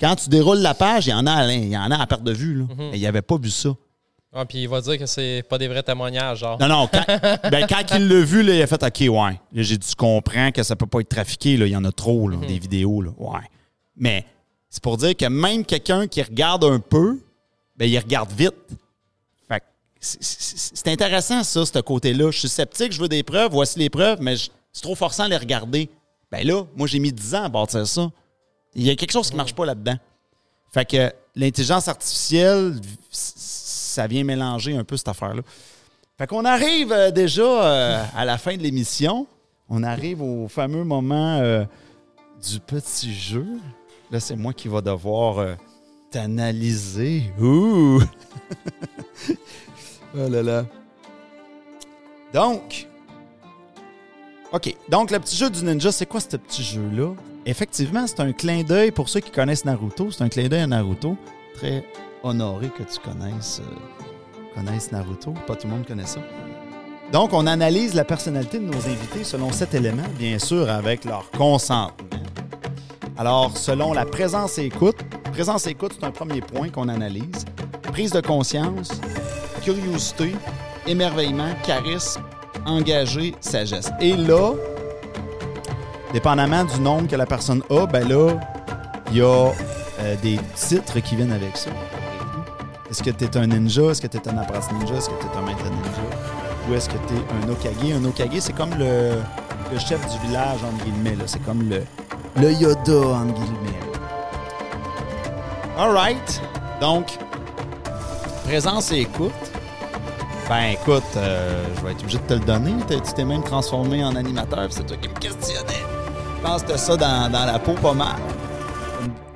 quand 0.00 0.16
tu 0.16 0.28
déroules 0.28 0.58
la 0.58 0.74
page, 0.74 1.06
il 1.06 1.10
y 1.10 1.14
en 1.14 1.26
a, 1.26 1.32
à- 1.32 1.52
il 1.52 1.68
y 1.68 1.76
en 1.76 1.90
a 1.90 1.96
à 2.00 2.06
perte 2.06 2.22
de 2.24 2.32
vue, 2.32 2.54
là. 2.54 2.64
Mhm. 2.64 2.90
Mais 2.90 2.98
il 2.98 3.06
avait 3.06 3.22
pas 3.22 3.36
vu 3.38 3.50
ça. 3.50 3.74
Ah, 4.34 4.46
puis 4.46 4.62
il 4.62 4.68
va 4.68 4.80
dire 4.80 4.98
que 4.98 5.04
c'est 5.04 5.44
pas 5.46 5.58
des 5.58 5.68
vrais 5.68 5.82
témoignages, 5.82 6.38
genre. 6.38 6.58
Non, 6.58 6.66
non, 6.68 6.88
quand, 6.90 7.04
ben, 7.50 7.66
quand 7.68 7.96
il 7.96 8.08
l'a 8.08 8.20
vu, 8.20 8.42
là, 8.42 8.54
il 8.54 8.62
a 8.62 8.66
fait 8.66 8.82
OK, 8.82 9.14
ouais. 9.14 9.40
J'ai 9.52 9.76
dit, 9.76 9.86
tu 9.86 9.94
comprends 9.94 10.50
que 10.50 10.62
ça 10.62 10.74
peut 10.74 10.86
pas 10.86 11.00
être 11.00 11.10
trafiqué, 11.10 11.58
là. 11.58 11.66
Il 11.66 11.72
y 11.72 11.76
en 11.76 11.84
a 11.84 11.92
trop, 11.92 12.28
là, 12.28 12.38
des 12.38 12.58
vidéos, 12.58 13.02
là. 13.02 13.10
Ouais. 13.18 13.40
Mais 13.94 14.24
c'est 14.70 14.82
pour 14.82 14.96
dire 14.96 15.14
que 15.14 15.26
même 15.26 15.66
quelqu'un 15.66 16.06
qui 16.06 16.22
regarde 16.22 16.64
un 16.64 16.78
peu, 16.80 17.20
ben, 17.76 17.84
il 17.84 17.98
regarde 17.98 18.32
vite. 18.32 18.54
Fait 19.46 19.62
c'est- 20.00 20.88
intéressant, 20.88 21.42
ça, 21.44 21.66
ce 21.66 21.78
côté-là. 21.80 22.30
Je 22.30 22.38
suis 22.38 22.48
sceptique, 22.48 22.92
je 22.92 23.00
veux 23.00 23.08
des 23.08 23.22
preuves, 23.22 23.52
voici 23.52 23.78
les 23.78 23.90
preuves, 23.90 24.22
mais 24.22 24.36
c'est 24.36 24.82
trop 24.82 24.94
forçant 24.94 25.24
à 25.24 25.28
les 25.28 25.36
regarder. 25.36 25.90
Ben 26.30 26.46
là, 26.46 26.64
moi, 26.74 26.86
j'ai 26.86 26.98
mis 26.98 27.12
10 27.12 27.34
ans 27.34 27.44
à 27.44 27.48
bâtir 27.50 27.86
ça. 27.86 28.10
Il 28.74 28.84
y 28.84 28.88
a 28.90 28.96
quelque 28.96 29.12
chose 29.12 29.28
qui 29.28 29.36
marche 29.36 29.54
pas 29.54 29.66
là-dedans. 29.66 29.96
Fait 30.72 30.86
que 30.86 31.12
l'intelligence 31.36 31.86
artificielle, 31.88 32.80
ça 33.92 34.06
vient 34.06 34.24
mélanger 34.24 34.76
un 34.76 34.84
peu 34.84 34.96
cette 34.96 35.08
affaire-là. 35.08 35.42
Fait 36.18 36.26
qu'on 36.26 36.44
arrive 36.44 36.92
euh, 36.92 37.10
déjà 37.10 37.42
euh, 37.42 38.04
à 38.14 38.24
la 38.24 38.38
fin 38.38 38.56
de 38.56 38.62
l'émission. 38.62 39.26
On 39.68 39.82
arrive 39.82 40.22
au 40.22 40.48
fameux 40.48 40.84
moment 40.84 41.38
euh, 41.38 41.64
du 42.42 42.60
petit 42.60 43.14
jeu. 43.14 43.46
Là, 44.10 44.20
c'est 44.20 44.36
moi 44.36 44.52
qui 44.52 44.68
va 44.68 44.80
devoir 44.80 45.56
t'analyser. 46.10 47.22
Ouh! 47.40 48.02
oh 50.14 50.28
là 50.28 50.42
là. 50.42 50.66
Donc, 52.34 52.86
OK. 54.52 54.76
Donc, 54.90 55.10
le 55.10 55.18
petit 55.18 55.36
jeu 55.36 55.48
du 55.48 55.64
ninja, 55.64 55.90
c'est 55.90 56.04
quoi 56.04 56.20
ce 56.20 56.36
petit 56.36 56.62
jeu-là? 56.62 57.14
Effectivement, 57.46 58.06
c'est 58.06 58.20
un 58.20 58.32
clin 58.32 58.62
d'œil 58.62 58.90
pour 58.90 59.08
ceux 59.08 59.20
qui 59.20 59.30
connaissent 59.30 59.64
Naruto. 59.64 60.10
C'est 60.10 60.22
un 60.22 60.28
clin 60.28 60.48
d'œil 60.48 60.60
à 60.60 60.66
Naruto. 60.66 61.16
Très 61.54 61.84
honoré 62.22 62.68
que 62.68 62.82
tu 62.82 62.98
connaisses, 62.98 63.60
euh, 63.60 64.54
connaisses 64.54 64.92
Naruto. 64.92 65.32
Pas 65.46 65.56
tout 65.56 65.66
le 65.66 65.74
monde 65.74 65.86
connaît 65.86 66.06
ça. 66.06 66.20
Donc, 67.12 67.32
on 67.32 67.46
analyse 67.46 67.94
la 67.94 68.04
personnalité 68.04 68.58
de 68.58 68.64
nos 68.64 68.88
invités 68.88 69.22
selon 69.22 69.52
cet 69.52 69.74
élément, 69.74 70.02
bien 70.18 70.38
sûr, 70.38 70.70
avec 70.70 71.04
leur 71.04 71.30
consentement. 71.30 72.18
Alors, 73.18 73.54
selon 73.56 73.92
la 73.92 74.06
présence 74.06 74.58
et 74.58 74.64
écoute, 74.64 74.96
présence 75.30 75.66
et 75.66 75.70
écoute, 75.70 75.96
c'est 75.98 76.06
un 76.06 76.10
premier 76.10 76.40
point 76.40 76.70
qu'on 76.70 76.88
analyse. 76.88 77.44
Prise 77.82 78.12
de 78.12 78.22
conscience, 78.22 78.92
curiosité, 79.62 80.32
émerveillement, 80.86 81.50
charisme, 81.64 82.22
engagé, 82.64 83.34
sagesse. 83.40 83.92
Et 84.00 84.16
là, 84.16 84.54
dépendamment 86.14 86.64
du 86.64 86.80
nombre 86.80 87.08
que 87.08 87.16
la 87.16 87.26
personne 87.26 87.62
a, 87.68 87.86
ben 87.86 88.08
là, 88.08 88.40
il 89.10 89.18
y 89.18 89.22
a 89.22 89.52
euh, 90.02 90.16
des 90.22 90.38
titres 90.54 90.98
qui 91.00 91.16
viennent 91.16 91.32
avec 91.32 91.56
ça. 91.56 91.70
Est-ce 92.90 93.02
que 93.02 93.10
tu 93.10 93.24
es 93.24 93.36
un 93.36 93.46
ninja? 93.46 93.82
Est-ce 93.84 94.02
que 94.02 94.06
tu 94.06 94.18
es 94.18 94.28
un 94.28 94.36
apprenti 94.38 94.74
ninja? 94.74 94.94
Est-ce 94.96 95.08
que 95.08 95.14
tu 95.20 95.26
es 95.26 95.38
un 95.38 95.42
maître 95.42 95.64
ninja? 95.64 96.02
Ou 96.68 96.74
est-ce 96.74 96.88
que 96.88 96.98
tu 97.08 97.14
es 97.14 97.46
un 97.46 97.48
Okage? 97.50 97.92
Un 97.96 98.04
Okage, 98.04 98.40
c'est 98.40 98.52
comme 98.52 98.74
le, 98.78 99.14
le 99.72 99.78
chef 99.78 100.00
du 100.12 100.26
village, 100.26 100.58
entre 100.62 100.84
guillemets. 100.84 101.16
C'est 101.26 101.42
comme 101.44 101.68
le, 101.68 101.82
le 102.36 102.52
Yoda, 102.52 103.16
entre 103.16 103.34
guillemets. 103.34 103.78
All 105.78 105.92
right. 105.92 106.42
Donc, 106.80 107.18
présence 108.44 108.92
et 108.92 109.00
écoute. 109.00 109.32
Ben 110.48 110.72
écoute, 110.72 111.02
euh, 111.16 111.64
je 111.76 111.80
vais 111.82 111.92
être 111.92 112.00
obligé 112.02 112.18
de 112.18 112.24
te 112.24 112.34
le 112.34 112.40
donner. 112.40 112.74
Tu 112.88 113.12
t'es 113.14 113.24
même 113.24 113.42
transformé 113.42 114.04
en 114.04 114.14
animateur, 114.16 114.66
c'est 114.70 114.84
toi 114.84 114.96
qui 115.00 115.08
me 115.08 115.14
questionnais. 115.14 115.82
Je 116.36 116.42
pense 116.46 116.62
que 116.62 116.76
ça 116.76 116.96
dans, 116.96 117.30
dans 117.30 117.46
la 117.46 117.58
peau 117.58 117.72
pas 117.72 117.94
mal. 117.94 118.16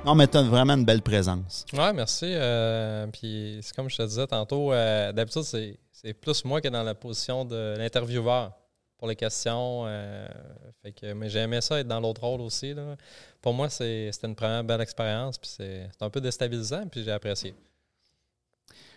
Non, 0.07 0.15
mais 0.15 0.25
t'as 0.25 0.41
vraiment 0.41 0.75
une 0.75 0.85
belle 0.85 1.01
présence. 1.01 1.65
Ouais, 1.73 1.91
merci. 1.91 2.27
euh, 2.29 3.07
puis 3.07 3.59
c'est 3.61 3.75
comme 3.75 3.89
je 3.89 3.97
te 3.97 4.03
disais 4.03 4.25
tantôt, 4.25 4.71
euh, 4.71 5.11
d'habitude, 5.11 5.41
c'est, 5.41 5.77
c'est 5.91 6.13
plus 6.13 6.45
moi 6.45 6.61
qui 6.61 6.67
est 6.67 6.71
dans 6.71 6.83
la 6.83 6.95
position 6.95 7.43
de 7.43 7.75
l'intervieweur 7.77 8.53
pour 8.97 9.09
les 9.09 9.17
questions. 9.17 9.83
euh, 9.85 10.25
fait 10.81 10.93
que, 10.93 11.11
mais 11.11 11.29
j'aimais 11.29 11.59
ça 11.59 11.81
être 11.81 11.89
dans 11.89 11.99
l'autre 11.99 12.23
rôle 12.23 12.39
aussi. 12.39 12.73
là. 12.73 12.95
Pour 13.41 13.53
moi, 13.53 13.69
c'est, 13.69 14.09
c'était 14.13 14.27
une 14.27 14.35
première 14.35 14.63
belle 14.63 14.79
expérience. 14.79 15.37
Puis 15.37 15.51
c'est, 15.53 15.89
c'est 15.91 16.05
un 16.05 16.09
peu 16.09 16.21
déstabilisant, 16.21 16.87
puis 16.87 17.03
j'ai 17.03 17.11
apprécié. 17.11 17.53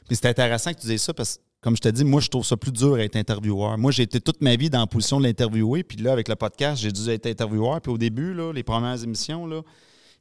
Puis 0.07 0.15
c'est 0.15 0.27
intéressant 0.27 0.73
que 0.73 0.79
tu 0.79 0.87
dises 0.87 1.03
ça 1.03 1.13
parce 1.13 1.39
que, 1.39 1.43
comme 1.61 1.75
je 1.75 1.81
te 1.83 1.89
dis, 1.89 2.05
moi, 2.05 2.21
je 2.21 2.29
trouve 2.29 2.45
ça 2.47 2.57
plus 2.57 2.71
dur 2.71 2.95
à 2.95 3.01
être 3.01 3.17
intervieweur. 3.17 3.77
Moi, 3.79 3.91
j'ai 3.91 4.05
été 4.05 4.21
toute 4.21 4.41
ma 4.43 4.55
vie 4.55 4.71
dans 4.71 4.79
la 4.79 4.87
position 4.87 5.19
de 5.19 5.25
l'interviewer. 5.25 5.83
Puis 5.83 5.99
là, 5.99 6.13
avec 6.13 6.29
le 6.29 6.37
podcast, 6.37 6.81
j'ai 6.81 6.93
dû 6.93 7.11
être 7.11 7.27
intervieweur. 7.27 7.81
Puis 7.81 7.91
au 7.91 7.99
début, 7.99 8.33
là, 8.33 8.53
les 8.53 8.63
premières 8.63 9.03
émissions, 9.03 9.45
là, 9.45 9.63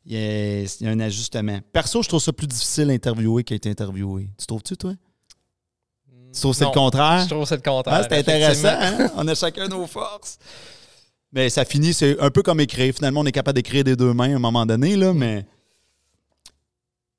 il 0.10 0.16
y, 0.16 0.18
a, 0.18 0.62
il 0.62 0.82
y 0.82 0.88
a 0.88 0.92
un 0.92 1.00
ajustement. 1.00 1.60
Perso, 1.72 2.02
je 2.02 2.10
trouve 2.10 2.20
ça 2.20 2.34
plus 2.34 2.48
difficile 2.48 2.90
interviewer 2.90 3.44
qu'à 3.44 3.54
être 3.54 3.68
interviewé. 3.68 4.28
Tu 4.40 4.48
trouves-tu, 4.48 4.76
toi? 4.76 4.94
Tu 6.34 6.42
trouves 6.42 6.56
c'est 6.56 6.66
le 6.66 6.72
contraire? 6.72 7.22
Je 7.22 7.30
trouve 7.30 7.44
que 7.44 7.50
c'est 7.50 7.58
le 7.58 7.62
contraire. 7.62 8.02
Ah, 8.02 8.08
c'est 8.10 8.18
intéressant, 8.18 8.70
hein? 8.70 9.12
On 9.16 9.28
a 9.28 9.36
chacun 9.36 9.68
nos 9.68 9.86
forces. 9.86 10.40
Mais 11.32 11.52
ça 11.52 11.64
finit, 11.64 11.94
c'est 11.94 12.20
un 12.20 12.32
peu 12.32 12.42
comme 12.42 12.60
écrire. 12.60 12.92
Finalement, 12.96 13.22
on 13.22 13.26
est 13.28 13.32
capable 13.32 13.56
d'écrire 13.56 13.84
des 13.84 13.96
deux 13.96 14.12
mains 14.16 14.34
à 14.34 14.36
un 14.38 14.40
moment 14.40 14.66
donné, 14.66 14.96
là, 14.96 15.14
mais. 15.14 15.46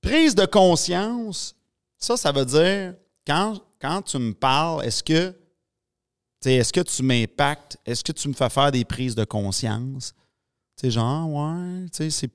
Prise 0.00 0.34
de 0.34 0.46
conscience, 0.46 1.54
ça, 1.96 2.16
ça 2.16 2.32
veut 2.32 2.44
dire 2.44 2.94
quand, 3.24 3.60
quand 3.80 4.02
tu 4.02 4.18
me 4.18 4.32
parles, 4.32 4.84
est-ce 4.84 5.04
que. 5.04 5.32
Est-ce 6.44 6.72
que 6.72 6.80
tu 6.80 7.04
m'impactes? 7.04 7.76
Est-ce 7.86 8.02
que 8.02 8.10
tu 8.10 8.26
me 8.26 8.32
fais 8.32 8.48
faire 8.48 8.72
des 8.72 8.84
prises 8.84 9.14
de 9.14 9.24
conscience? 9.24 10.12
Tu 10.76 10.86
sais, 10.86 10.90
genre, 10.90 11.30
ouais, 11.30 11.84
tu 11.92 11.98
sais, 11.98 12.10
c'est. 12.10 12.30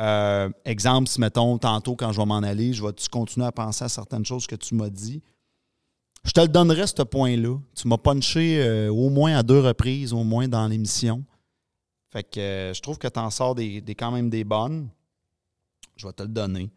Euh, 0.00 0.50
exemple, 0.64 1.08
si 1.08 1.20
mettons, 1.20 1.56
tantôt, 1.58 1.94
quand 1.94 2.12
je 2.12 2.18
vais 2.18 2.26
m'en 2.26 2.38
aller, 2.38 2.72
je 2.72 2.84
vais-tu 2.84 3.08
continuer 3.08 3.46
à 3.46 3.52
penser 3.52 3.84
à 3.84 3.88
certaines 3.88 4.24
choses 4.24 4.46
que 4.46 4.56
tu 4.56 4.74
m'as 4.74 4.90
dit? 4.90 5.22
Je 6.24 6.32
te 6.32 6.40
le 6.40 6.48
donnerai, 6.48 6.86
ce 6.86 7.02
point-là. 7.02 7.58
Tu 7.74 7.86
m'as 7.86 7.98
punché 7.98 8.62
euh, 8.62 8.90
au 8.90 9.10
moins 9.10 9.36
à 9.36 9.42
deux 9.42 9.60
reprises, 9.60 10.12
au 10.12 10.24
moins 10.24 10.48
dans 10.48 10.66
l'émission. 10.66 11.24
Fait 12.10 12.24
que 12.24 12.40
euh, 12.40 12.74
je 12.74 12.80
trouve 12.80 12.98
que 12.98 13.08
tu 13.08 13.20
en 13.20 13.30
sors 13.30 13.54
quand 13.56 14.10
même 14.10 14.30
des 14.30 14.44
bonnes. 14.44 14.88
Je 15.96 16.06
vais 16.06 16.12
te 16.12 16.22
le 16.22 16.28
donner. 16.28 16.70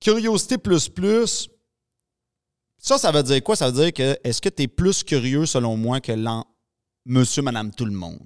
Curiosité 0.00 0.58
plus 0.58 0.88
plus. 0.88 1.48
Ça, 2.78 2.98
ça 2.98 3.10
veut 3.10 3.22
dire 3.22 3.42
quoi? 3.42 3.56
Ça 3.56 3.70
veut 3.70 3.82
dire 3.82 3.92
que 3.92 4.16
est-ce 4.22 4.40
que 4.40 4.48
tu 4.48 4.62
es 4.62 4.68
plus 4.68 5.02
curieux, 5.02 5.44
selon 5.44 5.76
moi, 5.76 6.00
que 6.00 6.12
l'en 6.12 6.46
monsieur, 7.04 7.42
madame, 7.42 7.72
tout 7.72 7.84
le 7.84 7.92
monde? 7.92 8.20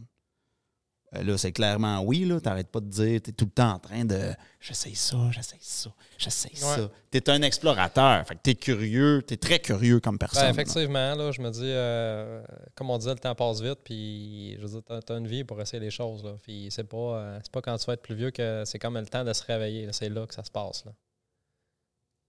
Euh, 1.16 1.24
là, 1.24 1.36
c'est 1.36 1.50
clairement 1.50 2.00
oui. 2.02 2.20
Tu 2.20 2.48
n'arrêtes 2.48 2.70
pas 2.70 2.80
de 2.80 2.88
dire, 2.88 3.20
tu 3.20 3.30
es 3.30 3.32
tout 3.32 3.46
le 3.46 3.50
temps 3.50 3.72
en 3.72 3.78
train 3.78 4.04
de 4.04 4.32
j'essaye 4.60 4.94
ça, 4.94 5.16
j'essaye 5.32 5.58
ça, 5.60 5.90
j'essaye 6.16 6.54
ça. 6.54 6.88
Tu 7.10 7.18
es 7.18 7.30
un 7.30 7.42
explorateur. 7.42 8.24
Fait 8.26 8.36
que 8.36 8.40
tu 8.44 8.50
es 8.50 8.54
curieux, 8.54 9.24
tu 9.26 9.34
es 9.34 9.36
très 9.36 9.58
curieux 9.58 9.98
comme 9.98 10.18
personne. 10.18 10.44
Ben, 10.44 10.50
effectivement, 10.50 11.14
là, 11.16 11.32
je 11.32 11.40
me 11.40 11.50
dis, 11.50 11.60
euh, 11.64 12.42
comme 12.76 12.90
on 12.90 12.98
disait, 12.98 13.14
le 13.14 13.18
temps 13.18 13.34
passe 13.34 13.60
vite. 13.60 13.80
Puis, 13.82 14.56
je 14.56 14.66
veux 14.66 14.80
dire, 14.80 15.02
tu 15.04 15.12
as, 15.12 15.16
une 15.16 15.26
vie 15.26 15.42
pour 15.42 15.60
essayer 15.60 15.80
les 15.80 15.90
choses. 15.90 16.22
Là. 16.22 16.36
Puis, 16.42 16.68
c'est 16.70 16.84
pas, 16.84 16.96
euh, 16.96 17.38
c'est 17.42 17.52
pas 17.52 17.62
quand 17.62 17.76
tu 17.76 17.86
vas 17.86 17.94
être 17.94 18.02
plus 18.02 18.14
vieux 18.14 18.30
que 18.30 18.62
c'est 18.64 18.78
comme 18.78 18.96
le 18.96 19.06
temps 19.06 19.24
de 19.24 19.32
se 19.32 19.42
réveiller. 19.42 19.88
C'est 19.92 20.10
là 20.10 20.26
que 20.26 20.34
ça 20.34 20.44
se 20.44 20.50
passe. 20.50 20.84
Là. 20.84 20.92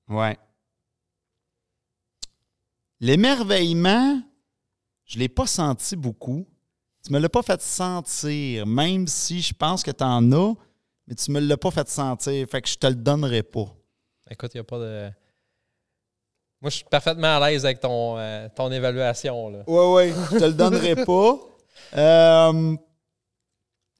Ouais. 0.09 0.37
L'émerveillement, 2.99 4.21
je 5.05 5.17
ne 5.17 5.21
l'ai 5.21 5.29
pas 5.29 5.47
senti 5.47 5.95
beaucoup. 5.95 6.47
Tu 7.03 7.11
me 7.11 7.19
l'as 7.19 7.29
pas 7.29 7.41
fait 7.41 7.61
sentir, 7.61 8.65
même 8.67 9.07
si 9.07 9.41
je 9.41 9.53
pense 9.53 9.83
que 9.83 9.91
tu 9.91 10.03
en 10.03 10.31
as, 10.31 10.53
mais 11.07 11.15
tu 11.15 11.31
me 11.31 11.39
l'as 11.39 11.57
pas 11.57 11.71
fait 11.71 11.87
sentir. 11.89 12.47
Fait 12.47 12.61
que 12.61 12.69
je 12.69 12.77
te 12.77 12.87
le 12.87 12.95
donnerai 12.95 13.43
pas. 13.43 13.73
Écoute, 14.29 14.51
il 14.53 14.57
n'y 14.57 14.61
a 14.61 14.63
pas 14.63 14.79
de. 14.79 15.09
Moi, 16.61 16.69
je 16.69 16.75
suis 16.75 16.85
parfaitement 16.85 17.37
à 17.37 17.49
l'aise 17.49 17.65
avec 17.65 17.79
ton, 17.79 18.17
euh, 18.19 18.47
ton 18.55 18.71
évaluation. 18.71 19.47
Oui, 19.47 19.63
oui, 19.67 20.13
je 20.31 20.37
te 20.37 20.43
le 20.45 20.53
donnerai 20.53 20.95
pas. 21.05 21.39
Euh, 21.97 22.77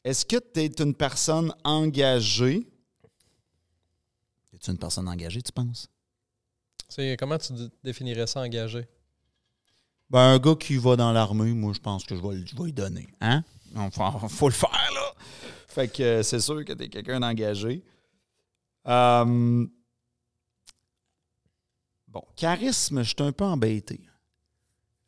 est-ce 0.04 0.26
que 0.26 0.38
tu 0.38 0.60
es 0.60 0.68
une 0.68 0.94
personne 0.94 1.54
engagée? 1.64 2.68
Es-tu 4.54 4.70
une 4.70 4.78
personne 4.78 5.08
engagée, 5.08 5.42
tu 5.42 5.52
penses? 5.52 5.88
comment 7.18 7.38
tu 7.38 7.54
définirais 7.84 8.28
ça 8.28 8.42
engagé? 8.42 8.86
Ben, 10.12 10.34
un 10.34 10.40
gars 10.40 10.56
qui 10.56 10.76
va 10.76 10.98
dans 10.98 11.14
l'armée, 11.14 11.54
moi, 11.54 11.72
je 11.72 11.80
pense 11.80 12.04
que 12.04 12.18
je 12.18 12.22
vais, 12.22 12.46
je 12.46 12.54
vais 12.54 12.64
lui 12.66 12.74
donner. 12.74 13.08
Hein? 13.22 13.46
Il 13.74 13.90
faut, 14.30 14.50
le 14.50 14.54
faire, 14.54 14.92
là. 14.94 15.14
Fait 15.70 15.88
que 15.88 16.04
euh, 16.04 16.22
c'est 16.22 16.42
sûr 16.42 16.66
que 16.66 16.74
tu 16.74 16.84
es 16.84 16.90
quelqu'un 16.90 17.22
d'engagé. 17.22 17.82
Euh, 18.88 19.66
bon, 22.10 22.24
charisme, 22.36 23.04
je 23.04 23.08
suis 23.08 23.24
un 23.24 23.32
peu 23.32 23.46
embêté. 23.46 24.02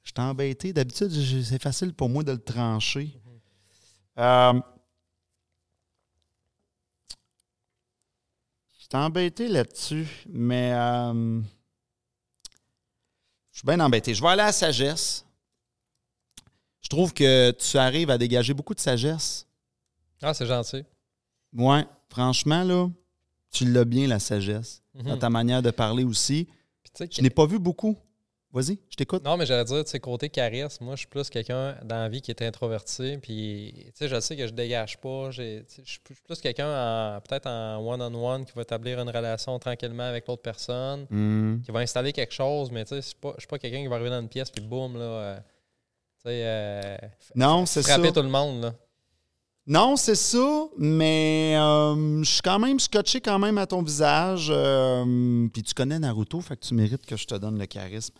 Je 0.03 0.11
suis 0.15 0.21
embêté. 0.25 0.71
D'habitude, 0.71 1.11
c'est 1.11 1.61
facile 1.61 1.93
pour 1.93 2.07
moi 2.07 2.23
de 2.23 2.31
le 2.31 2.41
trancher. 2.41 3.13
Euh, 4.17 4.53
je 8.79 8.83
suis 8.83 8.89
embêté 8.93 9.49
là-dessus, 9.49 10.07
mais 10.29 10.71
je 13.53 13.59
suis 13.59 13.65
bien 13.65 13.79
embêté. 13.79 14.13
Je 14.13 14.21
vais 14.21 14.29
aller 14.29 14.41
à 14.41 14.47
la 14.47 14.51
sagesse. 14.51 15.25
Je 16.81 16.89
trouve 16.89 17.13
que 17.13 17.51
tu 17.51 17.77
arrives 17.77 18.09
à 18.09 18.17
dégager 18.17 18.53
beaucoup 18.53 18.73
de 18.73 18.79
sagesse. 18.79 19.47
Ah, 20.21 20.33
c'est 20.33 20.45
gentil. 20.45 20.83
Ouais, 21.53 21.85
franchement, 22.09 22.63
là, 22.63 22.89
tu 23.51 23.65
l'as 23.71 23.85
bien, 23.85 24.07
la 24.07 24.19
sagesse. 24.19 24.81
Mhm. 24.95 25.03
Dans 25.03 25.17
ta 25.17 25.29
manière 25.29 25.61
de 25.61 25.71
parler 25.71 26.03
aussi. 26.03 26.47
je 26.99 27.21
n'ai 27.21 27.29
pas 27.29 27.45
vu 27.45 27.59
beaucoup. 27.59 27.95
Vas-y, 28.53 28.77
je 28.87 28.95
t'écoute. 28.95 29.23
Non, 29.25 29.35
mais 29.35 29.47
j'allais 29.47 29.63
dire, 29.63 29.83
tu 29.83 29.89
sais, 29.89 29.99
côté 29.99 30.29
charisme, 30.29 30.85
moi, 30.85 30.93
je 30.93 30.99
suis 30.99 31.07
plus 31.07 31.27
quelqu'un 31.31 31.75
dans 31.83 31.95
la 31.95 32.07
vie 32.07 32.21
qui 32.21 32.29
est 32.29 32.39
introverti. 32.43 33.17
Puis, 33.19 33.73
tu 33.87 33.91
sais, 33.95 34.07
je 34.07 34.19
sais 34.19 34.37
que 34.37 34.45
je 34.45 34.53
dégage 34.53 34.99
pas. 34.99 35.31
Je 35.31 35.63
suis 35.83 35.99
plus 36.23 36.39
quelqu'un, 36.39 37.19
peut-être 37.27 37.47
en 37.47 37.79
one-on-one, 37.79 38.45
qui 38.45 38.51
va 38.55 38.61
établir 38.61 38.99
une 38.99 39.09
relation 39.09 39.57
tranquillement 39.57 40.03
avec 40.03 40.27
l'autre 40.27 40.43
personne, 40.43 41.07
hmm. 41.09 41.61
qui 41.61 41.71
va 41.71 41.79
installer 41.79 42.13
quelque 42.13 42.33
chose. 42.33 42.69
Mais, 42.69 42.85
tu 42.85 42.89
sais, 42.89 43.01
je 43.01 43.07
suis 43.39 43.47
pas 43.47 43.57
quelqu'un 43.57 43.81
qui 43.81 43.87
va 43.87 43.95
arriver 43.95 44.11
dans 44.11 44.21
une 44.21 44.29
pièce, 44.29 44.51
puis 44.51 44.63
boum, 44.63 44.99
là. 44.99 45.03
Euh, 45.03 45.37
tu 45.37 46.29
sais, 46.29 46.41
euh, 46.45 46.97
non, 47.33 47.65
c'est 47.65 47.81
ça. 47.81 47.95
Frapper 47.95 48.13
tout 48.13 48.21
le 48.21 48.29
monde, 48.29 48.61
là. 48.61 48.75
Non, 49.65 49.95
c'est 49.95 50.15
ça, 50.15 50.67
mais 50.77 51.55
euh, 51.57 52.21
je 52.21 52.29
suis 52.29 52.41
quand 52.41 52.59
même 52.59 52.79
scotché 52.79 53.19
quand 53.19 53.39
même 53.39 53.57
à 53.57 53.65
ton 53.65 53.81
visage. 53.81 54.53
puis 55.51 55.63
tu 55.63 55.73
connais 55.73 55.97
Naruto, 55.97 56.39
fait 56.41 56.57
que 56.57 56.65
tu 56.65 56.75
mérites 56.75 57.05
que 57.07 57.17
je 57.17 57.25
te 57.25 57.33
donne 57.33 57.57
le 57.57 57.65
charisme. 57.65 58.13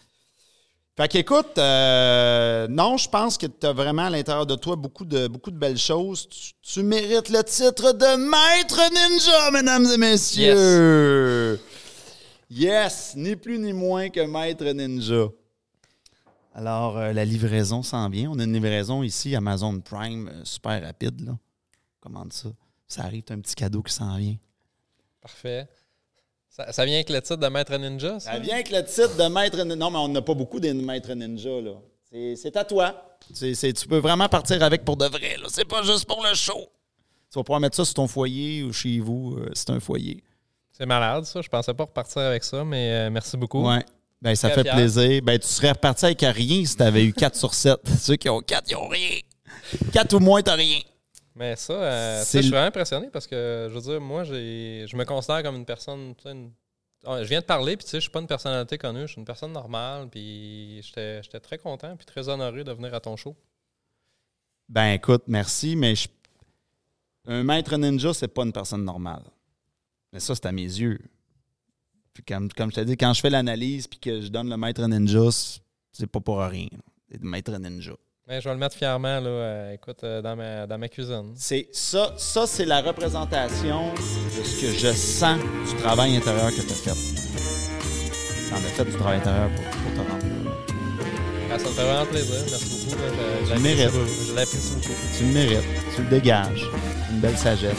Fait 0.95 1.07
qu'écoute, 1.07 1.57
euh, 1.57 2.67
non, 2.67 2.97
je 2.97 3.09
pense 3.09 3.39
que 3.39 3.47
tu 3.47 3.65
as 3.65 3.73
vraiment 3.73 4.03
à 4.03 4.09
l'intérieur 4.11 4.45
de 4.45 4.53
toi 4.53 4.75
beaucoup 4.75 5.05
de, 5.05 5.27
beaucoup 5.27 5.49
de 5.49 5.57
belles 5.57 5.79
choses. 5.79 6.29
Tu, 6.61 6.83
mérites 6.83 7.29
le 7.29 7.43
titre 7.43 7.93
de 7.93 8.15
Maître 8.15 8.79
Ninja, 8.93 9.51
mesdames 9.51 9.87
et 9.91 9.97
messieurs. 9.97 11.59
Yes, 12.51 13.13
ni 13.15 13.35
plus 13.35 13.57
ni 13.57 13.73
moins 13.73 14.09
que 14.09 14.19
Maître 14.19 14.65
Ninja. 14.65 15.29
Alors, 16.53 16.99
euh, 16.99 17.11
la 17.11 17.25
livraison 17.25 17.81
s'en 17.81 18.07
vient. 18.09 18.29
On 18.29 18.37
a 18.37 18.43
une 18.43 18.53
livraison 18.53 19.01
ici, 19.01 19.35
Amazon 19.35 19.79
Prime, 19.79 20.27
euh, 20.27 20.45
super 20.45 20.79
rapide. 20.83 21.25
Là. 21.25 21.35
Commande 21.99 22.31
ça. 22.31 22.49
Ça 22.87 23.01
arrive, 23.05 23.23
un 23.31 23.39
petit 23.39 23.55
cadeau 23.55 23.81
qui 23.81 23.93
s'en 23.93 24.15
vient. 24.15 24.35
Parfait. 25.19 25.67
Ça, 26.53 26.85
vient 26.85 26.95
avec 26.95 27.09
le 27.09 27.19
titre 27.19 27.37
de 27.37 27.47
Maître 27.47 27.75
Ninja, 27.77 28.19
ça? 28.19 28.33
Ça 28.33 28.39
vient 28.39 28.53
avec 28.53 28.69
le 28.69 28.83
titre 28.85 29.17
de 29.17 29.23
Maître 29.23 29.57
Ninja. 29.57 29.75
Non, 29.75 29.89
mais 29.89 29.97
on 29.97 30.07
n'a 30.07 30.21
pas 30.21 30.35
beaucoup 30.35 30.59
de 30.59 30.71
Maître 30.71 31.11
Ninja, 31.13 31.61
là. 31.61 31.71
C'est 32.35 32.55
à 32.55 32.63
toi. 32.63 33.17
tu 33.33 33.87
peux 33.89 33.97
vraiment 33.97 34.29
partir 34.29 34.61
avec 34.61 34.85
pour 34.85 34.95
de 34.95 35.05
vrai, 35.05 35.37
là. 35.41 35.47
C'est 35.49 35.67
pas 35.67 35.81
juste 35.81 36.05
pour 36.05 36.23
le 36.23 36.35
show. 36.35 36.69
Tu 37.31 37.39
vas 37.39 37.43
pouvoir 37.43 37.59
mettre 37.59 37.75
ça 37.75 37.85
sur 37.85 37.95
ton 37.95 38.07
foyer 38.07 38.61
ou 38.61 38.71
chez 38.71 38.99
vous, 38.99 39.35
euh, 39.35 39.49
c'est 39.55 39.71
un 39.71 39.79
foyer. 39.79 40.23
C'est 40.71 40.85
malade, 40.85 41.25
ça. 41.25 41.41
Je 41.41 41.49
pensais 41.49 41.73
pas 41.73 41.85
repartir 41.85 42.21
avec 42.21 42.43
ça, 42.43 42.63
mais 42.63 42.91
euh, 42.91 43.09
merci 43.09 43.35
beaucoup. 43.35 43.67
Ouais. 43.67 43.83
Ben, 44.21 44.35
ça 44.35 44.51
fait 44.51 44.63
plaisir. 44.63 45.23
Ben, 45.23 45.39
tu 45.39 45.47
serais 45.47 45.71
reparti 45.71 46.05
avec 46.05 46.21
rien 46.21 46.63
si 46.65 46.75
tu 46.75 46.83
avais 46.83 47.03
eu 47.03 47.13
4 47.13 47.35
sur 47.35 47.55
7. 47.55 47.79
Ceux 47.99 48.15
qui 48.15 48.29
ont 48.29 48.41
4, 48.41 48.69
ils 48.69 48.73
n'ont 48.73 48.87
rien. 48.87 49.19
4 49.91 50.13
ou 50.13 50.19
moins, 50.19 50.43
tu 50.43 50.51
rien. 50.51 50.79
Mais 51.35 51.55
ça, 51.55 51.73
euh, 51.73 52.19
je 52.19 52.39
suis 52.39 52.49
vraiment 52.49 52.67
impressionné 52.67 53.09
parce 53.11 53.25
que, 53.25 53.67
je 53.69 53.73
veux 53.73 53.81
dire, 53.81 54.01
moi, 54.01 54.23
je 54.23 54.95
me 54.95 55.03
considère 55.03 55.41
comme 55.41 55.55
une 55.55 55.65
personne. 55.65 56.13
Ah, 57.05 57.23
je 57.23 57.27
viens 57.27 57.41
de 57.41 57.45
parler, 57.45 57.75
puis 57.75 57.83
tu 57.83 57.91
sais, 57.91 57.97
je 57.97 58.03
suis 58.03 58.11
pas 58.11 58.21
une 58.21 58.27
personnalité 58.27 58.77
connue, 58.77 59.01
je 59.01 59.07
suis 59.07 59.19
une 59.19 59.25
personne 59.25 59.51
normale, 59.51 60.07
puis 60.09 60.81
j'étais 60.81 61.39
très 61.41 61.57
content, 61.57 61.97
puis 61.97 62.05
très 62.05 62.29
honoré 62.29 62.63
de 62.63 62.71
venir 62.71 62.93
à 62.93 62.99
ton 63.01 63.17
show. 63.17 63.35
Ben 64.69 64.93
écoute, 64.93 65.23
merci, 65.27 65.75
mais 65.75 65.95
un 67.25 67.43
maître 67.43 67.75
ninja, 67.75 68.13
c'est 68.13 68.29
pas 68.29 68.43
une 68.43 68.53
personne 68.53 68.85
normale. 68.85 69.23
Mais 70.13 70.19
ça, 70.19 70.35
c'est 70.35 70.45
à 70.45 70.51
mes 70.51 70.61
yeux. 70.61 70.99
Puis 72.13 72.23
comme, 72.23 72.49
comme 72.51 72.69
je 72.69 72.75
t'ai 72.75 72.85
dit, 72.85 72.95
quand 72.95 73.13
je 73.13 73.21
fais 73.21 73.29
l'analyse 73.29 73.87
puis 73.87 73.99
que 73.99 74.21
je 74.21 74.27
donne 74.27 74.49
le 74.49 74.55
maître 74.55 74.85
ninja, 74.85 75.29
c'est 75.91 76.07
pas 76.07 76.19
pour 76.19 76.39
rien. 76.39 76.69
C'est 77.09 77.21
le 77.21 77.27
maître 77.27 77.51
ninja. 77.57 77.95
Mais 78.25 78.39
je 78.39 78.47
vais 78.47 78.53
le 78.53 78.59
mettre 78.59 78.77
fièrement, 78.77 79.19
là, 79.19 79.27
euh, 79.27 79.73
écoute, 79.73 80.01
euh, 80.05 80.21
dans, 80.21 80.37
ma, 80.37 80.65
dans 80.65 80.77
ma 80.77 80.87
cuisine. 80.87 81.33
C'est 81.35 81.67
ça, 81.73 82.13
ça 82.15 82.47
c'est 82.47 82.63
la 82.63 82.79
représentation 82.79 83.91
de 83.93 84.43
ce 84.45 84.61
que 84.61 84.71
je 84.71 84.93
sens 84.93 85.37
du 85.39 85.75
travail 85.81 86.15
intérieur 86.15 86.49
que 86.49 86.61
tu 86.61 86.71
as 86.71 86.93
fait. 86.93 88.49
T'en 88.49 88.55
as 88.55 88.59
fait 88.59 88.85
du 88.85 88.93
travail 88.93 89.17
intérieur 89.17 89.49
pour, 89.49 89.65
pour 89.65 89.91
te 89.91 90.09
rendre 90.09 90.23
ah, 91.51 91.59
ça 91.59 91.67
me 91.69 91.73
fait 91.73 91.83
vraiment 91.83 92.05
plaisir. 92.05 92.35
Merci 92.49 92.85
beaucoup. 92.89 93.03
Je, 93.43 93.49
tu 93.49 93.53
le 93.53 93.59
mérites. 93.59 93.91
Je 94.27 94.33
l'apprécie 94.33 94.73
beaucoup. 94.73 94.93
Tu 95.15 95.23
le 95.23 95.33
mérites. 95.33 95.69
Tu 95.95 96.01
le 96.01 96.09
dégages. 96.09 96.69
Une 97.11 97.19
belle 97.19 97.37
sagesse. 97.37 97.77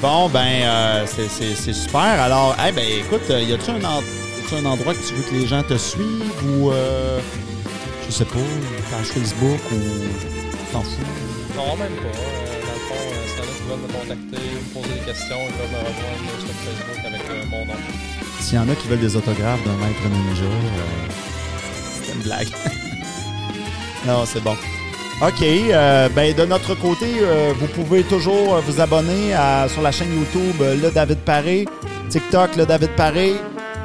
Bon, 0.00 0.28
ben, 0.30 0.62
euh, 0.64 1.06
c'est 1.06 1.72
super. 1.72 2.00
Alors, 2.00 2.56
eh 2.66 2.72
ben, 2.72 2.84
écoute, 2.98 3.28
y 3.28 3.52
a-tu 3.52 3.70
un, 3.70 3.84
un, 3.84 4.64
endroit 4.64 4.94
que 4.94 5.06
tu 5.06 5.14
veux 5.14 5.22
que 5.22 5.34
les 5.34 5.46
gens 5.46 5.62
te 5.62 5.76
suivent 5.76 6.44
ou 6.58 6.72
je 8.12 8.18
sais 8.18 8.24
pas, 8.26 8.38
page 8.90 9.06
Facebook 9.06 9.60
ou 9.72 9.78
t'en 10.70 10.82
fous? 10.82 11.00
Non, 11.56 11.76
même 11.76 11.92
pas. 11.96 12.08
Euh, 12.08 12.60
dans 12.60 12.74
le 12.74 12.80
fond, 12.86 12.94
euh, 13.08 13.26
s'il 13.26 13.38
y 13.38 13.40
en 13.40 13.48
a 13.48 13.56
qui 13.56 13.62
veulent 13.62 13.78
me 13.78 13.92
contacter 13.92 14.36
me 14.36 14.74
poser 14.74 14.94
des 15.00 15.06
questions, 15.06 15.36
ils 15.48 15.54
peuvent 15.54 15.72
me 15.72 15.78
rejoindre 15.78 16.40
sur 16.40 16.54
Facebook 16.60 17.06
avec 17.06 17.22
euh, 17.30 17.44
mon 17.50 17.64
nom. 17.64 17.80
S'il 18.40 18.56
y 18.56 18.58
en 18.58 18.68
a 18.68 18.74
qui 18.74 18.86
veulent 18.88 19.00
des 19.00 19.16
autographes 19.16 19.64
d'un 19.64 19.76
maître 19.76 20.02
ninja, 20.10 20.44
c'est 22.02 22.12
une 22.12 22.20
blague. 22.20 22.48
non, 24.06 24.26
c'est 24.26 24.42
bon. 24.42 24.56
OK. 25.22 25.40
ben 26.14 26.34
de 26.34 26.44
notre 26.44 26.74
côté, 26.74 27.06
vous 27.58 27.68
pouvez 27.68 28.02
toujours 28.02 28.60
vous 28.60 28.80
abonner 28.80 29.32
à, 29.32 29.68
sur 29.68 29.80
la 29.80 29.92
chaîne 29.92 30.12
YouTube 30.12 30.60
Le 30.60 30.90
David 30.90 31.18
Paré, 31.18 31.66
TikTok 32.10 32.56
Le 32.56 32.66
David 32.66 32.90
Paré. 32.90 33.36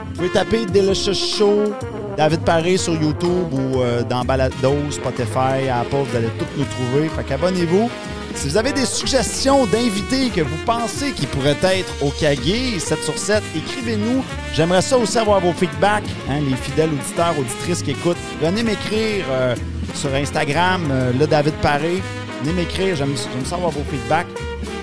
Vous 0.08 0.16
pouvez 0.16 0.30
taper 0.30 0.66
Delicious 0.66 1.14
Show 1.14 1.74
David 2.18 2.42
Paré 2.42 2.78
sur 2.78 3.00
YouTube 3.00 3.54
ou 3.54 3.82
euh, 3.82 4.02
dans 4.02 4.26
Balado, 4.26 4.76
Spotify, 4.90 5.70
Apple, 5.72 5.98
vous 6.04 6.18
allez 6.18 6.30
tous 6.40 6.48
nous 6.58 6.66
trouver. 6.66 7.10
Fait 7.10 7.24
qu'abonnez-vous. 7.24 7.92
Si 8.34 8.50
vous 8.50 8.58
avez 8.58 8.74
des 8.74 8.86
suggestions 8.86 9.68
d'invités 9.68 10.30
que 10.30 10.42
vous 10.42 10.58
pensez 10.66 11.12
qui 11.12 11.28
pourraient 11.28 11.58
être 11.62 11.92
au 12.04 12.10
Kagé, 12.10 12.80
7 12.80 13.04
sur 13.04 13.18
7, 13.18 13.44
écrivez-nous. 13.56 14.24
J'aimerais 14.54 14.82
ça 14.82 14.98
aussi 14.98 15.18
avoir 15.18 15.40
vos 15.42 15.54
feedbacks, 15.54 16.04
hein, 16.30 16.40
les 16.48 16.56
fidèles 16.56 16.90
auditeurs, 16.90 17.38
auditrices 17.38 17.84
qui 17.84 17.92
écoutent. 17.92 18.18
Venez 18.42 18.64
m'écrire 18.64 19.26
euh, 19.30 19.56
sur 19.94 20.14
Instagram, 20.14 20.88
euh, 20.92 21.14
le 21.14 21.28
David 21.28 21.54
Paré. 21.62 22.02
Venez 22.42 22.54
m'écrire, 22.54 22.96
j'aime 22.96 23.16
ça 23.46 23.56
avoir 23.56 23.72
vos 23.72 23.84
feedbacks. 23.92 24.28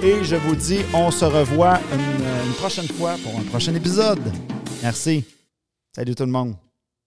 Et 0.03 0.23
je 0.23 0.37
vous 0.37 0.55
dis, 0.55 0.81
on 0.93 1.11
se 1.11 1.25
revoit 1.25 1.79
une 1.93 2.53
prochaine 2.55 2.89
fois 2.89 3.15
pour 3.25 3.39
un 3.39 3.43
prochain 3.43 3.75
épisode. 3.75 4.21
Merci. 4.83 5.25
Salut 5.95 6.15
tout 6.15 6.25
le 6.25 6.33
monde. 6.33 6.64